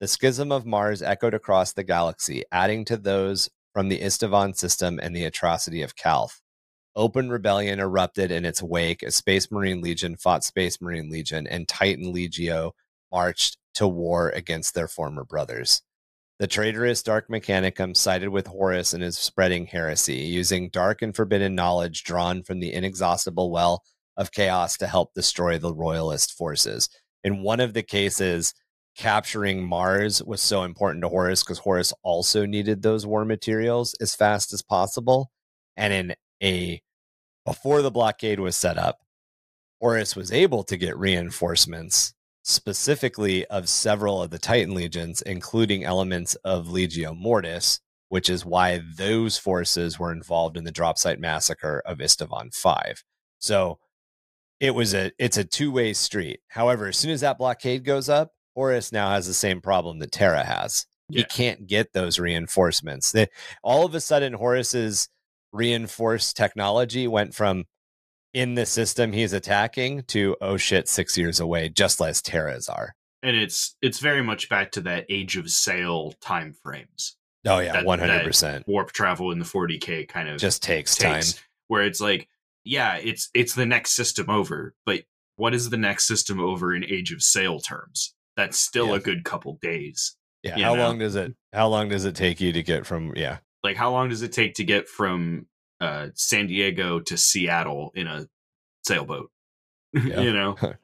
The 0.00 0.06
schism 0.06 0.52
of 0.52 0.64
Mars 0.64 1.02
echoed 1.02 1.34
across 1.34 1.72
the 1.72 1.82
galaxy, 1.82 2.44
adding 2.52 2.84
to 2.84 2.96
those 2.96 3.50
from 3.72 3.88
the 3.88 4.00
Isstvan 4.00 4.56
system 4.56 5.00
and 5.02 5.14
the 5.14 5.24
atrocity 5.24 5.82
of 5.82 5.96
Calth. 5.96 6.40
Open 6.94 7.28
rebellion 7.28 7.80
erupted 7.80 8.30
in 8.30 8.44
its 8.44 8.62
wake 8.62 9.02
as 9.02 9.16
Space 9.16 9.50
Marine 9.50 9.80
Legion 9.80 10.16
fought 10.16 10.44
Space 10.44 10.80
Marine 10.80 11.10
Legion 11.10 11.48
and 11.48 11.66
Titan 11.66 12.14
Legio 12.14 12.72
marched 13.10 13.56
to 13.74 13.88
war 13.88 14.30
against 14.30 14.74
their 14.74 14.86
former 14.86 15.24
brothers. 15.24 15.82
The 16.40 16.48
traitorous 16.48 17.00
Dark 17.02 17.28
Mechanicum 17.28 17.96
sided 17.96 18.28
with 18.28 18.48
Horus 18.48 18.92
in 18.92 19.02
his 19.02 19.16
spreading 19.16 19.66
heresy, 19.66 20.16
using 20.16 20.68
dark 20.68 21.00
and 21.00 21.14
forbidden 21.14 21.54
knowledge 21.54 22.02
drawn 22.02 22.42
from 22.42 22.58
the 22.58 22.72
inexhaustible 22.72 23.52
well 23.52 23.84
of 24.16 24.32
chaos 24.32 24.76
to 24.78 24.88
help 24.88 25.14
destroy 25.14 25.58
the 25.58 25.72
Royalist 25.72 26.32
forces. 26.32 26.88
In 27.22 27.42
one 27.42 27.60
of 27.60 27.72
the 27.72 27.84
cases, 27.84 28.52
capturing 28.96 29.64
Mars 29.64 30.22
was 30.24 30.40
so 30.40 30.64
important 30.64 31.02
to 31.02 31.08
Horus 31.08 31.44
because 31.44 31.58
Horus 31.58 31.92
also 32.02 32.46
needed 32.46 32.82
those 32.82 33.06
war 33.06 33.24
materials 33.24 33.94
as 34.00 34.16
fast 34.16 34.52
as 34.52 34.60
possible. 34.60 35.30
And 35.76 35.92
in 35.92 36.14
a 36.42 36.82
before 37.44 37.80
the 37.80 37.92
blockade 37.92 38.40
was 38.40 38.56
set 38.56 38.76
up, 38.76 38.98
Horus 39.80 40.16
was 40.16 40.32
able 40.32 40.64
to 40.64 40.76
get 40.76 40.98
reinforcements 40.98 42.12
specifically 42.44 43.44
of 43.46 43.68
several 43.68 44.22
of 44.22 44.30
the 44.30 44.38
Titan 44.38 44.74
legions, 44.74 45.22
including 45.22 45.82
elements 45.82 46.34
of 46.44 46.68
Legio 46.68 47.16
Mortis, 47.16 47.80
which 48.10 48.28
is 48.30 48.44
why 48.44 48.82
those 48.96 49.38
forces 49.38 49.98
were 49.98 50.12
involved 50.12 50.56
in 50.56 50.64
the 50.64 50.70
drop 50.70 50.98
site 50.98 51.18
massacre 51.18 51.82
of 51.84 51.98
Isstvan 51.98 52.54
5. 52.54 53.02
So 53.38 53.78
it 54.60 54.74
was 54.74 54.94
a 54.94 55.10
it's 55.18 55.38
a 55.38 55.44
two-way 55.44 55.94
street. 55.94 56.40
However, 56.48 56.88
as 56.88 56.96
soon 56.96 57.10
as 57.10 57.22
that 57.22 57.38
blockade 57.38 57.84
goes 57.84 58.08
up, 58.08 58.30
Horus 58.54 58.92
now 58.92 59.10
has 59.10 59.26
the 59.26 59.34
same 59.34 59.60
problem 59.60 59.98
that 59.98 60.12
Terra 60.12 60.44
has. 60.44 60.86
He 61.10 61.24
can't 61.24 61.66
get 61.66 61.92
those 61.92 62.18
reinforcements. 62.18 63.12
They, 63.12 63.26
all 63.62 63.84
of 63.84 63.94
a 63.94 64.00
sudden, 64.00 64.32
Horus's 64.32 65.08
reinforced 65.52 66.36
technology 66.36 67.06
went 67.06 67.34
from 67.34 67.64
in 68.34 68.54
the 68.54 68.66
system 68.66 69.12
he's 69.12 69.32
attacking 69.32 70.02
to 70.04 70.36
oh 70.40 70.56
shit, 70.56 70.88
six 70.88 71.16
years 71.16 71.40
away, 71.40 71.68
just 71.68 72.00
as 72.02 72.20
Terra's 72.20 72.68
are. 72.68 72.94
and 73.22 73.36
it's 73.36 73.76
it's 73.80 74.00
very 74.00 74.22
much 74.22 74.48
back 74.50 74.72
to 74.72 74.80
that 74.82 75.06
age 75.08 75.36
of 75.36 75.48
sail 75.50 76.12
time 76.20 76.52
frames 76.62 77.16
Oh 77.46 77.58
yeah, 77.58 77.72
That- 77.74 77.84
one 77.84 77.98
hundred 77.98 78.24
percent. 78.24 78.66
warp 78.66 78.92
travel 78.92 79.30
in 79.30 79.38
the 79.38 79.44
40k 79.44 80.08
kind 80.08 80.28
of 80.28 80.38
Just 80.38 80.62
takes, 80.62 80.96
takes 80.96 81.32
time. 81.34 81.42
where 81.68 81.82
it's 81.84 82.00
like 82.00 82.28
yeah 82.64 82.96
it's 82.96 83.30
it's 83.34 83.54
the 83.54 83.66
next 83.66 83.92
system 83.92 84.28
over 84.30 84.74
but 84.86 85.02
what 85.36 85.54
is 85.54 85.68
the 85.70 85.76
next 85.76 86.06
system 86.06 86.40
over 86.40 86.74
in 86.74 86.84
age 86.84 87.12
of 87.12 87.22
sail 87.22 87.60
terms 87.60 88.14
that's 88.36 88.58
still 88.58 88.88
Yeah. 88.88 88.96
a 88.96 89.00
good 89.00 89.24
couple 89.24 89.58
days 89.62 90.16
Yeah. 90.42 90.58
how 90.58 90.74
know? 90.74 90.82
long 90.84 90.98
does 90.98 91.14
it? 91.16 91.34
How 91.52 91.68
long 91.68 91.88
does 91.88 92.04
it 92.04 92.14
take 92.16 92.40
you 92.40 92.52
to 92.52 92.62
get 92.62 92.84
from? 92.86 93.12
Yeah. 93.16 93.38
like 93.62 93.76
how 93.76 93.90
long 93.92 94.08
does 94.08 94.22
it 94.22 94.32
take 94.32 94.54
to 94.54 94.64
get 94.64 94.88
from 94.88 95.46
uh 95.80 96.08
san 96.14 96.46
diego 96.46 97.00
to 97.00 97.16
seattle 97.16 97.90
in 97.94 98.06
a 98.06 98.26
sailboat 98.84 99.30
Yeah. 99.92 100.20
you 100.20 100.32
know 100.32 100.56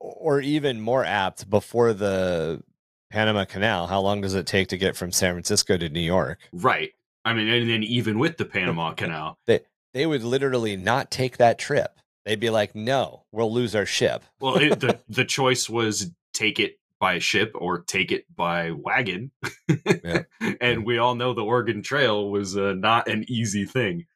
Or 0.00 0.40
even 0.40 0.80
more 0.80 1.04
apt, 1.04 1.50
before 1.50 1.92
the 1.92 2.62
Panama 3.10 3.44
Canal, 3.44 3.86
how 3.86 4.00
long 4.00 4.22
does 4.22 4.34
it 4.34 4.46
take 4.46 4.68
to 4.68 4.78
get 4.78 4.96
from 4.96 5.12
San 5.12 5.34
Francisco 5.34 5.76
to 5.76 5.88
New 5.90 6.00
York? 6.00 6.38
right 6.52 6.90
i 7.24 7.32
mean 7.34 7.48
and 7.48 7.68
then 7.70 7.82
even 7.84 8.18
with 8.18 8.36
the 8.38 8.44
panama 8.44 8.92
canal 8.94 9.38
They 9.46 9.60
they 9.94 10.06
would 10.06 10.24
literally 10.24 10.76
not 10.76 11.10
take 11.10 11.36
that 11.36 11.58
trip. 11.58 11.98
They'd 12.24 12.40
be 12.40 12.48
like, 12.50 12.74
"No, 12.74 13.24
we'll 13.30 13.52
lose 13.52 13.74
our 13.76 13.84
ship." 13.86 14.22
well 14.40 14.56
it, 14.56 14.80
the 14.80 14.98
the 15.08 15.24
choice 15.26 15.68
was 15.68 16.10
take 16.32 16.58
it 16.58 16.78
by 17.02 17.18
ship 17.18 17.50
or 17.56 17.80
take 17.82 18.12
it 18.12 18.24
by 18.36 18.70
wagon 18.70 19.32
Yeah. 20.04 20.22
and 20.60 20.86
we 20.86 20.98
all 20.98 21.16
know 21.16 21.34
the 21.34 21.42
oregon 21.44 21.82
trail 21.82 22.30
was 22.30 22.56
uh, 22.56 22.74
not 22.74 23.08
an 23.08 23.24
easy 23.26 23.64
thing 23.64 24.06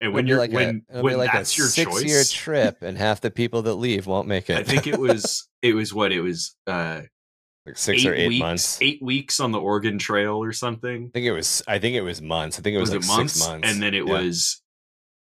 And 0.00 0.12
when 0.14 0.28
you're 0.28 0.38
like 0.38 0.52
when 0.52 0.84
a, 0.88 1.02
when 1.02 1.18
like 1.18 1.32
that's 1.32 1.58
your 1.58 1.66
six-year 1.66 2.22
trip, 2.22 2.82
and 2.82 2.96
half 2.96 3.20
the 3.20 3.32
people 3.32 3.62
that 3.62 3.74
leave 3.74 4.06
won't 4.06 4.28
make 4.28 4.48
it. 4.48 4.58
I 4.58 4.62
think 4.62 4.86
it 4.86 4.98
was 4.98 5.48
it 5.62 5.74
was 5.74 5.92
what 5.92 6.12
it 6.12 6.20
was 6.20 6.54
uh 6.68 7.00
like 7.66 7.76
six 7.76 8.04
or 8.04 8.14
eight 8.14 8.28
weeks, 8.28 8.40
months. 8.40 8.78
eight 8.80 9.02
weeks 9.02 9.40
on 9.40 9.50
the 9.50 9.58
Oregon 9.60 9.98
Trail 9.98 10.36
or 10.40 10.52
something. 10.52 11.06
I 11.06 11.10
think 11.12 11.26
it 11.26 11.32
was. 11.32 11.64
I 11.66 11.80
think 11.80 11.96
it 11.96 12.02
was 12.02 12.22
months. 12.22 12.60
I 12.60 12.62
think 12.62 12.76
it 12.76 12.78
was, 12.78 12.90
was 12.90 13.08
like 13.08 13.16
it 13.16 13.18
months? 13.18 13.32
six 13.32 13.48
months, 13.48 13.68
And 13.68 13.82
then 13.82 13.92
it 13.92 14.06
Yeah. 14.06 14.12
was 14.22 14.62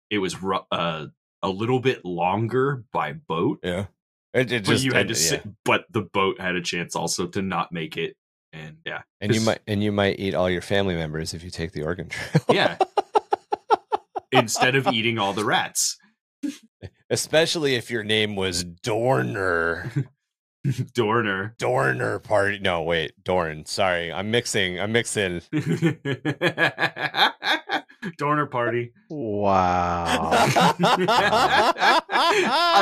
it 0.09 0.19
was 0.19 0.37
uh, 0.71 1.07
a 1.43 1.49
little 1.49 1.81
bit 1.81 2.05
longer 2.05 2.85
by 2.93 3.11
boat. 3.13 3.59
Yeah, 3.61 3.87
it, 4.33 4.51
it 4.51 4.65
but 4.65 4.81
you 4.81 4.93
had 4.93 5.07
to 5.07 5.13
and- 5.13 5.17
sit, 5.17 5.43
but 5.65 5.85
the 5.89 6.01
boat 6.01 6.39
had 6.39 6.55
a 6.55 6.61
chance 6.61 6.95
also 6.95 7.27
to 7.27 7.41
not 7.41 7.71
make 7.71 7.97
it. 7.97 8.15
And 8.51 8.77
yeah, 8.85 9.01
and 9.21 9.33
you 9.33 9.41
might 9.41 9.59
and 9.67 9.83
you 9.83 9.91
might 9.91 10.19
eat 10.19 10.33
all 10.33 10.49
your 10.49 10.63
family 10.63 10.95
members 10.95 11.35
if 11.35 11.43
you 11.43 11.51
take 11.51 11.71
the 11.71 11.83
Oregon 11.83 12.09
Trail. 12.09 12.43
yeah. 12.49 12.77
Instead 14.31 14.75
of 14.75 14.87
eating 14.87 15.17
all 15.19 15.33
the 15.33 15.45
rats, 15.45 15.97
especially 17.09 17.75
if 17.75 17.91
your 17.91 18.03
name 18.03 18.35
was 18.35 18.63
Dorner. 18.63 19.91
Dorner. 20.93 21.55
Dorner 21.57 22.19
party. 22.19 22.59
No, 22.59 22.83
wait, 22.83 23.13
Dorn. 23.23 23.65
Sorry, 23.65 24.11
I'm 24.11 24.29
mixing. 24.29 24.79
I'm 24.79 24.91
mixing. 24.91 25.41
Dorner 28.17 28.45
party. 28.45 28.91
Wow. 29.09 30.29
I 30.31 30.75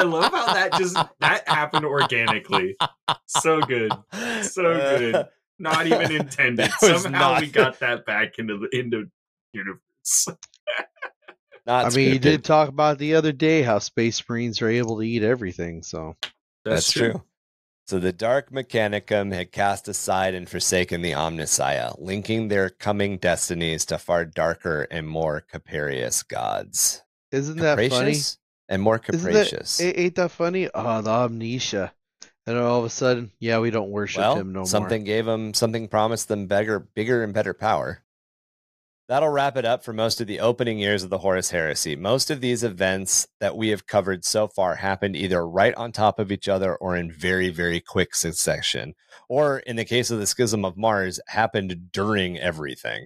love 0.06 0.32
how 0.32 0.54
that 0.54 0.74
just 0.78 0.96
that 1.20 1.48
happened 1.48 1.86
organically. 1.86 2.76
So 3.28 3.62
good. 3.62 3.92
So 4.42 4.72
uh, 4.72 4.98
good. 4.98 5.26
Not 5.60 5.88
even 5.88 6.12
intended. 6.12 6.72
Somehow 6.80 7.34
not- 7.34 7.42
we 7.42 7.48
got 7.48 7.80
that 7.80 8.06
back 8.06 8.40
into 8.40 8.58
the 8.58 8.78
into 8.78 9.06
universe. 9.54 10.28
Not 11.66 11.86
I 11.86 11.90
mean, 11.90 12.14
you 12.14 12.20
did 12.20 12.46
talk 12.46 12.70
about 12.70 12.98
the 12.98 13.16
other 13.16 13.34
day 13.34 13.62
how 13.62 13.80
space 13.80 14.24
marines 14.30 14.62
are 14.62 14.70
able 14.70 14.98
to 14.98 15.04
eat 15.04 15.22
everything. 15.22 15.84
So 15.84 16.16
That's, 16.64 16.90
true. 16.92 17.22
So 17.88 18.00
the 18.00 18.12
Dark 18.12 18.52
Mechanicum 18.52 19.34
had 19.34 19.54
cast 19.54 19.88
aside 19.88 20.34
and 20.34 20.50
forsaken 20.50 21.02
the 21.02 21.14
Omnissiah, 21.14 21.96
linking 21.98 22.50
their 22.50 22.70
coming 22.70 23.18
destinies 23.18 23.86
to 23.86 23.98
far 23.98 24.26
darker 24.26 24.88
and 24.92 25.08
more 25.08 25.40
capricious 25.40 26.22
gods. 26.22 27.02
isn't 27.32 27.60
that 27.60 27.78
funny? 27.78 27.90
Capricious 27.90 28.40
and 28.68 28.82
more 28.82 29.00
capricious. 29.00 29.78
that, 29.78 29.98
ain't 29.98 30.16
that 30.16 30.32
funny? 30.32 30.68
Oh, 30.74 31.02
the 31.02 31.10
amnesia. 31.10 31.94
And 32.46 32.58
all 32.58 32.80
of 32.80 32.86
a 32.86 32.90
sudden, 32.90 33.32
yeah, 33.40 33.60
we 33.60 33.72
don't 33.72 33.90
worship 33.90 34.20
well, 34.20 34.36
him 34.36 34.52
no 34.52 34.60
more. 34.60 34.66
something 34.66 35.06
gave 35.06 35.26
them 35.26 35.54
something 35.54 35.88
promised 35.88 36.28
them 36.28 36.48
bigger, 36.48 36.80
bigger 36.80 37.24
and 37.24 37.34
better 37.34 37.54
power. 37.54 38.04
That'll 39.08 39.30
wrap 39.30 39.56
it 39.56 39.64
up 39.64 39.86
for 39.86 39.94
most 39.94 40.20
of 40.20 40.28
the 40.28 40.42
opening 40.42 40.80
years 40.80 41.02
of 41.02 41.10
the 41.10 41.20
Horus 41.20 41.52
Heresy. 41.52 41.96
Most 41.96 42.30
of 42.30 42.42
these 42.42 42.62
events 42.62 43.26
that 43.40 43.56
we 43.56 43.70
have 43.70 43.88
covered 43.88 44.26
so 44.26 44.50
far 44.50 44.76
happened 44.76 45.16
either 45.16 45.48
right 45.48 45.74
on 45.76 45.94
top 45.94 46.20
of 46.20 46.30
each 46.30 46.50
other 46.50 46.76
or 46.76 46.98
in 46.98 47.10
very, 47.10 47.48
very 47.48 47.80
quick 47.80 48.14
succession. 48.14 48.96
Or 49.30 49.60
in 49.60 49.78
the 49.78 49.86
case 49.86 50.12
of 50.12 50.20
the 50.20 50.28
Schism 50.28 50.66
of 50.66 50.76
Mars, 50.76 51.22
happened 51.28 51.94
during 51.94 52.38
everything. 52.38 53.06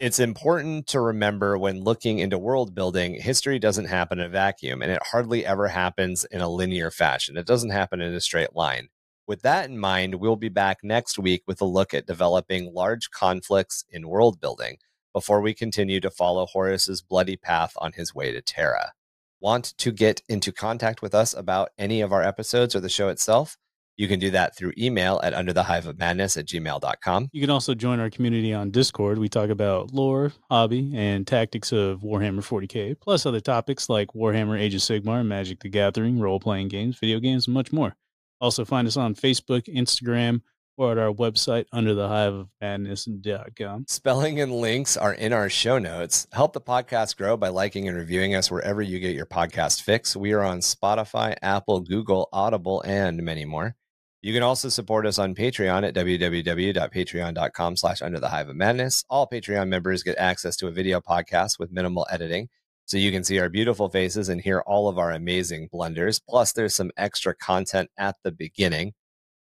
It's 0.00 0.18
important 0.18 0.86
to 0.88 1.00
remember 1.00 1.58
when 1.58 1.84
looking 1.84 2.18
into 2.18 2.38
world 2.38 2.74
building, 2.74 3.20
history 3.20 3.58
doesn't 3.58 3.88
happen 3.88 4.18
in 4.18 4.26
a 4.26 4.30
vacuum, 4.30 4.80
and 4.80 4.90
it 4.90 5.02
hardly 5.10 5.44
ever 5.44 5.68
happens 5.68 6.24
in 6.24 6.40
a 6.40 6.48
linear 6.48 6.90
fashion. 6.90 7.36
It 7.36 7.46
doesn't 7.46 7.68
happen 7.68 8.00
in 8.00 8.14
a 8.14 8.20
straight 8.20 8.56
line. 8.56 8.88
With 9.26 9.42
that 9.42 9.68
in 9.68 9.78
mind, 9.78 10.14
we'll 10.14 10.36
be 10.36 10.48
back 10.48 10.78
next 10.82 11.18
week 11.18 11.42
with 11.46 11.60
a 11.60 11.66
look 11.66 11.92
at 11.92 12.06
developing 12.06 12.72
large 12.72 13.10
conflicts 13.10 13.84
in 13.90 14.08
world 14.08 14.40
building 14.40 14.78
before 15.12 15.40
we 15.40 15.54
continue 15.54 16.00
to 16.00 16.10
follow 16.10 16.46
Horus's 16.46 17.02
bloody 17.02 17.36
path 17.36 17.74
on 17.78 17.92
his 17.92 18.14
way 18.14 18.32
to 18.32 18.42
Terra. 18.42 18.92
Want 19.40 19.76
to 19.78 19.90
get 19.90 20.22
into 20.28 20.52
contact 20.52 21.02
with 21.02 21.14
us 21.14 21.34
about 21.34 21.70
any 21.76 22.00
of 22.00 22.12
our 22.12 22.22
episodes 22.22 22.76
or 22.76 22.80
the 22.80 22.88
show 22.88 23.08
itself? 23.08 23.56
You 23.96 24.08
can 24.08 24.18
do 24.18 24.30
that 24.30 24.56
through 24.56 24.72
email 24.78 25.20
at 25.22 25.34
underthehiveofmadness 25.34 26.38
at 26.38 26.46
gmail.com. 26.46 27.28
You 27.32 27.40
can 27.40 27.50
also 27.50 27.74
join 27.74 28.00
our 28.00 28.08
community 28.08 28.54
on 28.54 28.70
Discord. 28.70 29.18
We 29.18 29.28
talk 29.28 29.50
about 29.50 29.92
lore, 29.92 30.32
hobby, 30.50 30.92
and 30.94 31.26
tactics 31.26 31.72
of 31.72 32.00
Warhammer 32.00 32.40
40k, 32.40 32.98
plus 33.00 33.26
other 33.26 33.40
topics 33.40 33.88
like 33.88 34.08
Warhammer 34.14 34.58
Age 34.58 34.74
of 34.74 34.80
Sigmar, 34.80 35.26
Magic 35.26 35.60
the 35.60 35.68
Gathering, 35.68 36.18
role 36.18 36.40
playing 36.40 36.68
games, 36.68 36.98
video 36.98 37.20
games, 37.20 37.46
and 37.46 37.54
much 37.54 37.72
more. 37.72 37.94
Also, 38.40 38.64
find 38.64 38.88
us 38.88 38.96
on 38.96 39.14
Facebook, 39.14 39.72
Instagram, 39.72 40.40
or 40.82 40.92
at 40.92 40.98
our 40.98 41.12
website, 41.12 41.64
underthehiveofmadness.com. 41.72 43.86
Spelling 43.88 44.40
and 44.40 44.52
links 44.52 44.96
are 44.96 45.14
in 45.14 45.32
our 45.32 45.48
show 45.48 45.78
notes. 45.78 46.26
Help 46.32 46.52
the 46.52 46.60
podcast 46.60 47.16
grow 47.16 47.36
by 47.36 47.48
liking 47.48 47.88
and 47.88 47.96
reviewing 47.96 48.34
us 48.34 48.50
wherever 48.50 48.82
you 48.82 48.98
get 48.98 49.14
your 49.14 49.26
podcast 49.26 49.82
fix. 49.82 50.16
We 50.16 50.32
are 50.32 50.42
on 50.42 50.58
Spotify, 50.58 51.36
Apple, 51.40 51.80
Google, 51.80 52.28
Audible, 52.32 52.82
and 52.84 53.22
many 53.22 53.44
more. 53.44 53.76
You 54.22 54.32
can 54.32 54.42
also 54.42 54.68
support 54.68 55.06
us 55.06 55.18
on 55.18 55.34
Patreon 55.34 55.86
at 55.86 55.94
www.patreon.com 55.94 57.76
slash 57.76 58.02
under 58.02 58.20
the 58.20 58.28
hive 58.28 58.48
of 58.48 58.56
madness. 58.56 59.04
All 59.10 59.28
Patreon 59.28 59.68
members 59.68 60.02
get 60.02 60.16
access 60.18 60.56
to 60.56 60.68
a 60.68 60.72
video 60.72 61.00
podcast 61.00 61.58
with 61.58 61.72
minimal 61.72 62.06
editing. 62.10 62.48
So 62.84 62.98
you 62.98 63.10
can 63.10 63.24
see 63.24 63.38
our 63.38 63.48
beautiful 63.48 63.88
faces 63.88 64.28
and 64.28 64.40
hear 64.40 64.60
all 64.60 64.88
of 64.88 64.98
our 64.98 65.12
amazing 65.12 65.68
blunders. 65.72 66.20
Plus, 66.20 66.52
there's 66.52 66.74
some 66.74 66.90
extra 66.96 67.34
content 67.34 67.90
at 67.96 68.16
the 68.22 68.32
beginning. 68.32 68.92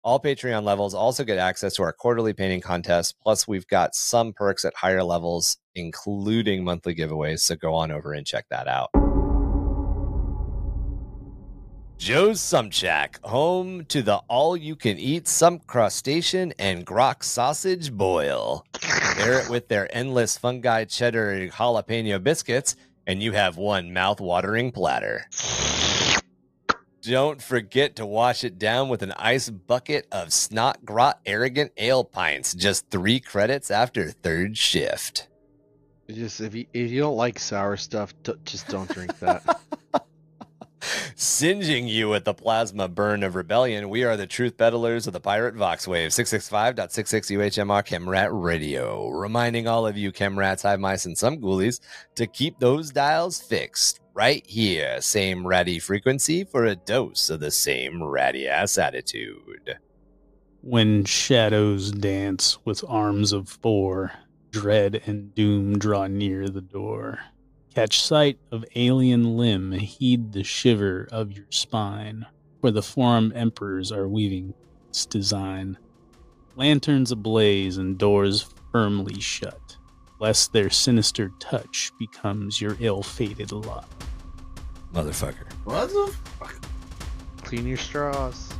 All 0.05 0.19
Patreon 0.19 0.61
levels 0.61 0.93
also 0.93 1.23
get 1.23 1.39
access 1.39 1.73
to 1.77 1.81
our 1.81 1.91
quarterly 1.91 2.31
painting 2.31 2.61
contest. 2.61 3.15
Plus, 3.23 3.47
we've 3.47 3.65
got 3.65 3.95
some 3.95 4.33
perks 4.33 4.63
at 4.63 4.75
higher 4.75 5.03
levels, 5.03 5.57
including 5.73 6.63
monthly 6.63 6.93
giveaways. 6.93 7.39
So 7.39 7.55
go 7.55 7.73
on 7.73 7.91
over 7.91 8.13
and 8.13 8.23
check 8.23 8.45
that 8.51 8.67
out. 8.67 8.91
Joe's 11.97 12.39
Sumchak, 12.39 13.15
home 13.23 13.83
to 13.85 14.03
the 14.03 14.17
all 14.27 14.55
you 14.55 14.75
can 14.75 14.99
eat 14.99 15.27
sump 15.27 15.65
crustacean 15.65 16.53
and 16.59 16.85
grox 16.85 17.23
sausage 17.23 17.91
boil. 17.91 18.63
Pair 18.83 19.39
it 19.39 19.49
with 19.49 19.69
their 19.69 19.89
endless 19.91 20.37
fungi 20.37 20.85
cheddar 20.85 21.47
jalapeno 21.47 22.21
biscuits, 22.21 22.75
and 23.07 23.23
you 23.23 23.31
have 23.31 23.57
one 23.57 23.91
mouth-watering 23.91 24.71
platter. 24.71 25.25
Don't 27.07 27.41
forget 27.41 27.95
to 27.97 28.05
wash 28.05 28.43
it 28.43 28.57
down 28.57 28.89
with 28.89 29.03
an 29.03 29.11
ice 29.13 29.49
bucket 29.49 30.07
of 30.11 30.33
snot 30.33 30.83
grot 30.83 31.19
arrogant 31.25 31.71
ale 31.77 32.03
pints. 32.03 32.53
Just 32.55 32.89
three 32.89 33.19
credits 33.19 33.69
after 33.69 34.09
third 34.09 34.57
shift. 34.57 35.27
Just 36.09 36.41
if 36.41 36.55
you 36.55 36.65
if 36.73 36.89
you 36.89 37.01
don't 37.01 37.15
like 37.15 37.37
sour 37.37 37.77
stuff, 37.77 38.13
d- 38.23 38.33
just 38.43 38.67
don't 38.69 38.89
drink 38.89 39.19
that. 39.19 39.59
Singeing 41.15 41.87
you 41.87 42.09
with 42.09 42.25
the 42.25 42.33
plasma 42.33 42.87
burn 42.87 43.23
of 43.23 43.35
rebellion, 43.35 43.89
we 43.89 44.03
are 44.03 44.17
the 44.17 44.27
truth 44.27 44.57
peddlers 44.57 45.07
of 45.07 45.13
the 45.13 45.19
pirate 45.19 45.55
Voxwave 45.55 46.07
665.66 46.07 47.31
UHMR 47.31 47.85
Chemrat 47.85 48.29
Radio. 48.31 49.09
Reminding 49.09 49.67
all 49.67 49.87
of 49.87 49.97
you 49.97 50.11
Chemrats, 50.11 50.61
hive 50.63 50.79
mice, 50.79 51.05
and 51.05 51.17
some 51.17 51.37
ghoulies 51.37 51.79
to 52.15 52.27
keep 52.27 52.59
those 52.59 52.91
dials 52.91 53.41
fixed 53.41 53.99
right 54.15 54.45
here. 54.47 54.99
Same 55.01 55.45
ratty 55.45 55.77
frequency 55.77 56.45
for 56.45 56.65
a 56.65 56.75
dose 56.75 57.29
of 57.29 57.41
the 57.41 57.51
same 57.51 58.01
ratty 58.01 58.47
ass 58.47 58.77
attitude. 58.77 59.77
When 60.61 61.03
shadows 61.03 61.91
dance 61.91 62.57
with 62.65 62.83
arms 62.87 63.33
of 63.33 63.49
four, 63.49 64.13
dread 64.51 65.01
and 65.05 65.35
doom 65.35 65.77
draw 65.77 66.07
near 66.07 66.47
the 66.47 66.61
door. 66.61 67.19
Catch 67.75 68.01
sight 68.01 68.39
of 68.53 68.63
alien 68.75 69.35
limb, 69.35 69.73
heed 69.73 70.31
the 70.31 70.45
shiver 70.45 71.09
of 71.11 71.33
your 71.33 71.45
spine, 71.49 72.25
for 72.61 72.71
the 72.71 72.81
forum 72.81 73.33
emperors 73.35 73.91
are 73.91 74.07
weaving 74.07 74.53
its 74.87 75.05
design. 75.05 75.77
Lanterns 76.55 77.11
ablaze 77.11 77.77
and 77.77 77.97
doors 77.97 78.47
firmly 78.71 79.19
shut, 79.19 79.64
lest 80.19 80.53
their 80.53 80.69
sinister 80.69 81.31
touch 81.39 81.91
becomes 81.97 82.61
your 82.61 82.75
ill-fated 82.79 83.51
lot. 83.51 83.87
Motherfucker. 84.93 85.51
What 85.65 85.89
the 85.89 86.13
fuck? 86.39 86.55
Clean 87.43 87.67
your 87.67 87.77
straws. 87.77 88.53